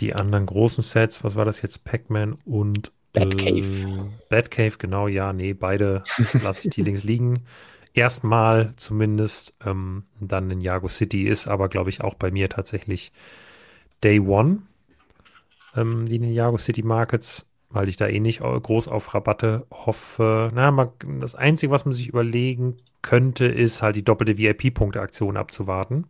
Die 0.00 0.16
anderen 0.16 0.44
großen 0.44 0.82
Sets, 0.82 1.22
was 1.22 1.36
war 1.36 1.44
das 1.44 1.62
jetzt? 1.62 1.84
Pac-Man 1.84 2.36
und 2.44 2.90
Batcave. 3.12 3.60
Äh, 3.60 4.10
Batcave, 4.28 4.78
genau, 4.78 5.06
ja, 5.06 5.32
nee, 5.32 5.52
beide 5.52 6.02
lasse 6.42 6.66
ich 6.66 6.74
die 6.74 6.82
links 6.82 7.04
liegen. 7.04 7.44
Erstmal 7.94 8.72
zumindest. 8.74 9.54
Ähm, 9.64 10.02
dann 10.18 10.50
in 10.50 10.60
Jago 10.60 10.88
City 10.88 11.28
ist 11.28 11.46
aber, 11.46 11.68
glaube 11.68 11.90
ich, 11.90 12.00
auch 12.00 12.14
bei 12.14 12.32
mir 12.32 12.48
tatsächlich 12.48 13.12
Day 14.02 14.18
One. 14.18 14.62
Ähm, 15.76 16.06
die 16.06 16.18
Ninjago 16.18 16.58
City 16.58 16.82
Markets 16.82 17.47
weil 17.70 17.88
ich 17.88 17.96
da 17.96 18.06
eh 18.06 18.20
nicht 18.20 18.40
groß 18.40 18.88
auf 18.88 19.14
Rabatte 19.14 19.66
hoffe. 19.70 20.50
Na, 20.54 20.70
mal, 20.70 20.92
das 21.20 21.34
Einzige, 21.34 21.70
was 21.70 21.84
man 21.84 21.94
sich 21.94 22.08
überlegen 22.08 22.76
könnte, 23.02 23.46
ist 23.46 23.82
halt 23.82 23.96
die 23.96 24.04
doppelte 24.04 24.38
VIP-Punkte-Aktion 24.38 25.36
abzuwarten. 25.36 26.06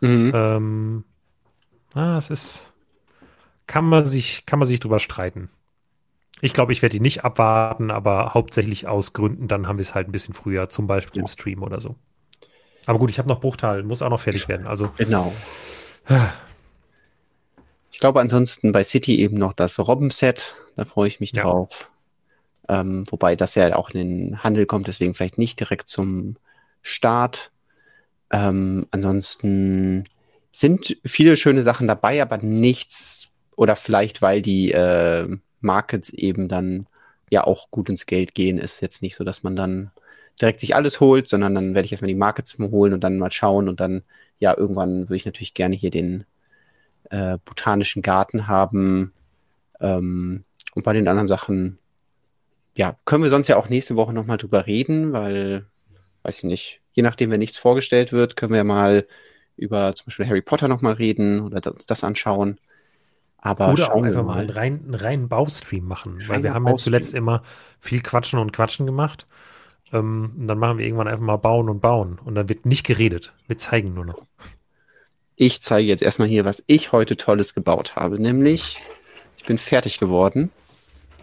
Mhm. 0.00 0.32
Ähm, 0.34 1.04
na, 1.94 2.16
es 2.16 2.30
ist, 2.30 2.72
kann 3.66 3.84
man 3.84 4.06
sich, 4.06 4.46
kann 4.46 4.58
man 4.58 4.66
sich 4.66 4.80
drüber 4.80 4.98
streiten. 4.98 5.50
Ich 6.40 6.52
glaube, 6.52 6.72
ich 6.72 6.82
werde 6.82 6.92
die 6.92 7.00
nicht 7.00 7.24
abwarten, 7.24 7.90
aber 7.90 8.34
hauptsächlich 8.34 8.86
aus 8.86 9.12
Gründen, 9.12 9.48
dann 9.48 9.66
haben 9.66 9.78
wir 9.78 9.82
es 9.82 9.96
halt 9.96 10.08
ein 10.08 10.12
bisschen 10.12 10.34
früher, 10.34 10.68
zum 10.68 10.86
Beispiel 10.86 11.18
ja. 11.18 11.22
im 11.22 11.28
Stream 11.28 11.62
oder 11.64 11.80
so. 11.80 11.96
Aber 12.86 12.98
gut, 13.00 13.10
ich 13.10 13.18
habe 13.18 13.28
noch 13.28 13.40
Bruchtal, 13.40 13.82
muss 13.82 14.02
auch 14.02 14.10
noch 14.10 14.20
fertig 14.20 14.48
werden. 14.48 14.66
Also 14.66 14.90
genau. 14.96 15.32
Ich 17.90 17.98
glaube 17.98 18.20
ansonsten 18.20 18.72
bei 18.72 18.84
City 18.84 19.18
eben 19.18 19.36
noch 19.36 19.52
das 19.52 19.78
Robben-Set. 19.78 20.54
Da 20.78 20.84
freue 20.84 21.08
ich 21.08 21.18
mich 21.18 21.32
ja. 21.32 21.42
drauf. 21.42 21.90
Ähm, 22.68 23.02
wobei 23.10 23.34
das 23.34 23.56
ja 23.56 23.74
auch 23.74 23.90
in 23.90 23.98
den 23.98 24.44
Handel 24.44 24.64
kommt, 24.64 24.86
deswegen 24.86 25.12
vielleicht 25.12 25.36
nicht 25.36 25.58
direkt 25.58 25.88
zum 25.88 26.36
Start. 26.82 27.50
Ähm, 28.30 28.86
ansonsten 28.92 30.04
sind 30.52 30.96
viele 31.04 31.36
schöne 31.36 31.64
Sachen 31.64 31.88
dabei, 31.88 32.22
aber 32.22 32.38
nichts, 32.38 33.30
oder 33.56 33.74
vielleicht 33.74 34.22
weil 34.22 34.40
die 34.40 34.70
äh, 34.70 35.26
Markets 35.60 36.10
eben 36.10 36.46
dann 36.46 36.86
ja 37.28 37.42
auch 37.42 37.72
gut 37.72 37.88
ins 37.88 38.06
Geld 38.06 38.36
gehen, 38.36 38.58
ist 38.58 38.80
jetzt 38.80 39.02
nicht 39.02 39.16
so, 39.16 39.24
dass 39.24 39.42
man 39.42 39.56
dann 39.56 39.90
direkt 40.40 40.60
sich 40.60 40.76
alles 40.76 41.00
holt, 41.00 41.28
sondern 41.28 41.56
dann 41.56 41.74
werde 41.74 41.86
ich 41.86 41.92
erstmal 41.92 42.06
die 42.06 42.14
Markets 42.14 42.56
holen 42.56 42.92
und 42.92 43.02
dann 43.02 43.18
mal 43.18 43.32
schauen 43.32 43.68
und 43.68 43.80
dann, 43.80 44.04
ja, 44.38 44.56
irgendwann 44.56 45.08
würde 45.08 45.16
ich 45.16 45.26
natürlich 45.26 45.54
gerne 45.54 45.74
hier 45.74 45.90
den 45.90 46.24
äh, 47.10 47.36
botanischen 47.44 48.00
Garten 48.02 48.46
haben. 48.46 49.12
Ähm, 49.80 50.44
und 50.78 50.84
bei 50.84 50.92
den 50.92 51.08
anderen 51.08 51.26
Sachen, 51.26 51.76
ja, 52.76 52.96
können 53.04 53.24
wir 53.24 53.30
sonst 53.30 53.48
ja 53.48 53.56
auch 53.56 53.68
nächste 53.68 53.96
Woche 53.96 54.12
nochmal 54.12 54.38
drüber 54.38 54.68
reden, 54.68 55.12
weil, 55.12 55.66
weiß 56.22 56.38
ich 56.38 56.44
nicht, 56.44 56.80
je 56.92 57.02
nachdem, 57.02 57.32
wenn 57.32 57.40
nichts 57.40 57.58
vorgestellt 57.58 58.12
wird, 58.12 58.36
können 58.36 58.52
wir 58.52 58.62
mal 58.62 59.04
über 59.56 59.92
zum 59.96 60.06
Beispiel 60.06 60.28
Harry 60.28 60.40
Potter 60.40 60.68
nochmal 60.68 60.92
reden 60.92 61.40
oder 61.40 61.72
uns 61.72 61.86
das 61.86 62.04
anschauen. 62.04 62.60
Aber 63.38 63.72
oder 63.72 63.92
auch 63.92 64.04
einfach 64.04 64.22
mal 64.22 64.38
einen 64.38 64.50
reinen, 64.50 64.84
einen 64.84 64.94
reinen 64.94 65.28
Baustream 65.28 65.84
machen, 65.84 66.22
weil 66.28 66.44
wir 66.44 66.54
haben 66.54 66.68
ja 66.68 66.76
zuletzt 66.76 67.12
immer 67.12 67.42
viel 67.80 68.00
Quatschen 68.00 68.38
und 68.38 68.52
Quatschen 68.52 68.86
gemacht. 68.86 69.26
Ähm, 69.92 70.34
und 70.38 70.46
dann 70.46 70.58
machen 70.58 70.78
wir 70.78 70.86
irgendwann 70.86 71.08
einfach 71.08 71.24
mal 71.24 71.38
bauen 71.38 71.68
und 71.68 71.80
bauen. 71.80 72.20
Und 72.24 72.36
dann 72.36 72.48
wird 72.48 72.66
nicht 72.66 72.86
geredet. 72.86 73.32
Wir 73.48 73.58
zeigen 73.58 73.94
nur 73.94 74.04
noch. 74.04 74.22
Ich 75.34 75.60
zeige 75.60 75.88
jetzt 75.88 76.04
erstmal 76.04 76.28
hier, 76.28 76.44
was 76.44 76.62
ich 76.68 76.92
heute 76.92 77.16
Tolles 77.16 77.52
gebaut 77.52 77.96
habe. 77.96 78.22
Nämlich, 78.22 78.78
ich 79.36 79.44
bin 79.44 79.58
fertig 79.58 79.98
geworden. 79.98 80.52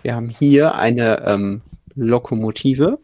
Wir 0.06 0.14
haben 0.14 0.30
hier 0.30 0.76
eine 0.76 1.26
ähm, 1.26 1.64
Lokomotive. 1.96 3.00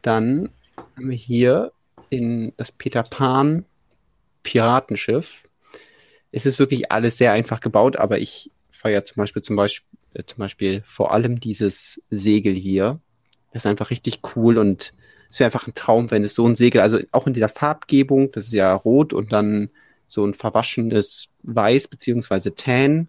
Dann 0.00 0.50
haben 0.76 1.10
wir 1.10 1.16
hier 1.16 1.72
in 2.08 2.52
das 2.56 2.70
Peter 2.70 3.02
Pan 3.02 3.64
Piratenschiff. 4.44 5.48
Es 6.30 6.46
ist 6.46 6.60
wirklich 6.60 6.92
alles 6.92 7.18
sehr 7.18 7.32
einfach 7.32 7.60
gebaut, 7.60 7.96
aber 7.96 8.20
ich 8.20 8.52
feiere 8.70 9.04
zum 9.04 9.22
Beispiel, 9.22 9.42
zum 9.42 9.56
Beispiel, 9.56 9.98
äh, 10.14 10.22
zum 10.24 10.38
Beispiel 10.38 10.84
vor 10.86 11.12
allem 11.12 11.40
dieses 11.40 12.00
Segel 12.10 12.54
hier. 12.54 13.00
Das 13.52 13.64
ist 13.64 13.66
einfach 13.66 13.90
richtig 13.90 14.20
cool 14.36 14.56
und 14.56 14.94
es 15.28 15.40
wäre 15.40 15.48
einfach 15.48 15.66
ein 15.66 15.74
Traum, 15.74 16.12
wenn 16.12 16.22
es 16.22 16.36
so 16.36 16.46
ein 16.46 16.54
Segel, 16.54 16.80
also 16.80 17.00
auch 17.10 17.26
in 17.26 17.34
dieser 17.34 17.48
Farbgebung, 17.48 18.30
das 18.30 18.44
ist 18.44 18.52
ja 18.52 18.72
rot 18.72 19.12
und 19.12 19.32
dann 19.32 19.68
so 20.06 20.24
ein 20.24 20.34
verwaschenes 20.34 21.30
Weiß 21.42 21.88
beziehungsweise 21.88 22.54
Tan 22.54 23.08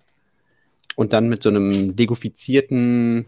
und 0.95 1.13
dann 1.13 1.29
mit 1.29 1.43
so 1.43 1.49
einem 1.49 1.95
legofizierten 1.95 3.27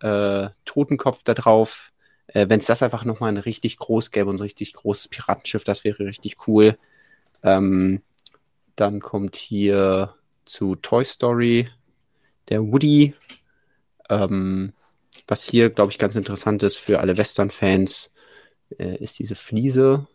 äh, 0.00 0.48
Totenkopf 0.64 1.22
da 1.24 1.34
drauf. 1.34 1.92
Äh, 2.28 2.48
Wenn 2.48 2.60
es 2.60 2.66
das 2.66 2.82
einfach 2.82 3.04
nochmal 3.04 3.32
ein 3.32 3.38
richtig 3.38 3.78
groß 3.78 4.10
gäbe 4.10 4.30
und 4.30 4.36
ein 4.36 4.42
richtig 4.42 4.74
großes 4.74 5.08
Piratenschiff, 5.08 5.64
das 5.64 5.84
wäre 5.84 6.04
richtig 6.04 6.46
cool. 6.46 6.78
Ähm, 7.42 8.02
dann 8.76 9.00
kommt 9.00 9.36
hier 9.36 10.14
zu 10.44 10.76
Toy 10.76 11.04
Story 11.04 11.68
der 12.48 12.62
Woody. 12.62 13.14
Ähm, 14.08 14.72
was 15.26 15.44
hier, 15.44 15.70
glaube 15.70 15.92
ich, 15.92 15.98
ganz 15.98 16.16
interessant 16.16 16.62
ist 16.62 16.76
für 16.76 17.00
alle 17.00 17.16
Western-Fans, 17.16 18.12
äh, 18.78 18.96
ist 18.96 19.18
diese 19.18 19.34
Fliese. 19.34 20.06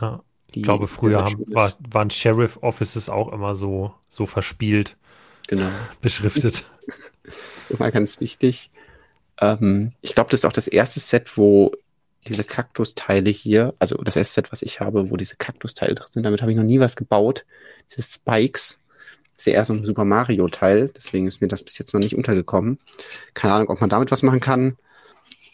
Ja. 0.00 0.22
Ich 0.52 0.62
glaube, 0.62 0.86
früher 0.86 1.24
haben, 1.24 1.44
war, 1.48 1.72
waren 1.90 2.10
Sheriff 2.10 2.58
Offices 2.62 3.08
auch 3.08 3.32
immer 3.32 3.54
so, 3.54 3.94
so 4.08 4.26
verspielt. 4.26 4.96
Genau. 5.48 5.68
Beschriftet. 6.00 6.64
das 7.24 7.34
ist 7.68 7.70
immer 7.70 7.90
ganz 7.90 8.20
wichtig. 8.20 8.70
Ähm, 9.40 9.92
ich 10.00 10.14
glaube, 10.14 10.30
das 10.30 10.40
ist 10.40 10.44
auch 10.44 10.52
das 10.52 10.68
erste 10.68 11.00
Set, 11.00 11.36
wo 11.36 11.72
diese 12.26 12.44
Kaktusteile 12.44 13.30
hier, 13.30 13.74
also 13.78 13.96
das 13.96 14.16
erste 14.16 14.34
Set, 14.34 14.52
was 14.52 14.62
ich 14.62 14.80
habe, 14.80 15.10
wo 15.10 15.16
diese 15.16 15.36
Kaktusteile 15.36 15.94
drin 15.94 16.08
sind, 16.10 16.22
damit 16.22 16.42
habe 16.42 16.50
ich 16.50 16.56
noch 16.56 16.64
nie 16.64 16.80
was 16.80 16.96
gebaut. 16.96 17.44
Diese 17.90 18.02
Spikes. 18.02 18.78
Das 19.36 19.46
ist 19.46 19.46
ja 19.46 19.52
eher 19.54 19.64
so 19.64 19.72
ein 19.72 19.86
Super 19.86 20.04
Mario-Teil, 20.04 20.92
deswegen 20.94 21.26
ist 21.26 21.40
mir 21.40 21.48
das 21.48 21.62
bis 21.62 21.78
jetzt 21.78 21.94
noch 21.94 22.00
nicht 22.00 22.14
untergekommen. 22.14 22.78
Keine 23.32 23.54
Ahnung, 23.54 23.68
ob 23.70 23.80
man 23.80 23.88
damit 23.88 24.10
was 24.10 24.22
machen 24.22 24.40
kann. 24.40 24.76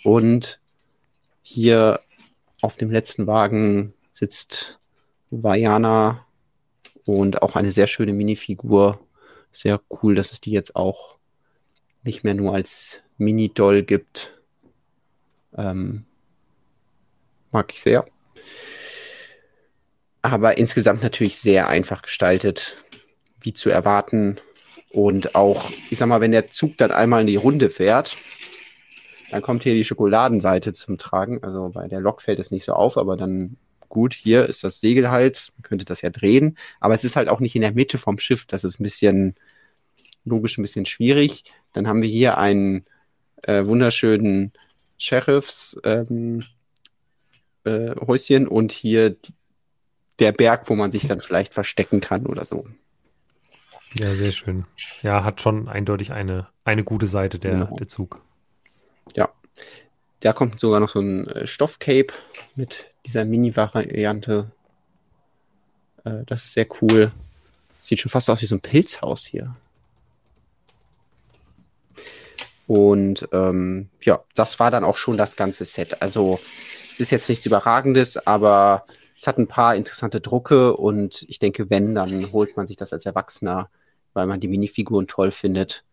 Und 0.03 0.59
hier 1.43 2.01
auf 2.63 2.77
dem 2.77 2.91
letzten 2.91 3.29
Wagen 3.29 3.95
sitzt 4.13 4.81
Vajana 5.43 6.27
und 7.05 7.43
auch 7.43 7.57
eine 7.57 7.73
sehr 7.73 7.87
schöne 7.87 8.13
Minifigur. 8.13 9.01
Sehr 9.53 9.81
cool, 10.03 10.15
dass 10.15 10.33
es 10.33 10.41
die 10.41 10.51
jetzt 10.51 10.77
auch 10.77 11.17
nicht 12.03 12.25
mehr 12.25 12.35
nur 12.35 12.55
als 12.55 13.01
Mini-Doll 13.19 13.83
gibt. 13.83 14.39
Ähm, 15.57 16.05
mag 17.51 17.73
ich 17.73 17.81
sehr. 17.81 18.05
Aber 20.23 20.59
insgesamt 20.59 21.03
natürlich 21.03 21.39
sehr 21.39 21.69
einfach 21.69 22.03
gestaltet, 22.03 22.77
wie 23.41 23.55
zu 23.55 23.71
erwarten. 23.71 24.39
Und 24.91 25.35
auch, 25.35 25.71
ich 25.91 25.99
sag 25.99 26.09
mal, 26.09 26.21
wenn 26.21 26.33
der 26.33 26.51
Zug 26.51 26.77
dann 26.77 26.91
einmal 26.91 27.23
in 27.23 27.27
die 27.27 27.37
Runde 27.37 27.71
fährt, 27.71 28.17
Dann 29.31 29.43
kommt 29.43 29.65
hier 29.65 29.75
die 29.75 29.85
Schokoladenseite 29.85 30.73
zum 30.73 30.99
Tragen. 30.99 31.43
Also 31.43 31.71
bei 31.75 31.89
der 31.89 32.01
Lok 32.01 32.23
fällt 32.23 32.39
es 32.39 32.51
nicht 32.51 32.65
so 32.65 32.73
auf, 32.73 32.97
aber 32.97 33.17
dann 33.17 33.57
gut, 33.89 34.15
hier 34.15 34.47
ist 34.47 34.65
das 34.65 34.81
Segel 34.81 35.11
halt. 35.11 35.53
Man 35.57 35.63
könnte 35.63 35.85
das 35.85 36.03
ja 36.03 36.11
drehen. 36.11 36.57
Aber 36.81 36.95
es 36.95 37.05
ist 37.05 37.17
halt 37.17 37.29
auch 37.29 37.41
nicht 37.41 37.55
in 37.55 37.63
der 37.63 37.73
Mitte 37.73 37.99
vom 37.99 38.19
Schiff. 38.19 38.47
Das 38.47 38.65
ist 38.65 38.81
ein 38.81 38.85
bisschen 38.85 39.35
logisch 40.25 40.59
ein 40.59 40.63
bisschen 40.63 40.87
schwierig. 40.87 41.45
Dann 41.73 41.87
haben 41.87 42.03
wir 42.03 42.09
hier 42.09 42.39
einen 42.39 42.85
äh, 43.43 43.65
wunderschönen 43.65 44.53
Sheriffs 44.99 45.79
ähm, 45.85 46.43
äh, 47.65 47.95
Häuschen 48.07 48.49
und 48.49 48.73
hier 48.73 49.17
der 50.19 50.33
Berg, 50.33 50.69
wo 50.71 50.75
man 50.75 50.93
sich 50.93 51.07
dann 51.07 51.21
vielleicht 51.21 51.53
verstecken 51.53 52.01
kann 52.01 52.27
oder 52.27 52.45
so. 52.45 52.65
Ja, 53.99 54.15
sehr 54.15 54.33
schön. 54.33 54.65
Ja, 55.03 55.25
hat 55.25 55.41
schon 55.41 55.69
eindeutig 55.69 56.13
eine, 56.13 56.49
eine 56.65 56.85
gute 56.85 57.07
Seite 57.07 57.39
der, 57.39 57.53
genau. 57.53 57.77
der 57.77 57.89
Zug. 57.89 58.21
Ja. 59.15 59.31
Da 60.21 60.33
kommt 60.33 60.59
sogar 60.61 60.81
noch 60.81 60.89
so 60.89 61.01
ein 61.01 61.27
äh, 61.29 61.47
Stoffcape 61.47 62.13
mit 62.55 62.87
dieser 63.07 63.25
Mini-Variante. 63.25 64.51
Äh, 66.05 66.25
das 66.27 66.45
ist 66.45 66.55
sehr 66.55 66.67
cool. 66.83 67.13
Sieht 67.81 68.01
schon 68.01 68.11
fast 68.11 68.29
aus 68.31 68.43
wie 68.43 68.47
so 68.47 68.57
ein 68.57 68.61
Pilzhaus 68.61 69.25
hier. 69.25 69.55
Und 72.67 73.29
ähm, 73.33 73.89
ja, 74.03 74.25
das 74.35 74.59
war 74.59 74.71
dann 74.71 74.85
auch 74.85 74.97
schon 74.97 75.17
das 75.17 75.37
ganze 75.37 75.65
Set. 75.65 76.03
Also 76.03 76.41
es 76.91 76.99
ist 76.99 77.11
jetzt 77.11 77.29
nichts 77.29 77.47
Überragendes, 77.47 78.17
aber 78.27 78.87
es 79.17 79.27
hat 79.27 79.39
ein 79.39 79.47
paar 79.47 79.77
interessante 79.77 80.21
Drucke 80.21 80.77
und 80.77 81.25
ich 81.29 81.39
denke, 81.39 81.71
wenn, 81.71 81.95
dann 81.95 82.33
holt 82.33 82.57
man 82.57 82.67
sich 82.67 82.77
das 82.77 82.93
als 82.93 83.07
Erwachsener, 83.07 83.71
weil 84.15 84.27
man 84.27 84.41
die 84.41 84.49
Minifiguren 84.49 85.07
toll 85.07 85.31
findet 85.31 85.85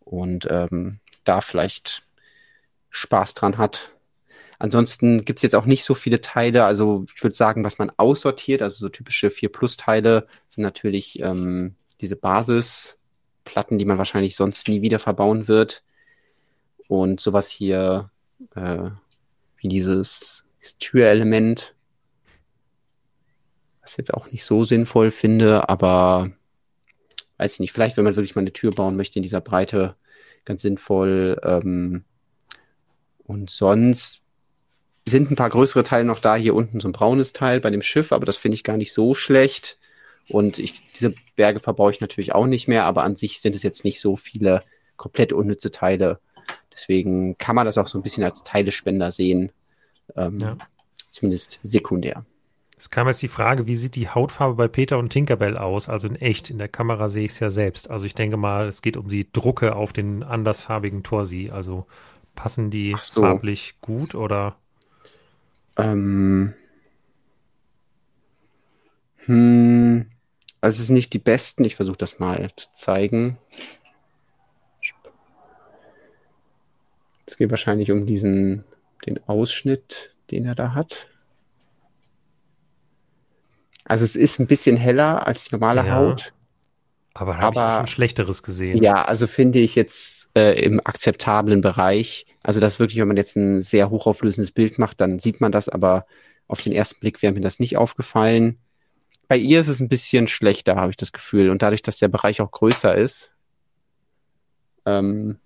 und 0.00 0.46
ähm, 0.50 1.00
da 1.24 1.40
vielleicht 1.40 2.04
Spaß 2.90 3.34
dran 3.34 3.58
hat. 3.58 3.92
Ansonsten 4.60 5.24
gibt 5.24 5.38
es 5.38 5.42
jetzt 5.42 5.54
auch 5.54 5.64
nicht 5.64 5.84
so 5.84 5.94
viele 5.94 6.20
Teile. 6.20 6.66
Also 6.66 7.06
ich 7.16 7.22
würde 7.22 7.34
sagen, 7.34 7.64
was 7.64 7.78
man 7.78 7.90
aussortiert, 7.96 8.60
also 8.60 8.76
so 8.76 8.88
typische 8.90 9.30
4 9.30 9.50
Plus 9.50 9.78
Teile, 9.78 10.26
sind 10.50 10.62
natürlich 10.62 11.18
ähm, 11.20 11.76
diese 12.02 12.14
Basisplatten, 12.14 13.78
die 13.78 13.86
man 13.86 13.96
wahrscheinlich 13.96 14.36
sonst 14.36 14.68
nie 14.68 14.82
wieder 14.82 14.98
verbauen 14.98 15.48
wird. 15.48 15.82
Und 16.88 17.20
sowas 17.20 17.48
hier, 17.48 18.10
äh, 18.54 18.90
wie 19.56 19.68
dieses, 19.68 20.44
dieses 20.60 20.76
Türelement, 20.76 21.74
was 23.80 23.92
ich 23.92 23.98
jetzt 23.98 24.12
auch 24.12 24.30
nicht 24.30 24.44
so 24.44 24.64
sinnvoll 24.64 25.10
finde, 25.10 25.70
aber 25.70 26.32
weiß 27.38 27.54
ich 27.54 27.60
nicht, 27.60 27.72
vielleicht, 27.72 27.96
wenn 27.96 28.04
man 28.04 28.16
wirklich 28.16 28.34
mal 28.34 28.42
eine 28.42 28.52
Tür 28.52 28.72
bauen 28.72 28.96
möchte 28.96 29.18
in 29.20 29.22
dieser 29.22 29.40
Breite, 29.40 29.96
ganz 30.44 30.60
sinnvoll. 30.60 31.40
Ähm, 31.44 32.04
und 33.24 33.48
sonst 33.48 34.19
sind 35.08 35.30
ein 35.30 35.36
paar 35.36 35.50
größere 35.50 35.82
Teile 35.82 36.04
noch 36.04 36.20
da. 36.20 36.36
Hier 36.36 36.54
unten 36.54 36.80
so 36.80 36.88
ein 36.88 36.92
braunes 36.92 37.32
Teil 37.32 37.60
bei 37.60 37.70
dem 37.70 37.82
Schiff, 37.82 38.12
aber 38.12 38.26
das 38.26 38.36
finde 38.36 38.54
ich 38.54 38.64
gar 38.64 38.76
nicht 38.76 38.92
so 38.92 39.14
schlecht. 39.14 39.78
Und 40.28 40.58
ich, 40.58 40.82
diese 40.92 41.14
Berge 41.36 41.60
verbaue 41.60 41.90
ich 41.90 42.00
natürlich 42.00 42.34
auch 42.34 42.46
nicht 42.46 42.68
mehr, 42.68 42.84
aber 42.84 43.02
an 43.02 43.16
sich 43.16 43.40
sind 43.40 43.56
es 43.56 43.62
jetzt 43.62 43.84
nicht 43.84 44.00
so 44.00 44.16
viele 44.16 44.62
komplett 44.96 45.32
unnütze 45.32 45.70
Teile. 45.70 46.20
Deswegen 46.72 47.36
kann 47.38 47.56
man 47.56 47.66
das 47.66 47.78
auch 47.78 47.88
so 47.88 47.98
ein 47.98 48.02
bisschen 48.02 48.24
als 48.24 48.42
Teilespender 48.42 49.10
sehen. 49.10 49.50
Ähm, 50.16 50.38
ja. 50.38 50.56
Zumindest 51.10 51.58
sekundär. 51.62 52.24
Es 52.78 52.88
kam 52.88 53.08
jetzt 53.08 53.20
die 53.20 53.28
Frage, 53.28 53.66
wie 53.66 53.74
sieht 53.76 53.94
die 53.94 54.08
Hautfarbe 54.08 54.54
bei 54.54 54.68
Peter 54.68 54.98
und 54.98 55.10
Tinkerbell 55.10 55.58
aus? 55.58 55.88
Also 55.88 56.08
in 56.08 56.16
echt, 56.16 56.48
in 56.48 56.58
der 56.58 56.68
Kamera 56.68 57.08
sehe 57.08 57.24
ich 57.24 57.32
es 57.32 57.40
ja 57.40 57.50
selbst. 57.50 57.90
Also 57.90 58.06
ich 58.06 58.14
denke 58.14 58.36
mal, 58.36 58.68
es 58.68 58.80
geht 58.80 58.96
um 58.96 59.08
die 59.08 59.30
Drucke 59.30 59.76
auf 59.76 59.92
den 59.92 60.22
andersfarbigen 60.22 61.02
Torsi. 61.02 61.50
Also 61.50 61.86
passen 62.34 62.70
die 62.70 62.96
so. 62.98 63.20
farblich 63.20 63.74
gut 63.82 64.14
oder? 64.14 64.56
Ähm, 65.82 66.54
hm, 69.24 70.06
also 70.60 70.80
es 70.80 70.86
sind 70.86 70.96
nicht 70.96 71.12
die 71.12 71.18
besten. 71.18 71.64
Ich 71.64 71.76
versuche 71.76 71.98
das 71.98 72.18
mal 72.18 72.50
zu 72.56 72.72
zeigen. 72.74 73.38
Es 77.26 77.36
geht 77.36 77.50
wahrscheinlich 77.50 77.92
um 77.92 78.06
diesen, 78.06 78.64
den 79.06 79.20
Ausschnitt, 79.28 80.14
den 80.30 80.44
er 80.44 80.56
da 80.56 80.74
hat. 80.74 81.06
Also 83.84 84.04
es 84.04 84.16
ist 84.16 84.38
ein 84.40 84.46
bisschen 84.46 84.76
heller 84.76 85.26
als 85.26 85.44
die 85.44 85.54
normale 85.54 85.86
ja, 85.86 85.94
Haut. 85.94 86.32
Aber 87.14 87.38
habe 87.38 87.54
ich 87.54 87.60
auch 87.60 87.76
schon 87.78 87.86
Schlechteres 87.86 88.42
gesehen. 88.42 88.82
Ja, 88.82 89.04
also 89.04 89.26
finde 89.26 89.58
ich 89.60 89.74
jetzt 89.74 90.19
äh, 90.34 90.62
im 90.62 90.80
akzeptablen 90.84 91.60
Bereich. 91.60 92.26
Also 92.42 92.60
das 92.60 92.78
wirklich, 92.78 92.98
wenn 93.00 93.08
man 93.08 93.16
jetzt 93.16 93.36
ein 93.36 93.62
sehr 93.62 93.90
hochauflösendes 93.90 94.52
Bild 94.52 94.78
macht, 94.78 95.00
dann 95.00 95.18
sieht 95.18 95.40
man 95.40 95.52
das, 95.52 95.68
aber 95.68 96.06
auf 96.48 96.62
den 96.62 96.72
ersten 96.72 97.00
Blick 97.00 97.22
wäre 97.22 97.32
mir 97.32 97.40
das 97.40 97.58
nicht 97.60 97.76
aufgefallen. 97.76 98.58
Bei 99.28 99.36
ihr 99.36 99.60
ist 99.60 99.68
es 99.68 99.80
ein 99.80 99.88
bisschen 99.88 100.26
schlechter, 100.26 100.76
habe 100.76 100.90
ich 100.90 100.96
das 100.96 101.12
Gefühl. 101.12 101.50
Und 101.50 101.62
dadurch, 101.62 101.82
dass 101.82 101.98
der 101.98 102.08
Bereich 102.08 102.40
auch 102.40 102.50
größer 102.50 102.94
ist, 102.94 103.32
ähm, 104.86 105.38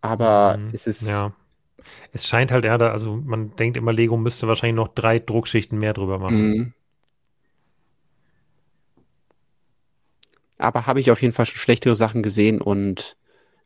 aber 0.00 0.58
mhm, 0.58 0.70
es 0.72 0.86
ist. 0.86 1.02
Ja. 1.02 1.32
Es 2.12 2.26
scheint 2.28 2.50
halt, 2.50 2.64
ja, 2.64 2.76
da, 2.76 2.90
also 2.90 3.16
man 3.16 3.56
denkt 3.56 3.76
immer, 3.76 3.92
Lego 3.92 4.16
müsste 4.16 4.46
wahrscheinlich 4.46 4.76
noch 4.76 4.88
drei 4.88 5.18
Druckschichten 5.18 5.78
mehr 5.78 5.94
drüber 5.94 6.18
machen. 6.18 6.48
Mhm. 6.48 6.72
Aber 10.58 10.86
habe 10.86 11.00
ich 11.00 11.10
auf 11.10 11.22
jeden 11.22 11.32
Fall 11.32 11.46
schon 11.46 11.58
schlechtere 11.58 11.94
Sachen 11.94 12.22
gesehen 12.22 12.60
und 12.60 13.16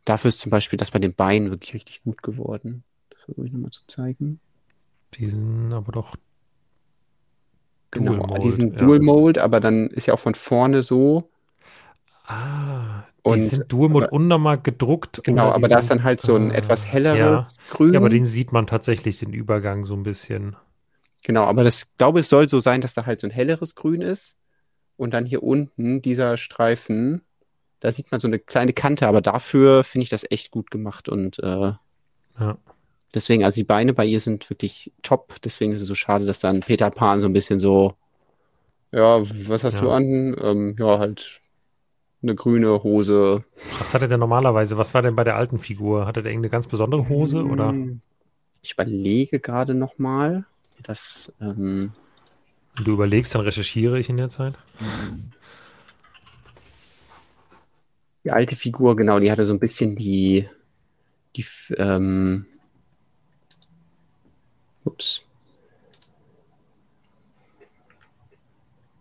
dafür 0.05 0.29
ist 0.29 0.41
zum 0.41 0.51
Beispiel 0.51 0.77
das 0.77 0.91
bei 0.91 0.99
den 0.99 1.15
Beinen 1.15 1.51
wirklich 1.51 1.75
richtig 1.75 2.03
gut 2.03 2.23
geworden. 2.23 2.85
Das 3.11 3.21
versuche 3.23 3.47
ich 3.47 3.53
nochmal 3.53 3.71
zu 3.71 3.87
zeigen. 3.87 4.41
Die 5.15 5.27
sind 5.27 5.73
aber 5.73 5.93
doch 5.93 6.17
Genau, 7.91 8.15
Dual 8.15 8.27
Mold, 8.27 8.45
die 8.45 8.51
sind 8.51 8.81
Dual 8.81 9.01
Mold, 9.01 9.39
aber 9.39 9.61
dann 9.61 9.89
ist 9.89 10.07
ja 10.07 10.15
auch 10.15 10.19
von 10.19 10.35
vorne 10.35 10.83
so. 10.83 11.31
Ah, 12.25 13.05
die 13.25 13.31
und, 13.31 13.41
sind 13.41 13.73
Dual-Mode 13.73 14.11
unnormal 14.11 14.59
gedruckt. 14.59 15.23
Genau, 15.23 15.51
aber 15.51 15.69
da 15.69 15.79
ist 15.79 15.91
dann 15.91 16.03
halt 16.03 16.21
so 16.21 16.35
ein 16.35 16.51
äh, 16.51 16.57
etwas 16.57 16.87
helleres 16.87 17.19
ja, 17.19 17.47
Grün. 17.71 17.95
Ja, 17.95 18.01
aber 18.01 18.09
den 18.09 18.25
sieht 18.25 18.53
man 18.53 18.67
tatsächlich, 18.67 19.19
den 19.21 19.33
Übergang 19.33 19.85
so 19.85 19.95
ein 19.95 20.03
bisschen. 20.03 20.57
Genau, 21.23 21.45
aber 21.45 21.63
das 21.63 21.95
glaube 21.99 22.21
ich 22.21 22.27
soll 22.27 22.49
so 22.49 22.59
sein, 22.59 22.81
dass 22.81 22.95
da 22.95 23.07
halt 23.07 23.21
so 23.21 23.29
ein 23.29 23.31
helleres 23.31 23.77
Grün 23.77 24.01
ist. 24.01 24.39
Und 24.97 25.15
dann 25.15 25.25
hier 25.25 25.43
unten 25.43 26.03
dieser 26.03 26.37
Streifen, 26.37 27.23
da 27.83 27.91
sieht 27.91 28.13
man 28.13 28.21
so 28.21 28.29
eine 28.29 28.39
kleine 28.39 28.73
Kante, 28.73 29.09
aber 29.09 29.21
dafür 29.21 29.83
finde 29.83 30.05
ich 30.05 30.09
das 30.09 30.25
echt 30.31 30.53
gut 30.53 30.71
gemacht 30.71 31.09
und 31.09 31.41
äh, 31.41 31.73
ja. 32.39 32.57
deswegen, 33.13 33.43
also 33.43 33.57
die 33.57 33.65
Beine 33.65 33.93
bei 33.93 34.05
ihr 34.05 34.21
sind 34.21 34.49
wirklich 34.51 34.93
top. 35.03 35.35
Deswegen 35.43 35.73
ist 35.73 35.83
es 35.83 35.89
so 35.89 35.97
schade, 35.97 36.25
dass 36.25 36.39
dann 36.39 36.61
Peter 36.61 36.93
Pan 36.93 37.21
so 37.21 37.27
ein 37.27 37.33
bisschen 37.33 37.59
so, 37.59 37.95
ja, 38.93 39.21
was 39.49 39.65
hast 39.65 39.75
ja. 39.75 39.81
du 39.81 39.91
an? 39.91 40.37
Ähm, 40.41 40.77
ja, 40.79 41.01
halt 41.01 41.41
eine 42.23 42.37
grüne 42.37 42.85
Hose. 42.85 43.43
Was 43.81 43.95
hatte 43.95 44.07
der 44.07 44.19
normalerweise? 44.19 44.77
Was 44.77 44.95
war 44.95 45.03
denn 45.03 45.17
bei 45.17 45.25
der 45.25 45.35
alten 45.35 45.59
Figur? 45.59 46.07
Hatte 46.07 46.23
der 46.23 46.31
irgendeine 46.31 46.53
ganz 46.53 46.69
besondere 46.69 47.09
Hose 47.09 47.41
hm, 47.41 47.51
oder? 47.51 47.75
Ich 48.63 48.75
überlege 48.75 49.41
gerade 49.41 49.75
nochmal. 49.75 50.45
Das. 50.85 51.33
Ähm, 51.41 51.91
du 52.77 52.93
überlegst, 52.93 53.35
dann 53.35 53.41
recherchiere 53.41 53.99
ich 53.99 54.09
in 54.09 54.19
der 54.19 54.31
Zeit. 54.31 54.55
Die 58.25 58.31
alte 58.31 58.57
Figur, 58.57 58.97
genau, 58.97 59.19
die 59.19 59.31
hatte 59.31 59.47
so 59.47 59.53
ein 59.53 59.59
bisschen 59.59 59.97
die, 59.97 60.49
die, 61.37 61.45
ähm, 61.77 62.47
ups. 64.85 65.23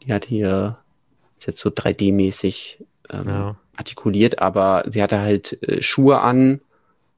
Die 0.04 0.12
hat 0.12 0.26
hier, 0.26 0.80
ist 1.38 1.48
jetzt 1.48 1.60
so 1.60 1.70
3D-mäßig 1.70 2.84
ähm, 3.12 3.28
ja. 3.28 3.56
artikuliert, 3.76 4.40
aber 4.40 4.84
sie 4.88 5.04
hatte 5.04 5.20
halt 5.20 5.62
äh, 5.64 5.82
Schuhe 5.82 6.20
an 6.22 6.62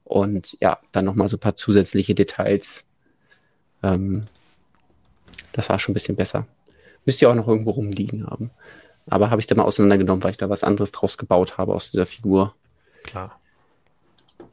und 0.04 0.58
ja, 0.60 0.80
dann 0.92 1.06
nochmal 1.06 1.30
so 1.30 1.38
ein 1.38 1.42
paar 1.42 1.56
zusätzliche 1.56 2.16
Details. 2.16 2.84
Ähm, 3.82 4.26
das 5.54 5.70
war 5.70 5.80
schon 5.80 5.92
ein 5.92 5.96
bisschen 5.96 6.16
besser. 6.16 6.48
Müsste 7.06 7.26
ja 7.26 7.32
auch 7.32 7.36
noch 7.36 7.48
irgendwo 7.48 7.72
rumliegen 7.72 8.28
haben. 8.28 8.52
Aber 9.08 9.30
habe 9.30 9.42
ich 9.42 9.48
dann 9.48 9.58
mal 9.58 9.66
auseinandergenommen, 9.66 10.24
weil 10.24 10.32
ich 10.32 10.38
da 10.38 10.50
was 10.50 10.64
anderes 10.64 10.92
draus 10.92 11.18
gebaut 11.18 11.58
habe 11.58 11.74
aus 11.74 11.92
dieser 11.92 12.06
Figur. 12.06 12.56
Klar. 13.04 13.40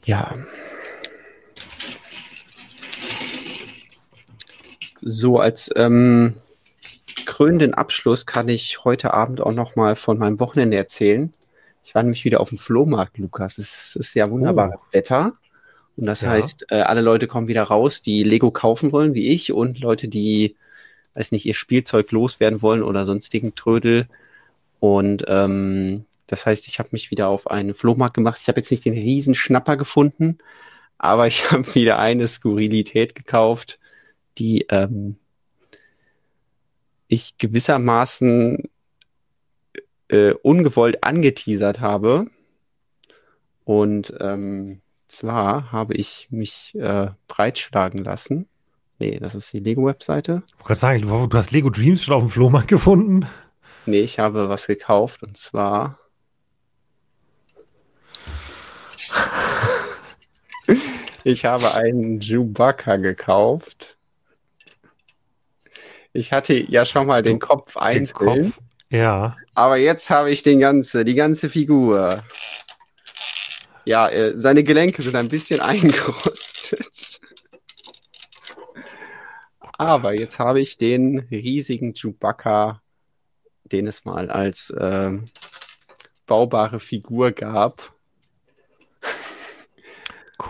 Ja. 0.04 0.34
So, 5.02 5.38
als 5.38 5.70
ähm, 5.76 6.34
krönenden 7.26 7.74
Abschluss 7.74 8.26
kann 8.26 8.48
ich 8.48 8.84
heute 8.84 9.14
Abend 9.14 9.40
auch 9.40 9.54
noch 9.54 9.76
mal 9.76 9.96
von 9.96 10.18
meinem 10.18 10.40
Wochenende 10.40 10.76
erzählen. 10.76 11.32
Ich 11.84 11.94
war 11.94 12.02
nämlich 12.02 12.24
wieder 12.24 12.40
auf 12.40 12.50
dem 12.50 12.58
Flohmarkt, 12.58 13.18
Lukas. 13.18 13.58
Es 13.58 13.96
ist 13.96 14.14
ja 14.14 14.30
wunderbares 14.30 14.82
oh. 14.84 14.92
Wetter. 14.92 15.32
Und 15.96 16.06
das 16.06 16.20
ja. 16.20 16.30
heißt, 16.30 16.66
äh, 16.70 16.82
alle 16.82 17.00
Leute 17.00 17.26
kommen 17.26 17.48
wieder 17.48 17.62
raus, 17.64 18.02
die 18.02 18.22
Lego 18.22 18.50
kaufen 18.50 18.92
wollen, 18.92 19.14
wie 19.14 19.28
ich, 19.28 19.52
und 19.52 19.80
Leute, 19.80 20.08
die, 20.08 20.56
weiß 21.14 21.32
nicht, 21.32 21.46
ihr 21.46 21.54
Spielzeug 21.54 22.10
loswerden 22.12 22.62
wollen 22.62 22.82
oder 22.82 23.06
sonstigen 23.06 23.54
Trödel. 23.54 24.06
Und 24.80 25.24
ähm, 25.28 26.06
das 26.26 26.46
heißt, 26.46 26.66
ich 26.66 26.78
habe 26.78 26.88
mich 26.92 27.10
wieder 27.10 27.28
auf 27.28 27.50
einen 27.50 27.74
Flohmarkt 27.74 28.14
gemacht. 28.14 28.38
Ich 28.40 28.48
habe 28.48 28.60
jetzt 28.60 28.70
nicht 28.70 28.84
den 28.84 28.94
riesen 28.94 29.34
Schnapper 29.34 29.76
gefunden, 29.76 30.38
Aber 30.98 31.26
ich 31.26 31.50
habe 31.50 31.74
wieder 31.74 31.98
eine 31.98 32.26
Skurrilität 32.26 33.14
gekauft, 33.14 33.78
die 34.38 34.66
ähm, 34.70 35.16
ich 37.08 37.36
gewissermaßen 37.38 38.68
äh, 40.08 40.32
ungewollt 40.42 41.04
angeteasert 41.04 41.80
habe. 41.80 42.26
Und 43.64 44.14
ähm, 44.20 44.80
zwar 45.06 45.72
habe 45.72 45.94
ich 45.94 46.28
mich 46.30 46.74
äh, 46.76 47.08
breitschlagen 47.28 48.02
lassen. 48.04 48.48
Nee, 48.98 49.18
das 49.18 49.34
ist 49.34 49.52
die 49.52 49.60
Lego-Webseite. 49.60 50.42
Ich 50.58 50.68
wollte 50.68 50.80
sagen, 50.80 51.28
du 51.28 51.36
hast 51.36 51.50
Lego 51.50 51.70
Dreams 51.70 52.04
schon 52.04 52.14
auf 52.14 52.22
dem 52.22 52.28
Flohmarkt 52.28 52.68
gefunden? 52.68 53.26
Nee, 53.90 54.02
ich 54.02 54.20
habe 54.20 54.48
was 54.48 54.68
gekauft 54.68 55.24
und 55.24 55.36
zwar. 55.36 55.98
ich 61.24 61.44
habe 61.44 61.74
einen 61.74 62.20
Chewbacca 62.20 62.96
gekauft. 62.96 63.96
Ich 66.12 66.32
hatte 66.32 66.54
ja 66.54 66.84
schon 66.84 67.08
mal 67.08 67.22
den 67.22 67.40
Kopf 67.40 67.76
einzeln. 67.76 68.42
Kopf, 68.42 68.60
ja. 68.90 69.36
Aber 69.54 69.76
jetzt 69.76 70.08
habe 70.10 70.30
ich 70.30 70.44
den 70.44 70.60
ganze, 70.60 71.04
die 71.04 71.16
ganze 71.16 71.50
Figur. 71.50 72.22
Ja, 73.84 74.08
äh, 74.08 74.38
seine 74.38 74.62
Gelenke 74.62 75.02
sind 75.02 75.16
ein 75.16 75.28
bisschen 75.28 75.58
eingerostet. 75.62 77.20
Aber 79.72 80.12
jetzt 80.12 80.38
habe 80.38 80.60
ich 80.60 80.76
den 80.76 81.18
riesigen 81.30 81.94
Chewbacca, 81.94 82.82
den 83.72 83.86
es 83.86 84.04
mal 84.04 84.30
als 84.30 84.70
äh, 84.70 85.18
baubare 86.26 86.80
Figur 86.80 87.32
gab. 87.32 87.92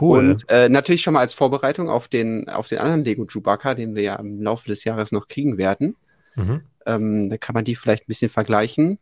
Cool. 0.01 0.19
Und 0.19 0.45
äh, 0.49 0.69
natürlich 0.69 1.03
schon 1.03 1.15
mal 1.15 1.21
als 1.21 1.35
Vorbereitung 1.35 1.89
auf 1.89 2.07
den, 2.07 2.49
auf 2.49 2.69
den 2.69 2.79
anderen 2.79 3.05
Lego 3.05 3.27
Chewbacca, 3.27 3.75
den 3.75 3.95
wir 3.95 4.03
ja 4.03 4.17
im 4.17 4.41
Laufe 4.41 4.69
des 4.69 4.85
Jahres 4.85 5.11
noch 5.11 5.27
kriegen 5.27 5.59
werden. 5.59 5.97
Mhm. 6.37 6.61
Ähm, 6.87 7.31
da 7.31 7.39
kann 7.39 7.55
man 7.55 7.65
die 7.65 7.75
vielleicht 7.75 8.05
ein 8.05 8.09
bisschen 8.09 8.29
vergleichen. 8.29 8.99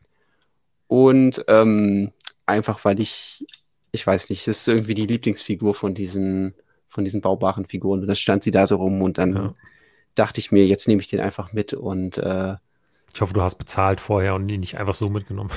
Und 0.87 1.45
ähm, 1.49 2.13
einfach, 2.47 2.85
weil 2.85 3.01
ich, 3.01 3.45
ich 3.93 4.07
weiß 4.07 4.31
nicht, 4.31 4.47
das 4.49 4.61
ist 4.61 4.69
irgendwie 4.69 4.95
die 4.95 5.07
Lieblingsfigur 5.07 5.75
von 5.75 5.95
diesen, 5.95 6.55
von 6.89 7.05
diesen 7.05 7.21
baubaren 7.21 7.67
Figuren. 7.67 8.01
Und 8.01 8.07
dann 8.07 8.17
stand 8.17 8.43
sie 8.43 8.51
da 8.51 8.67
so 8.67 8.77
rum 8.77 9.03
und 9.03 9.19
dann 9.19 9.35
ja. 9.35 9.55
dachte 10.15 10.41
ich 10.41 10.53
mir, 10.53 10.67
jetzt 10.67 10.89
nehme 10.89 11.03
ich 11.03 11.09
den 11.09 11.21
einfach 11.21 11.53
mit 11.53 11.75
und 11.75 12.17
äh, 12.19 12.55
ich 13.13 13.21
hoffe, 13.21 13.35
du 13.35 13.43
hast 13.43 13.57
bezahlt 13.57 14.01
vorher 14.01 14.35
und 14.35 14.49
ihn 14.49 14.61
nicht 14.61 14.79
einfach 14.79 14.95
so 14.95 15.09
mitgenommen. 15.09 15.51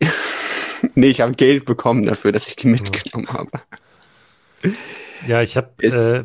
nee, 0.94 1.08
ich 1.08 1.20
habe 1.20 1.32
Geld 1.32 1.64
bekommen 1.64 2.04
dafür, 2.04 2.32
dass 2.32 2.48
ich 2.48 2.56
die 2.56 2.68
mitgenommen 2.68 3.28
habe. 3.32 3.50
Ja, 5.26 5.42
ich 5.42 5.56
habe 5.56 5.70
äh, 5.82 6.24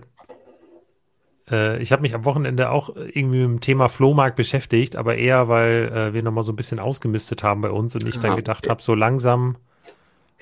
äh, 1.51 1.81
ich 1.81 1.91
habe 1.91 2.01
mich 2.01 2.15
am 2.15 2.26
Wochenende 2.26 2.69
auch 2.69 2.95
irgendwie 2.95 3.39
mit 3.39 3.49
dem 3.49 3.61
Thema 3.61 3.89
Flohmarkt 3.89 4.35
beschäftigt, 4.35 4.95
aber 4.95 5.15
eher, 5.15 5.47
weil 5.47 5.91
äh, 5.93 6.14
wir 6.14 6.23
nochmal 6.23 6.43
so 6.43 6.51
ein 6.51 6.56
bisschen 6.56 6.80
ausgemistet 6.80 7.43
haben 7.43 7.61
bei 7.61 7.72
uns 7.72 7.95
und 7.95 8.07
ich 8.07 8.19
dann 8.19 8.35
gedacht 8.35 8.65
okay. 8.65 8.69
habe, 8.69 8.81
so 8.81 8.95
langsam, 8.95 9.57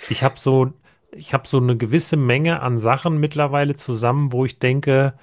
ich 0.10 0.24
habe 0.24 0.36
so, 0.38 0.74
ich 1.12 1.34
habe 1.34 1.48
so 1.48 1.58
eine 1.58 1.78
gewisse 1.78 2.18
Menge 2.18 2.62
an 2.62 2.78
Sachen 2.78 3.20
mittlerweile 3.20 3.76
zusammen, 3.76 4.32
wo 4.32 4.46
ich 4.46 4.60
denke, 4.60 5.14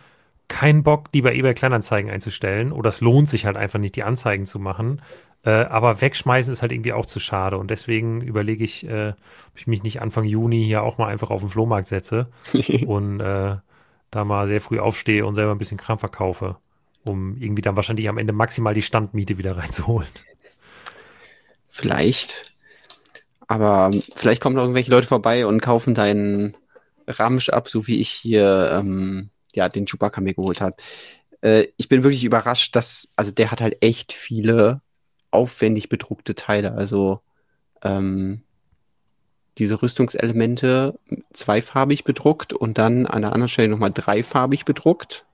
kein 0.49 0.83
Bock, 0.83 1.11
die 1.13 1.23
bei 1.23 1.35
eBay 1.35 1.55
Kleinanzeigen 1.55 2.11
einzustellen 2.11 2.73
oder 2.73 2.91
es 2.91 3.01
lohnt 3.01 3.29
sich 3.29 3.47
halt 3.47 3.57
einfach 3.57 3.79
nicht, 3.79 3.97
die 3.97 4.03
Anzeigen 4.03 4.47
zu 4.47 4.59
machen. 4.59 5.01
Äh, 5.45 5.51
aber 5.51 6.01
wegschmeißen 6.01 6.53
ist 6.53 6.63
halt 6.63 6.73
irgendwie 6.73 6.93
auch 6.93 7.07
zu 7.07 7.21
schade 7.21 7.59
und 7.59 7.71
deswegen 7.71 8.21
überlege 8.23 8.65
ich, 8.65 8.87
äh, 8.89 9.11
ob 9.11 9.57
ich 9.57 9.67
mich 9.67 9.83
nicht 9.83 10.01
Anfang 10.01 10.25
Juni 10.25 10.65
hier 10.65 10.83
auch 10.83 10.99
mal 10.99 11.09
einfach 11.09 11.31
auf 11.31 11.41
den 11.41 11.51
Flohmarkt 11.51 11.89
setze 11.89 12.29
und 12.87 13.21
äh, 13.21 13.57
da 14.11 14.25
mal 14.25 14.49
sehr 14.49 14.61
früh 14.61 14.79
aufstehe 14.79 15.27
und 15.27 15.35
selber 15.35 15.53
ein 15.53 15.59
bisschen 15.59 15.79
Kram 15.79 15.99
verkaufe, 15.99 16.57
um 17.05 17.37
irgendwie 17.37 17.63
dann 17.63 17.77
wahrscheinlich 17.77 18.09
am 18.09 18.19
Ende 18.19 18.33
maximal 18.33 18.75
die 18.75 18.83
Standmiete 18.83 19.37
wieder 19.39 19.57
reinzuholen. 19.57 20.09
Vielleicht. 21.69 22.55
Aber 23.47 23.91
vielleicht 24.17 24.41
kommen 24.41 24.57
noch 24.57 24.63
irgendwelche 24.63 24.91
Leute 24.91 25.07
vorbei 25.07 25.47
und 25.47 25.61
kaufen 25.61 25.95
deinen 25.95 26.57
Ramsch 27.07 27.51
ab, 27.51 27.69
so 27.69 27.87
wie 27.87 28.01
ich 28.01 28.09
hier 28.09 28.73
ähm, 28.79 29.29
ja, 29.57 29.69
den 29.69 29.87
Chewbacca 29.87 30.21
mir 30.21 30.35
geholt 30.35 30.61
habe. 30.61 30.77
Äh, 31.41 31.69
ich 31.77 31.89
bin 31.89 32.03
wirklich 32.03 32.25
überrascht, 32.25 32.75
dass, 32.77 33.09
also 33.17 33.31
der 33.31 33.51
hat 33.51 33.61
halt 33.61 33.83
echt 33.83 34.13
viele 34.13 34.81
aufwendig 35.31 35.89
bedruckte 35.89 36.35
Teile. 36.35 36.73
Also 36.73 37.21
ähm, 37.83 38.43
diese 39.59 39.83
Rüstungselemente 39.83 40.99
zweifarbig 41.33 42.05
bedruckt 42.05 42.53
und 42.53 42.79
dann 42.79 43.07
an 43.07 43.23
der 43.23 43.33
anderen 43.33 43.49
Stelle 43.49 43.69
nochmal 43.69 43.93
dreifarbig 43.93 44.65
bedruckt. 44.65 45.25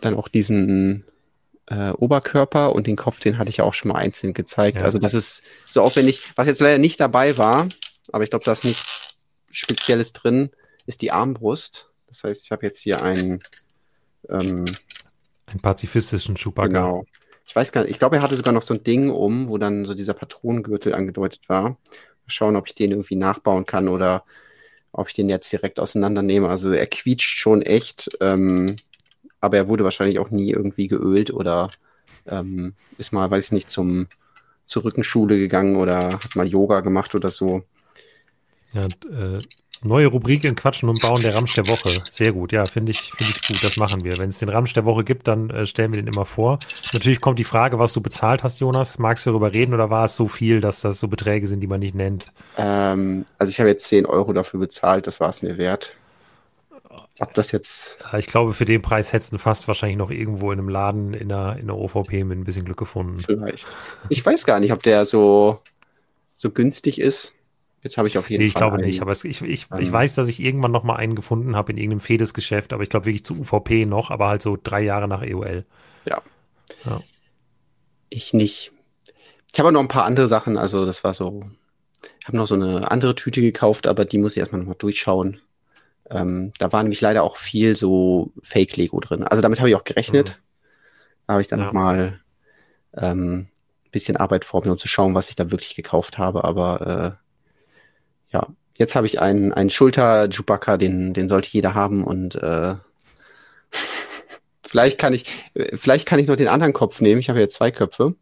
Dann 0.00 0.14
auch 0.14 0.28
diesen 0.28 1.04
äh, 1.66 1.90
Oberkörper 1.90 2.74
und 2.74 2.86
den 2.86 2.96
Kopf, 2.96 3.20
den 3.20 3.38
hatte 3.38 3.50
ich 3.50 3.58
ja 3.58 3.64
auch 3.64 3.74
schon 3.74 3.90
mal 3.90 3.98
einzeln 3.98 4.32
gezeigt. 4.32 4.78
Ja. 4.78 4.84
Also 4.84 4.98
das 4.98 5.14
ist 5.14 5.42
so 5.66 5.82
aufwendig. 5.82 6.22
Was 6.36 6.46
jetzt 6.46 6.60
leider 6.60 6.78
nicht 6.78 7.00
dabei 7.00 7.36
war, 7.36 7.68
aber 8.12 8.24
ich 8.24 8.30
glaube, 8.30 8.44
da 8.44 8.52
ist 8.52 8.64
nichts 8.64 9.16
Spezielles 9.50 10.12
drin, 10.12 10.50
ist 10.86 11.02
die 11.02 11.12
Armbrust. 11.12 11.89
Das 12.10 12.24
heißt, 12.24 12.44
ich 12.44 12.52
habe 12.52 12.66
jetzt 12.66 12.80
hier 12.80 13.02
einen 13.02 13.40
ähm, 14.28 14.66
einen 15.46 15.60
pazifistischen 15.60 16.36
Chewbacca. 16.36 16.68
Genau 16.68 17.04
ich 17.50 17.56
weiß 17.56 17.72
gar 17.72 17.80
nicht, 17.80 17.90
ich 17.90 17.98
glaube, 17.98 18.14
er 18.14 18.22
hatte 18.22 18.36
sogar 18.36 18.54
noch 18.54 18.62
so 18.62 18.74
ein 18.74 18.84
Ding 18.84 19.10
um, 19.10 19.48
wo 19.48 19.58
dann 19.58 19.84
so 19.84 19.92
dieser 19.92 20.14
Patronengürtel 20.14 20.94
angedeutet 20.94 21.48
war. 21.48 21.70
Mal 21.70 21.76
schauen, 22.28 22.54
ob 22.54 22.68
ich 22.68 22.76
den 22.76 22.92
irgendwie 22.92 23.16
nachbauen 23.16 23.66
kann 23.66 23.88
oder 23.88 24.24
ob 24.92 25.08
ich 25.08 25.14
den 25.14 25.28
jetzt 25.28 25.50
direkt 25.50 25.80
auseinandernehme. 25.80 26.48
Also 26.48 26.70
er 26.70 26.86
quietscht 26.86 27.40
schon 27.40 27.62
echt, 27.62 28.08
ähm, 28.20 28.76
aber 29.40 29.56
er 29.56 29.66
wurde 29.66 29.82
wahrscheinlich 29.82 30.20
auch 30.20 30.30
nie 30.30 30.52
irgendwie 30.52 30.86
geölt 30.86 31.32
oder 31.32 31.66
ähm, 32.28 32.74
ist 32.98 33.12
mal, 33.12 33.28
weiß 33.28 33.46
ich 33.46 33.52
nicht, 33.52 33.68
zum, 33.68 34.06
zur 34.64 34.84
Rückenschule 34.84 35.36
gegangen 35.36 35.74
oder 35.74 36.12
hat 36.12 36.36
mal 36.36 36.46
Yoga 36.46 36.82
gemacht 36.82 37.16
oder 37.16 37.30
so. 37.30 37.64
Ja, 38.72 38.84
äh, 38.84 39.40
Neue 39.82 40.08
Rubrik 40.08 40.44
in 40.44 40.56
Quatschen 40.56 40.90
und 40.90 41.00
Bauen, 41.00 41.22
der 41.22 41.34
Ramsch 41.34 41.54
der 41.54 41.66
Woche. 41.66 42.02
Sehr 42.10 42.32
gut, 42.32 42.52
ja, 42.52 42.66
finde 42.66 42.90
ich, 42.90 43.00
finde 43.00 43.32
ich 43.34 43.48
gut, 43.48 43.64
das 43.64 43.78
machen 43.78 44.04
wir. 44.04 44.18
Wenn 44.18 44.28
es 44.28 44.38
den 44.38 44.50
Ramsch 44.50 44.74
der 44.74 44.84
Woche 44.84 45.04
gibt, 45.04 45.26
dann 45.26 45.48
äh, 45.48 45.64
stellen 45.64 45.90
wir 45.94 46.02
den 46.02 46.12
immer 46.12 46.26
vor. 46.26 46.58
Natürlich 46.92 47.22
kommt 47.22 47.38
die 47.38 47.44
Frage, 47.44 47.78
was 47.78 47.94
du 47.94 48.02
bezahlt 48.02 48.42
hast, 48.42 48.60
Jonas. 48.60 48.98
Magst 48.98 49.24
du 49.24 49.30
darüber 49.30 49.54
reden 49.54 49.72
oder 49.72 49.88
war 49.88 50.04
es 50.04 50.16
so 50.16 50.28
viel, 50.28 50.60
dass 50.60 50.82
das 50.82 51.00
so 51.00 51.08
Beträge 51.08 51.46
sind, 51.46 51.60
die 51.60 51.66
man 51.66 51.80
nicht 51.80 51.94
nennt? 51.94 52.26
Ähm, 52.58 53.24
also 53.38 53.50
ich 53.50 53.58
habe 53.58 53.70
jetzt 53.70 53.86
10 53.86 54.04
Euro 54.04 54.34
dafür 54.34 54.60
bezahlt, 54.60 55.06
das 55.06 55.18
war 55.18 55.30
es 55.30 55.40
mir 55.40 55.56
wert. 55.56 55.94
Ob 57.18 57.32
das 57.32 57.50
jetzt. 57.50 57.98
Ja, 58.12 58.18
ich 58.18 58.26
glaube, 58.26 58.52
für 58.52 58.66
den 58.66 58.82
Preis 58.82 59.14
hättest 59.14 59.32
du 59.32 59.38
fast 59.38 59.66
wahrscheinlich 59.66 59.98
noch 59.98 60.10
irgendwo 60.10 60.52
in 60.52 60.58
einem 60.58 60.68
Laden 60.68 61.14
in 61.14 61.30
der, 61.30 61.56
in 61.58 61.68
der 61.68 61.76
OVP 61.76 62.24
mit 62.24 62.38
ein 62.38 62.44
bisschen 62.44 62.66
Glück 62.66 62.78
gefunden. 62.78 63.20
Vielleicht. 63.20 63.66
Ich 64.10 64.24
weiß 64.24 64.44
gar 64.44 64.60
nicht, 64.60 64.72
ob 64.72 64.82
der 64.82 65.06
so, 65.06 65.60
so 66.34 66.50
günstig 66.50 67.00
ist. 67.00 67.32
Jetzt 67.82 67.96
habe 67.96 68.08
ich 68.08 68.18
auf 68.18 68.28
jeden 68.28 68.42
nee, 68.42 68.46
ich 68.46 68.52
Fall. 68.52 68.60
Ich 68.60 68.62
glaube 68.62 68.76
einen, 68.76 68.86
nicht, 68.86 69.00
aber 69.00 69.12
es, 69.12 69.24
ich, 69.24 69.40
ich, 69.40 69.66
ich 69.78 69.92
weiß, 69.92 70.14
dass 70.14 70.28
ich 70.28 70.40
irgendwann 70.40 70.72
noch 70.72 70.84
mal 70.84 70.96
einen 70.96 71.14
gefunden 71.14 71.56
habe 71.56 71.72
in 71.72 71.78
irgendeinem 71.78 72.00
Fedes-Geschäft, 72.00 72.72
aber 72.72 72.82
ich 72.82 72.90
glaube 72.90 73.06
wirklich 73.06 73.24
zu 73.24 73.38
UVP 73.38 73.86
noch, 73.86 74.10
aber 74.10 74.28
halt 74.28 74.42
so 74.42 74.58
drei 74.62 74.82
Jahre 74.82 75.08
nach 75.08 75.22
EOL. 75.22 75.64
Ja. 76.04 76.20
ja. 76.84 77.00
Ich 78.10 78.34
nicht. 78.34 78.72
Ich 79.52 79.58
habe 79.58 79.72
noch 79.72 79.80
ein 79.80 79.88
paar 79.88 80.04
andere 80.04 80.28
Sachen, 80.28 80.58
also 80.58 80.84
das 80.84 81.04
war 81.04 81.14
so. 81.14 81.40
Ich 82.20 82.26
habe 82.26 82.36
noch 82.36 82.46
so 82.46 82.54
eine 82.54 82.90
andere 82.90 83.14
Tüte 83.14 83.40
gekauft, 83.40 83.86
aber 83.86 84.04
die 84.04 84.18
muss 84.18 84.32
ich 84.32 84.38
erstmal 84.38 84.60
nochmal 84.60 84.76
durchschauen. 84.78 85.40
Ähm, 86.10 86.52
da 86.58 86.72
war 86.72 86.82
nämlich 86.82 87.00
leider 87.00 87.22
auch 87.22 87.36
viel 87.36 87.76
so 87.76 88.32
Fake-Lego 88.42 89.00
drin. 89.00 89.22
Also 89.22 89.42
damit 89.42 89.58
habe 89.58 89.68
ich 89.70 89.74
auch 89.74 89.84
gerechnet. 89.84 90.28
Mhm. 90.28 90.34
Da 91.26 91.32
habe 91.34 91.42
ich 91.42 91.48
dann 91.48 91.60
ja. 91.60 91.66
nochmal 91.66 92.20
ähm, 92.94 93.48
ein 93.84 93.90
bisschen 93.90 94.16
Arbeit 94.16 94.44
vor 94.44 94.64
mir, 94.64 94.72
um 94.72 94.78
zu 94.78 94.88
schauen, 94.88 95.14
was 95.14 95.28
ich 95.30 95.36
da 95.36 95.50
wirklich 95.50 95.76
gekauft 95.76 96.18
habe, 96.18 96.44
aber 96.44 97.16
äh, 97.16 97.29
ja, 98.32 98.46
jetzt 98.76 98.94
habe 98.94 99.06
ich 99.06 99.20
einen, 99.20 99.52
einen 99.52 99.70
Schulter-Chewbacca, 99.70 100.76
den, 100.76 101.12
den 101.12 101.28
sollte 101.28 101.48
jeder 101.50 101.74
haben 101.74 102.04
und 102.04 102.34
äh, 102.36 102.74
vielleicht 104.66 104.98
kann 104.98 105.12
ich, 105.12 105.26
vielleicht 105.74 106.06
kann 106.06 106.18
ich 106.18 106.26
noch 106.26 106.36
den 106.36 106.48
anderen 106.48 106.72
Kopf 106.72 107.00
nehmen. 107.00 107.20
Ich 107.20 107.28
habe 107.28 107.40
jetzt 107.40 107.54
zwei 107.54 107.70
Köpfe 107.70 108.14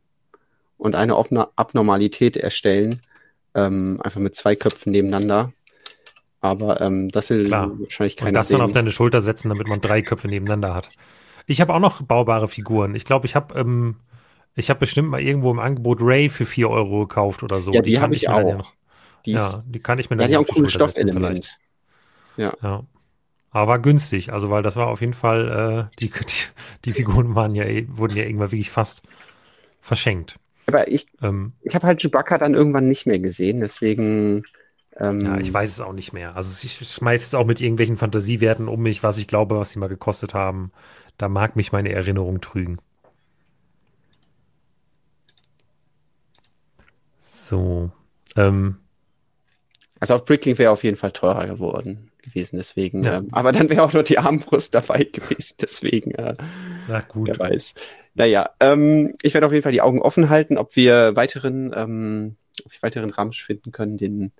und 0.76 0.94
eine 0.94 1.16
Abnormalität 1.16 2.36
erstellen, 2.36 3.00
ähm, 3.54 4.00
einfach 4.02 4.20
mit 4.20 4.34
zwei 4.34 4.56
Köpfen 4.56 4.92
nebeneinander. 4.92 5.52
Aber 6.40 6.80
ähm, 6.80 7.10
das 7.10 7.30
will 7.30 7.46
Klar. 7.46 7.72
wahrscheinlich 7.80 8.16
keiner 8.16 8.28
Und 8.28 8.34
das 8.34 8.48
sehen. 8.48 8.58
dann 8.58 8.66
auf 8.66 8.72
deine 8.72 8.92
Schulter 8.92 9.20
setzen, 9.20 9.48
damit 9.48 9.66
man 9.66 9.80
drei 9.80 10.02
Köpfe 10.02 10.28
nebeneinander 10.28 10.72
hat. 10.74 10.88
Ich 11.46 11.60
habe 11.60 11.74
auch 11.74 11.80
noch 11.80 12.02
baubare 12.02 12.46
Figuren. 12.46 12.94
Ich 12.94 13.04
glaube, 13.04 13.26
ich 13.26 13.34
habe 13.34 13.58
ähm, 13.58 13.96
ich 14.54 14.70
habe 14.70 14.80
bestimmt 14.80 15.08
mal 15.08 15.20
irgendwo 15.20 15.50
im 15.50 15.58
Angebot 15.58 15.98
Ray 16.00 16.28
für 16.28 16.44
vier 16.44 16.68
Euro 16.68 17.06
gekauft 17.06 17.42
oder 17.42 17.60
so. 17.60 17.72
Ja, 17.72 17.80
die, 17.80 17.90
die 17.90 18.00
habe 18.00 18.14
ich 18.14 18.28
auch. 18.28 18.72
Die 19.28 19.34
ja, 19.34 19.62
die 19.66 19.78
kann 19.78 19.98
ich 19.98 20.08
mir 20.08 20.16
dann 20.16 20.30
ja, 20.30 20.38
auch 20.38 20.48
ein 20.48 20.54
cooles 20.54 20.72
Stoffelement. 20.72 21.58
Ja. 22.38 22.54
ja. 22.62 22.82
Aber 23.50 23.68
war 23.68 23.78
günstig, 23.78 24.32
also 24.32 24.48
weil 24.48 24.62
das 24.62 24.76
war 24.76 24.86
auf 24.86 25.02
jeden 25.02 25.12
Fall, 25.12 25.90
äh, 25.90 25.96
die, 26.00 26.08
die, 26.10 26.24
die, 26.86 26.92
Figuren 26.94 27.34
waren 27.34 27.54
ja, 27.54 27.66
wurden 27.88 28.16
ja 28.16 28.24
irgendwann 28.24 28.52
wirklich 28.52 28.70
fast 28.70 29.02
verschenkt. 29.82 30.38
Aber 30.66 30.88
ich, 30.88 31.06
ähm, 31.20 31.52
ich 31.60 31.74
habe 31.74 31.86
halt 31.86 32.00
Chewbacca 32.00 32.38
dann 32.38 32.54
irgendwann 32.54 32.88
nicht 32.88 33.06
mehr 33.06 33.18
gesehen, 33.18 33.60
deswegen 33.60 34.44
Ähm, 34.96 35.20
ja, 35.26 35.38
ich 35.38 35.52
weiß 35.52 35.70
es 35.70 35.80
auch 35.82 35.92
nicht 35.92 36.14
mehr. 36.14 36.36
Also 36.36 36.58
ich 36.64 36.72
schmeiße 36.74 37.24
es 37.24 37.34
auch 37.34 37.44
mit 37.44 37.60
irgendwelchen 37.60 37.98
Fantasiewerten 37.98 38.66
um 38.66 38.80
mich, 38.80 39.02
was 39.02 39.18
ich 39.18 39.26
glaube, 39.26 39.58
was 39.58 39.72
sie 39.72 39.78
mal 39.78 39.88
gekostet 39.90 40.32
haben. 40.32 40.72
Da 41.18 41.28
mag 41.28 41.54
mich 41.54 41.70
meine 41.70 41.92
Erinnerung 41.92 42.40
trügen. 42.40 42.78
So. 47.20 47.90
Ähm, 48.36 48.76
also 50.00 50.14
auf 50.14 50.24
Bricklink 50.24 50.58
wäre 50.58 50.70
auf 50.70 50.84
jeden 50.84 50.96
Fall 50.96 51.12
teurer 51.12 51.46
geworden 51.46 52.10
gewesen, 52.22 52.56
deswegen. 52.56 53.04
Ja. 53.04 53.18
Ähm, 53.18 53.28
aber 53.32 53.52
dann 53.52 53.68
wäre 53.68 53.82
auch 53.82 53.92
nur 53.92 54.02
die 54.02 54.18
Armbrust 54.18 54.74
dabei 54.74 55.04
gewesen, 55.04 55.56
deswegen. 55.60 56.12
Äh, 56.12 56.34
Na 56.88 57.00
gut. 57.00 57.28
Wer 57.28 57.38
weiß. 57.38 57.74
Naja, 58.14 58.50
ähm, 58.60 59.14
ich 59.22 59.34
werde 59.34 59.46
auf 59.46 59.52
jeden 59.52 59.62
Fall 59.62 59.72
die 59.72 59.80
Augen 59.80 60.02
offen 60.02 60.28
halten, 60.28 60.58
ob 60.58 60.76
wir 60.76 61.14
weiteren, 61.16 61.72
ähm, 61.74 62.36
ob 62.64 62.72
ich 62.72 62.82
weiteren 62.82 63.10
Ramsch 63.10 63.44
finden 63.44 63.72
können, 63.72 63.96
den, 63.96 64.32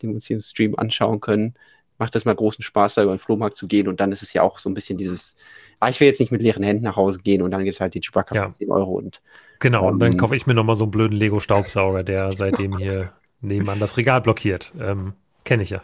den 0.00 0.10
wir 0.10 0.14
uns 0.14 0.26
hier 0.26 0.36
im 0.36 0.40
Stream 0.40 0.74
anschauen 0.76 1.20
können. 1.20 1.54
Macht 1.98 2.14
das 2.14 2.26
mal 2.26 2.34
großen 2.34 2.62
Spaß, 2.62 2.94
da 2.94 3.02
über 3.02 3.14
den 3.14 3.18
Flohmarkt 3.18 3.56
zu 3.56 3.66
gehen 3.66 3.88
und 3.88 4.00
dann 4.00 4.12
ist 4.12 4.22
es 4.22 4.32
ja 4.32 4.42
auch 4.42 4.58
so 4.58 4.68
ein 4.68 4.74
bisschen 4.74 4.98
dieses, 4.98 5.36
ah, 5.80 5.88
ich 5.88 5.98
will 6.00 6.08
jetzt 6.08 6.20
nicht 6.20 6.32
mit 6.32 6.42
leeren 6.42 6.62
Händen 6.62 6.84
nach 6.84 6.96
Hause 6.96 7.20
gehen 7.20 7.40
und 7.40 7.50
dann 7.50 7.64
gibt 7.64 7.74
es 7.74 7.80
halt 7.80 7.94
die 7.94 8.00
Chewbacca 8.00 8.34
ja. 8.34 8.50
für 8.50 8.58
10 8.58 8.70
Euro 8.70 8.92
und. 8.92 9.22
Genau, 9.60 9.88
und 9.88 9.98
dann 9.98 10.12
ähm, 10.12 10.18
kaufe 10.18 10.36
ich 10.36 10.46
mir 10.46 10.52
nochmal 10.52 10.76
so 10.76 10.84
einen 10.84 10.90
blöden 10.90 11.16
Lego-Staubsauger, 11.16 12.04
der 12.04 12.32
seitdem 12.36 12.76
hier 12.76 13.12
nebenan 13.46 13.80
das 13.80 13.96
Regal 13.96 14.20
blockiert. 14.20 14.72
Ähm, 14.78 15.14
Kenne 15.44 15.62
ich 15.62 15.70
ja. 15.70 15.82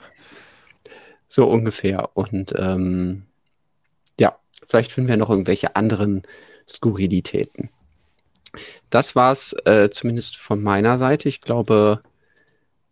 So 1.29 1.49
ungefähr. 1.49 2.11
Und 2.15 2.53
ähm, 2.57 3.25
ja, 4.19 4.37
vielleicht 4.67 4.93
finden 4.93 5.09
wir 5.09 5.17
noch 5.17 5.31
irgendwelche 5.31 5.77
anderen 5.77 6.23
Skurrilitäten. 6.69 7.71
Das 8.91 9.17
war's 9.17 9.55
äh, 9.65 9.89
zumindest 9.91 10.37
von 10.37 10.63
meiner 10.63 10.99
Seite. 10.99 11.29
Ich 11.29 11.41
glaube, 11.41 12.03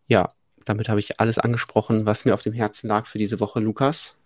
ja, 0.07 0.33
damit 0.65 0.89
habe 0.89 1.01
ich 1.01 1.21
alles 1.21 1.39
angesprochen, 1.39 2.07
was 2.07 2.25
mir 2.25 2.35
auf 2.35 2.43
dem 2.43 2.53
Herzen 2.53 2.89
lag 2.89 3.07
für 3.07 3.19
diese 3.19 3.41
Woche, 3.41 3.61
Lukas. 3.61 4.17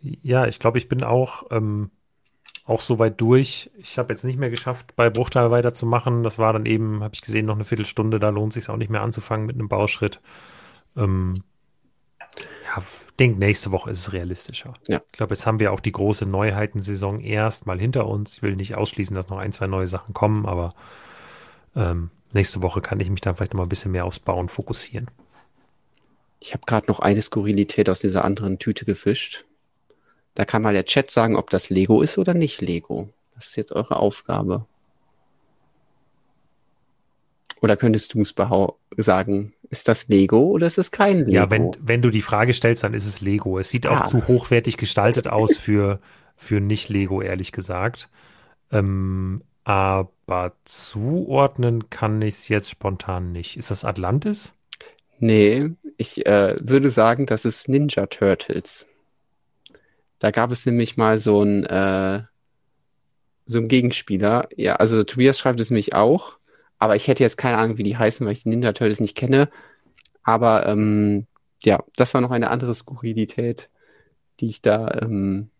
Ja, 0.00 0.46
ich 0.46 0.58
glaube, 0.58 0.78
ich 0.78 0.88
bin 0.88 1.02
auch, 1.02 1.44
ähm, 1.50 1.90
auch 2.70 2.80
so 2.80 2.98
weit 2.98 3.20
durch. 3.20 3.70
Ich 3.78 3.98
habe 3.98 4.12
jetzt 4.12 4.24
nicht 4.24 4.38
mehr 4.38 4.50
geschafft, 4.50 4.94
bei 4.96 5.10
Bruchteil 5.10 5.50
weiterzumachen. 5.50 6.22
Das 6.22 6.38
war 6.38 6.52
dann 6.52 6.66
eben, 6.66 7.02
habe 7.02 7.14
ich 7.14 7.20
gesehen, 7.20 7.46
noch 7.46 7.56
eine 7.56 7.64
Viertelstunde. 7.64 8.20
Da 8.20 8.28
lohnt 8.28 8.56
es 8.56 8.62
sich 8.62 8.72
auch 8.72 8.76
nicht 8.76 8.90
mehr 8.90 9.02
anzufangen 9.02 9.46
mit 9.46 9.56
einem 9.56 9.68
Bauschritt. 9.68 10.20
Ähm, 10.96 11.34
ja, 12.64 12.82
denke, 13.18 13.38
nächste 13.38 13.72
Woche 13.72 13.90
ist 13.90 13.98
es 13.98 14.12
realistischer. 14.12 14.74
Ja. 14.86 15.02
Ich 15.10 15.18
glaube, 15.18 15.34
jetzt 15.34 15.46
haben 15.46 15.58
wir 15.58 15.72
auch 15.72 15.80
die 15.80 15.92
große 15.92 16.26
Neuheitensaison 16.26 17.20
erst 17.20 17.66
mal 17.66 17.78
hinter 17.78 18.06
uns. 18.06 18.36
Ich 18.36 18.42
will 18.42 18.54
nicht 18.54 18.76
ausschließen, 18.76 19.16
dass 19.16 19.28
noch 19.28 19.38
ein, 19.38 19.52
zwei 19.52 19.66
neue 19.66 19.88
Sachen 19.88 20.14
kommen, 20.14 20.46
aber 20.46 20.72
ähm, 21.74 22.10
nächste 22.32 22.62
Woche 22.62 22.80
kann 22.80 23.00
ich 23.00 23.10
mich 23.10 23.20
dann 23.20 23.34
vielleicht 23.34 23.52
noch 23.52 23.58
mal 23.58 23.66
ein 23.66 23.68
bisschen 23.68 23.92
mehr 23.92 24.04
aufs 24.04 24.20
Bauen 24.20 24.48
fokussieren. 24.48 25.08
Ich 26.38 26.54
habe 26.54 26.64
gerade 26.66 26.86
noch 26.86 27.00
eine 27.00 27.20
Skurrilität 27.20 27.88
aus 27.90 27.98
dieser 27.98 28.24
anderen 28.24 28.58
Tüte 28.58 28.84
gefischt. 28.84 29.44
Da 30.34 30.44
kann 30.44 30.62
mal 30.62 30.72
der 30.72 30.84
Chat 30.84 31.10
sagen, 31.10 31.36
ob 31.36 31.50
das 31.50 31.70
Lego 31.70 32.02
ist 32.02 32.18
oder 32.18 32.34
nicht 32.34 32.60
Lego. 32.60 33.08
Das 33.34 33.48
ist 33.48 33.56
jetzt 33.56 33.72
eure 33.72 33.96
Aufgabe. 33.96 34.66
Oder 37.60 37.76
könntest 37.76 38.14
du 38.14 38.22
es 38.22 38.34
sagen, 38.96 39.52
ist 39.68 39.88
das 39.88 40.08
Lego 40.08 40.42
oder 40.44 40.66
ist 40.66 40.78
es 40.78 40.90
kein 40.90 41.18
Lego? 41.18 41.30
Ja, 41.30 41.50
wenn, 41.50 41.70
wenn 41.80 42.02
du 42.02 42.10
die 42.10 42.22
Frage 42.22 42.52
stellst, 42.52 42.82
dann 42.84 42.94
ist 42.94 43.06
es 43.06 43.20
Lego. 43.20 43.58
Es 43.58 43.70
sieht 43.70 43.86
auch 43.86 44.00
ah. 44.00 44.04
zu 44.04 44.26
hochwertig 44.26 44.76
gestaltet 44.76 45.28
aus 45.28 45.56
für, 45.56 46.00
für 46.36 46.60
nicht 46.60 46.88
Lego, 46.88 47.20
ehrlich 47.20 47.52
gesagt. 47.52 48.08
Ähm, 48.72 49.42
aber 49.64 50.52
zuordnen 50.64 51.90
kann 51.90 52.22
ich 52.22 52.34
es 52.34 52.48
jetzt 52.48 52.70
spontan 52.70 53.32
nicht. 53.32 53.56
Ist 53.56 53.70
das 53.70 53.84
Atlantis? 53.84 54.54
Nee, 55.18 55.70
ich 55.98 56.24
äh, 56.26 56.56
würde 56.60 56.90
sagen, 56.90 57.26
das 57.26 57.44
ist 57.44 57.68
Ninja 57.68 58.06
Turtles. 58.06 58.86
Da 60.20 60.30
gab 60.30 60.52
es 60.52 60.64
nämlich 60.64 60.96
mal 60.96 61.18
so 61.18 61.42
ein, 61.42 61.64
äh, 61.66 62.22
so 63.46 63.58
ein 63.58 63.68
Gegenspieler. 63.68 64.48
Ja, 64.54 64.76
also 64.76 65.02
Tobias 65.02 65.38
schreibt 65.38 65.58
es 65.58 65.70
nämlich 65.70 65.94
auch. 65.94 66.38
Aber 66.78 66.96
ich 66.96 67.08
hätte 67.08 67.22
jetzt 67.22 67.36
keine 67.36 67.58
Ahnung, 67.58 67.78
wie 67.78 67.82
die 67.82 67.98
heißen, 67.98 68.24
weil 68.24 68.32
ich 68.34 68.44
die 68.44 68.50
Ninja 68.50 68.72
Turtles 68.72 69.00
nicht 69.00 69.16
kenne. 69.16 69.50
Aber 70.22 70.66
ähm, 70.66 71.26
ja, 71.64 71.82
das 71.96 72.14
war 72.14 72.20
noch 72.20 72.30
eine 72.30 72.50
andere 72.50 72.74
Skurrilität, 72.74 73.68
die 74.40 74.48
ich 74.48 74.62
da, 74.62 75.00
ähm, 75.02 75.50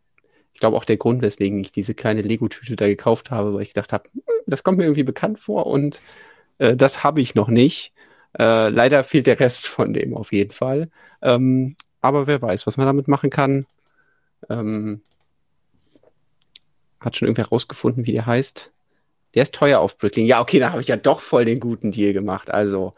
ich 0.54 0.60
glaube 0.60 0.76
auch 0.76 0.84
der 0.84 0.96
Grund, 0.96 1.22
weswegen 1.22 1.60
ich 1.60 1.72
diese 1.72 1.94
kleine 1.94 2.22
Lego-Tüte 2.22 2.76
da 2.76 2.86
gekauft 2.86 3.30
habe, 3.30 3.54
weil 3.54 3.62
ich 3.62 3.74
gedacht 3.74 3.92
habe, 3.92 4.08
hm, 4.14 4.22
das 4.46 4.62
kommt 4.62 4.78
mir 4.78 4.84
irgendwie 4.84 5.02
bekannt 5.02 5.38
vor 5.40 5.66
und 5.66 6.00
äh, 6.58 6.76
das 6.76 7.04
habe 7.04 7.20
ich 7.20 7.34
noch 7.34 7.48
nicht. 7.48 7.92
Äh, 8.38 8.68
leider 8.70 9.04
fehlt 9.04 9.26
der 9.26 9.40
Rest 9.40 9.66
von 9.66 9.92
dem 9.92 10.16
auf 10.16 10.32
jeden 10.32 10.52
Fall. 10.52 10.90
Ähm, 11.22 11.76
aber 12.00 12.26
wer 12.26 12.40
weiß, 12.40 12.66
was 12.66 12.76
man 12.76 12.86
damit 12.86 13.08
machen 13.08 13.30
kann. 13.30 13.66
Ähm, 14.48 15.02
hat 17.00 17.16
schon 17.16 17.28
irgendwer 17.28 17.48
rausgefunden, 17.48 18.06
wie 18.06 18.12
der 18.12 18.26
heißt. 18.26 18.70
Der 19.34 19.42
ist 19.44 19.54
teuer 19.54 19.80
auf 19.80 19.96
Bricklink. 19.96 20.28
Ja, 20.28 20.40
okay, 20.40 20.58
da 20.58 20.70
habe 20.70 20.82
ich 20.82 20.88
ja 20.88 20.96
doch 20.96 21.20
voll 21.20 21.44
den 21.44 21.60
guten 21.60 21.92
Deal 21.92 22.12
gemacht. 22.12 22.50
Also 22.50 22.94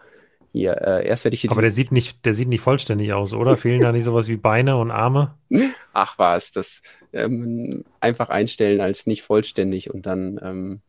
hier, 0.52 0.80
äh, 0.82 1.06
erst 1.06 1.24
werde 1.24 1.34
ich 1.34 1.40
hier. 1.40 1.50
Aber 1.50 1.62
der 1.62 1.70
sieht 1.70 1.92
nicht, 1.92 2.24
der 2.24 2.34
sieht 2.34 2.48
nicht 2.48 2.60
vollständig 2.60 3.12
aus, 3.12 3.32
oder? 3.32 3.56
Fehlen 3.56 3.80
da 3.80 3.92
nicht 3.92 4.04
sowas 4.04 4.28
wie 4.28 4.36
Beine 4.36 4.76
und 4.76 4.90
Arme? 4.90 5.34
Ach 5.92 6.18
was, 6.18 6.50
das 6.52 6.82
ähm, 7.12 7.84
einfach 8.00 8.28
einstellen 8.28 8.80
als 8.80 9.06
nicht 9.06 9.22
vollständig 9.22 9.92
und 9.92 10.04
dann. 10.06 10.38
Ähm, 10.42 10.80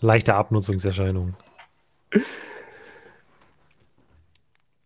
Leichte 0.00 0.34
Abnutzungserscheinungen. 0.34 1.36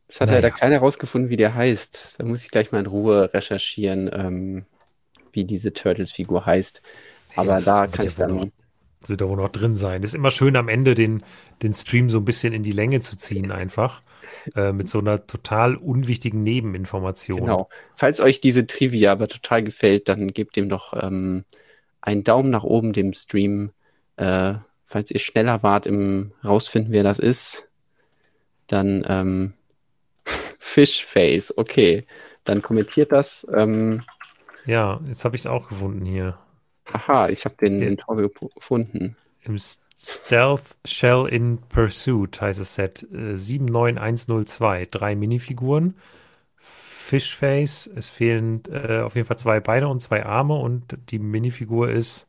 Das 0.08 0.20
hat 0.20 0.28
naja. 0.28 0.40
leider 0.40 0.50
keiner 0.50 0.78
rausgefunden, 0.78 1.30
wie 1.30 1.36
der 1.36 1.54
heißt. 1.54 2.16
Da 2.18 2.24
muss 2.24 2.42
ich 2.42 2.50
gleich 2.50 2.72
mal 2.72 2.80
in 2.80 2.86
Ruhe 2.86 3.32
recherchieren, 3.32 4.10
ähm, 4.12 4.66
wie 5.38 5.44
diese 5.44 5.72
Turtles-Figur 5.72 6.44
heißt. 6.44 6.82
Aber 7.36 7.58
ja, 7.58 7.64
da 7.64 7.86
kann 7.86 8.06
ich 8.06 8.16
dann. 8.16 8.52
Das 9.00 9.10
wird 9.10 9.20
da 9.20 9.28
wohl 9.28 9.36
noch 9.36 9.50
drin 9.50 9.76
sein. 9.76 10.02
Ist 10.02 10.16
immer 10.16 10.32
schön 10.32 10.56
am 10.56 10.68
Ende 10.68 10.96
den, 10.96 11.22
den 11.62 11.72
Stream 11.72 12.10
so 12.10 12.18
ein 12.18 12.24
bisschen 12.24 12.52
in 12.52 12.64
die 12.64 12.72
Länge 12.72 13.00
zu 13.00 13.16
ziehen, 13.16 13.52
einfach. 13.52 14.02
Äh, 14.56 14.72
mit 14.72 14.88
so 14.88 14.98
einer 14.98 15.24
total 15.26 15.76
unwichtigen 15.76 16.42
Nebeninformation. 16.42 17.40
Genau. 17.40 17.68
Falls 17.94 18.20
euch 18.20 18.40
diese 18.40 18.66
Trivia 18.66 19.12
aber 19.12 19.28
total 19.28 19.62
gefällt, 19.62 20.08
dann 20.08 20.28
gebt 20.32 20.56
dem 20.56 20.68
doch 20.68 20.94
ähm, 21.00 21.44
einen 22.00 22.24
Daumen 22.24 22.50
nach 22.50 22.64
oben 22.64 22.92
dem 22.92 23.12
Stream. 23.12 23.70
Äh, 24.16 24.54
falls 24.84 25.12
ihr 25.12 25.20
schneller 25.20 25.62
wart 25.62 25.86
im 25.86 26.32
rausfinden, 26.44 26.92
wer 26.92 27.04
das 27.04 27.20
ist, 27.20 27.68
dann 28.66 29.06
ähm, 29.08 29.52
Fishface, 30.58 31.56
okay. 31.56 32.04
Dann 32.42 32.62
kommentiert 32.62 33.12
das. 33.12 33.46
Ähm, 33.54 34.02
ja, 34.68 35.00
jetzt 35.06 35.24
habe 35.24 35.34
ich 35.34 35.42
es 35.42 35.46
auch 35.46 35.68
gefunden 35.68 36.04
hier. 36.04 36.36
Aha, 36.92 37.30
ich 37.30 37.44
habe 37.46 37.56
den, 37.56 37.80
den 37.80 37.96
Tor 37.96 38.16
gefunden. 38.16 39.16
Im 39.42 39.56
Stealth 39.58 40.76
Shell 40.84 41.26
in 41.30 41.58
Pursuit 41.58 42.38
heißt 42.38 42.60
das 42.60 42.74
Set. 42.74 43.02
Äh, 43.12 43.36
79102. 43.36 44.88
Drei 44.90 45.16
Minifiguren. 45.16 45.94
Fishface. 46.58 47.86
Es 47.86 48.10
fehlen 48.10 48.62
äh, 48.70 49.00
auf 49.00 49.14
jeden 49.14 49.26
Fall 49.26 49.38
zwei 49.38 49.60
Beine 49.60 49.88
und 49.88 50.00
zwei 50.00 50.26
Arme 50.26 50.54
und 50.54 50.98
die 51.08 51.18
Minifigur 51.18 51.90
ist. 51.90 52.26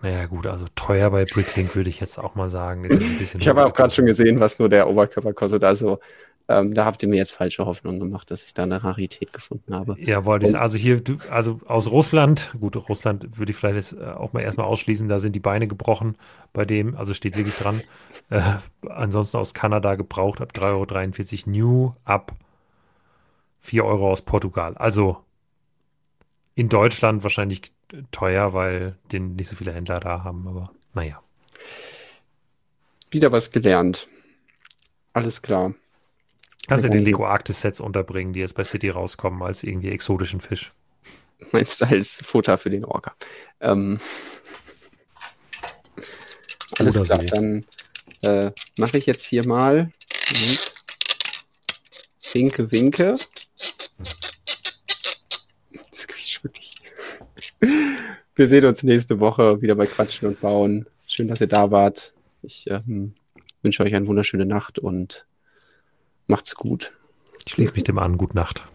Naja, 0.00 0.26
gut, 0.26 0.46
also 0.46 0.66
teuer 0.76 1.10
bei 1.10 1.24
Bricklink 1.24 1.74
würde 1.74 1.90
ich 1.90 1.98
jetzt 1.98 2.18
auch 2.18 2.36
mal 2.36 2.48
sagen. 2.48 2.88
ich 3.20 3.48
habe 3.48 3.66
auch 3.66 3.74
gerade 3.74 3.92
schon 3.92 4.06
gesehen, 4.06 4.38
was 4.38 4.60
nur 4.60 4.68
der 4.68 4.88
Oberkörper 4.88 5.32
kostet. 5.32 5.64
Also 5.64 5.98
ähm, 6.50 6.72
da 6.72 6.86
habt 6.86 7.02
ihr 7.02 7.08
mir 7.08 7.16
jetzt 7.16 7.30
falsche 7.30 7.66
Hoffnung 7.66 8.00
gemacht, 8.00 8.30
dass 8.30 8.42
ich 8.44 8.54
da 8.54 8.62
eine 8.62 8.82
Rarität 8.82 9.34
gefunden 9.34 9.74
habe. 9.74 9.96
Ja, 10.00 10.24
wollte 10.24 10.48
ich. 10.48 10.58
Also 10.58 10.78
hier, 10.78 11.02
also 11.30 11.60
aus 11.66 11.90
Russland, 11.90 12.54
gut, 12.58 12.74
Russland 12.88 13.38
würde 13.38 13.50
ich 13.50 13.56
vielleicht 13.56 13.76
jetzt 13.76 13.92
äh, 13.92 14.06
auch 14.06 14.32
mal 14.32 14.40
erstmal 14.40 14.66
ausschließen, 14.66 15.08
da 15.08 15.18
sind 15.18 15.34
die 15.34 15.40
Beine 15.40 15.68
gebrochen 15.68 16.16
bei 16.54 16.64
dem, 16.64 16.96
also 16.96 17.12
steht 17.12 17.36
wirklich 17.36 17.54
dran. 17.54 17.82
Äh, 18.30 18.40
ansonsten 18.88 19.36
aus 19.36 19.52
Kanada 19.52 19.94
gebraucht 19.94 20.40
ab 20.40 20.52
3,43 20.54 21.46
Euro 21.46 21.50
New, 21.50 21.92
ab 22.04 22.32
4 23.60 23.84
Euro 23.84 24.10
aus 24.10 24.22
Portugal. 24.22 24.74
Also 24.76 25.18
in 26.54 26.70
Deutschland 26.70 27.22
wahrscheinlich 27.22 27.72
teuer, 28.10 28.54
weil 28.54 28.96
den 29.12 29.36
nicht 29.36 29.48
so 29.48 29.56
viele 29.56 29.72
Händler 29.72 30.00
da 30.00 30.24
haben, 30.24 30.48
aber 30.48 30.70
naja. 30.94 31.22
Wieder 33.10 33.32
was 33.32 33.50
gelernt. 33.50 34.08
Alles 35.12 35.42
klar. 35.42 35.74
Kannst 36.68 36.84
du 36.84 36.90
den 36.90 37.02
Lego 37.02 37.26
Arktis 37.26 37.62
Sets 37.62 37.80
unterbringen, 37.80 38.34
die 38.34 38.40
jetzt 38.40 38.54
bei 38.54 38.62
City 38.62 38.90
rauskommen, 38.90 39.42
als 39.42 39.62
irgendwie 39.62 39.88
exotischen 39.88 40.40
Fisch? 40.40 40.70
Meinst 41.52 41.80
du 41.80 41.86
als 41.86 42.18
Futter 42.22 42.58
für 42.58 42.68
den 42.68 42.84
Orca? 42.84 43.14
Ähm, 43.60 43.98
alles 46.78 46.98
Oder 46.98 47.04
klar, 47.06 47.20
so. 47.20 47.26
dann 47.26 47.64
äh, 48.20 48.52
mache 48.76 48.98
ich 48.98 49.06
jetzt 49.06 49.24
hier 49.24 49.46
mal 49.46 49.90
Winke, 52.34 52.70
Winke. 52.70 53.16
Das 55.90 56.06
quietscht 56.06 56.44
wirklich. 56.44 56.74
Wir 58.34 58.46
sehen 58.46 58.66
uns 58.66 58.82
nächste 58.82 59.20
Woche 59.20 59.62
wieder 59.62 59.74
bei 59.74 59.86
Quatschen 59.86 60.28
und 60.28 60.40
Bauen. 60.40 60.86
Schön, 61.06 61.28
dass 61.28 61.40
ihr 61.40 61.46
da 61.46 61.70
wart. 61.70 62.12
Ich 62.42 62.66
ähm, 62.68 63.14
wünsche 63.62 63.82
euch 63.82 63.94
eine 63.94 64.06
wunderschöne 64.06 64.44
Nacht 64.44 64.78
und 64.78 65.26
Macht's 66.28 66.54
gut. 66.54 66.92
Ich 67.46 67.52
schließe 67.52 67.72
mich 67.72 67.84
dem 67.84 67.98
an. 67.98 68.18
Gute 68.18 68.36
Nacht. 68.36 68.66